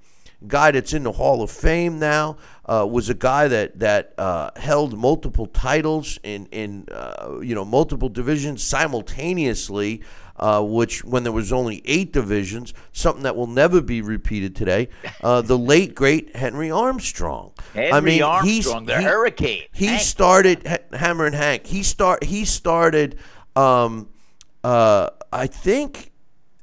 guy 0.47 0.71
that's 0.73 0.93
in 0.93 1.05
the 1.05 1.13
Hall 1.13 1.43
of 1.43 1.51
Fame 1.51 1.99
now. 1.99 2.37
Uh, 2.65 2.87
was 2.89 3.09
a 3.09 3.15
guy 3.15 3.49
that 3.49 3.79
that 3.81 4.15
uh, 4.19 4.51
held 4.57 4.97
multiple 4.97 5.47
titles 5.47 6.19
in 6.23 6.47
in 6.53 6.87
uh, 6.93 7.41
you 7.43 7.55
know 7.55 7.65
multiple 7.65 8.09
divisions 8.09 8.63
simultaneously. 8.63 10.03
Uh, 10.35 10.61
which, 10.61 11.05
when 11.05 11.23
there 11.23 11.33
was 11.33 11.53
only 11.53 11.83
eight 11.85 12.11
divisions, 12.13 12.73
something 12.93 13.23
that 13.23 13.37
will 13.37 13.47
never 13.47 13.81
be 13.81 14.01
repeated 14.01 14.57
today. 14.57 14.89
Uh, 15.23 15.41
the 15.43 15.57
late 15.73 15.95
great 15.95 16.35
Henry 16.35 16.71
Armstrong. 16.71 17.53
Henry 17.75 17.93
I 17.93 18.01
mean, 18.01 18.23
Armstrong, 18.23 18.87
the 18.87 18.99
he, 18.99 19.05
Hurricane. 19.05 19.65
He 19.73 19.87
Hank. 19.87 20.01
started 20.01 20.81
Hammer 20.93 21.27
and 21.27 21.35
Hank. 21.35 21.67
He 21.67 21.83
start. 21.83 22.25
He 22.25 22.45
started. 22.47 23.19
Um, 23.55 24.09
uh, 24.65 25.11
I 25.33 25.47
think. 25.47 26.11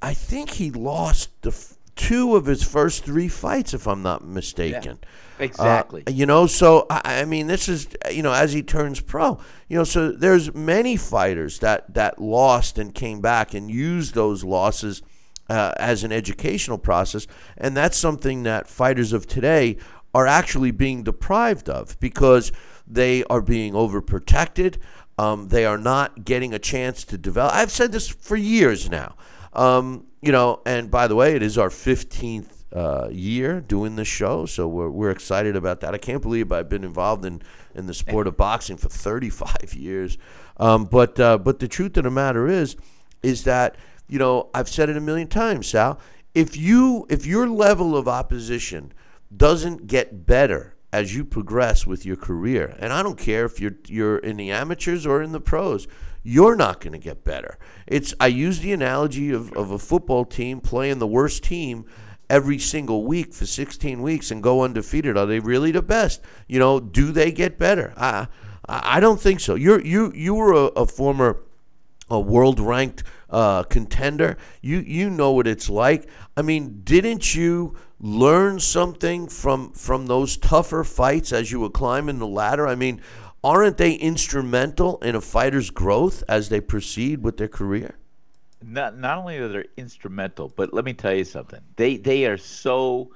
I 0.02 0.14
think 0.14 0.52
he 0.52 0.72
lost 0.72 1.30
the 1.42 1.54
two 1.96 2.36
of 2.36 2.46
his 2.46 2.64
first 2.64 3.04
three 3.04 3.28
fights, 3.28 3.74
if 3.74 3.88
I'm 3.88 4.02
not 4.02 4.26
mistaken. 4.26 5.00
Yeah, 5.02 5.10
exactly. 5.40 6.04
Uh, 6.08 6.12
you 6.12 6.26
know, 6.26 6.48
so 6.48 6.86
I, 6.90 7.22
I, 7.22 7.26
mean, 7.26 7.48
this 7.48 7.68
is 7.68 7.88
you 8.12 8.24
know 8.24 8.34
as 8.34 8.54
he 8.54 8.62
turns 8.64 9.00
pro, 9.00 9.40
you 9.68 9.78
know, 9.78 9.84
so 9.84 10.12
there's 10.12 10.54
many 10.54 10.96
fighters 10.96 11.60
that 11.60 11.94
that 11.94 12.22
lost 12.22 12.78
and 12.78 12.94
came 12.94 13.22
back 13.22 13.54
and 13.54 13.70
used 13.70 14.14
those 14.14 14.44
losses 14.44 15.02
uh, 15.50 15.74
as 15.78 16.04
an 16.04 16.12
educational 16.12 16.78
process, 16.78 17.28
and 17.58 17.76
that's 17.76 17.98
something 17.98 18.44
that 18.44 18.68
fighters 18.68 19.14
of 19.14 19.28
today 19.28 19.78
are 20.14 20.28
actually 20.28 20.72
being 20.72 21.04
deprived 21.04 21.70
of 21.70 22.00
because 22.00 22.52
they 22.88 23.24
are 23.26 23.42
being 23.42 23.74
overprotected. 23.74 24.78
Um, 25.18 25.50
they 25.50 25.66
are 25.66 25.78
not 25.78 26.24
getting 26.24 26.54
a 26.54 26.60
chance 26.60 27.04
to 27.06 27.18
develop. 27.18 27.54
I've 27.54 27.72
said 27.72 27.92
this 27.92 28.08
for 28.08 28.38
years 28.38 28.90
now. 28.90 29.16
Um, 29.54 30.08
you 30.22 30.32
know, 30.32 30.62
and 30.66 30.90
by 30.90 31.08
the 31.08 31.16
way, 31.16 31.36
it 31.36 31.44
is 31.44 31.58
our 31.58 31.70
15th 31.70 32.59
uh, 32.74 33.10
year 33.12 33.62
doing 33.62 33.96
this 33.96 34.08
show, 34.08 34.46
so 34.46 34.68
we're, 34.68 34.90
we're 34.90 35.10
excited 35.10 35.56
about 35.56 35.80
that. 35.82 35.94
I 35.94 35.98
can't 35.98 36.22
believe 36.22 36.52
I've 36.52 36.70
been 36.70 36.84
involved 36.84 37.26
in, 37.26 37.42
in 37.74 37.88
the 37.88 37.94
sport 37.94 38.28
of 38.28 38.38
boxing 38.38 38.78
for 38.78 38.90
35 38.90 39.74
years. 39.74 40.18
Um, 40.58 40.86
but 40.86 41.20
uh, 41.20 41.38
but 41.38 41.60
the 41.60 41.68
truth 41.68 41.98
of 41.98 42.04
the 42.04 42.12
matter 42.12 42.48
is, 42.48 42.76
is 43.24 43.44
that 43.46 43.76
you 44.08 44.20
know 44.20 44.50
I've 44.54 44.70
said 44.70 44.90
it 44.90 44.98
a 44.98 45.02
million 45.02 45.28
times, 45.28 45.68
Sal. 45.68 46.00
If 46.36 46.56
you 46.58 47.08
if 47.10 47.26
your 47.26 47.48
level 47.48 47.98
of 47.98 48.08
opposition 48.08 48.94
doesn't 49.36 49.88
get 49.88 50.26
better 50.26 50.76
as 50.92 51.16
you 51.16 51.24
progress 51.24 51.88
with 51.88 52.06
your 52.06 52.18
career, 52.18 52.76
and 52.80 52.92
I 52.92 53.02
don't 53.02 53.18
care 53.18 53.46
if 53.46 53.60
you're 53.60 53.78
you're 53.88 54.18
in 54.18 54.38
the 54.38 54.52
amateurs 54.52 55.08
or 55.08 55.24
in 55.24 55.32
the 55.32 55.42
pros, 55.42 55.88
you're 56.24 56.56
not 56.56 56.82
going 56.82 56.94
to 56.94 57.00
get 57.00 57.24
better. 57.24 57.58
It's 57.88 58.14
I 58.20 58.28
use 58.28 58.60
the 58.60 58.74
analogy 58.74 59.32
of, 59.32 59.52
of 59.54 59.72
a 59.72 59.80
football 59.80 60.26
team 60.26 60.60
playing 60.60 61.00
the 61.00 61.08
worst 61.08 61.44
team 61.44 61.86
every 62.30 62.60
single 62.60 63.06
week 63.06 63.34
for 63.34 63.46
16 63.46 64.02
weeks 64.02 64.32
and 64.32 64.44
go 64.44 64.64
undefeated. 64.64 65.18
Are 65.18 65.26
they 65.26 65.40
really 65.40 65.72
the 65.72 65.82
best? 65.82 66.22
You 66.48 66.60
know, 66.60 66.80
do 66.80 67.12
they 67.12 67.32
get 67.32 67.58
better? 67.58 67.94
I 67.98 68.28
I 68.68 69.00
don't 69.00 69.20
think 69.20 69.40
so. 69.40 69.56
You're 69.56 69.82
you 69.82 70.12
you 70.14 70.36
were 70.36 70.54
a, 70.54 70.66
a 70.82 70.86
former 70.86 71.42
a 72.10 72.20
world 72.20 72.60
ranked 72.60 73.04
uh, 73.30 73.64
contender. 73.64 74.38
You 74.62 74.80
you 74.80 75.10
know 75.10 75.32
what 75.32 75.48
it's 75.48 75.70
like. 75.70 76.08
I 76.38 76.42
mean, 76.42 76.82
didn't 76.84 77.36
you 77.36 77.76
learn 78.00 78.60
something 78.60 79.28
from 79.28 79.72
from 79.74 80.06
those 80.08 80.38
tougher 80.38 80.84
fights 80.84 81.34
as 81.34 81.52
you 81.52 81.60
were 81.60 81.70
climbing 81.70 82.20
the 82.20 82.28
ladder? 82.28 82.68
I 82.68 82.76
mean, 82.76 83.02
aren't 83.44 83.78
they 83.78 83.94
instrumental 83.94 84.98
in 85.00 85.16
a 85.16 85.22
fighter's 85.22 85.70
growth 85.70 86.24
as 86.28 86.50
they 86.50 86.62
proceed 86.62 87.24
with 87.24 87.38
their 87.38 87.48
career? 87.48 87.99
Not 88.62 88.98
not 88.98 89.18
only 89.18 89.38
are 89.38 89.48
they 89.48 89.66
instrumental, 89.78 90.52
but 90.56 90.74
let 90.74 90.84
me 90.86 90.94
tell 90.94 91.14
you 91.14 91.24
something. 91.24 91.62
They 91.78 91.98
they 91.98 92.26
are 92.26 92.38
so 92.38 93.12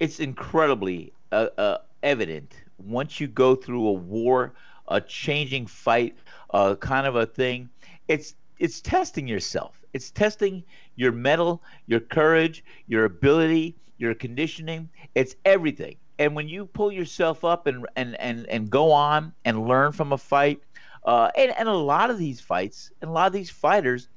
it's 0.00 0.20
incredibly 0.20 1.12
uh, 1.32 1.48
uh, 1.56 1.78
evident 2.02 2.54
once 2.78 3.20
you 3.20 3.28
go 3.28 3.54
through 3.54 3.86
a 3.86 3.92
war, 3.92 4.54
a 4.88 5.00
changing 5.00 5.66
fight, 5.66 6.16
uh, 6.50 6.74
kind 6.76 7.06
of 7.06 7.16
a 7.16 7.26
thing. 7.26 7.68
It's 8.08 8.34
it's 8.58 8.80
testing 8.80 9.28
yourself. 9.28 9.80
It's 9.92 10.10
testing 10.10 10.64
your 10.96 11.12
mettle, 11.12 11.62
your 11.86 12.00
courage, 12.00 12.64
your 12.88 13.04
ability, 13.04 13.76
your 13.98 14.14
conditioning. 14.14 14.88
It's 15.14 15.36
everything. 15.44 15.96
And 16.18 16.34
when 16.34 16.48
you 16.48 16.66
pull 16.66 16.90
yourself 16.90 17.44
up 17.44 17.66
and 17.68 17.86
and 17.94 18.16
and, 18.20 18.46
and 18.46 18.68
go 18.68 18.90
on 18.90 19.32
and 19.44 19.68
learn 19.68 19.92
from 19.92 20.12
a 20.12 20.18
fight, 20.18 20.60
uh, 21.04 21.30
and, 21.36 21.52
and 21.56 21.68
a 21.68 21.72
lot 21.72 22.10
of 22.10 22.18
these 22.18 22.40
fights 22.40 22.90
and 23.00 23.10
a 23.10 23.12
lot 23.12 23.28
of 23.28 23.32
these 23.32 23.50
fighters 23.50 24.08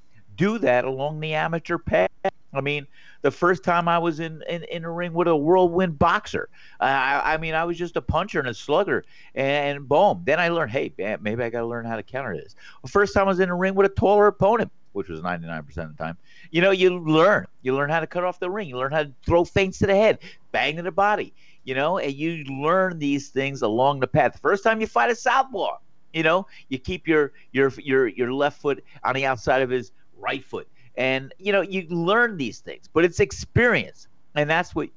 do 0.42 0.58
that 0.58 0.86
along 0.86 1.20
the 1.20 1.36
amateur 1.36 1.78
path. 1.78 2.10
I 2.52 2.62
mean, 2.62 2.88
the 3.22 3.30
first 3.30 3.64
time 3.64 3.88
I 3.88 4.00
was 4.00 4.20
in, 4.20 4.44
in, 4.50 4.64
in 4.64 4.84
a 4.84 4.92
ring 4.92 5.14
with 5.14 5.28
a 5.28 5.36
whirlwind 5.36 6.00
boxer. 6.00 6.50
I, 6.80 7.34
I 7.34 7.38
mean, 7.38 7.54
I 7.54 7.64
was 7.64 7.78
just 7.78 7.96
a 7.96 8.02
puncher 8.02 8.40
and 8.40 8.48
a 8.48 8.54
slugger, 8.54 9.06
and 9.36 9.88
boom. 9.88 10.24
Then 10.26 10.40
I 10.40 10.50
learned, 10.50 10.72
hey, 10.72 10.92
maybe 10.98 11.44
I 11.44 11.50
got 11.52 11.60
to 11.60 11.68
learn 11.68 11.86
how 11.86 11.96
to 11.96 12.04
counter 12.04 12.36
this. 12.36 12.56
The 12.82 12.90
first 12.90 13.14
time 13.14 13.26
I 13.26 13.28
was 13.28 13.40
in 13.40 13.50
a 13.50 13.56
ring 13.56 13.76
with 13.76 13.86
a 13.86 13.94
taller 13.94 14.26
opponent, 14.26 14.72
which 14.94 15.10
was 15.10 15.22
99% 15.22 15.60
of 15.60 15.76
the 15.76 16.04
time, 16.04 16.18
you 16.50 16.60
know, 16.60 16.72
you 16.72 17.00
learn. 17.00 17.46
You 17.62 17.76
learn 17.76 17.92
how 17.92 18.00
to 18.00 18.08
cut 18.08 18.24
off 18.24 18.40
the 18.40 18.50
ring. 18.50 18.68
You 18.68 18.78
learn 18.78 18.92
how 18.92 19.04
to 19.04 19.12
throw 19.24 19.46
feints 19.46 19.78
to 19.78 19.88
the 19.88 19.96
head, 19.96 20.18
bang 20.52 20.76
to 20.78 20.82
the 20.82 20.92
body, 20.92 21.36
you 21.66 21.76
know, 21.76 22.00
and 22.00 22.14
you 22.14 22.44
learn 22.46 22.98
these 22.98 23.30
things 23.30 23.62
along 23.62 24.00
the 24.00 24.08
path. 24.08 24.34
The 24.34 24.40
first 24.40 24.64
time 24.64 24.82
you 24.82 24.88
fight 24.88 25.12
a 25.12 25.16
southpaw, 25.16 25.78
you 26.14 26.24
know, 26.24 26.48
you 26.70 26.80
keep 26.80 27.08
your 27.08 27.32
your 27.52 27.72
your 27.78 28.08
your 28.08 28.34
left 28.34 28.60
foot 28.60 28.84
on 29.04 29.16
the 29.16 29.26
outside 29.26 29.62
of 29.62 29.70
his 29.70 29.92
right 30.22 30.44
foot 30.44 30.68
and, 30.96 31.34
you 31.38 31.52
know, 31.52 31.62
you 31.62 31.88
learn 31.90 32.38
these 32.38 32.60
things, 32.60 32.90
but 32.92 33.06
it's 33.06 33.20
experience. 33.20 34.08
And 34.36 34.50
that's 34.50 34.76
what 34.76 34.90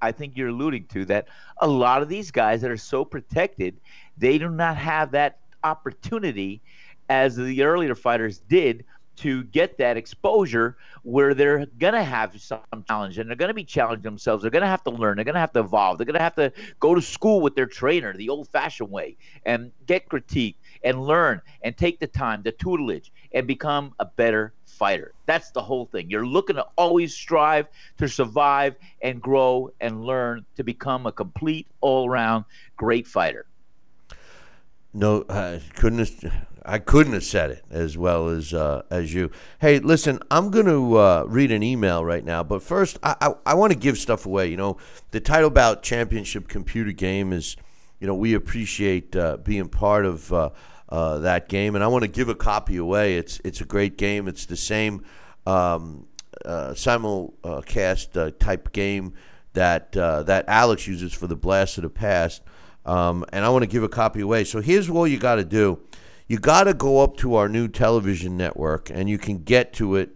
I 0.00 0.12
think 0.12 0.36
you're 0.36 0.48
alluding 0.48 0.86
to 0.86 1.04
that 1.06 1.28
a 1.58 1.68
lot 1.68 2.02
of 2.02 2.08
these 2.08 2.30
guys 2.30 2.60
that 2.62 2.70
are 2.70 2.76
so 2.76 3.04
protected, 3.04 3.80
they 4.18 4.38
do 4.38 4.48
not 4.48 4.76
have 4.76 5.12
that 5.12 5.38
opportunity 5.62 6.60
as 7.08 7.36
the 7.36 7.62
earlier 7.62 7.94
fighters 7.94 8.38
did 8.38 8.84
to 9.14 9.44
get 9.44 9.76
that 9.78 9.96
exposure 9.96 10.76
where 11.02 11.34
they're 11.34 11.66
going 11.78 11.92
to 11.92 12.02
have 12.02 12.40
some 12.40 12.60
challenge 12.88 13.18
and 13.18 13.28
they're 13.28 13.36
going 13.36 13.50
to 13.50 13.54
be 13.54 13.64
challenging 13.64 14.02
themselves. 14.02 14.42
They're 14.42 14.50
going 14.50 14.62
to 14.62 14.68
have 14.68 14.82
to 14.84 14.90
learn. 14.90 15.16
They're 15.16 15.24
going 15.24 15.34
to 15.34 15.40
have 15.40 15.52
to 15.52 15.60
evolve. 15.60 15.98
They're 15.98 16.06
going 16.06 16.16
to 16.16 16.22
have 16.22 16.34
to 16.36 16.52
go 16.80 16.94
to 16.94 17.02
school 17.02 17.40
with 17.40 17.54
their 17.54 17.66
trainer 17.66 18.16
the 18.16 18.30
old 18.30 18.48
fashioned 18.48 18.90
way 18.90 19.18
and 19.44 19.70
get 19.86 20.08
critique 20.08 20.56
and 20.84 21.04
learn 21.04 21.40
and 21.62 21.76
take 21.76 22.00
the 22.00 22.06
time, 22.06 22.42
the 22.42 22.52
tutelage, 22.52 23.12
and 23.32 23.46
become 23.46 23.94
a 23.98 24.04
better 24.04 24.52
fighter. 24.66 25.12
That's 25.26 25.50
the 25.50 25.62
whole 25.62 25.86
thing. 25.86 26.10
You're 26.10 26.26
looking 26.26 26.56
to 26.56 26.66
always 26.76 27.14
strive 27.14 27.68
to 27.98 28.08
survive 28.08 28.74
and 29.00 29.20
grow 29.20 29.70
and 29.80 30.04
learn 30.04 30.44
to 30.56 30.64
become 30.64 31.06
a 31.06 31.12
complete 31.12 31.66
all 31.80 32.08
around 32.08 32.44
great 32.76 33.06
fighter. 33.06 33.46
No, 34.92 35.24
I 35.28 35.60
couldn't. 35.76 35.98
Have, 36.00 36.46
I 36.64 36.78
couldn't 36.78 37.14
have 37.14 37.24
said 37.24 37.50
it 37.50 37.64
as 37.70 37.96
well 37.96 38.28
as 38.28 38.52
uh, 38.52 38.82
as 38.90 39.12
you. 39.12 39.30
Hey, 39.60 39.78
listen, 39.78 40.20
I'm 40.30 40.50
going 40.50 40.66
to 40.66 40.96
uh, 40.96 41.24
read 41.26 41.50
an 41.50 41.62
email 41.62 42.04
right 42.04 42.24
now, 42.24 42.42
but 42.42 42.62
first, 42.62 42.98
I, 43.02 43.16
I, 43.20 43.34
I 43.46 43.54
want 43.54 43.72
to 43.72 43.78
give 43.78 43.98
stuff 43.98 44.26
away. 44.26 44.48
You 44.48 44.56
know, 44.56 44.76
the 45.10 45.20
Title 45.20 45.50
Bout 45.50 45.82
championship 45.82 46.48
computer 46.48 46.92
game 46.92 47.32
is, 47.32 47.56
you 48.00 48.06
know, 48.06 48.14
we 48.14 48.34
appreciate 48.34 49.16
uh, 49.16 49.38
being 49.38 49.68
part 49.68 50.04
of 50.04 50.32
uh, 50.92 51.02
uh, 51.02 51.18
that 51.18 51.48
game, 51.48 51.74
and 51.74 51.82
I 51.82 51.88
want 51.88 52.02
to 52.02 52.08
give 52.08 52.28
a 52.28 52.34
copy 52.34 52.76
away. 52.76 53.16
It's 53.16 53.40
it's 53.44 53.60
a 53.60 53.64
great 53.64 53.96
game. 53.96 54.28
It's 54.28 54.46
the 54.46 54.56
same 54.56 55.04
um, 55.46 56.06
uh, 56.44 56.70
simulcast 56.70 58.16
uh, 58.16 58.30
type 58.38 58.72
game 58.72 59.14
that 59.54 59.96
uh, 59.96 60.22
that 60.24 60.44
Alex 60.48 60.86
uses 60.86 61.12
for 61.12 61.26
the 61.26 61.36
Blast 61.36 61.78
of 61.78 61.82
the 61.82 61.90
Past, 61.90 62.42
um, 62.84 63.24
and 63.32 63.44
I 63.44 63.48
want 63.48 63.62
to 63.62 63.66
give 63.66 63.82
a 63.82 63.88
copy 63.88 64.20
away. 64.20 64.44
So 64.44 64.60
here's 64.60 64.90
what 64.90 65.10
you 65.10 65.18
got 65.18 65.36
to 65.36 65.44
do: 65.44 65.80
you 66.28 66.38
got 66.38 66.64
to 66.64 66.74
go 66.74 67.02
up 67.02 67.16
to 67.18 67.34
our 67.36 67.48
new 67.48 67.68
television 67.68 68.36
network, 68.36 68.90
and 68.90 69.08
you 69.08 69.18
can 69.18 69.42
get 69.42 69.72
to 69.74 69.96
it. 69.96 70.10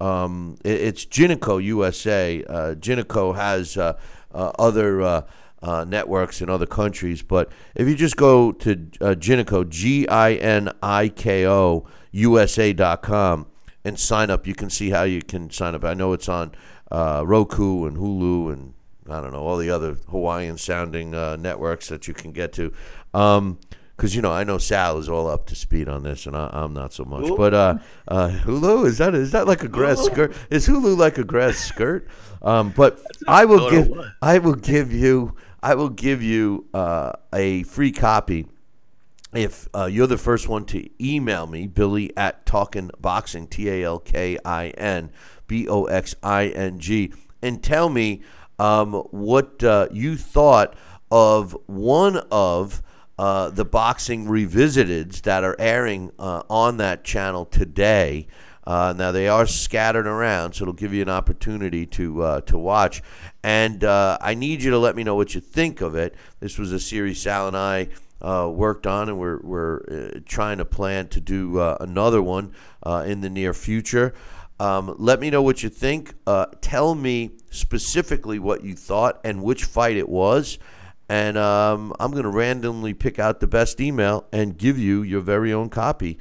Um, 0.00 0.56
it 0.64 0.80
it's 0.80 1.04
Giniko 1.04 1.62
USA. 1.62 2.42
Uh, 2.48 2.74
Giniko 2.74 3.34
has 3.34 3.76
uh, 3.76 3.96
other 4.32 5.24
uh, 5.62 5.84
networks 5.84 6.42
in 6.42 6.50
other 6.50 6.66
countries. 6.66 7.22
But 7.22 7.50
if 7.74 7.88
you 7.88 7.94
just 7.94 8.16
go 8.16 8.52
to 8.52 8.72
uh, 9.00 9.14
Giniko, 9.14 9.68
G 9.68 10.06
I 10.08 10.34
N 10.34 10.70
I 10.82 11.08
K 11.08 11.46
O, 11.46 11.86
USA.com, 12.10 13.46
and 13.84 13.98
sign 13.98 14.30
up, 14.30 14.46
you 14.46 14.54
can 14.54 14.70
see 14.70 14.90
how 14.90 15.04
you 15.04 15.22
can 15.22 15.50
sign 15.50 15.74
up. 15.74 15.84
I 15.84 15.94
know 15.94 16.12
it's 16.12 16.28
on 16.28 16.52
uh, 16.90 17.22
Roku 17.26 17.86
and 17.86 17.96
Hulu 17.96 18.52
and 18.52 18.74
I 19.08 19.20
don't 19.20 19.32
know, 19.32 19.40
all 19.40 19.56
the 19.56 19.70
other 19.70 19.96
Hawaiian 20.10 20.58
sounding 20.58 21.14
uh, 21.14 21.36
networks 21.36 21.88
that 21.88 22.06
you 22.06 22.14
can 22.14 22.32
get 22.32 22.52
to. 22.54 22.72
Um, 23.12 23.58
because 23.96 24.16
you 24.16 24.22
know 24.22 24.32
I 24.32 24.42
know 24.42 24.58
Sal 24.58 24.98
is 24.98 25.08
all 25.08 25.28
up 25.28 25.46
to 25.46 25.54
speed 25.54 25.88
on 25.88 26.02
this, 26.02 26.26
and 26.26 26.36
I, 26.36 26.64
am 26.64 26.72
not 26.72 26.92
so 26.92 27.04
much. 27.04 27.24
Hulu? 27.24 27.36
But 27.36 27.54
uh, 27.54 27.78
uh, 28.08 28.28
Hulu 28.30 28.86
is 28.86 28.98
that 28.98 29.14
is 29.14 29.30
that 29.32 29.46
like 29.46 29.62
a 29.62 29.68
grass 29.68 30.00
Hulu? 30.00 30.12
skirt? 30.12 30.36
Is 30.50 30.66
Hulu 30.66 30.96
like 30.96 31.18
a 31.18 31.24
grass 31.24 31.58
skirt? 31.58 32.08
Um, 32.40 32.72
but 32.74 33.00
I 33.28 33.44
will 33.44 33.70
give 33.70 33.92
I 34.20 34.38
will 34.38 34.54
give 34.54 34.92
you 34.92 35.36
I 35.62 35.74
will 35.74 35.90
give 35.90 36.22
you 36.22 36.66
uh, 36.74 37.12
a 37.32 37.62
free 37.62 37.92
copy 37.92 38.46
if 39.32 39.68
uh, 39.74 39.86
you're 39.86 40.06
the 40.06 40.18
first 40.18 40.48
one 40.48 40.64
to 40.66 40.88
email 41.02 41.46
me, 41.46 41.66
Billy 41.66 42.14
at 42.16 42.44
Talkin 42.44 42.90
Boxing, 43.00 43.46
T 43.46 43.70
A 43.70 43.84
L 43.84 43.98
K 43.98 44.38
I 44.44 44.68
N 44.68 45.10
B 45.46 45.68
O 45.68 45.84
X 45.84 46.14
I 46.22 46.48
N 46.48 46.78
G, 46.78 47.12
and 47.40 47.62
tell 47.62 47.88
me 47.88 48.22
um, 48.58 48.92
what 49.10 49.62
uh, 49.64 49.88
you 49.90 50.16
thought 50.16 50.74
of 51.10 51.56
one 51.66 52.16
of 52.30 52.82
uh, 53.18 53.50
the 53.50 53.64
Boxing 53.64 54.28
Revisited 54.28 55.12
that 55.22 55.44
are 55.44 55.56
airing 55.58 56.10
uh, 56.18 56.42
on 56.50 56.76
that 56.78 57.04
channel 57.04 57.46
today. 57.46 58.26
Uh, 58.64 58.94
now 58.96 59.10
they 59.10 59.28
are 59.28 59.46
scattered 59.46 60.06
around, 60.06 60.52
so 60.52 60.64
it'll 60.64 60.74
give 60.74 60.94
you 60.94 61.02
an 61.02 61.08
opportunity 61.08 61.84
to 61.84 62.22
uh, 62.22 62.40
to 62.42 62.58
watch. 62.58 63.02
And 63.44 63.82
uh, 63.82 64.18
I 64.20 64.34
need 64.34 64.62
you 64.62 64.70
to 64.70 64.78
let 64.78 64.94
me 64.94 65.02
know 65.02 65.16
what 65.16 65.34
you 65.34 65.40
think 65.40 65.80
of 65.80 65.94
it. 65.94 66.14
This 66.40 66.58
was 66.58 66.72
a 66.72 66.78
series 66.78 67.20
Sal 67.20 67.48
and 67.48 67.56
I 67.56 67.88
uh, 68.20 68.48
worked 68.48 68.86
on, 68.86 69.08
and 69.08 69.18
we're 69.18 69.40
we're 69.40 69.80
uh, 69.90 70.20
trying 70.24 70.58
to 70.58 70.64
plan 70.64 71.08
to 71.08 71.20
do 71.20 71.58
uh, 71.58 71.76
another 71.80 72.22
one 72.22 72.52
in 73.04 73.20
the 73.20 73.30
near 73.30 73.52
future. 73.52 74.14
Um, 74.60 74.94
let 74.98 75.18
me 75.18 75.28
know 75.28 75.42
what 75.42 75.64
you 75.64 75.68
think. 75.68 76.14
tell 76.60 76.94
me 76.94 77.32
specifically 77.50 78.38
what 78.38 78.62
you 78.62 78.74
thought 78.74 79.20
and 79.24 79.42
which 79.42 79.64
fight 79.64 79.96
it 79.96 80.08
was. 80.08 80.58
And 81.08 81.36
um, 81.36 81.92
I'm 81.98 82.12
going 82.12 82.22
to 82.22 82.30
randomly 82.30 82.94
pick 82.94 83.18
out 83.18 83.40
the 83.40 83.48
best 83.48 83.80
email 83.80 84.24
and 84.32 84.56
give 84.56 84.78
you 84.78 85.02
your 85.02 85.20
very 85.20 85.52
own 85.52 85.68
copy. 85.68 86.18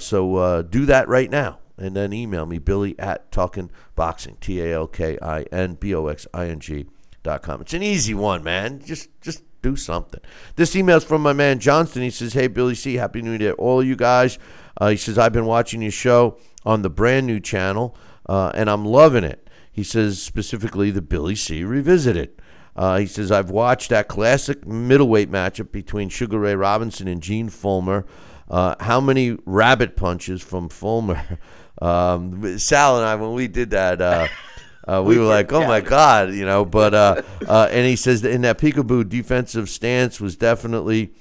so 0.00 0.62
do 0.68 0.84
that 0.84 1.08
right 1.08 1.30
now 1.30 1.60
and 1.78 1.96
then 1.96 2.12
email 2.12 2.46
me, 2.46 2.58
Billy 2.58 2.98
at 2.98 3.30
Talkin 3.30 3.70
Boxing, 3.94 4.36
T 4.40 4.60
A 4.60 4.74
L 4.74 4.86
K 4.86 5.18
I 5.20 5.42
N 5.52 5.74
B 5.74 5.94
O 5.94 6.06
X 6.06 6.26
I 6.34 6.46
N 6.48 6.60
G 6.60 6.86
dot 7.22 7.42
com. 7.42 7.60
It's 7.60 7.74
an 7.74 7.82
easy 7.82 8.14
one, 8.14 8.42
man. 8.42 8.80
Just 8.84 9.08
just 9.20 9.42
do 9.62 9.76
something. 9.76 10.20
This 10.56 10.76
email's 10.76 11.04
from 11.04 11.22
my 11.22 11.32
man 11.32 11.58
Johnston. 11.58 12.02
He 12.02 12.10
says, 12.10 12.32
Hey, 12.32 12.46
Billy 12.46 12.74
C, 12.74 12.94
Happy 12.94 13.22
New 13.22 13.30
Year 13.32 13.52
to 13.52 13.52
all 13.54 13.82
you 13.82 13.96
guys. 13.96 14.38
Uh, 14.80 14.88
he 14.88 14.96
says, 14.96 15.18
I've 15.18 15.32
been 15.32 15.46
watching 15.46 15.82
your 15.82 15.90
show 15.90 16.38
on 16.64 16.82
the 16.82 16.90
brand 16.90 17.26
new 17.26 17.40
channel, 17.40 17.96
uh, 18.28 18.52
and 18.54 18.70
I'm 18.70 18.84
loving 18.84 19.24
it. 19.24 19.48
He 19.72 19.82
says, 19.82 20.22
specifically, 20.22 20.90
the 20.90 21.02
Billy 21.02 21.34
C 21.34 21.64
Revisited. 21.64 22.40
Uh, 22.76 22.98
he 22.98 23.06
says, 23.06 23.32
I've 23.32 23.50
watched 23.50 23.90
that 23.90 24.06
classic 24.06 24.66
middleweight 24.66 25.30
matchup 25.30 25.72
between 25.72 26.08
Sugar 26.08 26.38
Ray 26.38 26.54
Robinson 26.54 27.08
and 27.08 27.20
Gene 27.20 27.48
Fullmer. 27.50 28.04
Uh, 28.48 28.76
how 28.80 29.00
many 29.00 29.36
rabbit 29.44 29.96
punches 29.96 30.40
from 30.42 30.68
Fullmer 30.68 31.38
Um, 31.80 32.58
Sal 32.58 32.98
and 32.98 33.06
I, 33.06 33.14
when 33.14 33.34
we 33.34 33.48
did 33.48 33.70
that, 33.70 34.00
uh, 34.00 34.28
uh, 34.88 35.02
we, 35.04 35.14
we, 35.14 35.20
were 35.20 35.26
like, 35.26 35.52
"Oh 35.52 35.66
my 35.66 35.80
god," 35.80 36.32
you 36.32 36.44
know. 36.44 36.64
But 36.64 36.94
uh, 36.94 37.22
uh, 37.48 37.68
and 37.70 37.86
he 37.86 37.96
says 37.96 38.22
that 38.22 38.30
in 38.30 38.42
that 38.42 38.58
peekaboo 38.58 39.08
defensive 39.08 39.68
stance 39.68 40.20
was 40.20 40.36
definitely 40.36 41.12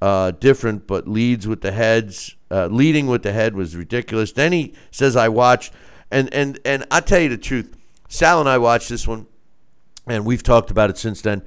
uh, 0.00 0.32
different, 0.32 0.86
but 0.86 1.06
leads 1.06 1.46
with 1.46 1.60
the 1.60 1.72
heads, 1.72 2.36
uh, 2.50 2.66
leading 2.66 3.06
with 3.06 3.22
the 3.22 3.32
head 3.32 3.54
was 3.54 3.76
ridiculous. 3.76 4.32
Then 4.32 4.52
he 4.52 4.74
says, 4.90 5.16
"I 5.16 5.28
watched," 5.28 5.72
and 6.10 6.32
and 6.32 6.58
and 6.64 6.86
I 6.90 7.00
tell 7.00 7.20
you 7.20 7.28
the 7.28 7.38
truth, 7.38 7.76
Sal 8.08 8.40
and 8.40 8.48
I 8.48 8.58
watched 8.58 8.88
this 8.88 9.06
one, 9.06 9.26
and 10.06 10.24
we've 10.24 10.42
talked 10.42 10.70
about 10.70 10.90
it 10.90 10.98
since 10.98 11.20
then. 11.20 11.42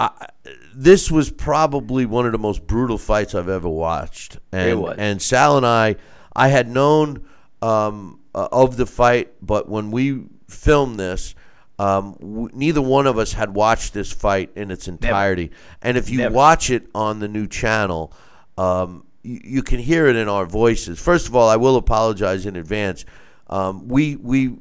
I, 0.00 0.28
this 0.74 1.10
was 1.10 1.30
probably 1.30 2.06
one 2.06 2.26
of 2.26 2.32
the 2.32 2.38
most 2.38 2.66
brutal 2.66 2.98
fights 2.98 3.34
I've 3.34 3.48
ever 3.48 3.68
watched, 3.68 4.38
and 4.50 4.84
and 4.98 5.22
Sal 5.22 5.56
and 5.56 5.66
I, 5.66 5.96
I 6.34 6.48
had 6.48 6.68
known 6.68 7.24
um, 7.62 8.20
uh, 8.34 8.48
of 8.52 8.76
the 8.76 8.86
fight, 8.86 9.32
but 9.40 9.68
when 9.68 9.90
we 9.90 10.24
filmed 10.48 10.98
this, 10.98 11.34
um, 11.78 12.16
w- 12.20 12.50
neither 12.52 12.82
one 12.82 13.06
of 13.06 13.18
us 13.18 13.32
had 13.32 13.54
watched 13.54 13.94
this 13.94 14.12
fight 14.12 14.50
in 14.56 14.70
its 14.70 14.88
entirety. 14.88 15.44
Never. 15.44 15.54
And 15.82 15.96
if 15.96 16.10
you 16.10 16.18
Never. 16.18 16.34
watch 16.34 16.70
it 16.70 16.88
on 16.94 17.20
the 17.20 17.28
new 17.28 17.46
channel, 17.46 18.12
um, 18.58 19.06
you, 19.22 19.40
you, 19.42 19.62
can 19.62 19.78
hear 19.78 20.06
it 20.06 20.16
in 20.16 20.28
our 20.28 20.44
voices. 20.44 21.00
First 21.00 21.28
of 21.28 21.36
all, 21.36 21.48
I 21.48 21.56
will 21.56 21.76
apologize 21.76 22.44
in 22.44 22.56
advance. 22.56 23.04
Um, 23.48 23.88
we 23.88 24.16
we 24.16 24.54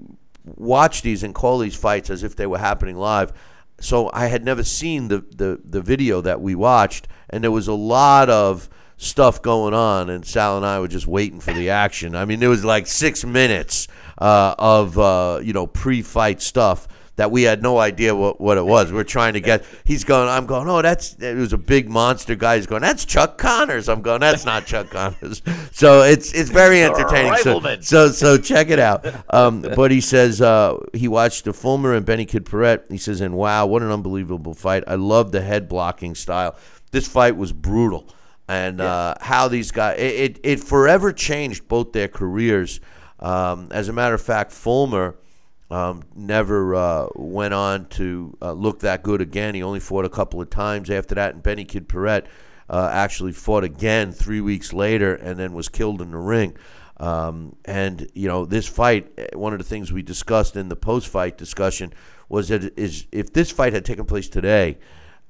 watch 0.45 1.01
these 1.01 1.23
and 1.23 1.35
call 1.35 1.59
these 1.59 1.75
fights 1.75 2.09
as 2.09 2.23
if 2.23 2.35
they 2.35 2.47
were 2.47 2.57
happening 2.57 2.95
live. 2.95 3.33
So 3.79 4.11
I 4.13 4.27
had 4.27 4.45
never 4.45 4.63
seen 4.63 5.07
the, 5.07 5.25
the, 5.35 5.59
the 5.63 5.81
video 5.81 6.21
that 6.21 6.39
we 6.39 6.53
watched, 6.53 7.07
and 7.29 7.43
there 7.43 7.51
was 7.51 7.67
a 7.67 7.73
lot 7.73 8.29
of 8.29 8.69
stuff 9.01 9.41
going 9.41 9.73
on, 9.73 10.09
and 10.09 10.25
Sal 10.25 10.57
and 10.57 10.65
I 10.65 10.79
were 10.79 10.87
just 10.87 11.07
waiting 11.07 11.39
for 11.39 11.53
the 11.53 11.71
action. 11.71 12.15
I 12.15 12.25
mean, 12.25 12.39
there 12.39 12.49
was 12.49 12.63
like 12.63 12.85
six 12.87 13.25
minutes 13.25 13.87
uh, 14.17 14.55
of 14.57 14.97
uh, 14.97 15.39
you 15.43 15.53
know 15.53 15.67
pre-fight 15.67 16.41
stuff 16.41 16.87
that 17.15 17.29
we 17.29 17.43
had 17.43 17.61
no 17.61 17.77
idea 17.77 18.15
what, 18.15 18.39
what 18.39 18.57
it 18.57 18.65
was. 18.65 18.91
We're 18.91 19.03
trying 19.03 19.33
to 19.33 19.41
get. 19.41 19.65
He's 19.83 20.03
going. 20.03 20.29
I'm 20.29 20.45
going. 20.45 20.69
Oh, 20.69 20.81
that's. 20.81 21.15
It 21.15 21.35
was 21.35 21.51
a 21.51 21.57
big 21.57 21.89
monster 21.89 22.35
guy. 22.35 22.57
He's 22.57 22.67
going. 22.67 22.83
That's 22.83 23.03
Chuck 23.03 23.37
Connors. 23.37 23.89
I'm 23.89 24.01
going. 24.01 24.21
That's 24.21 24.45
not 24.45 24.65
Chuck 24.65 24.89
Connors. 24.89 25.41
So 25.73 26.03
it's 26.03 26.33
it's 26.33 26.51
very 26.51 26.83
entertaining. 26.83 27.35
So, 27.37 27.59
so 27.79 28.09
so 28.09 28.37
check 28.37 28.69
it 28.69 28.77
out. 28.77 29.05
Um, 29.33 29.61
but 29.61 29.89
he 29.89 29.99
says 29.99 30.41
uh, 30.41 30.77
he 30.93 31.07
watched 31.07 31.45
the 31.45 31.51
Fullmer 31.51 31.95
and 31.95 32.05
Benny 32.05 32.25
Kid 32.25 32.45
Paret. 32.45 32.85
He 32.89 32.97
says, 32.97 33.19
and 33.21 33.35
wow, 33.35 33.65
what 33.65 33.81
an 33.81 33.89
unbelievable 33.89 34.53
fight. 34.53 34.83
I 34.85 34.95
love 34.95 35.31
the 35.31 35.41
head 35.41 35.67
blocking 35.67 36.13
style. 36.13 36.55
This 36.91 37.07
fight 37.07 37.35
was 37.35 37.51
brutal 37.51 38.13
and 38.47 38.79
yeah. 38.79 38.85
uh, 38.85 39.15
how 39.21 39.47
these 39.47 39.71
guys 39.71 39.99
it, 39.99 40.15
it, 40.15 40.39
it, 40.43 40.63
forever 40.63 41.13
changed 41.13 41.67
both 41.67 41.93
their 41.93 42.07
careers. 42.07 42.79
Um, 43.19 43.67
as 43.71 43.87
a 43.87 43.93
matter 43.93 44.15
of 44.15 44.21
fact, 44.21 44.51
Fullmer 44.51 45.15
um, 45.69 46.03
never 46.15 46.75
uh, 46.75 47.07
went 47.15 47.53
on 47.53 47.85
to 47.89 48.37
uh, 48.41 48.51
look 48.51 48.79
that 48.81 49.03
good 49.03 49.21
again. 49.21 49.55
He 49.55 49.63
only 49.63 49.79
fought 49.79 50.05
a 50.05 50.09
couple 50.09 50.41
of 50.41 50.49
times 50.49 50.89
after 50.89 51.15
that, 51.15 51.33
and 51.33 51.43
Benny 51.43 51.63
Kid 51.63 51.87
Paret 51.87 52.27
uh, 52.69 52.89
actually 52.91 53.33
fought 53.33 53.63
again 53.63 54.11
three 54.11 54.41
weeks 54.41 54.73
later 54.73 55.13
and 55.13 55.37
then 55.37 55.53
was 55.53 55.69
killed 55.69 56.01
in 56.01 56.11
the 56.11 56.17
ring. 56.17 56.57
Um, 56.97 57.55
and 57.65 58.07
you 58.13 58.27
know 58.27 58.45
this 58.45 58.67
fight. 58.67 59.11
Eh, 59.17 59.27
one 59.33 59.53
of 59.53 59.59
the 59.59 59.65
things 59.65 59.91
we 59.91 60.03
discussed 60.03 60.55
in 60.55 60.69
the 60.69 60.75
post-fight 60.75 61.37
discussion 61.37 61.93
was 62.29 62.49
that 62.49 62.77
is 62.77 63.07
if 63.11 63.33
this 63.33 63.49
fight 63.49 63.73
had 63.73 63.85
taken 63.85 64.05
place 64.05 64.29
today, 64.29 64.77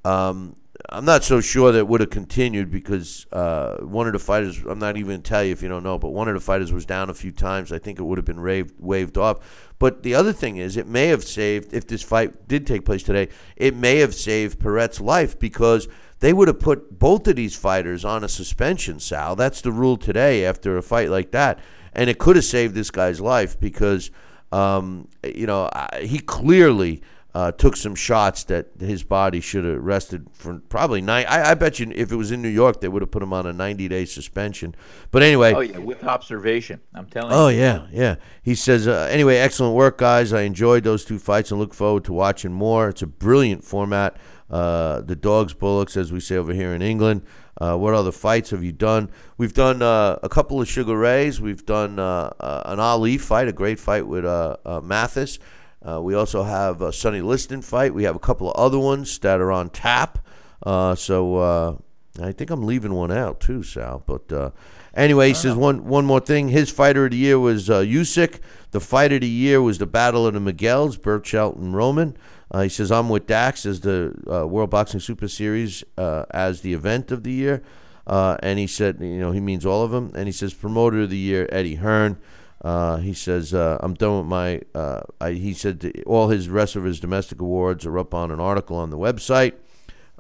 um, 0.03 0.55
I'm 0.93 1.05
not 1.05 1.23
so 1.23 1.39
sure 1.39 1.71
that 1.71 1.87
would 1.87 2.01
have 2.01 2.09
continued 2.09 2.69
because 2.69 3.25
uh, 3.31 3.77
one 3.77 4.07
of 4.07 4.13
the 4.13 4.19
fighters, 4.19 4.61
I'm 4.67 4.77
not 4.77 4.97
even 4.97 5.07
going 5.07 5.21
to 5.21 5.29
tell 5.29 5.41
you 5.41 5.53
if 5.53 5.61
you 5.61 5.69
don't 5.69 5.83
know, 5.83 5.97
but 5.97 6.09
one 6.09 6.27
of 6.27 6.33
the 6.33 6.41
fighters 6.41 6.73
was 6.73 6.85
down 6.85 7.09
a 7.09 7.13
few 7.13 7.31
times. 7.31 7.71
I 7.71 7.79
think 7.79 7.97
it 7.97 8.03
would 8.03 8.17
have 8.17 8.25
been 8.25 8.41
raved, 8.41 8.75
waved 8.77 9.17
off. 9.17 9.71
But 9.79 10.03
the 10.03 10.13
other 10.15 10.33
thing 10.33 10.57
is, 10.57 10.75
it 10.75 10.87
may 10.87 11.07
have 11.07 11.23
saved, 11.23 11.73
if 11.73 11.87
this 11.87 12.03
fight 12.03 12.49
did 12.49 12.67
take 12.67 12.83
place 12.83 13.03
today, 13.03 13.29
it 13.55 13.73
may 13.73 13.99
have 13.99 14.13
saved 14.13 14.59
Paret's 14.59 14.99
life 14.99 15.39
because 15.39 15.87
they 16.19 16.33
would 16.33 16.49
have 16.49 16.59
put 16.59 16.99
both 16.99 17.25
of 17.25 17.37
these 17.37 17.55
fighters 17.55 18.03
on 18.03 18.25
a 18.25 18.29
suspension, 18.29 18.99
Sal. 18.99 19.37
That's 19.37 19.61
the 19.61 19.71
rule 19.71 19.95
today 19.95 20.45
after 20.45 20.77
a 20.77 20.83
fight 20.83 21.09
like 21.09 21.31
that. 21.31 21.59
And 21.93 22.09
it 22.09 22.19
could 22.19 22.35
have 22.35 22.45
saved 22.45 22.75
this 22.75 22.91
guy's 22.91 23.21
life 23.21 23.57
because, 23.57 24.11
um, 24.51 25.07
you 25.23 25.47
know, 25.47 25.69
he 26.01 26.19
clearly 26.19 27.01
uh, 27.33 27.51
took 27.51 27.77
some 27.77 27.95
shots 27.95 28.43
that 28.45 28.67
his 28.79 29.03
body 29.03 29.39
should 29.39 29.63
have 29.63 29.81
rested 29.81 30.27
for 30.33 30.59
probably 30.67 31.01
nine. 31.01 31.25
I, 31.29 31.51
I, 31.51 31.53
bet 31.53 31.79
you 31.79 31.91
if 31.95 32.11
it 32.11 32.15
was 32.15 32.31
in 32.31 32.41
New 32.41 32.49
York, 32.49 32.81
they 32.81 32.89
would 32.89 33.01
have 33.01 33.11
put 33.11 33.23
him 33.23 33.31
on 33.31 33.45
a 33.45 33.53
90 33.53 33.87
day 33.87 34.03
suspension. 34.05 34.75
But 35.11 35.23
anyway. 35.23 35.53
Oh, 35.53 35.61
yeah, 35.61 35.77
with 35.77 36.03
observation. 36.03 36.81
I'm 36.93 37.05
telling 37.05 37.31
oh, 37.31 37.47
you. 37.47 37.61
Oh, 37.61 37.61
yeah, 37.61 37.87
yeah. 37.91 38.15
He 38.43 38.53
says, 38.53 38.87
uh, 38.87 39.07
anyway, 39.09 39.37
excellent 39.37 39.75
work, 39.75 39.97
guys. 39.97 40.33
I 40.33 40.41
enjoyed 40.41 40.83
those 40.83 41.05
two 41.05 41.19
fights 41.19 41.51
and 41.51 41.59
look 41.59 41.73
forward 41.73 42.03
to 42.05 42.13
watching 42.13 42.51
more. 42.51 42.89
It's 42.89 43.01
a 43.01 43.07
brilliant 43.07 43.63
format. 43.63 44.17
Uh, 44.49 44.99
the 44.99 45.15
Dogs 45.15 45.53
Bullocks, 45.53 45.95
as 45.95 46.11
we 46.11 46.19
say 46.19 46.35
over 46.35 46.53
here 46.53 46.73
in 46.73 46.81
England. 46.81 47.23
Uh, 47.61 47.77
what 47.77 47.93
other 47.93 48.11
fights 48.11 48.49
have 48.49 48.63
you 48.63 48.73
done? 48.73 49.09
We've 49.37 49.53
done 49.53 49.81
uh, 49.81 50.19
a 50.21 50.27
couple 50.27 50.59
of 50.59 50.67
Sugar 50.67 50.97
Rays. 50.97 51.39
We've 51.39 51.65
done 51.65 51.99
uh, 51.99 52.33
uh, 52.39 52.63
an 52.65 52.79
Ali 52.79 53.17
fight, 53.17 53.47
a 53.47 53.53
great 53.53 53.79
fight 53.79 54.05
with 54.05 54.25
Mathis. 54.83 55.39
Uh, 55.87 55.99
we 56.01 56.13
also 56.13 56.43
have 56.43 56.81
a 56.81 56.93
Sonny 56.93 57.21
Liston 57.21 57.61
fight. 57.61 57.93
We 57.93 58.03
have 58.03 58.15
a 58.15 58.19
couple 58.19 58.51
of 58.51 58.55
other 58.55 58.77
ones 58.77 59.17
that 59.19 59.39
are 59.39 59.51
on 59.51 59.69
tap. 59.69 60.19
Uh, 60.63 60.93
so 60.93 61.37
uh, 61.37 61.77
I 62.21 62.31
think 62.31 62.51
I'm 62.51 62.63
leaving 62.63 62.93
one 62.93 63.11
out 63.11 63.39
too, 63.39 63.63
Sal. 63.63 64.03
But 64.05 64.31
uh, 64.31 64.51
anyway, 64.93 65.29
he 65.29 65.33
says 65.33 65.55
one 65.55 65.85
one 65.85 66.05
more 66.05 66.19
thing. 66.19 66.49
His 66.49 66.69
fighter 66.69 67.05
of 67.05 67.11
the 67.11 67.17
year 67.17 67.39
was 67.39 67.69
uh, 67.69 67.79
Usyk. 67.79 68.39
The 68.71 68.79
fight 68.79 69.11
of 69.11 69.21
the 69.21 69.27
year 69.27 69.61
was 69.61 69.79
the 69.79 69.87
Battle 69.87 70.27
of 70.27 70.33
the 70.33 70.39
Miguels, 70.39 70.97
Berchelt 70.97 71.55
and 71.55 71.75
Roman. 71.75 72.15
Uh, 72.51 72.61
he 72.61 72.69
says 72.69 72.91
I'm 72.91 73.09
with 73.09 73.27
Dax 73.27 73.65
as 73.65 73.79
the 73.79 74.13
uh, 74.29 74.45
World 74.45 74.69
Boxing 74.69 74.99
Super 74.99 75.27
Series 75.27 75.83
as 75.97 76.61
the 76.61 76.73
event 76.73 77.11
of 77.11 77.23
the 77.23 77.31
year. 77.31 77.63
and 78.05 78.59
he 78.59 78.67
said, 78.67 78.97
you 78.99 79.19
know, 79.19 79.31
he 79.31 79.39
means 79.39 79.65
all 79.65 79.83
of 79.83 79.91
them. 79.91 80.11
And 80.15 80.27
he 80.27 80.31
says 80.31 80.53
promoter 80.53 81.01
of 81.01 81.09
the 81.09 81.17
year, 81.17 81.47
Eddie 81.49 81.75
Hearn. 81.75 82.17
Uh, 82.63 82.97
he 82.97 83.13
says, 83.13 83.53
uh, 83.53 83.77
"I'm 83.81 83.95
done 83.95 84.19
with 84.19 84.27
my." 84.27 84.61
Uh, 84.75 85.01
I, 85.19 85.31
he 85.31 85.53
said 85.53 86.03
all 86.05 86.29
his 86.29 86.47
rest 86.47 86.75
of 86.75 86.83
his 86.83 86.99
domestic 86.99 87.41
awards 87.41 87.85
are 87.85 87.97
up 87.97 88.13
on 88.13 88.29
an 88.31 88.39
article 88.39 88.77
on 88.77 88.91
the 88.91 88.97
website. 88.97 89.53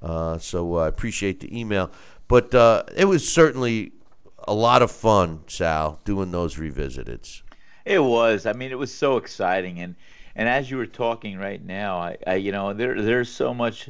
Uh, 0.01 0.39
so 0.39 0.77
I 0.77 0.87
appreciate 0.87 1.39
the 1.39 1.59
email, 1.59 1.91
but 2.27 2.53
uh, 2.55 2.83
it 2.95 3.05
was 3.05 3.31
certainly 3.31 3.91
a 4.47 4.53
lot 4.53 4.81
of 4.81 4.91
fun, 4.91 5.43
Sal, 5.45 5.99
doing 6.03 6.31
those 6.31 6.55
revisiteds. 6.55 7.43
It 7.85 8.03
was. 8.03 8.47
I 8.47 8.53
mean, 8.53 8.71
it 8.71 8.79
was 8.79 8.91
so 8.91 9.17
exciting, 9.17 9.79
and 9.79 9.95
and 10.35 10.49
as 10.49 10.71
you 10.71 10.77
were 10.77 10.87
talking 10.87 11.37
right 11.37 11.63
now, 11.63 11.97
I, 11.97 12.17
I 12.25 12.35
you 12.35 12.51
know 12.51 12.73
there 12.73 12.99
there's 12.99 13.29
so 13.29 13.53
much 13.53 13.89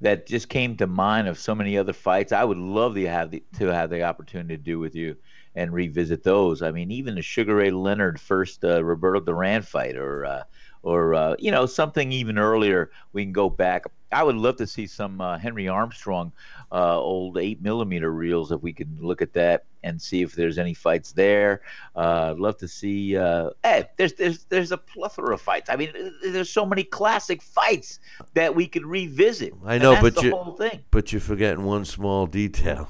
that 0.00 0.26
just 0.26 0.48
came 0.48 0.76
to 0.78 0.88
mind 0.88 1.28
of 1.28 1.38
so 1.38 1.54
many 1.54 1.78
other 1.78 1.92
fights. 1.92 2.32
I 2.32 2.42
would 2.42 2.58
love 2.58 2.96
to 2.96 3.06
have 3.08 3.30
the 3.30 3.44
to 3.58 3.66
have 3.66 3.90
the 3.90 4.02
opportunity 4.02 4.56
to 4.56 4.62
do 4.62 4.80
with 4.80 4.96
you 4.96 5.16
and 5.54 5.72
revisit 5.72 6.22
those. 6.22 6.62
I 6.62 6.70
mean, 6.70 6.90
even 6.90 7.14
the 7.14 7.22
Sugar 7.22 7.56
Ray 7.56 7.70
Leonard 7.70 8.20
first 8.20 8.64
uh, 8.64 8.82
Roberto 8.82 9.20
Duran 9.20 9.62
fight, 9.62 9.96
or 9.96 10.24
uh, 10.24 10.42
or 10.82 11.14
uh, 11.14 11.36
you 11.38 11.50
know 11.50 11.66
something 11.66 12.12
even 12.12 12.38
earlier. 12.38 12.90
We 13.12 13.24
can 13.24 13.32
go 13.32 13.50
back. 13.50 13.84
I 14.10 14.22
would 14.22 14.36
love 14.36 14.56
to 14.56 14.66
see 14.66 14.86
some 14.86 15.20
uh, 15.20 15.38
Henry 15.38 15.68
Armstrong 15.68 16.32
uh, 16.70 16.98
old 16.98 17.38
eight 17.38 17.62
millimeter 17.62 18.10
reels 18.10 18.52
if 18.52 18.62
we 18.62 18.72
can 18.72 18.98
look 19.00 19.22
at 19.22 19.32
that 19.34 19.64
and 19.84 20.00
see 20.00 20.22
if 20.22 20.34
there's 20.34 20.58
any 20.58 20.74
fights 20.74 21.12
there. 21.12 21.62
Uh, 21.96 22.30
I'd 22.30 22.38
love 22.38 22.58
to 22.58 22.68
see. 22.68 23.12
hey, 23.12 23.84
there's 23.96 24.14
there's 24.14 24.44
there's 24.44 24.72
a 24.72 24.78
plethora 24.78 25.34
of 25.34 25.40
fights. 25.40 25.68
I 25.68 25.76
mean, 25.76 25.92
there's 26.22 26.50
so 26.50 26.64
many 26.64 26.84
classic 26.84 27.42
fights 27.42 28.00
that 28.34 28.54
we 28.54 28.66
could 28.66 28.86
revisit. 28.86 29.52
I 29.64 29.78
know, 29.78 30.00
but 30.00 30.22
you 30.22 30.80
but 30.90 31.12
you're 31.12 31.20
forgetting 31.20 31.64
one 31.64 31.84
small 31.84 32.26
detail 32.26 32.88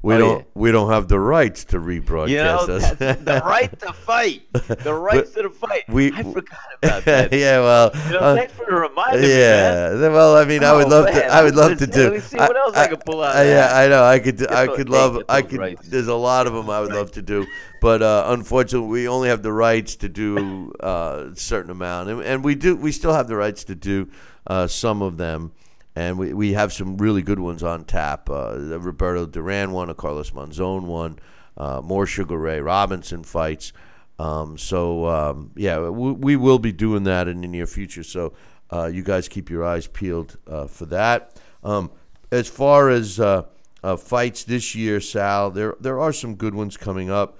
we 0.00 0.14
oh, 0.14 0.18
don't 0.18 0.38
yeah. 0.38 0.44
we 0.54 0.70
don't 0.70 0.90
have 0.90 1.08
the 1.08 1.18
rights 1.18 1.64
to 1.64 1.78
rebroadcast 1.78 2.28
you 2.28 2.36
know, 2.36 2.66
the 2.66 3.42
right 3.44 3.78
to 3.80 3.92
fight, 3.92 4.42
the 4.52 4.94
rights 5.10 5.32
to 5.32 5.42
the 5.42 5.50
fight. 5.50 5.88
We, 5.88 6.12
I 6.12 6.22
forgot 6.22 6.60
about 6.80 7.04
that. 7.06 7.32
yeah, 7.32 7.58
well, 7.58 7.90
you 8.06 8.12
know, 8.12 8.18
uh, 8.20 8.36
thanks 8.36 8.52
for 8.52 8.80
reminding 8.80 9.24
yeah, 9.24 9.90
me. 9.92 10.00
Yeah, 10.00 10.08
well, 10.10 10.36
I 10.36 10.44
mean, 10.44 10.62
oh, 10.62 10.72
I 10.72 10.76
would 10.76 10.88
love 10.88 11.06
man. 11.06 11.14
to. 11.14 11.26
I 11.26 11.42
would 11.42 11.56
love 11.56 11.78
to 11.78 11.86
do. 11.88 12.02
Let 12.04 12.12
me 12.12 12.20
see 12.20 12.36
what 12.36 12.56
else 12.56 12.76
I, 12.76 12.84
I 12.84 12.86
could 12.86 13.00
pull 13.04 13.22
out. 13.22 13.44
yeah, 13.44 13.70
I 13.74 13.88
know. 13.88 14.04
I 14.04 14.20
could. 14.20 14.48
I 14.48 14.68
could 14.68 14.88
love. 14.88 15.20
I 15.28 15.42
could. 15.42 15.58
Rights. 15.58 15.88
There's 15.88 16.06
a 16.06 16.14
lot 16.14 16.46
of 16.46 16.52
them 16.52 16.70
I 16.70 16.78
would 16.80 16.92
love 16.92 17.10
to 17.12 17.22
do, 17.22 17.44
but 17.80 18.00
uh, 18.00 18.26
unfortunately, 18.28 18.88
we 18.88 19.08
only 19.08 19.30
have 19.30 19.42
the 19.42 19.52
rights 19.52 19.96
to 19.96 20.08
do 20.08 20.72
uh, 20.78 21.30
a 21.32 21.36
certain 21.36 21.72
amount, 21.72 22.08
and, 22.08 22.22
and, 22.22 22.44
we 22.44 22.54
do. 22.54 22.76
We 22.76 22.92
still 22.92 23.14
have 23.14 23.26
the 23.26 23.36
rights 23.36 23.64
to 23.64 23.74
do 23.74 24.08
uh, 24.46 24.68
some 24.68 25.02
of 25.02 25.16
them 25.16 25.50
and 25.98 26.16
we, 26.16 26.32
we 26.32 26.52
have 26.52 26.72
some 26.72 26.96
really 26.96 27.22
good 27.22 27.40
ones 27.40 27.64
on 27.64 27.84
tap. 27.84 28.30
Uh, 28.30 28.54
the 28.54 28.78
Roberto 28.78 29.26
Duran 29.26 29.72
one, 29.72 29.90
a 29.90 29.94
Carlos 29.94 30.30
Monzon 30.30 30.84
one, 30.84 31.18
uh, 31.56 31.80
more 31.82 32.06
Sugar 32.06 32.38
Ray 32.38 32.60
Robinson 32.60 33.24
fights. 33.24 33.72
Um, 34.20 34.56
so 34.56 35.06
um, 35.06 35.50
yeah, 35.56 35.88
we, 35.88 36.12
we, 36.12 36.36
will 36.36 36.60
be 36.60 36.70
doing 36.70 37.02
that 37.04 37.26
in 37.26 37.40
the 37.40 37.48
near 37.48 37.66
future. 37.66 38.04
So 38.04 38.32
uh, 38.70 38.86
you 38.86 39.02
guys 39.02 39.26
keep 39.26 39.50
your 39.50 39.64
eyes 39.64 39.88
peeled 39.88 40.36
uh, 40.46 40.68
for 40.68 40.86
that. 40.86 41.36
Um, 41.64 41.90
as 42.30 42.46
far 42.46 42.90
as 42.90 43.18
uh, 43.18 43.46
uh, 43.82 43.96
fights 43.96 44.44
this 44.44 44.76
year, 44.76 45.00
Sal, 45.00 45.50
there 45.50 45.74
there 45.80 45.98
are 45.98 46.12
some 46.12 46.36
good 46.36 46.54
ones 46.54 46.76
coming 46.76 47.10
up, 47.10 47.38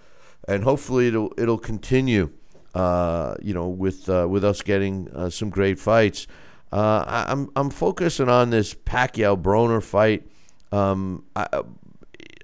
and 0.48 0.64
hopefully 0.64 1.06
it'll 1.06 1.32
it'll 1.39 1.59
continue. 1.59 2.30
you 2.74 3.55
know, 3.55 3.68
with 3.68 4.09
with 4.09 4.44
us 4.44 4.62
getting 4.62 5.30
some 5.30 5.48
great 5.48 5.78
fights. 5.78 6.26
Uh, 6.72 7.04
I, 7.06 7.32
am 7.32 7.50
I'm 7.56 7.70
focusing 7.70 8.28
on 8.28 8.50
this 8.50 8.74
Pacquiao 8.74 9.40
Broner 9.40 9.82
fight. 9.82 10.26
Um, 10.70 11.24
I 11.34 11.62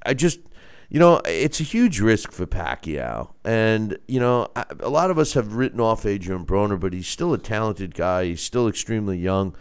I 0.05 0.14
just 0.14 0.40
you 0.88 0.98
know 0.98 1.20
it's 1.26 1.60
a 1.60 1.64
huge 1.64 2.01
risk 2.01 2.32
for 2.32 2.46
Pacquiao, 2.46 3.32
and 3.44 3.98
you 4.09 4.20
know 4.20 4.48
I, 4.56 4.64
a 4.80 4.88
lot 4.88 5.10
of 5.10 5.18
us 5.18 5.34
have 5.34 5.55
written 5.55 5.80
off 5.80 6.06
Adrian 6.06 6.46
Broner, 6.46 6.80
but 6.80 6.92
he's 6.92 7.09
still 7.09 7.34
a 7.34 7.38
talented 7.38 7.94
guy. 7.94 8.26
He's 8.26 8.42
still 8.42 8.66
extremely 8.66 9.18
young. 9.18 9.55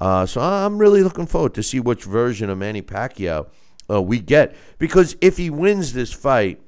Uh, 0.00 0.26
so 0.26 0.40
I'm 0.40 0.78
really 0.78 1.02
looking 1.02 1.26
forward 1.26 1.54
to 1.54 1.62
see 1.62 1.80
which 1.80 2.04
version 2.04 2.50
of 2.50 2.58
Manny 2.58 2.82
Pacquiao 2.82 3.48
uh, 3.90 4.00
we 4.00 4.20
get 4.20 4.54
because 4.78 5.16
if 5.20 5.36
he 5.36 5.50
wins 5.50 5.92
this 5.92 6.12
fight, 6.12 6.60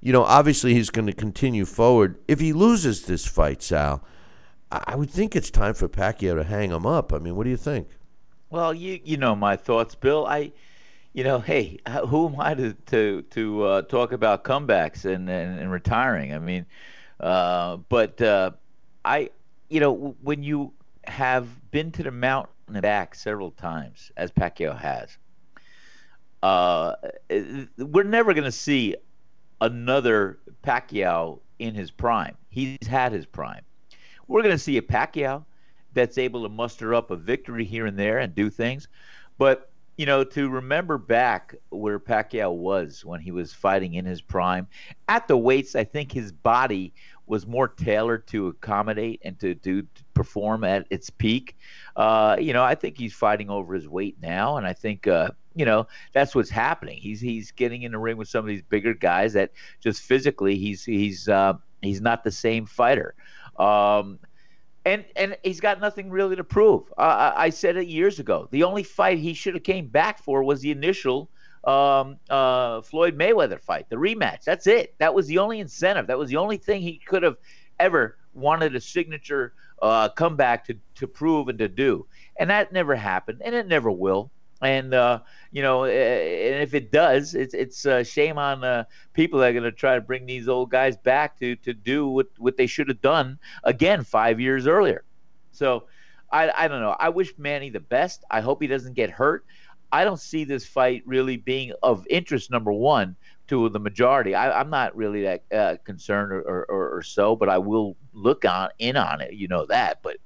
you 0.00 0.12
know 0.12 0.22
obviously 0.22 0.74
he's 0.74 0.90
going 0.90 1.06
to 1.06 1.12
continue 1.12 1.64
forward. 1.64 2.16
If 2.28 2.38
he 2.38 2.52
loses 2.52 3.06
this 3.06 3.26
fight, 3.26 3.60
Sal 3.60 4.04
I 4.72 4.96
would 4.96 5.10
think 5.10 5.36
it's 5.36 5.50
time 5.50 5.74
for 5.74 5.86
Pacquiao 5.86 6.34
to 6.34 6.44
hang 6.44 6.70
him 6.70 6.86
up. 6.86 7.12
I 7.12 7.18
mean, 7.18 7.36
what 7.36 7.44
do 7.44 7.50
you 7.50 7.58
think? 7.58 7.88
Well, 8.48 8.72
you 8.72 9.00
you 9.04 9.18
know 9.18 9.36
my 9.36 9.56
thoughts, 9.56 9.94
Bill. 9.94 10.26
I, 10.26 10.52
you 11.12 11.24
know, 11.24 11.40
hey, 11.40 11.78
who 12.08 12.28
am 12.28 12.40
I 12.40 12.54
to 12.54 12.72
to 12.86 13.22
to 13.22 13.64
uh, 13.64 13.82
talk 13.82 14.12
about 14.12 14.44
comebacks 14.44 15.04
and, 15.04 15.28
and, 15.28 15.60
and 15.60 15.70
retiring? 15.70 16.32
I 16.32 16.38
mean, 16.38 16.64
uh, 17.20 17.78
but 17.88 18.20
uh, 18.22 18.52
I, 19.04 19.30
you 19.68 19.80
know, 19.80 20.16
when 20.22 20.42
you 20.42 20.72
have 21.04 21.70
been 21.70 21.92
to 21.92 22.02
the 22.02 22.10
mountain 22.10 22.54
and 22.68 22.80
back 22.80 23.14
several 23.14 23.50
times, 23.50 24.10
as 24.16 24.30
Pacquiao 24.30 24.78
has, 24.78 25.18
uh, 26.42 26.94
we're 27.76 28.04
never 28.04 28.32
going 28.32 28.44
to 28.44 28.52
see 28.52 28.96
another 29.60 30.38
Pacquiao 30.62 31.40
in 31.58 31.74
his 31.74 31.90
prime. 31.90 32.36
He's 32.48 32.86
had 32.86 33.12
his 33.12 33.26
prime 33.26 33.62
we're 34.32 34.42
going 34.42 34.54
to 34.54 34.58
see 34.58 34.78
a 34.78 34.82
Pacquiao 34.82 35.44
that's 35.92 36.16
able 36.16 36.42
to 36.42 36.48
muster 36.48 36.94
up 36.94 37.10
a 37.10 37.16
victory 37.16 37.66
here 37.66 37.84
and 37.84 37.98
there 37.98 38.18
and 38.18 38.34
do 38.34 38.48
things. 38.48 38.88
But 39.36 39.70
you 39.98 40.06
know, 40.06 40.24
to 40.24 40.48
remember 40.48 40.96
back 40.96 41.54
where 41.68 42.00
Pacquiao 42.00 42.50
was 42.54 43.04
when 43.04 43.20
he 43.20 43.30
was 43.30 43.52
fighting 43.52 43.92
in 43.92 44.06
his 44.06 44.22
prime 44.22 44.66
at 45.06 45.28
the 45.28 45.36
weights, 45.36 45.76
I 45.76 45.84
think 45.84 46.10
his 46.10 46.32
body 46.32 46.94
was 47.26 47.46
more 47.46 47.68
tailored 47.68 48.26
to 48.28 48.48
accommodate 48.48 49.20
and 49.22 49.38
to, 49.40 49.54
to, 49.56 49.82
to 49.82 50.04
perform 50.14 50.64
at 50.64 50.86
its 50.88 51.10
peak. 51.10 51.56
Uh, 51.94 52.36
you 52.40 52.54
know, 52.54 52.64
I 52.64 52.74
think 52.74 52.96
he's 52.96 53.12
fighting 53.12 53.50
over 53.50 53.74
his 53.74 53.86
weight 53.86 54.16
now, 54.22 54.56
and 54.56 54.66
I 54.66 54.72
think 54.72 55.06
uh, 55.06 55.28
you 55.54 55.66
know 55.66 55.86
that's 56.14 56.34
what's 56.34 56.50
happening. 56.50 56.96
He's 56.96 57.20
he's 57.20 57.50
getting 57.50 57.82
in 57.82 57.92
the 57.92 57.98
ring 57.98 58.16
with 58.16 58.28
some 58.28 58.46
of 58.46 58.48
these 58.48 58.62
bigger 58.62 58.94
guys 58.94 59.34
that 59.34 59.52
just 59.80 60.00
physically 60.00 60.56
he's 60.56 60.82
he's 60.84 61.28
uh, 61.28 61.52
he's 61.82 62.00
not 62.00 62.24
the 62.24 62.32
same 62.32 62.64
fighter. 62.64 63.14
Um, 63.58 64.18
and 64.84 65.04
and 65.14 65.36
he's 65.42 65.60
got 65.60 65.80
nothing 65.80 66.10
really 66.10 66.36
to 66.36 66.44
prove. 66.44 66.92
Uh, 66.98 67.32
I 67.34 67.50
said 67.50 67.76
it 67.76 67.86
years 67.86 68.18
ago. 68.18 68.48
The 68.50 68.64
only 68.64 68.82
fight 68.82 69.18
he 69.18 69.34
should 69.34 69.54
have 69.54 69.62
came 69.62 69.86
back 69.86 70.18
for 70.18 70.42
was 70.42 70.60
the 70.60 70.70
initial 70.70 71.30
um, 71.64 72.18
uh, 72.28 72.80
Floyd 72.82 73.16
Mayweather 73.16 73.60
fight, 73.60 73.88
the 73.88 73.96
rematch. 73.96 74.44
That's 74.44 74.66
it. 74.66 74.94
That 74.98 75.14
was 75.14 75.26
the 75.26 75.38
only 75.38 75.60
incentive. 75.60 76.08
That 76.08 76.18
was 76.18 76.28
the 76.30 76.36
only 76.36 76.56
thing 76.56 76.82
he 76.82 76.98
could 76.98 77.22
have 77.22 77.36
ever 77.78 78.16
wanted 78.34 78.74
a 78.74 78.80
signature 78.80 79.52
uh, 79.80 80.08
comeback 80.08 80.64
to 80.66 80.76
to 80.96 81.06
prove 81.06 81.48
and 81.48 81.58
to 81.58 81.68
do. 81.68 82.06
And 82.38 82.50
that 82.50 82.72
never 82.72 82.96
happened, 82.96 83.42
and 83.44 83.54
it 83.54 83.68
never 83.68 83.90
will. 83.90 84.30
And 84.62 84.94
uh, 84.94 85.20
you 85.50 85.62
know, 85.62 85.84
and 85.84 86.62
if 86.62 86.74
it 86.74 86.92
does, 86.92 87.34
it's 87.34 87.52
it's 87.52 87.84
a 87.84 88.04
shame 88.04 88.38
on 88.38 88.62
uh, 88.62 88.84
people 89.12 89.40
that 89.40 89.50
are 89.50 89.52
going 89.52 89.64
to 89.64 89.72
try 89.72 89.96
to 89.96 90.00
bring 90.00 90.24
these 90.26 90.48
old 90.48 90.70
guys 90.70 90.96
back 90.96 91.38
to 91.40 91.56
to 91.56 91.74
do 91.74 92.06
what 92.06 92.28
what 92.38 92.56
they 92.56 92.66
should 92.66 92.88
have 92.88 93.00
done 93.00 93.38
again 93.64 94.04
five 94.04 94.40
years 94.40 94.66
earlier. 94.66 95.04
So, 95.50 95.84
I 96.30 96.50
I 96.56 96.68
don't 96.68 96.80
know. 96.80 96.96
I 96.98 97.08
wish 97.08 97.34
Manny 97.38 97.70
the 97.70 97.80
best. 97.80 98.24
I 98.30 98.40
hope 98.40 98.62
he 98.62 98.68
doesn't 98.68 98.94
get 98.94 99.10
hurt. 99.10 99.44
I 99.90 100.04
don't 100.04 100.20
see 100.20 100.44
this 100.44 100.64
fight 100.64 101.02
really 101.06 101.36
being 101.36 101.72
of 101.82 102.06
interest. 102.08 102.50
Number 102.50 102.72
one 102.72 103.16
to 103.48 103.68
the 103.68 103.80
majority. 103.80 104.34
I, 104.34 104.60
am 104.60 104.70
not 104.70 104.96
really 104.96 105.22
that 105.22 105.42
uh, 105.52 105.76
concerned 105.84 106.32
or, 106.32 106.64
or, 106.64 106.96
or, 106.96 107.02
so, 107.02 107.36
but 107.36 107.50
I 107.50 107.58
will 107.58 107.96
look 108.14 108.46
on 108.46 108.70
in 108.78 108.96
on 108.96 109.20
it. 109.20 109.34
You 109.34 109.48
know 109.48 109.66
that. 109.66 110.00
But 110.02 110.16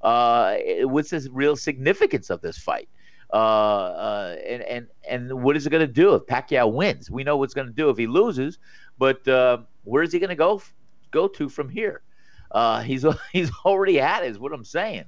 uh, 0.00 0.56
what's 0.84 1.10
the 1.10 1.28
real 1.30 1.56
significance 1.56 2.30
of 2.30 2.40
this 2.40 2.56
fight? 2.56 2.88
Uh, 3.32 3.36
uh, 3.36 4.36
and 4.46 4.62
and 4.62 4.86
and 5.08 5.42
what 5.42 5.56
is 5.56 5.66
it 5.66 5.70
going 5.70 5.86
to 5.86 5.92
do 5.92 6.14
if 6.14 6.22
Pacquiao 6.22 6.72
wins? 6.72 7.10
We 7.10 7.22
know 7.22 7.36
what's 7.36 7.54
going 7.54 7.68
to 7.68 7.72
do 7.72 7.88
if 7.88 7.96
he 7.96 8.06
loses, 8.06 8.58
but 8.98 9.26
uh, 9.28 9.58
where 9.84 10.02
is 10.02 10.12
he 10.12 10.18
going 10.18 10.30
to 10.30 10.36
go 10.36 10.60
go 11.10 11.28
to 11.28 11.48
from 11.48 11.68
here? 11.68 12.02
Uh, 12.50 12.82
he's 12.82 13.04
he's 13.32 13.50
already 13.64 13.96
had 13.96 14.24
is 14.24 14.38
what 14.38 14.52
I'm 14.52 14.64
saying. 14.64 15.04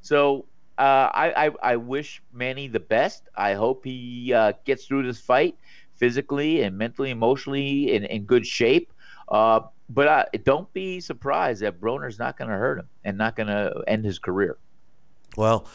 So 0.00 0.46
I, 0.78 1.50
I, 1.62 1.72
I 1.72 1.76
wish 1.76 2.22
Manny 2.32 2.68
the 2.68 2.80
best. 2.80 3.28
I 3.34 3.54
hope 3.54 3.84
he 3.84 4.34
gets 4.64 4.86
through 4.86 5.06
this 5.06 5.20
fight 5.20 5.56
physically 5.94 6.62
and 6.62 6.76
mentally, 6.78 7.10
emotionally 7.10 7.94
in, 7.94 8.04
in 8.04 8.24
good 8.24 8.46
shape. 8.46 8.92
but 9.28 10.44
don't 10.44 10.72
be 10.72 11.00
surprised 11.00 11.62
that 11.62 11.80
Broner's 11.80 12.18
not 12.18 12.38
going 12.38 12.50
to 12.50 12.56
hurt 12.56 12.78
him 12.78 12.88
and 13.04 13.18
not 13.18 13.36
going 13.36 13.48
to 13.48 13.82
end 13.86 14.04
his 14.04 14.18
career. 14.18 14.56
Well, 15.36 15.66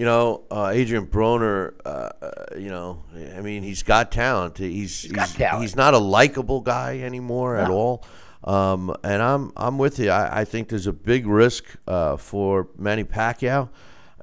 you 0.00 0.06
know, 0.06 0.44
uh, 0.50 0.70
Adrian 0.72 1.06
Broner, 1.06 1.74
uh, 1.84 2.08
uh, 2.22 2.30
you 2.56 2.70
know, 2.70 3.04
I 3.36 3.42
mean, 3.42 3.62
he's 3.62 3.82
got 3.82 4.10
talent. 4.10 4.56
He's 4.56 5.02
he's, 5.02 5.14
he's, 5.14 5.34
talent. 5.34 5.60
he's 5.60 5.76
not 5.76 5.92
a 5.92 5.98
likable 5.98 6.62
guy 6.62 7.00
anymore 7.00 7.54
no. 7.54 7.62
at 7.62 7.70
all. 7.70 8.04
Um, 8.42 8.96
and 9.04 9.20
I'm 9.20 9.52
I'm 9.58 9.76
with 9.76 9.98
you. 9.98 10.08
I, 10.08 10.40
I 10.40 10.44
think 10.46 10.70
there's 10.70 10.86
a 10.86 10.94
big 10.94 11.26
risk 11.26 11.64
uh, 11.86 12.16
for 12.16 12.68
Manny 12.78 13.04
Pacquiao, 13.04 13.68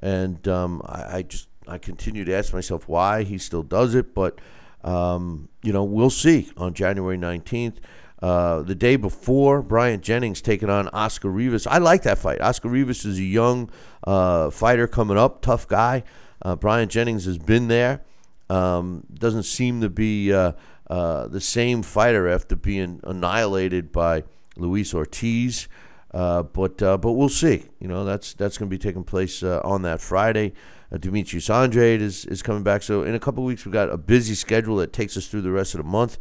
and 0.02 0.48
um, 0.48 0.82
I, 0.84 1.18
I, 1.18 1.22
just 1.22 1.46
I 1.68 1.78
continue 1.78 2.24
to 2.24 2.34
ask 2.34 2.52
myself 2.52 2.88
why 2.88 3.22
he 3.22 3.38
still 3.38 3.62
does 3.62 3.94
it. 3.94 4.16
But 4.16 4.40
um, 4.82 5.48
you 5.62 5.72
know, 5.72 5.84
we'll 5.84 6.10
see 6.10 6.50
on 6.56 6.74
January 6.74 7.16
19th. 7.16 7.76
Uh, 8.20 8.62
the 8.62 8.74
day 8.74 8.96
before, 8.96 9.62
Bryant 9.62 10.02
Jennings 10.02 10.40
taking 10.40 10.68
on 10.68 10.88
Oscar 10.88 11.30
Rivas. 11.30 11.66
I 11.66 11.78
like 11.78 12.02
that 12.02 12.18
fight. 12.18 12.40
Oscar 12.40 12.68
Rivas 12.68 13.04
is 13.04 13.18
a 13.18 13.22
young 13.22 13.70
uh, 14.04 14.50
fighter 14.50 14.88
coming 14.88 15.16
up, 15.16 15.40
tough 15.40 15.68
guy. 15.68 16.02
Uh, 16.42 16.56
Bryant 16.56 16.90
Jennings 16.90 17.26
has 17.26 17.38
been 17.38 17.68
there. 17.68 18.02
Um, 18.50 19.04
doesn't 19.12 19.44
seem 19.44 19.80
to 19.82 19.90
be 19.90 20.32
uh, 20.32 20.52
uh, 20.88 21.28
the 21.28 21.40
same 21.40 21.82
fighter 21.82 22.28
after 22.28 22.56
being 22.56 23.00
annihilated 23.04 23.92
by 23.92 24.24
Luis 24.56 24.94
Ortiz. 24.94 25.68
but 26.12 26.78
but 26.78 27.12
we'll 27.12 27.28
see. 27.28 27.66
You 27.78 27.86
know 27.86 28.04
that's 28.04 28.34
that's 28.34 28.58
going 28.58 28.68
to 28.68 28.74
be 28.74 28.78
taking 28.78 29.04
place 29.04 29.42
on 29.42 29.82
that 29.82 30.00
Friday. 30.00 30.54
Demetrius 30.98 31.50
Andrade 31.50 32.00
is, 32.00 32.24
is 32.24 32.40
coming 32.40 32.62
back. 32.62 32.82
So 32.82 33.02
in 33.02 33.14
a 33.14 33.20
couple 33.20 33.44
weeks, 33.44 33.66
we've 33.66 33.74
got 33.74 33.90
a 33.90 33.98
busy 33.98 34.34
schedule 34.34 34.76
that 34.76 34.90
takes 34.90 35.18
us 35.18 35.26
through 35.26 35.42
the 35.42 35.50
rest 35.50 35.74
of 35.74 35.78
the 35.78 35.86
month 35.86 36.16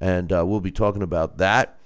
and 0.00 0.32
uh, 0.32 0.44
we'll 0.46 0.60
be 0.60 0.70
talking 0.70 1.02
about 1.02 1.38
that. 1.38 1.78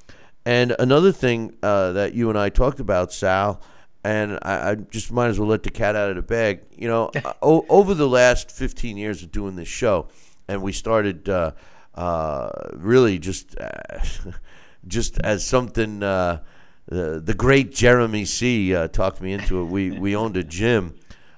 And 0.47 0.77
another 0.79 1.13
thing 1.13 1.57
uh, 1.63 1.93
that 1.93 2.15
you 2.15 2.29
and 2.29 2.39
I 2.39 2.51
talked 2.51 2.81
about, 2.81 3.13
Sal, 3.13 3.61
and 4.05 4.39
I, 4.43 4.71
I, 4.71 4.75
just 4.75 5.11
might 5.11 5.29
as 5.29 5.39
well 5.39 5.49
let 5.49 5.63
the 5.63 5.71
cat 5.71 5.97
out 5.97 6.11
of 6.11 6.17
the 6.17 6.23
bag. 6.23 6.61
You 6.77 6.89
know, 6.89 7.11
o- 7.43 7.65
over 7.69 7.95
the 7.95 8.09
last 8.09 8.51
15 8.51 8.97
years 8.97 9.23
of 9.23 9.33
doing 9.33 9.57
this 9.57 9.69
show, 9.69 10.09
and 10.47 10.63
we 10.63 10.73
started 10.73 11.29
uh, 11.29 11.53
uh 11.95 12.51
really 12.75 13.19
just 13.19 13.59
uh, 13.59 13.99
just 14.87 15.19
as 15.21 15.45
something. 15.45 16.03
Uh, 16.03 16.41
the, 16.87 17.19
the 17.19 17.33
great 17.33 17.73
Jeremy 17.73 18.27
C. 18.27 18.75
talked 18.93 19.23
me 19.23 19.33
into 19.33 19.63
it. 19.63 19.65
We 19.65 19.91
we 19.91 20.15
owned 20.15 20.37
a 20.37 20.45
gym. 20.45 20.95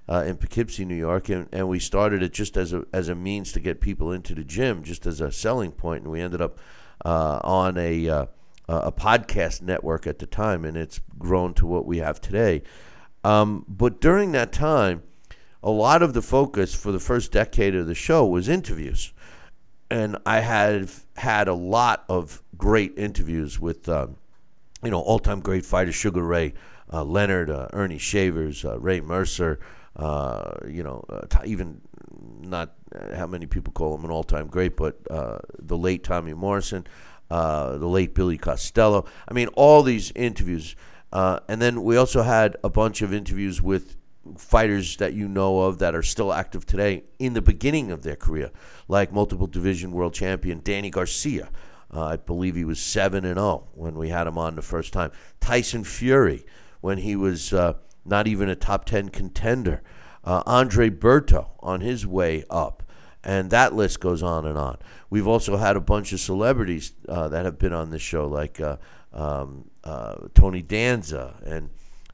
Uh, 0.09 0.23
in 0.25 0.37
Poughkeepsie, 0.37 0.85
New 0.85 0.95
York, 0.95 1.29
and, 1.31 1.49
and 1.53 1.69
we 1.69 1.81
started 1.81 2.23
it 2.23 2.33
just 2.33 2.57
as 2.57 2.73
a 2.73 2.85
as 2.93 3.09
a 3.09 3.15
means 3.17 3.51
to 3.51 3.59
get 3.59 3.81
people 3.81 4.13
into 4.13 4.37
the 4.37 4.45
gym, 4.45 4.85
just 4.85 5.05
as 5.05 5.21
a 5.21 5.33
selling 5.33 5.73
point, 5.73 6.05
and 6.05 6.13
we 6.13 6.21
ended 6.21 6.41
up 6.41 6.61
uh, 7.05 7.41
on 7.43 7.77
a 7.77 8.09
uh, 8.09 8.27
a 8.69 8.93
podcast 8.93 9.63
network 9.63 10.07
at 10.07 10.21
the 10.21 10.27
time, 10.27 10.65
and 10.65 10.77
it's 10.77 11.01
grown 11.19 11.55
to 11.55 11.67
what 11.67 11.87
we 11.87 11.99
have 11.99 12.21
today. 12.21 12.63
Um, 13.25 13.65
but 13.69 14.01
during 14.01 14.31
that 14.33 14.53
time, 14.53 15.03
a 15.61 15.71
lot 15.71 16.03
of 16.03 16.15
the 16.15 16.23
focus 16.23 16.73
for 16.73 16.93
the 16.93 17.01
first 17.01 17.33
decade 17.33 17.75
of 17.75 17.89
the 17.89 17.95
show 17.95 18.25
was 18.25 18.49
interviews, 18.49 19.13
and 19.91 20.17
I 20.25 20.39
had 20.39 20.89
had 21.17 21.49
a 21.49 21.55
lot 21.55 22.05
of 22.09 22.43
great 22.57 22.97
interviews 22.97 23.59
with, 23.59 23.89
uh, 23.89 24.07
you 24.85 24.91
know, 24.91 25.01
all-time 25.01 25.41
great 25.41 25.67
fighters, 25.67 25.97
Sugar 25.97 26.23
Ray, 26.23 26.55
uh, 26.93 27.03
Leonard, 27.03 27.51
uh, 27.51 27.67
Ernie 27.73 27.99
Shavers, 27.99 28.65
Ray 28.65 29.01
Mercer, 29.01 29.59
uh, 29.97 30.53
you 30.69 30.83
know, 30.83 31.05
uh, 31.09 31.27
even 31.45 31.81
not 32.41 32.75
uh, 32.95 33.17
how 33.17 33.27
many 33.27 33.47
people 33.47 33.73
call 33.73 33.95
him 33.95 34.05
an 34.05 34.11
all-time 34.11 34.47
great, 34.47 34.77
but 34.77 34.99
uh, 35.11 35.39
the 35.59 35.77
late 35.77 36.05
Tommy 36.05 36.35
Morrison, 36.35 36.87
uh, 37.31 37.79
the 37.79 37.87
late 37.87 38.15
Billy 38.15 38.37
Costello. 38.37 39.07
I 39.27 39.33
mean, 39.33 39.49
all 39.49 39.83
these 39.83 40.13
interviews, 40.15 40.77
and 41.13 41.63
then 41.63 41.83
we 41.83 41.97
also 41.97 42.23
had 42.23 42.57
a 42.63 42.69
bunch 42.69 43.01
of 43.01 43.13
interviews 43.13 43.63
with 43.63 43.97
fighters 44.37 44.97
that 44.97 45.15
you 45.15 45.29
know 45.29 45.61
of 45.61 45.79
that 45.79 45.95
are 45.95 46.03
still 46.03 46.33
active 46.33 46.67
today 46.67 47.05
in 47.19 47.33
the 47.33 47.43
beginning 47.43 47.91
of 47.91 48.03
their 48.03 48.17
career, 48.17 48.51
like 48.89 49.13
multiple 49.13 49.47
division 49.47 49.93
world 49.93 50.13
champion 50.13 50.61
Danny 50.63 50.91
Garcia. 50.91 51.49
I 51.91 52.17
believe 52.17 52.57
he 52.57 52.65
was 52.65 52.81
seven 52.81 53.25
and 53.25 53.39
zero 53.39 53.47
oh 53.47 53.69
when 53.73 53.97
we 53.97 54.11
had 54.11 54.27
him 54.27 54.37
on 54.37 54.57
the 54.57 54.63
first 54.63 54.93
time. 54.93 55.13
Tyson 55.41 55.85
Fury, 55.85 56.45
when 56.83 56.99
he 56.99 57.17
was 57.17 57.55
not 58.07 58.27
even 58.27 58.49
a 58.49 58.57
top 58.57 58.85
10 58.85 59.11
contender. 59.11 59.83
Uh, 60.25 60.43
Andre 60.47 60.91
Berto 60.91 61.51
on 61.61 61.81
his 61.81 62.07
way 62.07 62.45
up. 62.51 62.83
And 63.23 63.51
that 63.51 63.75
list 63.75 64.01
goes 64.01 64.23
on 64.23 64.47
and 64.47 64.57
on. 64.57 64.79
We've 65.11 65.27
also 65.27 65.57
had 65.57 65.77
a 65.77 65.81
bunch 65.81 66.13
of 66.13 66.21
celebrities 66.21 66.93
uh, 67.09 67.29
that 67.29 67.45
have 67.45 67.59
been 67.59 67.73
on 67.73 67.91
this 67.91 68.03
show, 68.03 68.27
like 68.27 68.61
uh, 68.61 68.77
um, 69.13 69.71
uh, 69.83 70.29
Tony 70.35 70.63
Danza 70.63 71.35
and 71.45 71.71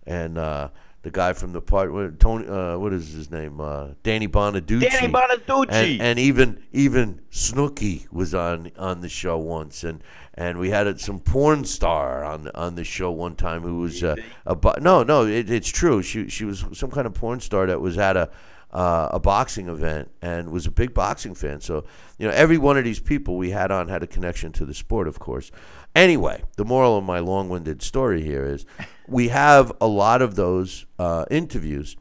and 0.07 0.39
uh, 0.39 0.69
the 1.03 1.11
guy 1.11 1.33
from 1.33 1.53
the 1.53 1.61
part 1.61 1.93
what, 1.93 2.19
Tony 2.21 2.47
uh, 2.47 2.79
what 2.79 2.93
is 2.93 3.13
his 3.13 3.31
name? 3.31 3.61
Uh, 3.61 3.89
Danny 4.03 4.29
Bonaduce 4.29 4.89
Danny 4.89 5.13
Bonaduce 5.13 5.67
and, 5.71 6.01
and, 6.01 6.19
even 6.19 6.63
even 6.73 7.21
Snooki 7.31 8.11
was 8.13 8.35
on 8.35 8.71
on 8.79 9.01
the 9.01 9.09
show 9.09 9.37
once. 9.39 9.83
And 9.83 10.03
and 10.35 10.59
we 10.59 10.71
had 10.71 11.01
some 11.01 11.19
porn 11.19 11.65
star 11.65 12.25
on 12.25 12.49
on 12.55 12.77
the 12.77 12.85
show 12.85 13.11
one 13.11 13.35
time 13.35 13.63
who 13.63 13.81
was 13.81 14.03
uh, 14.03 14.17
a 14.47 14.57
no 14.81 15.03
no 15.03 15.27
it, 15.27 15.51
it's 15.51 15.69
true. 15.69 16.03
She 16.03 16.29
she 16.29 16.45
was 16.45 16.65
some 16.73 16.91
kind 16.91 17.07
of 17.07 17.15
porn 17.15 17.41
star 17.41 17.67
that 17.67 17.81
was 17.81 17.99
at 17.99 18.17
a 18.17 18.31
uh, 18.73 19.11
a 19.13 19.21
boxing 19.21 19.69
event 19.69 20.11
and 20.23 20.51
was 20.51 20.67
a 20.67 20.71
big 20.71 20.95
boxing 20.95 21.35
fan. 21.35 21.61
So 21.61 21.85
you 22.19 22.27
know 22.27 22.33
every 22.33 22.59
one 22.59 22.79
of 22.79 22.85
these 22.85 23.01
people 23.01 23.37
we 23.37 23.51
had 23.51 23.73
on 23.73 23.89
had 23.89 24.03
a 24.03 24.07
connection 24.07 24.53
to 24.53 24.65
the 24.65 24.75
sport 24.75 25.09
of 25.09 25.19
course 25.19 25.51
anyway 25.95 26.43
the 26.57 26.65
moral 26.65 26.97
of 26.97 27.05
my 27.05 27.19
long-winded 27.19 27.83
story 27.83 28.23
here 28.23 28.45
is 28.45 28.65
we 29.07 29.29
have 29.29 29.73
a 29.81 29.87
lot 29.87 30.23
of 30.23 30.35
those 30.35 30.87
uh, 30.99 31.25
interviews 31.31 31.97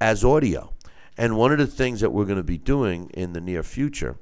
as 0.00 0.24
audio 0.24 0.72
and 1.18 1.36
one 1.36 1.52
of 1.52 1.58
the 1.58 1.66
things 1.66 2.00
that 2.00 2.10
we're 2.10 2.24
going 2.24 2.36
to 2.36 2.42
be 2.42 2.58
doing 2.58 3.10
in 3.14 3.32
the 3.32 3.40
near 3.40 3.62
future 3.62 4.16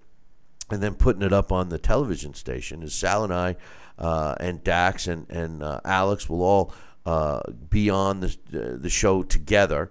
and 0.70 0.82
then 0.82 0.94
putting 0.94 1.22
it 1.22 1.32
up 1.32 1.52
on 1.52 1.68
the 1.68 1.78
television 1.78 2.34
station 2.34 2.82
is 2.82 2.94
Sal 2.94 3.24
and 3.24 3.32
I 3.32 3.56
uh, 3.98 4.34
and 4.40 4.62
Dax 4.64 5.06
and, 5.06 5.28
and 5.30 5.62
uh, 5.62 5.80
Alex 5.84 6.28
will 6.28 6.42
all 6.42 6.74
uh, 7.06 7.40
be 7.68 7.90
on 7.90 8.20
the 8.20 8.36
the 8.50 8.90
show 8.90 9.22
together, 9.22 9.90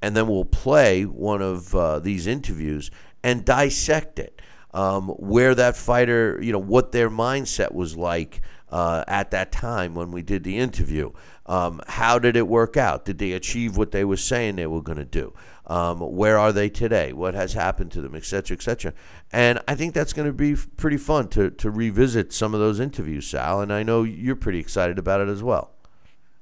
and 0.00 0.16
then 0.16 0.26
we'll 0.26 0.44
play 0.44 1.04
one 1.04 1.42
of 1.42 1.74
uh, 1.74 1.98
these 1.98 2.26
interviews 2.26 2.90
and 3.22 3.44
dissect 3.44 4.18
it. 4.18 4.40
Um, 4.72 5.10
where 5.10 5.54
that 5.54 5.76
fighter, 5.76 6.40
you 6.42 6.50
know, 6.50 6.58
what 6.58 6.90
their 6.90 7.08
mindset 7.08 7.72
was 7.72 7.96
like 7.96 8.40
uh, 8.74 9.04
at 9.06 9.30
that 9.30 9.52
time 9.52 9.94
when 9.94 10.10
we 10.10 10.20
did 10.20 10.42
the 10.42 10.58
interview. 10.58 11.12
Um, 11.46 11.80
how 11.86 12.18
did 12.18 12.34
it 12.34 12.48
work 12.48 12.76
out? 12.76 13.04
Did 13.04 13.18
they 13.18 13.30
achieve 13.30 13.76
what 13.76 13.92
they 13.92 14.04
were 14.04 14.16
saying 14.16 14.56
they 14.56 14.66
were 14.66 14.82
going 14.82 14.98
to 14.98 15.04
do? 15.04 15.32
Um, 15.68 16.00
where 16.00 16.36
are 16.36 16.52
they 16.52 16.68
today? 16.68 17.12
What 17.12 17.34
has 17.34 17.52
happened 17.52 17.92
to 17.92 18.00
them, 18.00 18.16
et 18.16 18.24
cetera, 18.24 18.56
et 18.56 18.62
cetera? 18.62 18.92
And 19.32 19.60
I 19.68 19.76
think 19.76 19.94
that's 19.94 20.12
going 20.12 20.26
to 20.26 20.32
be 20.32 20.56
pretty 20.76 20.96
fun 20.96 21.28
to, 21.28 21.50
to 21.50 21.70
revisit 21.70 22.32
some 22.32 22.52
of 22.52 22.58
those 22.58 22.80
interviews, 22.80 23.28
Sal. 23.28 23.60
And 23.60 23.72
I 23.72 23.84
know 23.84 24.02
you're 24.02 24.34
pretty 24.34 24.58
excited 24.58 24.98
about 24.98 25.20
it 25.20 25.28
as 25.28 25.40
well. 25.40 25.70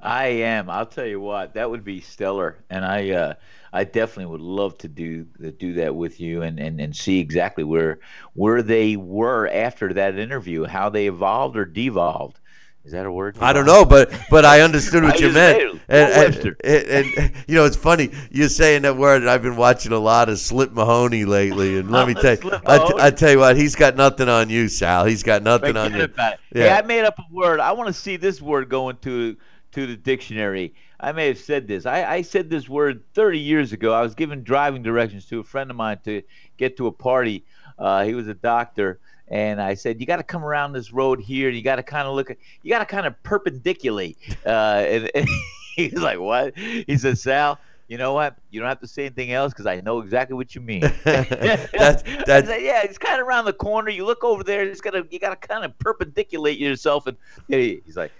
I 0.00 0.28
am. 0.28 0.70
I'll 0.70 0.86
tell 0.86 1.06
you 1.06 1.20
what, 1.20 1.52
that 1.52 1.70
would 1.70 1.84
be 1.84 2.00
stellar, 2.00 2.56
and 2.70 2.84
I 2.84 3.10
uh, 3.10 3.34
I 3.72 3.84
definitely 3.84 4.26
would 4.26 4.40
love 4.40 4.76
to 4.78 4.88
do 4.88 5.24
do 5.58 5.74
that 5.74 5.94
with 5.94 6.20
you 6.20 6.42
and, 6.42 6.58
and, 6.58 6.80
and 6.80 6.94
see 6.94 7.20
exactly 7.20 7.64
where 7.64 8.00
where 8.34 8.62
they 8.62 8.96
were 8.96 9.48
after 9.48 9.92
that 9.94 10.18
interview, 10.18 10.64
how 10.64 10.90
they 10.90 11.06
evolved 11.06 11.56
or 11.56 11.64
devolved. 11.64 12.38
Is 12.84 12.92
that 12.92 13.06
a 13.06 13.12
word? 13.12 13.38
I 13.40 13.52
don't 13.52 13.64
know, 13.64 13.84
but 13.84 14.12
but 14.28 14.44
I 14.44 14.60
understood 14.60 15.04
what 15.04 15.22
I 15.22 15.26
you 15.26 15.32
meant. 15.32 15.80
And, 15.88 16.34
and, 16.34 16.56
and, 16.64 17.06
and, 17.16 17.32
you 17.46 17.54
know, 17.54 17.64
it's 17.64 17.76
funny 17.76 18.10
you're 18.30 18.48
saying 18.48 18.82
that 18.82 18.96
word, 18.96 19.22
and 19.22 19.30
I've 19.30 19.42
been 19.42 19.56
watching 19.56 19.92
a 19.92 19.98
lot 19.98 20.28
of 20.28 20.38
Slip 20.40 20.72
Mahoney 20.72 21.24
lately. 21.24 21.78
And 21.78 21.92
let 21.92 22.08
me 22.08 22.14
tell 22.14 22.34
you, 22.34 22.60
I, 22.66 22.78
t- 22.78 22.94
I 22.98 23.10
tell 23.10 23.30
you 23.30 23.38
what, 23.38 23.56
he's 23.56 23.76
got 23.76 23.94
nothing 23.94 24.28
on 24.28 24.50
you, 24.50 24.66
Sal. 24.68 25.04
He's 25.04 25.22
got 25.22 25.44
nothing 25.44 25.76
on 25.76 25.94
you. 25.94 26.08
Yeah. 26.16 26.36
Hey, 26.52 26.70
I 26.70 26.82
made 26.82 27.04
up 27.04 27.18
a 27.20 27.24
word. 27.30 27.60
I 27.60 27.70
want 27.70 27.86
to 27.86 27.92
see 27.92 28.16
this 28.16 28.42
word 28.42 28.68
go 28.68 28.88
into 28.88 29.36
to 29.72 29.86
the 29.86 29.96
dictionary. 29.96 30.74
I 31.02 31.12
may 31.12 31.26
have 31.26 31.38
said 31.38 31.66
this. 31.66 31.84
I, 31.84 32.04
I 32.04 32.22
said 32.22 32.48
this 32.48 32.68
word 32.68 33.02
30 33.14 33.38
years 33.38 33.72
ago. 33.72 33.92
I 33.92 34.02
was 34.02 34.14
giving 34.14 34.42
driving 34.42 34.82
directions 34.82 35.26
to 35.26 35.40
a 35.40 35.44
friend 35.44 35.70
of 35.70 35.76
mine 35.76 35.98
to 36.04 36.22
get 36.56 36.76
to 36.76 36.86
a 36.86 36.92
party. 36.92 37.44
Uh, 37.78 38.04
he 38.04 38.14
was 38.14 38.28
a 38.28 38.34
doctor 38.34 39.00
and 39.28 39.60
I 39.60 39.74
said, 39.74 39.98
"You 39.98 40.06
got 40.06 40.16
to 40.16 40.22
come 40.22 40.44
around 40.44 40.74
this 40.74 40.92
road 40.92 41.20
here. 41.20 41.48
You 41.48 41.62
got 41.62 41.76
to 41.76 41.82
kind 41.82 42.06
of 42.06 42.14
look 42.14 42.30
at. 42.30 42.36
You 42.62 42.70
got 42.70 42.80
to 42.80 42.84
kind 42.84 43.06
of 43.06 43.20
perpendiculate." 43.22 44.18
Uh, 44.44 44.84
and, 44.86 45.10
and 45.14 45.28
he's 45.76 45.94
like, 45.94 46.20
"What?" 46.20 46.56
He 46.56 46.98
said, 46.98 47.18
"Sal." 47.18 47.58
You 47.88 47.98
know 47.98 48.14
what? 48.14 48.36
You 48.50 48.60
don't 48.60 48.70
have 48.70 48.80
to 48.80 48.86
say 48.86 49.06
anything 49.06 49.32
else 49.32 49.52
because 49.52 49.66
I 49.66 49.80
know 49.80 49.98
exactly 50.00 50.34
what 50.34 50.54
you 50.54 50.62
mean. 50.62 50.80
that's, 51.04 51.70
that's 51.72 52.02
yeah, 52.48 52.82
it's 52.84 52.96
kind 52.96 53.20
of 53.20 53.26
around 53.26 53.44
the 53.44 53.52
corner. 53.52 53.90
You 53.90 54.06
look 54.06 54.24
over 54.24 54.42
there. 54.42 54.62
It's 54.62 54.80
gotta 54.80 55.06
you 55.10 55.18
gotta 55.18 55.36
kind 55.36 55.64
of 55.64 55.78
perpendiculate 55.78 56.58
yourself. 56.58 57.06
And 57.06 57.16
he's 57.48 57.96
like, 57.96 58.12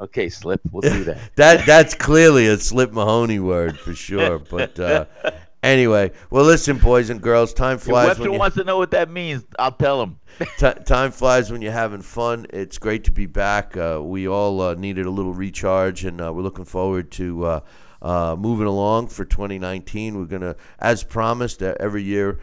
okay, 0.00 0.28
slip. 0.28 0.60
We'll 0.70 0.82
do 0.82 1.04
that. 1.04 1.18
that 1.36 1.66
that's 1.66 1.94
clearly 1.94 2.46
a 2.46 2.58
slip 2.58 2.92
Mahoney 2.92 3.40
word 3.40 3.78
for 3.78 3.94
sure. 3.94 4.38
But 4.38 4.78
uh, 4.78 5.06
Anyway, 5.62 6.12
well, 6.30 6.44
listen, 6.44 6.78
boys 6.78 7.10
and 7.10 7.20
girls, 7.20 7.52
time 7.52 7.78
flies. 7.78 8.12
If 8.12 8.18
Webster 8.20 8.38
wants 8.38 8.56
to 8.58 8.64
know 8.64 8.78
what 8.78 8.92
that 8.92 9.10
means, 9.10 9.44
I'll 9.58 9.72
tell 9.72 10.00
him. 10.02 10.20
t- 10.58 10.70
time 10.84 11.10
flies 11.10 11.50
when 11.50 11.62
you're 11.62 11.72
having 11.72 12.00
fun. 12.00 12.46
It's 12.50 12.78
great 12.78 13.04
to 13.04 13.10
be 13.10 13.26
back. 13.26 13.76
Uh, 13.76 14.00
we 14.00 14.28
all 14.28 14.60
uh, 14.60 14.74
needed 14.74 15.04
a 15.06 15.10
little 15.10 15.34
recharge, 15.34 16.04
and 16.04 16.20
uh, 16.20 16.32
we're 16.32 16.42
looking 16.42 16.64
forward 16.64 17.10
to 17.12 17.44
uh, 17.44 17.60
uh, 18.00 18.36
moving 18.38 18.68
along 18.68 19.08
for 19.08 19.24
2019. 19.24 20.16
We're 20.16 20.26
gonna, 20.26 20.54
as 20.78 21.02
promised, 21.02 21.60
uh, 21.60 21.74
every 21.80 22.04
year 22.04 22.38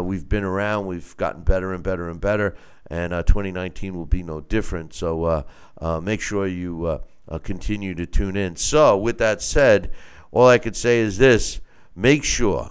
we've 0.00 0.28
been 0.28 0.44
around, 0.44 0.86
we've 0.86 1.16
gotten 1.16 1.42
better 1.42 1.72
and 1.72 1.82
better 1.82 2.08
and 2.08 2.20
better, 2.20 2.56
and 2.86 3.10
2019 3.10 3.96
will 3.96 4.06
be 4.06 4.22
no 4.22 4.40
different. 4.40 4.94
So 4.94 5.44
Uh, 5.80 6.00
make 6.00 6.20
sure 6.20 6.46
you 6.46 6.84
uh, 6.84 6.98
uh, 7.28 7.38
continue 7.38 7.94
to 7.94 8.06
tune 8.06 8.36
in. 8.36 8.56
So, 8.56 8.96
with 8.96 9.18
that 9.18 9.40
said, 9.40 9.90
all 10.30 10.46
I 10.46 10.58
could 10.58 10.76
say 10.76 11.00
is 11.00 11.18
this 11.18 11.60
make 11.94 12.22
sure 12.24 12.70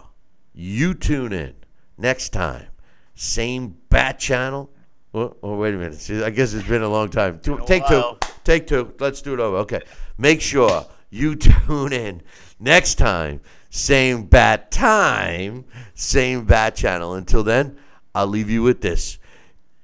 you 0.53 0.94
tune 0.94 1.34
in 1.34 1.56
next 1.98 2.30
time. 2.30 2.68
Same 3.15 3.76
bat 3.90 4.19
channel. 4.19 4.69
Oh, 5.14 5.36
oh 5.41 5.57
wait 5.57 5.73
a 5.73 5.77
minute. 5.77 5.95
See, 5.95 6.23
I 6.23 6.30
guess 6.30 6.53
it's 6.53 6.68
been 6.68 6.84
a 6.84 6.90
long 6.90 7.10
time. 7.10 7.40
Two, 7.40 7.60
take 7.65 7.88
two. 7.88 8.18
Take 8.44 8.68
two. 8.68 8.94
Let's 8.99 9.22
do 9.22 9.34
it 9.34 9.40
over. 9.40 9.57
Okay. 9.57 9.81
Make 10.18 10.41
sure 10.41 10.86
you 11.10 11.36
tune 11.68 11.94
in 11.94 12.22
next 12.60 12.95
time. 12.95 13.41
Same 13.69 14.23
bat 14.23 14.72
time. 14.72 15.65
Same 15.94 16.45
bat 16.45 16.76
channel. 16.76 17.14
Until 17.14 17.44
then, 17.44 17.77
I'll 18.15 18.27
leave 18.27 18.49
you 18.49 18.64
with 18.64 18.81
this. 18.81 19.18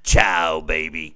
Ciao, 0.03 0.61
baby. 0.61 1.15